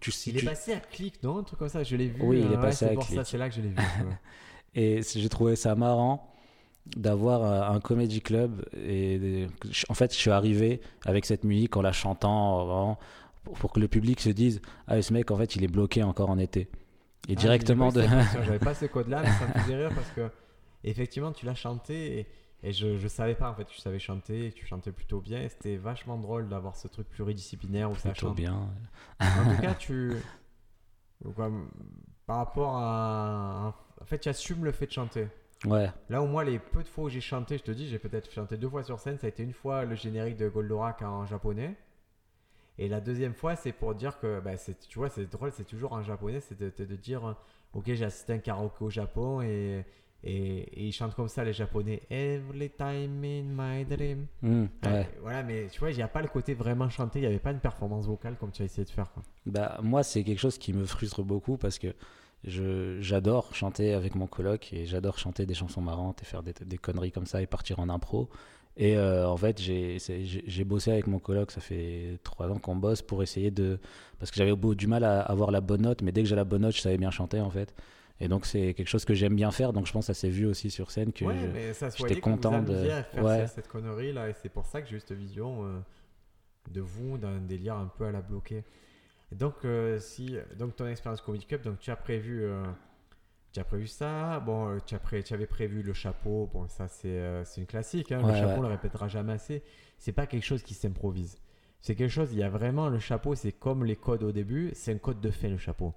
Tu, 0.00 0.10
si 0.10 0.30
Il 0.30 0.38
est 0.38 0.44
passé 0.44 0.72
à 0.72 0.80
clic, 0.80 1.22
non 1.22 1.38
Un 1.38 1.42
truc 1.42 1.58
comme 1.58 1.68
ça, 1.68 1.82
je 1.82 1.96
l'ai 1.96 2.08
vu. 2.08 2.22
Oui, 2.22 2.42
il 2.44 2.52
est 2.52 2.56
euh, 2.56 2.60
passé 2.60 2.86
à 2.86 2.96
Click. 2.96 3.20
c'est 3.24 3.36
là 3.36 3.48
que 3.48 3.54
je 3.54 3.60
l'ai 3.60 3.68
vu. 3.68 3.76
Et 4.74 5.02
j'ai 5.02 5.28
trouvé 5.28 5.56
ça 5.56 5.74
marrant 5.74 6.32
d'avoir 6.96 7.44
euh, 7.44 7.74
un 7.76 7.80
comedy 7.80 8.22
club. 8.22 8.64
Et 8.74 9.46
en 9.88 9.94
fait, 9.94 10.12
je 10.12 10.18
suis 10.18 10.30
arrivé 10.30 10.80
avec 11.04 11.26
cette 11.26 11.44
musique 11.44 11.76
en 11.76 11.82
la 11.82 11.92
chantant 11.92 12.64
vraiment, 12.64 12.98
pour, 13.42 13.72
que 13.72 13.80
le 13.80 13.88
public 13.88 14.20
se 14.20 14.30
dise 14.30 14.62
Ah, 14.86 15.00
ce 15.02 15.12
mec, 15.12 15.30
en 15.30 15.36
fait, 15.36 15.54
il 15.54 15.64
est 15.64 15.68
bloqué 15.68 16.02
encore 16.02 16.30
en 16.30 16.38
été. 16.38 16.68
Et 17.28 17.32
Ah, 17.32 17.34
directement 17.34 17.92
de. 17.92 18.02
J'avais 18.46 18.58
pas 18.58 18.74
ce 18.74 18.86
code-là, 18.86 19.22
mais 19.22 19.30
ça 19.30 19.46
me 19.46 19.62
faisait 19.62 19.76
rire 19.76 19.92
parce 19.94 20.10
que, 20.10 20.30
effectivement, 20.82 21.32
tu 21.32 21.44
l'as 21.44 21.54
chanté 21.54 22.20
et, 22.20 22.26
et 22.64 22.72
je, 22.72 22.96
je 22.96 23.06
savais 23.08 23.34
pas 23.34 23.48
en 23.50 23.54
fait 23.54 23.64
que 23.64 23.70
tu 23.70 23.78
savais 23.80 23.98
chanter 24.00 24.46
et 24.46 24.50
que 24.50 24.56
tu 24.56 24.66
chantais 24.66 24.90
plutôt 24.90 25.20
bien. 25.20 25.40
Et 25.42 25.48
c'était 25.48 25.76
vachement 25.76 26.16
drôle 26.18 26.48
d'avoir 26.48 26.74
ce 26.76 26.88
truc 26.88 27.08
pluridisciplinaire 27.10 27.90
où 27.90 27.94
ça 27.94 28.10
Plutôt 28.10 28.28
chante. 28.28 28.36
bien. 28.36 28.68
En 29.20 29.54
tout 29.54 29.60
cas, 29.62 29.74
tu. 29.78 30.14
comme, 31.36 31.68
par 32.26 32.38
rapport 32.38 32.76
à. 32.76 33.74
En 34.00 34.04
fait, 34.04 34.18
tu 34.18 34.28
assumes 34.28 34.64
le 34.64 34.72
fait 34.72 34.86
de 34.86 34.92
chanter. 34.92 35.28
Ouais, 35.66 35.90
Là 36.10 36.20
où 36.20 36.26
moi, 36.26 36.44
les 36.44 36.58
peu 36.58 36.82
de 36.82 36.88
fois 36.88 37.04
où 37.04 37.08
j'ai 37.08 37.22
chanté, 37.22 37.56
je 37.56 37.62
te 37.62 37.70
dis, 37.70 37.88
j'ai 37.88 37.98
peut-être 37.98 38.30
chanté 38.30 38.56
deux 38.58 38.68
fois 38.68 38.82
sur 38.82 38.98
scène. 39.00 39.18
Ça 39.18 39.26
a 39.26 39.30
été 39.30 39.42
une 39.42 39.54
fois 39.54 39.84
le 39.84 39.94
générique 39.94 40.36
de 40.36 40.48
Goldorak 40.48 41.00
en 41.02 41.24
japonais. 41.24 41.74
Et 42.76 42.88
la 42.88 43.00
deuxième 43.00 43.34
fois, 43.34 43.56
c'est 43.56 43.72
pour 43.72 43.94
dire 43.94 44.18
que, 44.18 44.40
bah, 44.40 44.52
tu 44.88 44.98
vois, 44.98 45.08
c'est 45.08 45.30
drôle, 45.30 45.52
c'est 45.52 45.64
toujours 45.64 45.92
en 45.92 46.02
japonais, 46.02 46.40
c'est 46.40 46.58
de, 46.58 46.72
de- 46.76 46.84
de 46.84 46.96
dire, 46.96 47.36
ok, 47.72 47.84
j'ai 47.86 48.04
assisté 48.04 48.32
à 48.32 48.36
un 48.36 48.40
karaoké 48.40 48.84
au 48.84 48.90
Japon 48.90 49.40
et, 49.42 49.86
et, 50.24 50.58
et 50.80 50.84
ils 50.86 50.92
chantent 50.92 51.14
comme 51.14 51.28
ça, 51.28 51.44
les 51.44 51.52
japonais. 51.52 52.00
Every 52.10 52.70
time 52.70 53.22
in 53.24 53.42
my 53.44 53.84
dream. 53.84 54.26
Mmh, 54.42 54.64
Ouais, 54.84 54.90
ouais. 54.90 55.08
Voilà, 55.20 55.42
mais 55.42 55.66
tu 55.70 55.78
vois, 55.80 55.90
il 55.90 55.96
n'y 55.96 56.02
a 56.02 56.08
pas 56.08 56.22
le 56.22 56.28
côté 56.28 56.54
vraiment 56.54 56.88
chanté, 56.88 57.18
il 57.18 57.22
n'y 57.22 57.28
avait 57.28 57.38
pas 57.38 57.52
une 57.52 57.60
performance 57.60 58.06
vocale 58.06 58.36
comme 58.38 58.50
tu 58.50 58.62
as 58.62 58.64
essayé 58.64 58.84
de 58.84 58.90
faire. 58.90 59.12
Quoi. 59.12 59.22
Bah, 59.46 59.78
moi, 59.82 60.02
c'est 60.02 60.24
quelque 60.24 60.40
chose 60.40 60.58
qui 60.58 60.72
me 60.72 60.84
frustre 60.86 61.22
beaucoup 61.22 61.56
parce 61.56 61.78
que 61.78 61.94
je, 62.44 62.98
j'adore 63.00 63.54
chanter 63.54 63.94
avec 63.94 64.14
mon 64.14 64.26
coloc 64.26 64.72
et 64.72 64.86
j'adore 64.86 65.18
chanter 65.18 65.46
des 65.46 65.54
chansons 65.54 65.80
marrantes 65.80 66.22
et 66.22 66.24
faire 66.24 66.42
des, 66.42 66.52
des 66.64 66.78
conneries 66.78 67.12
comme 67.12 67.26
ça 67.26 67.40
et 67.42 67.46
partir 67.46 67.78
en 67.78 67.88
impro. 67.88 68.28
Et 68.76 68.96
euh, 68.96 69.28
en 69.28 69.36
fait, 69.36 69.60
j'ai, 69.60 69.98
c'est- 70.00 70.24
j'ai, 70.24 70.42
j'ai 70.46 70.64
bossé 70.64 70.90
avec 70.90 71.06
mon 71.06 71.20
coloc, 71.20 71.52
ça 71.52 71.60
fait 71.60 72.18
trois 72.24 72.48
ans 72.50 72.58
qu'on 72.58 72.74
bosse 72.74 73.02
pour 73.02 73.22
essayer 73.22 73.50
de. 73.52 73.78
Parce 74.18 74.30
que 74.32 74.36
j'avais 74.36 74.50
au 74.50 74.56
bout 74.56 74.74
du 74.74 74.88
mal 74.88 75.04
à 75.04 75.20
avoir 75.20 75.52
la 75.52 75.60
bonne 75.60 75.82
note, 75.82 76.02
mais 76.02 76.10
dès 76.10 76.22
que 76.22 76.28
j'ai 76.28 76.34
la 76.36 76.44
bonne 76.44 76.62
note, 76.62 76.74
je 76.74 76.80
savais 76.80 76.98
bien 76.98 77.10
chanter 77.12 77.40
en 77.40 77.50
fait. 77.50 77.72
Et 78.20 78.28
donc, 78.28 78.46
c'est 78.46 78.74
quelque 78.74 78.88
chose 78.88 79.04
que 79.04 79.12
j'aime 79.14 79.34
bien 79.34 79.50
faire. 79.50 79.72
Donc, 79.72 79.86
je 79.86 79.92
pense 79.92 80.06
que 80.06 80.12
ça 80.14 80.18
s'est 80.20 80.28
vu 80.30 80.46
aussi 80.46 80.70
sur 80.70 80.90
scène 80.90 81.12
que 81.12 81.24
Ouais, 81.24 81.34
j'étais 81.98 82.14
vous 82.14 82.20
content 82.20 82.62
de- 82.62 82.88
à 82.88 83.02
faire 83.02 83.24
Ouais. 83.24 83.38
cette- 83.46 83.54
cette 83.56 83.68
connerie 83.68 84.12
là, 84.12 84.28
et 84.28 84.34
c'est 84.40 84.48
pour 84.48 84.66
ça 84.66 84.80
que 84.82 84.88
j'ai 84.88 84.96
eu 84.96 85.00
cette 85.00 85.12
vision 85.18 85.64
euh, 85.66 85.78
de 86.70 86.80
vous 86.80 87.18
d'un 87.18 87.40
délire 87.40 87.74
un 87.76 87.86
peu 87.98 88.04
à 88.06 88.12
la 88.12 88.20
bloquer. 88.22 88.64
Donc, 89.32 89.64
euh, 89.64 89.98
si 89.98 90.36
donc 90.56 90.76
ton 90.76 90.86
expérience 90.86 91.20
Comedy 91.20 91.44
Cup, 91.46 91.62
donc 91.62 91.80
tu 91.80 91.90
as 91.90 91.96
prévu, 91.96 92.44
euh, 92.44 92.62
tu 93.52 93.58
as 93.58 93.64
prévu 93.64 93.88
ça. 93.88 94.38
Bon, 94.40 94.78
tu 94.86 94.94
as 94.94 95.00
pré- 95.00 95.22
tu 95.24 95.34
avais 95.34 95.46
prévu 95.46 95.82
le 95.82 95.92
chapeau. 95.92 96.48
Bon, 96.52 96.68
ça 96.68 96.86
c'est 96.86 97.20
une 97.56 97.66
classique. 97.66 98.12
hein, 98.12 98.22
Ouais, 98.22 98.32
le 98.32 98.38
chapeau, 98.38 98.60
on 98.60 98.62
le 98.62 98.68
répétera 98.68 99.08
jamais 99.08 99.32
assez. 99.32 99.62
C'est 99.98 100.12
pas 100.12 100.26
quelque 100.28 100.44
chose 100.44 100.62
qui 100.62 100.74
s'improvise. 100.74 101.38
C'est 101.80 101.96
quelque 101.96 102.10
chose. 102.10 102.32
Il 102.32 102.38
y 102.38 102.42
a 102.44 102.48
vraiment 102.48 102.88
le 102.88 102.98
chapeau. 103.00 103.34
C'est 103.34 103.52
comme 103.52 103.84
les 103.84 103.96
codes 103.96 104.22
au 104.22 104.32
début. 104.32 104.70
C'est 104.74 104.92
un 104.94 104.98
code 104.98 105.20
de 105.20 105.30
fait 105.30 105.48
le 105.48 105.58
chapeau. 105.58 105.92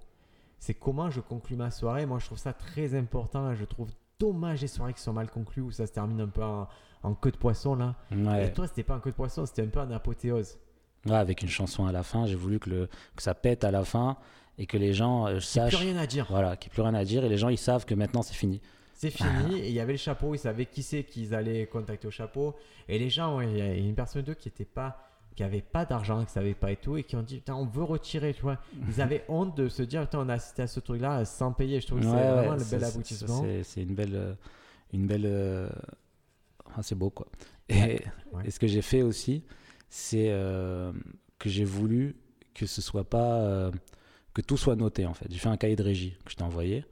C'est 0.58 0.74
comment 0.74 1.10
je 1.10 1.20
conclue 1.20 1.56
ma 1.56 1.70
soirée. 1.70 2.04
Moi, 2.06 2.18
je 2.18 2.26
trouve 2.26 2.38
ça 2.38 2.52
très 2.52 2.94
important. 2.94 3.50
et 3.52 3.56
Je 3.56 3.64
trouve 3.64 3.88
dommage 4.18 4.60
les 4.62 4.68
soirées 4.68 4.94
qui 4.94 5.00
sont 5.02 5.12
mal 5.12 5.30
conclues 5.30 5.62
où 5.62 5.70
ça 5.70 5.86
se 5.86 5.92
termine 5.92 6.20
un 6.20 6.28
peu 6.28 6.42
en, 6.42 6.68
en 7.04 7.14
queue 7.14 7.30
de 7.30 7.36
poisson 7.36 7.74
là. 7.76 7.94
Ouais. 8.10 8.46
Et 8.48 8.52
toi, 8.52 8.66
c'était 8.66 8.82
pas 8.82 8.94
un 8.94 9.00
queue 9.00 9.10
de 9.10 9.16
poisson, 9.16 9.46
c'était 9.46 9.62
un 9.62 9.68
peu 9.68 9.80
en 9.80 9.90
apothéose. 9.90 10.58
Ouais, 11.06 11.14
avec 11.14 11.42
une 11.42 11.48
chanson 11.48 11.86
à 11.86 11.92
la 11.92 12.02
fin. 12.02 12.26
J'ai 12.26 12.34
voulu 12.34 12.58
que, 12.58 12.68
le, 12.70 12.86
que 13.14 13.22
ça 13.22 13.34
pète 13.34 13.62
à 13.62 13.70
la 13.70 13.84
fin 13.84 14.16
et 14.58 14.66
que 14.66 14.76
les 14.76 14.92
gens 14.92 15.26
euh, 15.28 15.34
Plus 15.34 15.40
sachent. 15.42 15.76
rien 15.76 15.96
à 15.96 16.06
dire. 16.06 16.26
Voilà, 16.28 16.56
qu'il 16.56 16.68
n'y 16.68 16.72
ait 16.72 16.74
plus 16.74 16.82
rien 16.82 16.94
à 16.94 17.04
dire 17.04 17.24
et 17.24 17.28
les 17.28 17.38
gens 17.38 17.48
ils 17.48 17.56
savent 17.58 17.84
que 17.86 17.94
maintenant 17.94 18.22
c'est 18.22 18.34
fini. 18.34 18.60
C'est 18.94 19.10
fini. 19.10 19.60
Et 19.60 19.68
il 19.68 19.72
y 19.74 19.78
avait 19.78 19.92
le 19.92 19.98
chapeau. 19.98 20.34
Ils 20.34 20.38
savaient 20.38 20.66
qui 20.66 20.82
c'est 20.82 21.04
qu'ils 21.04 21.32
allaient 21.32 21.66
contacter 21.68 22.08
au 22.08 22.10
chapeau. 22.10 22.56
Et 22.88 22.98
les 22.98 23.10
gens, 23.10 23.36
ouais, 23.38 23.46
il 23.48 23.56
y 23.56 23.60
a 23.62 23.72
une 23.74 23.94
personne 23.94 24.22
d'eux 24.22 24.34
qui 24.34 24.48
était 24.48 24.64
pas 24.64 25.07
qui 25.38 25.44
avait 25.44 25.62
pas 25.62 25.84
d'argent, 25.84 26.24
qui 26.24 26.32
savait 26.32 26.54
pas 26.54 26.72
et 26.72 26.76
tout, 26.76 26.96
et 26.96 27.04
qui 27.04 27.14
ont 27.14 27.22
dit 27.22 27.36
Putain, 27.36 27.54
on 27.54 27.64
veut 27.64 27.84
retirer, 27.84 28.34
tu 28.34 28.42
vois. 28.42 28.58
Ils 28.88 29.00
avaient 29.00 29.24
honte 29.28 29.56
de 29.56 29.68
se 29.68 29.82
dire 29.84 30.02
Putain, 30.02 30.18
on 30.18 30.28
a 30.28 30.34
assisté 30.34 30.62
à 30.62 30.66
ce 30.66 30.80
truc-là 30.80 31.24
sans 31.24 31.52
payer. 31.52 31.80
Je 31.80 31.86
trouve 31.86 32.00
que 32.00 32.04
c'est 32.06 32.10
ouais, 32.10 32.26
vraiment 32.28 32.56
le 32.56 32.64
bel 32.64 32.82
aboutissement. 32.82 33.44
c'est- 33.62 33.82
une 33.82 33.94
belle. 33.94 34.14
euh, 34.16 34.34
Une 34.92 35.06
belle 35.06 35.26
euh, 35.26 35.68
enfin, 36.66 36.82
c'est 36.82 36.96
beau 36.96 37.10
quoi. 37.10 37.28
Et, 37.68 38.00
ce 38.50 38.58
que 38.58 38.66
j'ai 38.66 38.82
fait 38.82 39.02
aussi, 39.02 39.44
c'est 39.88 40.30
euh, 40.30 40.92
que 41.38 41.48
j'ai 41.48 41.64
voulu 41.64 42.16
que 42.54 42.66
ce 42.66 42.82
soit 42.82 43.04
pas. 43.08 43.36
euh, 43.42 43.70
que 44.34 44.42
tout 44.42 44.56
soit 44.56 44.74
noté 44.76 45.06
en 45.06 45.14
fait. 45.14 45.26
J'ai 45.30 45.38
fait 45.38 45.48
un 45.48 45.56
cahier 45.56 45.76
de 45.76 45.82
régie 45.84 46.16
que 46.24 46.30
je 46.32 46.36
t'ai 46.36 46.42
envoyé. 46.44 46.84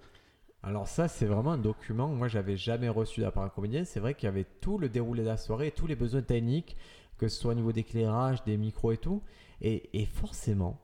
Alors 0.62 0.88
ça, 0.88 1.06
c'est 1.06 1.26
vraiment 1.26 1.52
un 1.52 1.58
document 1.58 2.08
que 2.08 2.14
moi, 2.14 2.26
j'avais 2.26 2.56
jamais 2.56 2.88
reçu 2.88 3.20
d'un 3.20 3.30
comédien. 3.30 3.84
C'est 3.84 4.00
vrai 4.00 4.14
qu'il 4.14 4.24
y 4.26 4.28
avait 4.28 4.46
tout 4.60 4.78
le 4.78 4.88
déroulé 4.88 5.22
de 5.22 5.28
la 5.28 5.36
soirée, 5.36 5.70
tous 5.70 5.86
les 5.86 5.94
besoins 5.94 6.22
techniques, 6.22 6.76
que 7.18 7.28
ce 7.28 7.40
soit 7.40 7.52
au 7.52 7.54
niveau 7.54 7.72
d'éclairage, 7.72 8.42
des 8.44 8.56
micros 8.56 8.92
et 8.92 8.96
tout. 8.98 9.22
Et, 9.60 9.88
et 10.00 10.06
forcément, 10.06 10.78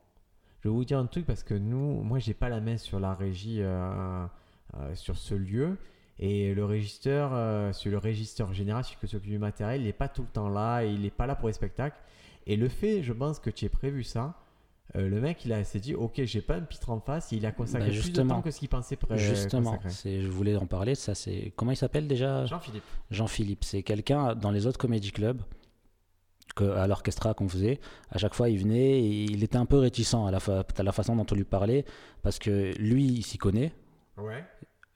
je 0.61 0.69
vais 0.69 0.73
vous 0.73 0.85
dire 0.85 0.97
un 0.99 1.05
truc 1.05 1.25
parce 1.25 1.43
que 1.43 1.53
nous, 1.53 2.01
moi, 2.03 2.19
j'ai 2.19 2.33
pas 2.33 2.49
la 2.49 2.59
main 2.61 2.77
sur 2.77 2.99
la 2.99 3.13
régie, 3.13 3.57
euh, 3.61 4.25
euh, 4.77 4.95
sur 4.95 5.17
ce 5.17 5.35
lieu. 5.35 5.77
Et 6.19 6.53
le 6.53 6.63
régisseur, 6.65 7.31
euh, 7.33 7.73
sur 7.73 7.91
le 7.91 7.97
régisseur 7.97 8.53
général, 8.53 8.83
celui 8.83 8.97
qui 8.97 9.07
s'occupe 9.07 9.29
du 9.29 9.39
matériel, 9.39 9.81
il 9.81 9.85
n'est 9.85 9.93
pas 9.93 10.07
tout 10.07 10.21
le 10.21 10.27
temps 10.27 10.47
là, 10.49 10.83
et 10.83 10.89
il 10.91 11.01
n'est 11.01 11.09
pas 11.09 11.25
là 11.27 11.35
pour 11.35 11.47
les 11.47 11.53
spectacles. 11.53 11.97
Et 12.45 12.55
le 12.55 12.69
fait, 12.69 13.01
je 13.03 13.13
pense 13.13 13.39
que 13.39 13.49
tu 13.49 13.65
aies 13.65 13.69
prévu 13.69 14.03
ça, 14.03 14.35
euh, 14.95 15.09
le 15.09 15.19
mec, 15.21 15.43
il 15.45 15.53
a 15.53 15.63
s'est 15.63 15.79
dit, 15.79 15.95
ok, 15.95 16.21
j'ai 16.23 16.41
pas 16.41 16.55
un 16.55 16.61
pitre 16.61 16.91
en 16.91 16.99
face, 16.99 17.31
il 17.31 17.45
a 17.47 17.51
consacré 17.51 17.89
Bah, 17.89 17.97
plus 17.99 18.11
de 18.11 18.21
temps 18.21 18.41
que 18.41 18.51
ce 18.51 18.59
qu'il 18.59 18.69
pensait 18.69 18.95
pré- 18.95 19.17
Justement, 19.17 19.79
c'est, 19.87 20.21
je 20.21 20.27
voulais 20.27 20.55
en 20.55 20.67
parler. 20.67 20.93
Ça, 20.93 21.15
c'est 21.15 21.51
comment 21.55 21.71
il 21.71 21.77
s'appelle 21.77 22.07
déjà? 22.07 22.45
Jean-Philippe. 22.45 22.83
Jean-Philippe. 23.09 23.63
C'est 23.63 23.81
quelqu'un 23.81 24.35
dans 24.35 24.51
les 24.51 24.67
autres 24.67 24.77
comédie 24.77 25.11
clubs 25.11 25.41
que, 26.55 26.63
à 26.63 26.87
l'orchestra 26.87 27.33
qu'on 27.33 27.47
faisait. 27.49 27.79
À 28.11 28.17
chaque 28.17 28.33
fois, 28.33 28.49
il 28.49 28.59
venait, 28.59 28.99
et 29.01 29.23
il 29.23 29.43
était 29.43 29.57
un 29.57 29.65
peu 29.65 29.77
réticent 29.77 30.13
à 30.27 30.31
la, 30.31 30.39
fa- 30.39 30.63
à 30.77 30.83
la 30.83 30.91
façon 30.91 31.15
dont 31.15 31.25
on 31.31 31.35
lui 31.35 31.43
parlait 31.43 31.85
parce 32.21 32.39
que 32.39 32.73
lui, 32.77 33.05
il 33.05 33.23
s'y 33.23 33.37
connaît 33.37 33.71
Ouais. 34.17 34.43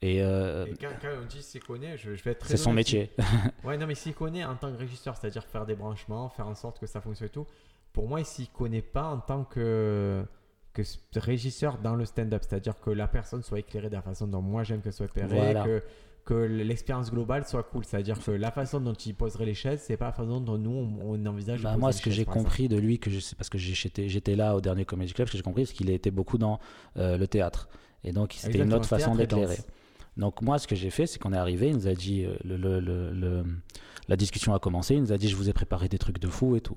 et, 0.02 0.22
euh, 0.22 0.66
Et 0.66 0.74
quand, 0.80 0.88
quand 1.02 1.08
on 1.22 1.26
dit 1.26 1.42
s'y 1.42 1.58
connaît, 1.58 1.96
je, 1.96 2.14
je 2.14 2.22
vais 2.22 2.30
être 2.32 2.40
très 2.40 2.50
c'est 2.50 2.56
son 2.56 2.72
métier. 2.72 3.10
Ouais, 3.64 3.76
non, 3.76 3.86
mais 3.86 3.94
s'y 3.96 4.12
connaît 4.12 4.44
en 4.44 4.54
tant 4.54 4.70
que 4.72 4.76
régisseur, 4.78 5.16
c'est-à-dire 5.16 5.44
faire 5.44 5.66
des 5.66 5.74
branchements, 5.74 6.28
faire 6.28 6.46
en 6.46 6.54
sorte 6.54 6.78
que 6.78 6.86
ça 6.86 7.00
fonctionne 7.00 7.26
et 7.26 7.30
tout. 7.32 7.46
Pour 7.92 8.06
moi, 8.08 8.20
il 8.20 8.26
s'y 8.26 8.46
connaît 8.46 8.82
pas 8.82 9.04
en 9.08 9.18
tant 9.18 9.42
que, 9.44 10.24
que 10.72 10.82
régisseur 11.16 11.78
dans 11.78 11.96
le 11.96 12.04
stand-up, 12.04 12.42
c'est-à-dire 12.48 12.78
que 12.78 12.90
la 12.90 13.08
personne 13.08 13.42
soit 13.42 13.58
éclairée 13.58 13.88
de 13.88 13.94
la 13.96 14.02
façon 14.02 14.28
dont 14.28 14.42
moi 14.42 14.62
j'aime 14.62 14.80
qu'elle 14.82 14.92
soit 14.92 15.06
éclairée, 15.06 15.34
Voilà. 15.34 15.64
que, 15.64 15.82
que 16.28 16.34
l'expérience 16.34 17.10
globale 17.10 17.46
soit 17.46 17.62
cool, 17.62 17.84
c'est-à-dire 17.86 18.18
que 18.22 18.30
la 18.30 18.50
façon 18.50 18.80
dont 18.80 18.92
il 18.92 19.14
poserait 19.14 19.46
les 19.46 19.54
chaises, 19.54 19.80
c'est 19.86 19.96
pas 19.96 20.06
la 20.06 20.12
façon 20.12 20.40
dont 20.40 20.58
nous 20.58 20.70
on, 20.70 21.14
on 21.14 21.26
envisage. 21.26 21.62
Bah, 21.62 21.76
moi, 21.78 21.90
ce 21.92 22.02
que 22.02 22.10
j'ai 22.10 22.26
compris 22.26 22.68
de 22.68 22.76
lui, 22.76 22.98
que 22.98 23.08
je 23.10 23.20
parce 23.34 23.48
que 23.48 23.56
j'étais, 23.56 24.36
là 24.36 24.54
au 24.54 24.60
dernier 24.60 24.84
Comedy 24.84 25.14
Club, 25.14 25.26
ce 25.28 25.32
que 25.32 25.38
j'ai 25.38 25.42
compris, 25.42 25.64
c'est 25.66 25.72
qu'il 25.74 25.88
était 25.88 26.10
beaucoup 26.10 26.36
dans 26.36 26.60
euh, 26.98 27.16
le 27.16 27.26
théâtre. 27.26 27.68
Et 28.04 28.12
donc, 28.12 28.34
c'était 28.36 28.58
une 28.58 28.74
autre 28.74 28.88
façon 28.88 29.14
d'éclairer. 29.14 29.56
Donc, 30.18 30.42
moi, 30.42 30.58
ce 30.58 30.66
que 30.66 30.76
j'ai 30.76 30.90
fait, 30.90 31.06
c'est 31.06 31.18
qu'on 31.18 31.32
est 31.32 31.36
arrivé, 31.38 31.68
il 31.68 31.76
nous 31.76 31.86
a 31.88 31.94
dit, 31.94 32.24
euh, 32.24 32.34
le, 32.44 32.56
le- 32.56 32.80
le- 32.80 33.12
le- 33.12 33.44
la 34.08 34.16
discussion 34.16 34.52
a 34.52 34.58
commencé, 34.58 34.94
il 34.96 35.00
nous 35.00 35.12
a 35.12 35.16
dit, 35.18 35.28
je 35.28 35.36
vous 35.36 35.48
ai 35.48 35.52
préparé 35.52 35.88
des 35.88 35.98
trucs 35.98 36.18
de 36.18 36.28
fou 36.28 36.56
et 36.56 36.60
tout. 36.60 36.76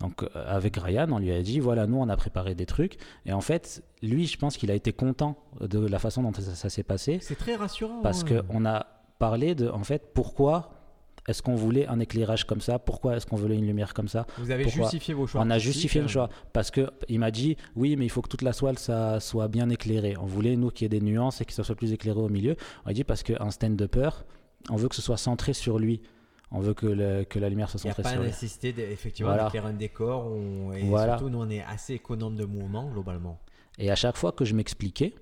Donc, 0.00 0.22
euh, 0.22 0.28
avec 0.46 0.76
Ryan, 0.76 1.08
on 1.10 1.18
lui 1.18 1.32
a 1.32 1.42
dit, 1.42 1.58
voilà, 1.60 1.86
nous, 1.86 1.96
on 1.96 2.08
a 2.08 2.16
préparé 2.16 2.54
des 2.54 2.66
trucs. 2.66 2.98
Et 3.26 3.32
en 3.32 3.40
fait, 3.40 3.82
lui, 4.02 4.26
je 4.26 4.38
pense 4.38 4.56
qu'il 4.56 4.70
a 4.70 4.74
été 4.74 4.92
content 4.92 5.36
de 5.60 5.84
la 5.84 5.98
façon 5.98 6.22
dont 6.22 6.32
ça, 6.32 6.42
ça 6.42 6.68
s'est 6.68 6.84
passé. 6.84 7.18
C'est 7.20 7.38
très 7.38 7.56
rassurant. 7.56 8.00
Parce 8.02 8.24
hein. 8.24 8.42
qu'on 8.48 8.64
a 8.64 8.86
parlé 9.18 9.54
de, 9.54 9.68
en 9.68 9.82
fait, 9.82 10.12
pourquoi 10.14 10.70
est-ce 11.28 11.42
qu'on 11.42 11.54
voulait 11.54 11.86
un 11.86 12.00
éclairage 12.00 12.44
comme 12.44 12.62
ça? 12.62 12.78
Pourquoi 12.78 13.16
est-ce 13.16 13.26
qu'on 13.26 13.36
voulait 13.36 13.56
une 13.56 13.66
lumière 13.66 13.92
comme 13.92 14.08
ça? 14.08 14.26
Vous 14.38 14.50
avez 14.50 14.64
pourquoi 14.64 14.84
justifié 14.84 15.12
vos 15.12 15.26
choix. 15.26 15.42
on 15.44 15.50
a 15.50 15.58
justifié 15.58 16.00
le 16.00 16.06
euh, 16.06 16.08
choix 16.08 16.30
parce 16.54 16.70
que 16.70 16.90
il 17.08 17.18
m'a 17.18 17.30
dit 17.30 17.56
oui, 17.76 17.96
mais 17.96 18.06
il 18.06 18.08
faut 18.08 18.22
que 18.22 18.28
toute 18.28 18.42
la 18.42 18.54
soile 18.54 18.78
ça 18.78 19.20
soit 19.20 19.46
bien 19.48 19.68
éclairée. 19.68 20.16
On 20.18 20.24
voulait 20.24 20.56
nous 20.56 20.70
qu'il 20.70 20.84
y 20.84 20.86
ait 20.86 21.00
des 21.00 21.04
nuances 21.04 21.42
et 21.42 21.44
que 21.44 21.52
ça 21.52 21.64
soit 21.64 21.74
plus 21.74 21.92
éclairé 21.92 22.18
au 22.18 22.30
milieu. 22.30 22.56
On 22.86 22.90
a 22.90 22.92
dit 22.94 23.04
parce 23.04 23.22
qu'un 23.22 23.50
stand-upper, 23.50 24.08
on 24.70 24.76
veut 24.76 24.88
que 24.88 24.94
ce 24.94 25.02
soit 25.02 25.18
centré 25.18 25.52
sur 25.52 25.78
lui. 25.78 26.00
On 26.50 26.60
veut 26.60 26.72
que, 26.74 26.86
le- 26.86 27.24
que 27.24 27.38
la 27.38 27.48
lumière 27.50 27.68
soit 27.68 27.80
Il 27.82 27.86
n'y 27.86 27.90
a 27.90 27.94
pas 27.94 28.10
sur 28.10 28.22
nécessité 28.22 28.68
effectivement 28.90 29.30
Voilà. 29.30 29.44
d'éclairer 29.44 29.68
un 29.68 29.72
décor. 29.74 30.26
on- 30.26 30.72
et 30.72 30.82
Voilà. 30.84 31.18
surtout, 31.18 31.30
nous, 31.30 31.40
on 31.42 31.50
est 31.50 31.62
assez 31.62 31.94
économe 31.94 32.36
de 32.36 32.44
mouvement 32.46 32.88
globalement. 32.90 33.38
Et 33.78 33.90
à 33.90 33.94
chaque 33.96 34.16
fois 34.16 34.32
que 34.32 34.44
je 34.46 34.54
m'expliquais, 34.54 35.14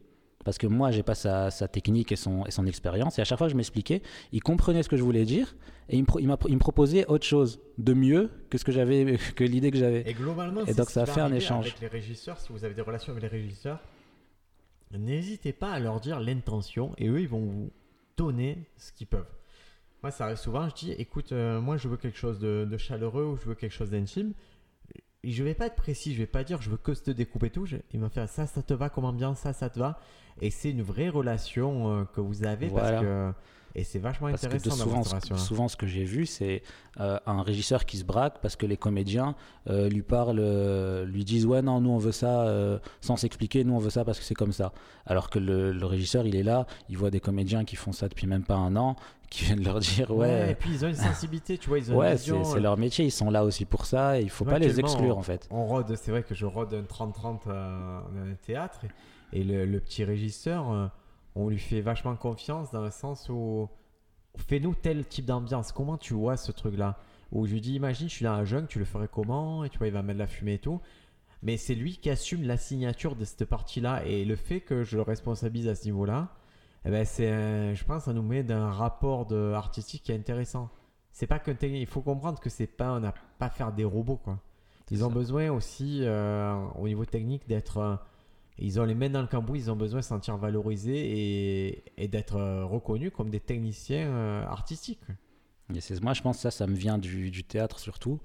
parce 0.45 0.57
que 0.59 0.69
moi 0.69 0.93
j'ai 0.93 1.03
pas 1.03 1.17
sa, 1.17 1.51
sa 1.51 1.67
technique 1.67 2.13
et 2.13 2.17
son, 2.17 2.47
et 2.47 2.53
son 2.53 2.65
expérience, 2.67 3.19
et 3.19 3.23
à 3.23 3.25
chaque 3.25 3.39
fois 3.39 3.49
que 3.49 3.53
je 3.53 3.57
m'expliquais, 3.57 4.01
il 4.31 4.41
comprenait 4.43 4.85
ce 4.85 4.89
que 4.89 4.97
je 4.97 5.03
voulais 5.03 5.25
dire 5.25 5.57
et 5.89 5.97
il 5.97 6.03
me, 6.03 6.07
il 6.49 6.55
me 6.55 6.59
proposait 6.59 7.05
autre 7.07 7.27
chose 7.27 7.59
de 7.79 7.93
mieux 7.93 8.31
que 8.49 8.57
ce 8.57 8.65
que 8.65 8.71
j'avais, 8.71 9.17
que 9.37 9.43
l'idée 9.43 9.73
que 9.73 9.79
j'avais. 9.79 10.09
Et 10.09 10.15
globalement, 10.15 10.63
Et 10.63 10.67
c'est 10.67 10.75
donc, 10.79 10.91
ça 10.91 11.03
a 11.03 11.07
fait 11.07 11.21
un 11.21 11.33
échange. 11.33 11.67
Avec 11.67 11.81
les 11.81 11.89
régisseurs, 11.89 12.39
si 12.39 12.53
vous 12.53 12.65
avez 12.65 12.75
des 12.75 12.83
relations 12.83 13.11
avec 13.11 13.25
les 13.25 13.29
régisseurs, 13.29 13.81
n'hésitez 14.93 15.53
pas 15.53 15.73
à 15.73 15.81
leur 15.81 16.01
dire 16.01 16.21
l'intention 16.21 16.93
et 16.99 17.09
eux, 17.09 17.21
ils 17.21 17.29
vont 17.29 17.41
vous 17.45 17.71
donner 18.17 18.59
ce 18.77 18.93
qu'ils 18.93 19.09
peuvent. 19.09 19.27
Moi, 20.03 20.11
ça 20.11 20.25
arrive 20.27 20.37
souvent, 20.37 20.69
je 20.69 20.75
dis 20.75 20.93
écoute, 20.93 21.33
euh, 21.33 21.61
moi, 21.61 21.77
je 21.77 21.89
veux 21.89 21.97
quelque 21.97 22.19
chose 22.19 22.39
de, 22.39 22.67
de 22.71 22.77
chaleureux 22.77 23.25
ou 23.25 23.37
je 23.37 23.49
veux 23.49 23.55
quelque 23.55 23.73
chose 23.73 23.91
d'intime. 23.91 24.33
Je 25.25 25.43
vais 25.43 25.55
pas 25.55 25.67
être 25.67 25.75
précis, 25.75 26.13
je 26.15 26.19
vais 26.19 26.27
pas 26.27 26.45
dire 26.45 26.63
je 26.63 26.71
veux 26.71 26.77
que 26.77 26.93
te 26.93 27.11
découper 27.11 27.51
tout. 27.51 27.67
Je- 27.67 27.79
il 27.93 27.99
va 28.01 28.09
faire 28.09 28.29
ça, 28.29 28.47
ça 28.47 28.63
te 28.63 28.73
va 28.75 28.89
comme 28.91 29.05
ambiance, 29.05 29.41
ça, 29.41 29.53
ça 29.53 29.69
te 29.71 29.79
va. 29.79 29.99
Et 30.41 30.51
c'est 30.51 30.71
une 30.71 30.83
vraie 30.83 31.09
relation 31.09 31.91
euh, 32.01 32.05
que 32.05 32.21
vous 32.21 32.45
avez 32.45 32.69
Voilà. 32.69 32.91
parce 32.93 33.03
que. 33.03 33.33
Et 33.79 33.85
c'est 33.85 33.99
vachement 33.99 34.31
Parce 34.31 34.41
que 34.41 34.47
de 34.49 34.55
intéressant 34.55 34.85
souvent, 34.85 34.97
d'avoir 35.03 35.23
cette 35.23 35.27
ce, 35.27 35.37
souvent, 35.37 35.69
ce 35.69 35.77
que 35.77 35.87
j'ai 35.87 36.05
vu, 36.05 36.25
c'est 36.25 36.63
euh, 36.99 37.19
un 37.27 37.43
régisseur 37.43 37.85
qui 37.85 37.99
se 37.99 38.05
braque 38.05 38.41
parce 38.41 38.57
que 38.57 38.65
les 38.65 38.79
comédiens 38.79 39.35
euh, 39.69 39.91
lui 39.91 40.01
parlent, 40.01 40.39
euh, 40.41 41.05
lui 41.05 41.25
disent 41.27 41.45
Ouais, 41.45 41.61
non, 41.61 41.83
nous 41.83 41.91
on 41.91 41.99
veut 41.99 42.11
ça 42.13 42.47
sans 43.03 43.17
s'expliquer, 43.17 43.65
nous 43.65 43.75
on 43.75 43.79
veut 43.79 43.91
ça 43.91 44.03
parce 44.05 44.19
que 44.19 44.25
c'est 44.25 44.35
comme 44.35 44.53
ça. 44.53 44.73
Alors 45.05 45.29
que 45.29 45.39
le, 45.39 45.73
le 45.73 45.87
régisseur, 45.87 46.27
il 46.27 46.37
est 46.37 46.43
là, 46.43 46.67
il 46.89 46.97
voit 46.97 47.11
des 47.11 47.21
comédiens 47.21 47.65
qui 47.67 47.77
font 47.77 47.93
ça 47.93 48.09
depuis 48.09 48.27
même 48.27 48.45
pas 48.45 48.55
un 48.57 48.77
an, 48.77 48.97
qui 49.31 49.45
viennent 49.45 49.63
leur 49.63 49.81
dire 49.81 50.11
Ouais, 50.11 50.53
et 50.53 50.55
puis 50.55 50.71
ils 50.73 50.85
ont 50.85 50.89
une 50.89 50.95
sensibilité, 50.95 51.59
tu 51.59 51.69
vois, 51.69 51.79
ils 51.79 51.93
ont 51.93 51.97
ouais, 51.99 52.13
une 52.13 52.17
c'est 52.45 52.57
euh, 52.57 52.61
leur 52.61 52.79
métier, 52.79 53.05
ils 53.05 53.11
sont 53.11 53.31
là 53.31 53.45
aussi 53.45 53.67
pour 53.67 53.85
ça, 53.85 54.19
et 54.19 54.23
il 54.23 54.31
faut 54.31 54.47
pas 54.47 54.59
les 54.59 54.81
exclure 54.81 55.17
on- 55.17 55.21
en 55.21 55.23
fait. 55.23 55.47
On 55.51 55.67
rôde, 55.67 55.95
c'est 55.97 56.11
vrai 56.13 56.23
que 56.23 56.35
je 56.35 56.47
rôde 56.47 56.73
un 56.73 56.83
30-30 56.83 57.41
euh, 57.49 58.01
dans 58.15 58.31
un 58.31 58.35
théâtre 58.47 58.81
et, 59.33 59.41
et 59.41 59.45
le, 59.45 59.67
le 59.67 59.81
petit 59.81 60.03
régisseur, 60.05 60.71
euh, 60.73 60.87
on 61.37 61.51
lui 61.51 61.59
fait 61.59 61.83
vachement 61.83 62.17
confiance 62.17 62.71
dans 62.73 62.83
le 62.83 62.91
sens 62.91 63.29
où 63.29 63.69
fais-nous 64.49 64.75
tel 64.75 65.07
type 65.07 65.27
d'ambiance. 65.27 65.71
Comment 65.71 65.99
tu 65.99 66.15
vois 66.15 66.37
ce 66.37 66.51
truc-là? 66.51 66.99
Où 67.31 67.47
je 67.47 67.53
lui 67.53 67.61
dis, 67.61 67.75
imagine, 67.75 68.09
je 68.09 68.15
suis 68.15 68.25
dans 68.25 68.37
la 68.37 68.45
jungle, 68.45 68.67
tu 68.69 68.79
le 68.79 68.85
ferais 68.87 69.09
comment? 69.09 69.63
Et 69.63 69.69
tu 69.69 69.79
vois, 69.79 69.87
il 69.87 69.93
va 69.93 70.03
mettre 70.03 70.19
de 70.19 70.23
la 70.23 70.27
fumée 70.27 70.55
et 70.55 70.59
tout. 70.59 70.81
Mais 71.43 71.59
c'est 71.59 71.75
lui 71.75 71.99
qui 71.99 72.09
assume 72.09 72.45
la 72.45 72.57
signature 72.57 73.17
de 73.17 73.25
cette 73.25 73.45
partie-là 73.45 74.05
et 74.07 74.25
le 74.25 74.35
fait 74.35 74.61
que 74.61 74.83
je 74.83 74.97
le 74.97 75.03
responsabilise 75.03 75.69
à 75.69 75.75
ce 75.75 75.85
niveau-là, 75.85 76.29
eh 76.87 76.91
ben 76.91 77.05
c'est, 77.05 77.75
je 77.75 77.85
pense, 77.85 78.05
ça 78.05 78.15
nous 78.15 78.23
met 78.23 78.43
d'un 78.43 78.71
rapport 78.71 79.27
de, 79.27 79.53
artistique 79.53 80.05
qui 80.05 80.13
est 80.13 80.17
intéressant. 80.17 80.71
C'est 81.13 81.27
pas 81.27 81.39
que 81.39 81.51
technique, 81.51 81.83
il 81.83 81.87
faut 81.87 82.01
comprendre 82.01 82.41
que 82.41 82.49
c'est 82.49 82.67
pas, 82.67 82.93
on 82.93 83.01
n'a 83.01 83.13
pas 83.39 83.47
à 83.47 83.51
faire 83.51 83.73
des 83.73 83.85
robots 83.85 84.17
quoi. 84.17 84.39
Ils 84.91 85.05
ont 85.05 85.09
ça. 85.09 85.15
besoin 85.15 85.51
aussi, 85.51 86.01
euh, 86.03 86.55
au 86.77 86.87
niveau 86.89 87.05
technique, 87.05 87.47
d'être. 87.47 88.01
Ils 88.59 88.81
ont 88.81 88.85
les 88.85 88.95
mains 88.95 89.11
dans 89.11 89.21
le 89.21 89.27
cambouis, 89.27 89.61
ils 89.61 89.71
ont 89.71 89.77
besoin 89.77 90.01
de 90.01 90.05
se 90.05 90.09
sentir 90.09 90.37
valorisés 90.37 91.83
et, 91.97 92.09
d'être 92.09 92.37
euh, 92.37 92.65
reconnus 92.65 93.13
comme 93.15 93.31
des 93.31 93.41
techniciens 93.41 94.09
euh, 94.09 94.47
artistiques. 94.47 95.01
Moi, 96.01 96.15
je 96.15 96.23
pense 96.23 96.39
ça, 96.39 96.51
ça 96.51 96.67
me 96.67 96.75
vient 96.75 96.97
du, 96.97 97.45
théâtre 97.45 97.79
surtout, 97.81 98.21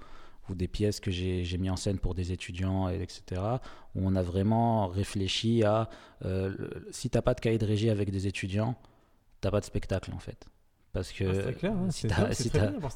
ou 0.48 0.54
des 0.54 0.68
pièces 0.68 1.00
que 1.00 1.10
j'ai 1.10 1.58
mis 1.58 1.70
en 1.70 1.76
scène 1.76 1.98
pour 1.98 2.14
des 2.14 2.32
étudiants, 2.32 2.88
et 2.88 3.02
etc., 3.02 3.42
où 3.94 4.06
on 4.06 4.14
a 4.14 4.22
vraiment 4.22 4.86
réfléchi 4.86 5.64
à 5.64 5.90
euh, 6.24 6.54
si 6.92 7.10
t'as 7.10 7.22
pas 7.22 7.34
de 7.34 7.40
cahier 7.40 7.58
de 7.58 7.66
régie 7.66 7.90
avec 7.90 8.10
des 8.10 8.26
étudiants, 8.26 8.76
t'as 9.40 9.50
pas 9.50 9.60
de 9.60 9.64
spectacle 9.64 10.12
en 10.14 10.20
fait. 10.20 10.46
Parce 10.92 11.10
que 11.12 11.24
Ah, 11.48 11.52
clair, 11.52 11.72
hein, 11.72 11.90
si 11.90 12.06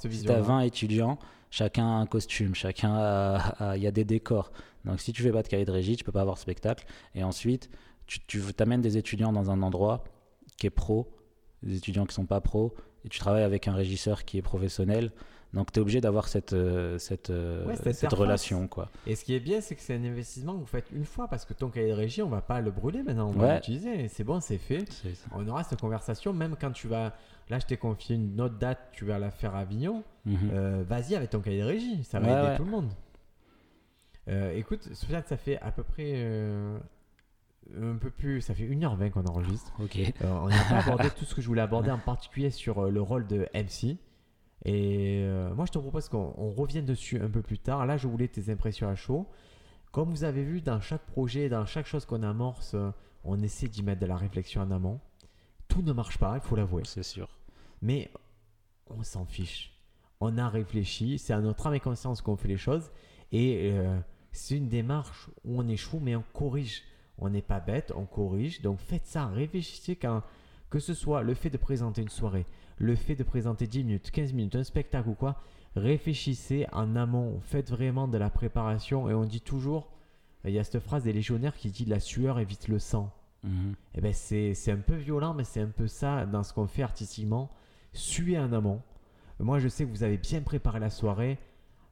vision. 0.09 0.33
t'as 0.35 0.41
20 0.41 0.61
étudiants, 0.61 1.19
chacun 1.51 1.85
a 1.87 1.95
un 2.01 2.07
costume, 2.07 2.55
chacun 2.55 2.93
a, 2.95 3.37
a- 3.71 3.77
il 3.77 3.83
y 3.83 3.87
a 3.87 3.91
des 3.91 4.05
décors. 4.05 4.53
Donc 4.85 5.01
si 5.01 5.13
tu 5.13 5.23
fais 5.23 5.33
pas 5.33 5.43
de 5.43 5.49
cahier 5.49 5.65
de 5.65 5.71
régie, 5.71 5.97
tu 5.97 6.05
peux 6.05 6.13
pas 6.13 6.21
avoir 6.21 6.37
de 6.37 6.41
spectacle. 6.41 6.85
Et 7.15 7.25
ensuite, 7.25 7.71
tu, 8.07 8.21
tu 8.27 8.43
amènes 8.59 8.83
des 8.83 8.99
étudiants 8.99 9.33
dans 9.33 9.51
un 9.51 9.63
endroit 9.63 10.05
qui 10.59 10.67
est 10.67 10.71
pro, 10.71 11.11
des 11.63 11.77
étudiants 11.77 12.05
qui 12.07 12.15
sont 12.15 12.27
pas 12.27 12.41
pro, 12.41 12.75
et 13.05 13.09
tu 13.09 13.19
travailles 13.19 13.43
avec 13.45 13.67
un 13.67 13.75
régisseur 13.75 14.25
qui 14.25 14.39
est 14.39 14.43
professionnel. 14.43 15.11
Donc 15.57 15.73
tu 15.73 15.79
es 15.79 15.83
obligé 15.83 16.01
d'avoir 16.01 16.29
cette, 16.29 16.53
euh, 16.53 16.99
cette, 16.99 17.31
euh, 17.31 17.65
Ouais, 17.67 17.75
cette 17.77 17.97
cette 17.97 18.13
relation. 18.13 18.69
Quoi. 18.69 18.89
Et 19.07 19.17
ce 19.17 19.25
qui 19.25 19.35
est 19.35 19.41
bien, 19.41 19.61
c'est 19.61 19.75
que 19.75 19.81
c'est 19.81 19.95
un 19.97 20.05
investissement 20.05 20.53
que 20.55 20.59
vous 20.61 20.67
faites 20.67 20.87
une 20.93 21.05
fois 21.07 21.27
parce 21.29 21.45
que 21.45 21.55
ton 21.55 21.71
cahier 21.71 21.89
de 21.89 21.95
régie, 21.95 22.23
on 22.23 22.29
va 22.29 22.43
pas 22.43 22.61
le 22.61 22.71
brûler 22.71 23.03
maintenant, 23.03 23.29
on 23.29 23.33
va 23.33 23.47
Ouais. 23.47 23.55
l'utiliser. 23.57 24.09
C'est 24.09 24.23
bon, 24.23 24.39
c'est 24.41 24.59
fait. 24.59 24.85
On 25.33 25.49
aura 25.49 25.65
cette 25.65 25.81
conversation, 25.81 26.33
même 26.33 26.55
quand 26.61 26.71
tu 26.73 26.87
vas. 26.89 27.15
Là, 27.49 27.59
je 27.59 27.67
t'ai 27.67 27.77
confié 27.77 28.17
une 28.17 28.41
autre 28.41 28.59
date, 28.59 28.79
tu 28.93 29.05
vas 29.07 29.19
la 29.19 29.31
faire 29.31 29.55
à 29.55 29.61
Avignon. 29.61 30.05
Mhm. 30.27 30.37
Euh, 30.53 30.85
Vas-y 30.87 31.15
avec 31.17 31.31
ton 31.31 31.41
cahier 31.41 31.63
de 31.63 31.67
régie, 31.67 32.05
ça 32.05 32.21
va 32.21 32.27
Ouais, 32.27 32.47
aider 32.49 32.57
tout 32.59 32.65
le 32.65 32.71
monde. 32.71 32.91
Euh, 34.29 34.53
écoute, 34.57 34.93
Sofiane, 34.95 35.23
ça 35.27 35.37
fait 35.37 35.59
à 35.61 35.71
peu 35.71 35.85
près 35.85 36.13
euh, 36.17 36.77
un 37.81 37.97
peu 37.97 38.11
plus. 38.11 38.41
Ça 38.41 38.55
fait 38.55 38.65
1h20 38.65 39.11
qu'on 39.11 39.25
enregistre. 39.25 39.73
Ok. 39.81 39.97
Euh, 39.99 40.11
on 40.43 40.49
n'a 40.49 40.63
pas 40.65 40.79
abordé 40.79 41.09
tout 41.17 41.25
ce 41.25 41.35
que 41.35 41.41
je 41.41 41.47
voulais 41.47 41.63
aborder, 41.63 41.91
en 41.91 41.99
particulier 41.99 42.51
sur 42.51 42.91
le 42.91 43.01
rôle 43.01 43.27
de 43.27 43.47
MC. 43.55 43.97
Et 44.65 45.21
euh, 45.23 45.55
moi, 45.55 45.67
je 45.67 45.73
te 45.73 45.79
propose 45.79 46.09
qu'on 46.09 46.35
on 46.37 46.51
revienne 46.51 46.85
dessus 46.85 47.21
un 47.21 47.29
peu 47.29 47.43
plus 47.43 47.59
tard. 47.59 47.87
Là, 47.87 47.97
je 47.97 48.09
voulais 48.09 48.29
tes 48.29 48.51
impressions 48.51 48.89
à 48.89 48.95
chaud. 48.95 49.27
Comme 49.93 50.11
vous 50.11 50.25
avez 50.25 50.43
vu, 50.43 50.61
dans 50.61 50.81
chaque 50.81 51.07
projet, 51.07 51.49
dans 51.49 51.67
chaque 51.67 51.87
chose 51.87 52.05
qu'on 52.05 52.23
amorce, 52.23 52.75
euh, 52.75 52.91
on 53.25 53.41
essaie 53.41 53.69
d'y 53.69 53.83
mettre 53.83 54.01
de 54.01 54.07
la 54.07 54.17
réflexion 54.17 54.63
en 54.63 54.71
amont. 54.71 55.01
Tout 55.69 55.83
ne 55.83 55.93
marche 55.93 56.19
pas, 56.19 56.37
il 56.37 56.41
faut 56.41 56.57
l'avouer. 56.57 56.83
C'est 56.85 57.03
sûr. 57.03 57.29
Mais 57.83 58.11
on 58.89 59.03
s'en 59.03 59.25
fiche. 59.25 59.73
On 60.21 60.39
a 60.39 60.49
réfléchi, 60.49 61.19
c'est 61.19 61.33
à 61.33 61.41
notre 61.41 61.67
âme 61.67 61.75
et 61.75 61.81
conscience 61.81 62.23
qu'on 62.23 62.37
fait 62.37 62.49
les 62.49 62.57
choses. 62.57 62.91
Et 63.33 63.71
euh, 63.73 63.99
c'est 64.33 64.57
une 64.57 64.69
démarche 64.69 65.29
où 65.45 65.61
on 65.61 65.69
échoue, 65.69 66.01
mais 66.01 66.17
on 66.17 66.25
corrige. 66.33 66.83
On 67.19 67.31
n'est 67.31 67.43
pas 67.43 67.61
bête, 67.61 67.93
on 67.95 68.05
corrige. 68.05 68.63
Donc 68.63 68.79
faites 68.81 69.07
ça, 69.07 69.27
réfléchissez 69.27 69.97
quand, 69.97 70.23
que 70.71 70.79
ce 70.79 70.95
soit 70.95 71.23
le 71.23 71.35
fait 71.35 71.51
de 71.51 71.57
présenter 71.57 72.03
une 72.03 72.09
soirée, 72.09 72.47
le 72.79 72.95
fait 72.95 73.15
de 73.15 73.23
présenter 73.23 73.67
10 73.67 73.85
minutes, 73.85 74.11
15 74.11 74.33
minutes, 74.33 74.57
un 74.57 74.65
spectacle 74.65 75.09
ou 75.09 75.15
quoi. 75.15 75.37
Réfléchissez 75.77 76.67
en 76.73 76.97
amont, 76.97 77.39
faites 77.43 77.71
vraiment 77.71 78.09
de 78.09 78.19
la 78.19 78.31
préparation. 78.31 79.09
Et 79.11 79.15
on 79.15 79.25
dit 79.25 79.41
toujours, 79.41 79.89
il 80.45 80.53
y 80.53 80.59
a 80.59 80.65
cette 80.65 80.81
phrase 80.81 81.05
des 81.05 81.13
légionnaires 81.13 81.55
qui 81.57 81.71
dit 81.71 81.85
la 81.85 82.01
sueur 82.01 82.39
évite 82.39 82.69
le 82.69 82.79
sang. 82.79 83.13
Eh 83.95 84.01
ben 84.01 84.13
c'est 84.13 84.55
un 84.73 84.77
peu 84.79 84.97
violent, 84.97 85.33
mais 85.33 85.45
c'est 85.45 85.61
un 85.61 85.69
peu 85.69 85.87
ça 85.87 86.27
dans 86.27 86.43
ce 86.43 86.53
qu'on 86.53 86.67
fait 86.67 86.83
artistiquement. 86.83 87.49
Suez 87.93 88.37
en 88.39 88.53
amont. 88.53 88.83
Moi, 89.39 89.61
je 89.61 89.69
sais 89.69 89.85
que 89.85 89.91
vous 89.91 90.03
avez 90.03 90.17
bien 90.19 90.41
préparé 90.41 90.81
la 90.81 90.91
soirée, 90.91 91.39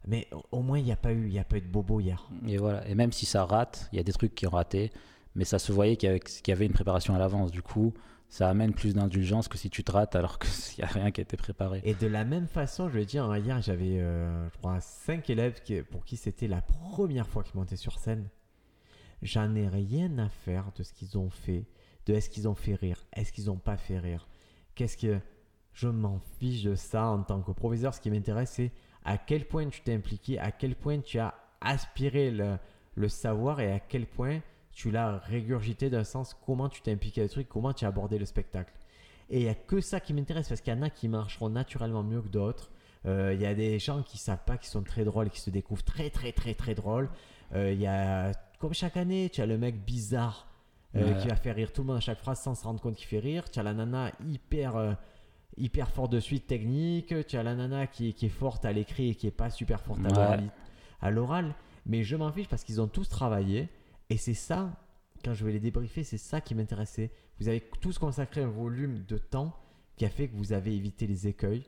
mais 0.09 0.27
au- 0.51 0.63
moins, 0.63 0.79
il 0.81 0.85
n'y 0.85 0.91
a, 0.93 0.97
pas 0.97 1.13
eu- 1.13 1.29
il 1.29 1.39
a 1.39 1.45
pas 1.45 1.59
eu 1.59 1.61
de 1.61 1.69
bobo 1.69 2.01
hier. 2.01 2.29
Et 2.49 2.57
voilà. 2.57 2.85
Et 2.89 2.95
même 2.97 3.13
si 3.13 3.25
ça 3.25 3.45
rate, 3.45 3.89
il 3.93 3.97
y 3.97 4.01
a 4.01 4.03
des 4.03 4.13
trucs 4.13 4.35
qui 4.35 4.47
ont 4.49 4.51
raté, 4.51 4.91
mais 5.37 5.45
ça 5.45 5.61
se 5.61 5.71
voyait 5.71 5.97
qu'il 5.97 6.09
y 6.09 6.11
avait, 6.11 6.21
qu'il 6.21 6.49
y 6.49 6.53
avait 6.53 6.67
une 6.67 6.73
préparation 6.73 7.15
à 7.15 7.19
l'avance. 7.19 7.53
Du 7.53 7.63
coup, 7.63 7.93
ça 8.35 8.49
amène 8.49 8.75
plus 8.75 8.95
d'indulgence 8.95 9.47
que 9.47 9.57
si 9.57 9.71
tu 9.71 9.85
te 9.85 9.93
rates 9.93 10.17
alors 10.17 10.41
qu'il 10.41 10.51
n'y 10.79 10.83
a 10.83 10.89
rien 10.89 11.13
qui 11.13 11.21
a 11.21 11.23
été 11.23 11.37
préparé. 11.37 11.81
Et 11.85 11.95
de 11.95 12.09
la 12.09 12.25
même 12.25 12.49
façon, 12.49 12.89
je 12.89 12.95
vais 12.95 13.05
dire, 13.05 13.27
hein, 13.27 13.39
hier, 13.39 13.63
j'avais, 13.63 14.01
euh, 14.01 14.49
je 14.51 14.59
crois, 14.59 14.81
cinq 14.81 15.31
élèves 15.31 15.63
qui- 15.63 15.83
pour 15.83 16.05
qui 16.05 16.17
c'était 16.17 16.49
la 16.49 16.61
première 16.61 17.29
fois 17.29 17.45
qu'ils 17.45 17.55
montaient 17.55 17.77
sur 17.77 17.97
scène. 18.01 18.29
J'en 19.23 19.55
ai 19.55 19.69
rien 19.69 20.19
à 20.19 20.29
faire 20.29 20.73
de 20.77 20.83
ce 20.83 20.93
qu'ils 20.93 21.17
ont 21.17 21.31
fait, 21.31 21.65
de 22.07 22.15
est-ce 22.15 22.29
qu'ils 22.29 22.49
ont 22.49 22.57
fait 22.57 22.75
rire, 22.75 23.07
est-ce 23.13 23.33
qu'ils 23.33 23.47
n'ont 23.47 23.57
pas 23.57 23.77
fait 23.77 24.01
rire. 24.01 24.27
Qu'est-ce 24.75 24.97
que 24.97 25.21
je 25.73 25.87
m'en 25.87 26.19
fiche 26.41 26.65
de 26.65 26.75
ça 26.75 27.07
en 27.07 27.23
tant 27.23 27.41
que 27.41 27.53
professeur. 27.53 27.95
Ce 27.95 28.01
qui 28.01 28.11
m'intéresse, 28.11 28.51
c'est 28.51 28.73
à 29.05 29.17
quel 29.17 29.47
point 29.47 29.69
tu 29.69 29.81
t'es 29.83 29.95
impliqué, 29.95 30.41
à 30.41 30.51
quel 30.51 30.75
point 30.75 30.99
tu 30.99 31.21
as 31.21 31.35
aspiré 31.61 32.33
le 32.33 33.09
savoir 33.09 33.61
et 33.61 33.71
à 33.71 33.79
quel 33.79 34.07
point 34.07 34.41
tu 34.75 34.91
l'as 34.91 35.19
régurgité 35.19 35.89
d'un 35.91 36.05
sens, 36.05 36.37
comment 36.47 36.69
tu 36.69 36.83
t'es 36.83 36.93
impliqué 36.93 37.21
à 37.21 37.25
le 37.25 37.31
truc, 37.31 37.49
comment 37.49 37.73
tu 37.73 37.85
as 37.85 37.89
abordé 37.89 38.19
le 38.19 38.25
spectacle. 38.27 38.73
Et 39.31 39.39
il 39.41 39.43
n'y 39.45 39.49
a 39.49 39.55
que 39.55 39.81
ça 39.81 40.01
qui 40.01 40.13
m'intéresse 40.13 40.49
parce 40.49 40.61
qu'il 40.61 40.75
y 40.75 40.77
en 40.77 40.83
a 40.83 40.91
qui 40.91 41.09
marcheront 41.09 41.49
naturellement 41.49 42.03
mieux 42.03 42.21
que 42.21 42.29
d'autres. 42.29 42.71
Euh, 43.07 43.33
Il 43.35 43.41
y 43.41 43.47
a 43.47 43.55
des 43.55 43.79
gens 43.79 44.03
qui 44.03 44.19
savent 44.19 44.45
pas 44.45 44.59
qu'ils 44.59 44.69
sont 44.71 44.83
très 44.83 45.05
drôles 45.05 45.31
qui 45.31 45.41
se 45.41 45.51
découvrent 45.51 45.83
très 45.85 46.11
très 46.11 46.33
très 46.33 46.55
très 46.55 46.75
drôles. 46.75 47.09
Euh, 47.55 47.73
Il 47.73 47.81
y 47.81 47.87
a, 47.87 48.33
comme 48.59 48.75
chaque 48.75 48.97
année, 48.97 49.31
tu 49.31 49.41
as 49.41 49.47
le 49.47 49.57
mec 49.59 49.83
bizarre 49.85 50.47
euh, 50.97 51.15
Ouais. 51.15 51.21
qui 51.23 51.29
va 51.29 51.37
faire 51.37 51.55
rire 51.57 51.73
tout 51.73 51.83
le 51.83 51.89
monde 51.89 51.97
à 51.97 52.01
chaque 52.01 52.19
phrase 52.19 52.41
sans 52.41 52.55
se 52.55 52.65
rendre 52.65 52.81
compte 52.81 52.97
qu'il 52.97 53.07
fait 53.07 53.19
rire. 53.19 53.51
Tu 53.51 53.59
as 53.59 53.63
la 53.63 53.73
nana 53.75 54.11
hyper, 54.29 54.97
hyper 55.57 55.91
forte 55.91 56.13
de 56.13 56.21
suite 56.21 56.47
technique. 56.47 57.15
Tu 57.27 57.37
as 57.37 57.43
la 57.43 57.55
nana 57.55 57.87
qui, 57.87 58.13
qui 58.15 58.27
est 58.27 58.31
forte 58.31 58.65
à 58.65 58.73
l'écrit 58.73 59.11
et 59.11 59.15
qui 59.15 59.27
est 59.27 59.31
pas 59.31 59.51
super 59.51 59.81
forte 59.81 60.01
Ouais. 60.01 60.39
à 61.01 61.11
l'oral. 61.11 61.55
Mais 61.87 62.03
je 62.03 62.17
m'en 62.17 62.31
fiche 62.33 62.49
parce 62.49 62.65
qu'ils 62.65 62.81
ont 62.81 62.89
tous 62.89 63.09
travaillé. 63.09 63.69
Et 64.11 64.17
c'est 64.17 64.35
ça, 64.35 64.71
quand 65.25 65.35
je 65.35 65.45
vais 65.45 65.53
les 65.53 65.61
débriefer, 65.61 66.05
c'est 66.05 66.19
ça 66.19 66.41
qui 66.41 66.55
m'intéressait. 66.55 67.11
Vous 67.41 67.49
avez 67.49 67.61
tous 67.81 67.99
consacré 67.99 68.43
un 68.43 68.49
volume 68.49 69.05
de 69.05 69.19
temps 69.19 69.57
qui 69.97 70.05
a 70.05 70.11
fait 70.11 70.29
que 70.29 70.37
vous 70.37 70.53
avez 70.53 70.75
évité 70.75 71.07
les 71.07 71.27
écueils. 71.27 71.67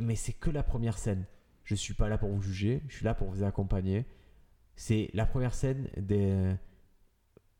Mais 0.00 0.14
c'est 0.14 0.32
que 0.32 0.50
la 0.50 0.62
première 0.62 0.98
scène. 0.98 1.24
Je 1.64 1.74
suis 1.74 1.94
pas 1.94 2.08
là 2.08 2.16
pour 2.16 2.30
vous 2.30 2.40
juger, 2.40 2.82
je 2.88 2.96
suis 2.96 3.04
là 3.04 3.14
pour 3.14 3.28
vous 3.28 3.42
accompagner. 3.42 4.06
C'est 4.76 5.10
la 5.12 5.26
première 5.26 5.54
scène 5.54 5.88
des. 5.96 6.54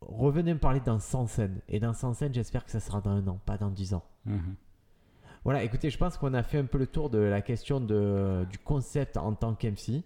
Revenez 0.01 0.53
me 0.53 0.59
parler 0.59 0.79
dans 0.79 0.99
100 0.99 1.27
scènes. 1.27 1.61
Et 1.67 1.79
dans 1.79 1.93
100 1.93 2.13
scènes, 2.13 2.33
j'espère 2.33 2.63
que 2.63 2.71
ça 2.71 2.79
sera 2.79 3.01
dans 3.01 3.11
un 3.11 3.27
an, 3.27 3.39
pas 3.45 3.57
dans 3.57 3.69
10 3.69 3.93
ans. 3.93 4.05
Mhm. 4.25 4.55
Voilà, 5.43 5.63
écoutez, 5.63 5.89
je 5.89 5.97
pense 5.97 6.17
qu'on 6.17 6.33
a 6.33 6.43
fait 6.43 6.57
un 6.57 6.65
peu 6.65 6.77
le 6.77 6.87
tour 6.87 7.09
de 7.09 7.19
la 7.19 7.41
question 7.41 7.79
de, 7.79 8.45
du 8.49 8.57
concept 8.57 9.17
en 9.17 9.33
tant 9.33 9.53
qu'MC. 9.53 10.03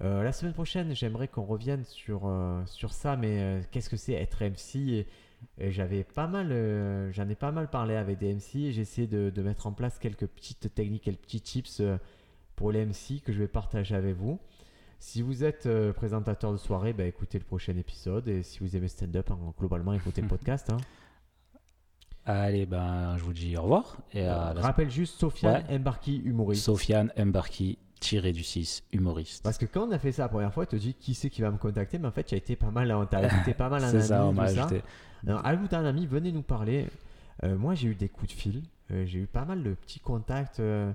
Euh, 0.00 0.22
la 0.22 0.32
semaine 0.32 0.54
prochaine, 0.54 0.94
j'aimerais 0.94 1.28
qu'on 1.28 1.44
revienne 1.44 1.84
sur, 1.84 2.22
euh, 2.26 2.62
sur 2.66 2.92
ça, 2.92 3.16
mais 3.16 3.40
euh, 3.40 3.60
qu'est-ce 3.70 3.90
que 3.90 3.96
c'est 3.96 4.14
être 4.14 4.42
MC 4.42 4.76
et, 4.76 5.06
et 5.58 5.70
j'avais 5.70 6.02
pas 6.04 6.26
mal, 6.26 6.48
j'en 7.12 7.28
ai 7.28 7.34
pas 7.34 7.52
mal 7.52 7.68
parlé 7.68 7.94
avec 7.96 8.18
des 8.18 8.32
MC 8.32 8.70
j'ai 8.72 8.80
essayé 8.80 9.06
de, 9.06 9.30
de 9.30 9.42
mettre 9.42 9.66
en 9.66 9.72
place 9.72 9.98
quelques 9.98 10.26
petites 10.26 10.72
techniques, 10.74 11.02
quelques 11.04 11.20
petits 11.22 11.40
tips 11.40 11.82
pour 12.56 12.70
les 12.72 12.86
MC 12.86 13.20
que 13.24 13.32
je 13.32 13.38
vais 13.40 13.48
partager 13.48 13.94
avec 13.96 14.16
vous. 14.16 14.38
Si 15.00 15.20
vous 15.20 15.42
êtes 15.42 15.68
présentateur 15.94 16.52
de 16.52 16.56
soirée, 16.58 16.92
bah, 16.92 17.04
écoutez 17.04 17.38
le 17.38 17.44
prochain 17.44 17.76
épisode 17.76 18.28
et 18.28 18.44
si 18.44 18.60
vous 18.60 18.76
aimez 18.76 18.86
stand-up, 18.86 19.30
hein, 19.32 19.38
globalement, 19.58 19.92
écoutez 19.92 20.22
le 20.22 20.28
podcast. 20.36 20.70
hein. 20.70 20.76
Allez, 22.24 22.66
ben, 22.66 23.16
je 23.18 23.24
vous 23.24 23.32
dis 23.32 23.56
au 23.56 23.62
revoir. 23.62 23.96
Et 24.12 24.22
à 24.22 24.54
la 24.54 24.60
Rappelle 24.60 24.90
juste 24.90 25.18
Sofiane 25.18 25.64
Embarki, 25.68 26.18
humoriste. 26.24 26.62
Sofiane 26.64 27.12
Mbarki, 27.18 27.78
tiré 28.02 28.32
du 28.32 28.42
6, 28.42 28.82
humoriste. 28.92 29.42
Parce 29.42 29.56
que 29.58 29.64
quand 29.66 29.88
on 29.88 29.90
a 29.92 29.98
fait 29.98 30.12
ça 30.12 30.22
la 30.24 30.28
première 30.28 30.52
fois, 30.52 30.66
tu 30.66 30.76
te 30.76 30.80
dis 30.82 30.94
qui 30.94 31.14
c'est 31.14 31.30
qui 31.30 31.40
va 31.42 31.50
me 31.50 31.56
contacter, 31.58 31.98
mais 31.98 32.08
en 32.08 32.12
fait, 32.12 32.24
tu 32.24 32.34
as 32.34 32.38
été 32.38 32.56
pas 32.56 32.70
mal, 32.70 32.90
on 32.92 33.06
t'a 33.06 33.18
ajouté 33.18 33.54
pas 33.54 33.68
mal 33.68 33.82
un 33.84 33.88
C'est 33.90 33.96
ami, 33.96 34.06
ça, 34.06 34.26
on 34.26 34.32
tout 34.34 34.36
ça. 34.46 34.68
Alors, 35.26 35.46
ajoute 35.46 35.72
un 35.72 35.84
ami, 35.84 36.06
venez 36.06 36.32
nous 36.32 36.42
parler. 36.42 36.88
Euh, 37.44 37.56
moi, 37.56 37.74
j'ai 37.74 37.88
eu 37.88 37.94
des 37.94 38.08
coups 38.08 38.34
de 38.34 38.38
fil, 38.40 38.62
euh, 38.90 39.04
j'ai 39.06 39.20
eu 39.20 39.26
pas 39.26 39.44
mal 39.44 39.62
de 39.62 39.74
petits 39.74 40.00
contacts. 40.00 40.60
euh, 40.60 40.92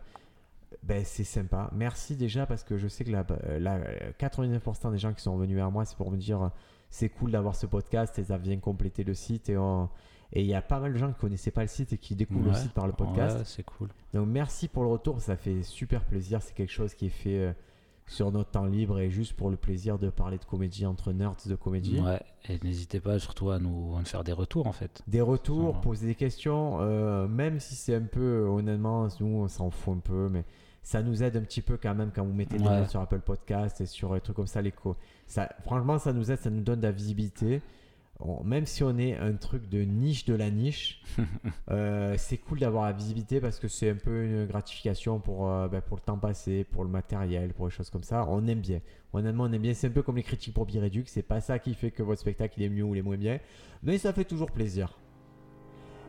ben, 0.84 1.04
c'est 1.06 1.24
sympa. 1.24 1.70
Merci 1.74 2.16
déjà 2.18 2.46
parce 2.46 2.64
que 2.64 2.78
je 2.78 2.88
sais 2.90 3.04
que 3.06 3.12
la, 3.12 3.26
la- 3.58 3.76
euh, 3.78 4.12
99% 4.20 4.92
des 4.92 4.98
gens 4.98 5.14
qui 5.14 5.22
sont 5.22 5.38
venus 5.38 5.56
vers 5.56 5.72
moi, 5.72 5.86
c'est 5.86 5.96
pour 5.98 6.12
me 6.12 6.18
dire 6.18 6.52
c'est 6.90 7.10
cool 7.10 7.32
d'avoir 7.32 7.56
ce 7.56 7.66
podcast 7.66 8.20
et 8.20 8.24
ça 8.26 8.38
vient 8.38 8.58
compléter 8.60 9.04
le 9.06 9.14
site. 9.14 9.50
Et 9.50 9.58
on- 9.58 9.90
et 10.34 10.42
il 10.42 10.48
y 10.48 10.54
a 10.54 10.62
pas 10.62 10.80
mal 10.80 10.94
de 10.94 10.98
gens 10.98 11.12
qui 11.12 11.20
connaissaient 11.20 11.52
pas 11.52 11.62
le 11.62 11.68
site 11.68 11.94
et 11.94 11.98
qui 11.98 12.16
découvrent 12.16 12.50
le 12.50 12.54
site 12.56 12.74
par 12.74 12.86
le 12.88 12.94
podcast. 12.94 13.38
Ouais, 13.38 13.44
c'est 13.46 13.64
cool. 13.64 13.90
Donc 14.14 14.28
merci 14.28 14.68
pour 14.68 14.84
le 14.84 14.90
retour, 14.90 15.22
ça 15.22 15.36
fait 15.38 15.64
super 15.64 16.04
plaisir. 16.06 16.42
C'est 16.42 16.54
quelque 16.54 16.72
chose 16.72 16.94
qui 16.94 17.06
est 17.08 17.10
fait 17.10 17.40
euh, 17.40 17.54
sur 18.08 18.32
notre 18.32 18.52
temps 18.52 18.66
libre 18.66 19.00
et 19.00 19.10
juste 19.10 19.34
pour 19.34 19.50
le 19.50 19.58
plaisir 19.58 19.98
de 20.00 20.10
parler 20.10 20.38
de 20.38 20.46
comédie 20.46 20.86
entre 20.86 21.12
nerds 21.12 21.36
de 21.46 21.56
comédie. 21.56 22.00
Ouais, 22.00 22.22
et 22.48 22.58
n'hésitez 22.64 23.00
pas 23.00 23.20
surtout 23.20 23.50
à 23.52 23.60
nous, 23.60 23.96
à 23.96 24.00
nous 24.00 24.06
faire 24.06 24.24
des 24.24 24.32
retours 24.34 24.68
en 24.68 24.72
fait. 24.74 25.02
Des 25.08 25.22
retours, 25.22 25.82
poser 25.82 26.08
des 26.08 26.16
questions, 26.16 26.78
euh, 26.82 27.28
même 27.28 27.60
si 27.60 27.76
c'est 27.76 27.96
un 27.96 28.02
peu, 28.04 28.46
honnêtement, 28.50 29.08
nous 29.20 29.28
on 29.28 29.48
s'en 29.48 29.70
fout 29.72 29.96
un 29.98 30.00
peu, 30.00 30.30
mais 30.30 30.44
ça 30.84 31.04
nous 31.04 31.22
aide 31.22 31.36
un 31.36 31.42
petit 31.42 31.62
peu 31.62 31.76
quand 31.76 31.94
même 31.96 32.12
quand 32.16 32.24
vous 32.26 32.32
mettez 32.34 32.58
des 32.58 32.64
Ouais. 32.66 32.80
notes 32.80 32.90
sur 32.90 33.02
Apple 33.02 33.20
Podcast 33.20 33.82
et 33.82 33.86
sur 33.86 34.14
des 34.14 34.22
trucs 34.22 34.38
comme 34.38 34.48
ça. 34.48 34.62
Les 34.62 34.72
co- 34.72 34.96
ça 35.26 35.50
franchement, 35.64 35.98
ça 36.00 36.14
nous 36.14 36.32
aide, 36.32 36.40
ça 36.40 36.50
nous 36.50 36.62
donne 36.62 36.80
de 36.80 36.86
la 36.86 36.94
visibilité. 36.94 37.62
On- 38.20 38.44
même 38.44 38.66
si 38.66 38.84
on 38.84 38.98
est 38.98 39.16
un 39.16 39.34
truc 39.34 39.70
de 39.70 39.82
niche 39.84 40.26
de 40.26 40.34
la 40.34 40.50
niche, 40.50 41.04
euh, 41.72 42.16
c'est 42.18 42.38
cool 42.38 42.60
d'avoir 42.60 42.86
la 42.86 42.92
visibilité 42.94 43.40
parce 43.40 43.60
que 43.60 43.68
c'est 43.68 43.92
un 43.92 43.96
peu 43.96 44.24
une 44.26 44.46
gratification 44.48 45.20
pour, 45.20 45.48
euh, 45.50 45.68
ben, 45.68 45.82
pour 45.82 45.98
le 45.98 46.02
temps 46.02 46.18
passé, 46.18 46.64
pour 46.64 46.84
le 46.84 46.90
matériel, 46.90 47.54
pour 47.54 47.66
les 47.68 47.72
choses 47.72 47.90
comme 47.92 48.04
ça. 48.04 48.26
On 48.28 48.48
aime 48.48 48.60
bien. 48.62 48.80
Honnêtement, 49.14 49.44
on 49.44 49.52
aime 49.54 49.62
bien. 49.62 49.74
C'est 49.74 49.88
un 49.88 49.92
peu 49.92 50.02
comme 50.02 50.16
les 50.18 50.24
critiques 50.24 50.54
pour 50.56 50.66
Bireduc. 50.66 51.10
C'est 51.10 51.22
pas 51.22 51.42
ça 51.42 51.60
qui 51.60 51.74
fait 51.76 51.92
que 51.92 52.02
votre 52.02 52.20
spectacle 52.22 52.56
il 52.58 52.64
est 52.64 52.70
mieux 52.70 52.84
ou 52.84 52.96
il 52.96 53.00
est 53.00 53.04
moins 53.04 53.18
bien, 53.18 53.40
mais 53.84 53.98
ça 54.00 54.14
fait 54.14 54.26
toujours 54.26 54.50
plaisir. 54.52 54.98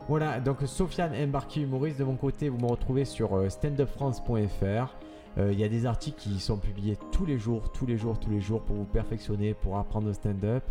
Voilà, 0.07 0.39
donc 0.39 0.57
Sofiane 0.65 1.13
Embarki 1.13 1.61
humoriste 1.61 1.99
de 1.99 2.03
mon 2.03 2.15
côté, 2.15 2.49
vous 2.49 2.57
me 2.57 2.65
retrouvez 2.65 3.05
sur 3.05 3.35
euh, 3.35 3.49
standupfrance.fr. 3.49 4.95
Euh, 5.37 5.51
Il 5.53 5.59
y 5.59 5.63
a 5.63 5.69
des 5.69 5.85
articles 5.85 6.17
qui 6.19 6.39
sont 6.39 6.57
publiés 6.57 6.97
tous 7.11 7.25
les 7.27 7.37
jours, 7.37 7.71
tous 7.71 7.85
les 7.85 7.97
jours, 7.97 8.19
tous 8.19 8.31
les 8.31 8.41
jours 8.41 8.61
pour 8.63 8.75
vous 8.75 8.85
perfectionner, 8.85 9.53
pour 9.53 9.77
apprendre 9.77 10.07
le 10.07 10.13
stand-up. 10.13 10.63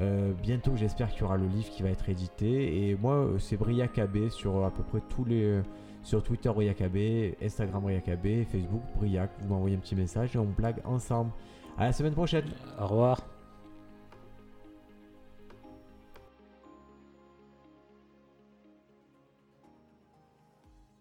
Euh, 0.00 0.32
bientôt, 0.42 0.72
j'espère 0.76 1.10
qu'il 1.10 1.20
y 1.20 1.24
aura 1.24 1.36
le 1.36 1.46
livre 1.46 1.68
qui 1.70 1.82
va 1.82 1.90
être 1.90 2.08
édité. 2.08 2.88
Et 2.88 2.96
moi, 2.96 3.14
euh, 3.14 3.38
c'est 3.38 3.56
Briac 3.56 3.98
AB 3.98 4.28
sur 4.30 4.64
à 4.64 4.70
peu 4.70 4.82
près 4.82 5.00
tous 5.08 5.24
les. 5.24 5.42
euh, 5.44 5.62
sur 6.02 6.22
Twitter, 6.22 6.48
Briac 6.50 6.80
AB, 6.80 6.96
Instagram, 7.40 7.82
Briac 7.82 8.08
AB, 8.08 8.44
Facebook, 8.50 8.82
Briac. 8.96 9.30
Vous 9.40 9.48
m'envoyez 9.48 9.76
un 9.76 9.80
petit 9.80 9.94
message 9.94 10.34
et 10.34 10.38
on 10.38 10.46
blague 10.46 10.80
ensemble. 10.84 11.30
À 11.78 11.84
la 11.84 11.92
semaine 11.92 12.12
prochaine! 12.14 12.44
Au 12.80 12.86
revoir. 12.86 13.31